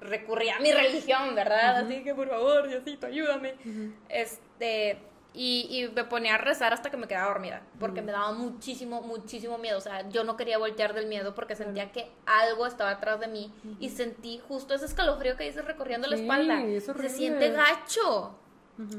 recurría 0.00 0.56
a 0.56 0.60
mi 0.60 0.70
religión, 0.84 1.34
¿verdad? 1.34 1.78
Así 1.78 2.04
que 2.04 2.14
por 2.14 2.28
favor, 2.28 2.68
Diosito, 2.68 3.08
ayúdame. 3.08 3.56
Este, 4.08 5.00
y, 5.34 5.66
y, 5.70 5.88
me 5.92 6.04
ponía 6.04 6.36
a 6.36 6.38
rezar 6.38 6.72
hasta 6.72 6.88
que 6.88 6.96
me 6.96 7.08
quedaba 7.08 7.26
dormida, 7.32 7.62
porque 7.80 8.00
me 8.00 8.12
daba 8.12 8.30
muchísimo, 8.30 9.02
muchísimo 9.02 9.58
miedo. 9.58 9.78
O 9.78 9.80
sea, 9.80 10.08
yo 10.08 10.22
no 10.22 10.36
quería 10.36 10.58
voltear 10.58 10.94
del 10.94 11.08
miedo 11.08 11.34
porque 11.34 11.56
sentía 11.56 11.90
que 11.90 12.12
algo 12.26 12.64
estaba 12.64 12.90
atrás 12.90 13.18
de 13.18 13.26
mí 13.26 13.52
y 13.80 13.88
sentí 13.88 14.38
justo 14.38 14.72
ese 14.72 14.84
escalofrío 14.84 15.36
que 15.36 15.42
dices 15.42 15.64
recorriendo 15.64 16.06
la 16.06 16.14
espalda. 16.14 16.62
Se 16.80 17.08
siente 17.08 17.50
gacho. 17.50 18.38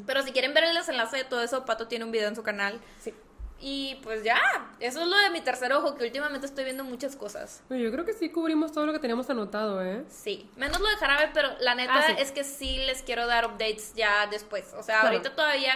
Pero 0.05 0.23
si 0.23 0.31
quieren 0.31 0.53
ver 0.53 0.65
el 0.65 0.75
desenlace 0.75 1.17
de 1.17 1.23
todo 1.23 1.41
eso, 1.41 1.65
Pato 1.65 1.87
tiene 1.87 2.05
un 2.05 2.11
video 2.11 2.27
en 2.27 2.35
su 2.35 2.43
canal. 2.43 2.79
Sí. 2.99 3.13
Y 3.61 3.95
pues 4.03 4.23
ya, 4.23 4.39
eso 4.79 5.01
es 5.01 5.07
lo 5.07 5.17
de 5.17 5.29
mi 5.31 5.41
tercer 5.41 5.73
ojo, 5.73 5.95
que 5.95 6.05
últimamente 6.05 6.45
estoy 6.45 6.63
viendo 6.63 6.85
muchas 6.85 7.17
cosas. 7.17 7.61
Yo 7.69 7.91
creo 7.91 8.05
que 8.05 8.13
sí 8.13 8.29
cubrimos 8.29 8.71
todo 8.71 8.85
lo 8.85 8.93
que 8.93 8.99
teníamos 8.99 9.29
anotado, 9.29 9.83
¿eh? 9.83 10.05
Sí, 10.07 10.49
menos 10.55 10.79
lo 10.79 10.87
de 10.87 10.95
jarabe, 10.95 11.31
pero 11.33 11.49
la 11.59 11.75
neta 11.75 11.93
ah, 11.93 12.11
es 12.11 12.31
que 12.31 12.45
sí 12.45 12.77
les 12.85 13.01
quiero 13.01 13.27
dar 13.27 13.45
updates 13.45 13.93
ya 13.95 14.27
después. 14.27 14.73
O 14.77 14.83
sea, 14.83 15.01
ahorita 15.01 15.35
todavía 15.35 15.73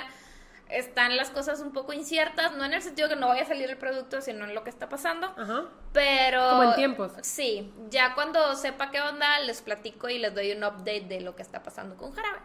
están 0.70 1.18
las 1.18 1.30
cosas 1.30 1.60
un 1.60 1.74
poco 1.74 1.92
inciertas, 1.92 2.56
no 2.56 2.64
en 2.64 2.74
el 2.74 2.82
sentido 2.82 3.10
que 3.10 3.18
no 3.18 3.28
vaya 3.28 3.44
a 3.44 3.48
salir 3.48 3.70
el 3.70 3.78
producto, 3.78 4.22
sino 4.22 4.46
en 4.46 4.56
lo 4.56 4.64
que 4.64 4.70
está 4.70 4.88
pasando. 4.88 5.28
Ajá. 5.38 5.66
Pero... 5.92 6.50
Como 6.52 6.64
en 6.64 6.76
tiempos. 6.76 7.12
Sí, 7.22 7.74
ya 7.90 8.16
cuando 8.16 8.56
sepa 8.56 8.92
qué 8.92 9.02
onda, 9.02 9.40
les 9.42 9.62
platico 9.62 10.08
y 10.08 10.20
les 10.20 10.34
doy 10.34 10.54
un 10.54 10.64
update 10.64 11.06
de 11.10 11.20
lo 11.20 11.36
que 11.36 11.42
está 11.42 11.64
pasando 11.64 11.98
con 11.98 12.14
jarabe. 12.14 12.40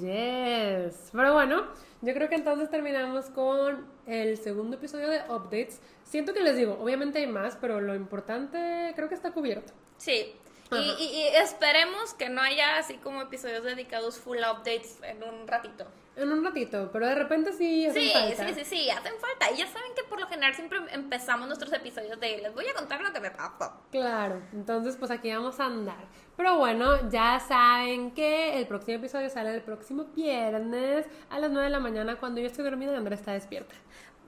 Yes. 0.00 1.10
Pero 1.12 1.32
bueno, 1.32 1.66
yo 2.02 2.14
creo 2.14 2.28
que 2.28 2.34
entonces 2.34 2.70
terminamos 2.70 3.26
con 3.26 3.86
el 4.06 4.36
segundo 4.38 4.76
episodio 4.76 5.08
de 5.08 5.20
Updates. 5.28 5.80
Siento 6.04 6.32
que 6.32 6.40
les 6.40 6.56
digo, 6.56 6.78
obviamente 6.80 7.18
hay 7.18 7.26
más, 7.26 7.56
pero 7.60 7.80
lo 7.80 7.94
importante 7.94 8.92
creo 8.94 9.08
que 9.08 9.14
está 9.14 9.32
cubierto. 9.32 9.72
Sí. 9.96 10.34
Y, 10.72 11.28
esperemos 11.36 12.14
que 12.14 12.28
no 12.28 12.40
haya 12.40 12.78
así 12.78 12.94
como 12.94 13.22
episodios 13.22 13.62
dedicados 13.62 14.18
full 14.18 14.38
updates 14.38 14.98
en 15.02 15.22
un 15.22 15.46
ratito. 15.46 15.86
En 16.16 16.30
un 16.30 16.44
ratito, 16.44 16.90
pero 16.92 17.08
de 17.08 17.14
repente 17.16 17.52
sí 17.52 17.86
hacen 17.86 18.10
falta. 18.10 18.48
Sí, 18.48 18.54
sí, 18.54 18.64
sí, 18.64 18.90
hacen 18.90 19.14
falta. 19.20 19.50
Y 19.52 19.58
ya 19.58 19.66
saben 19.66 19.92
que 19.96 20.04
por 20.04 20.20
lo 20.20 20.26
general 20.28 20.54
siempre 20.54 20.78
empezamos 20.92 21.48
nuestros 21.48 21.72
episodios 21.72 22.20
de 22.20 22.38
les 22.38 22.54
voy 22.54 22.66
a 22.68 22.74
contar 22.74 23.00
lo 23.00 23.12
que 23.12 23.20
me 23.20 23.30
pasó. 23.32 23.72
Claro, 23.90 24.40
entonces 24.52 24.96
pues 24.96 25.10
aquí 25.10 25.32
vamos 25.32 25.58
a 25.58 25.66
andar. 25.66 26.06
Pero 26.36 26.56
bueno, 26.58 27.10
ya 27.10 27.40
saben 27.40 28.12
que 28.12 28.56
el 28.58 28.66
próximo 28.66 28.98
episodio 28.98 29.28
sale 29.28 29.54
el 29.54 29.62
próximo 29.62 30.04
viernes 30.14 31.06
a 31.30 31.38
las 31.40 31.50
9 31.50 31.64
de 31.64 31.70
la 31.70 31.80
mañana 31.80 32.16
cuando 32.16 32.40
yo 32.40 32.46
estoy 32.46 32.64
dormida 32.64 32.92
y 32.92 32.96
Andrea 32.96 33.18
está 33.18 33.32
despierta. 33.32 33.74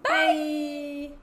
Bye. 0.02 1.16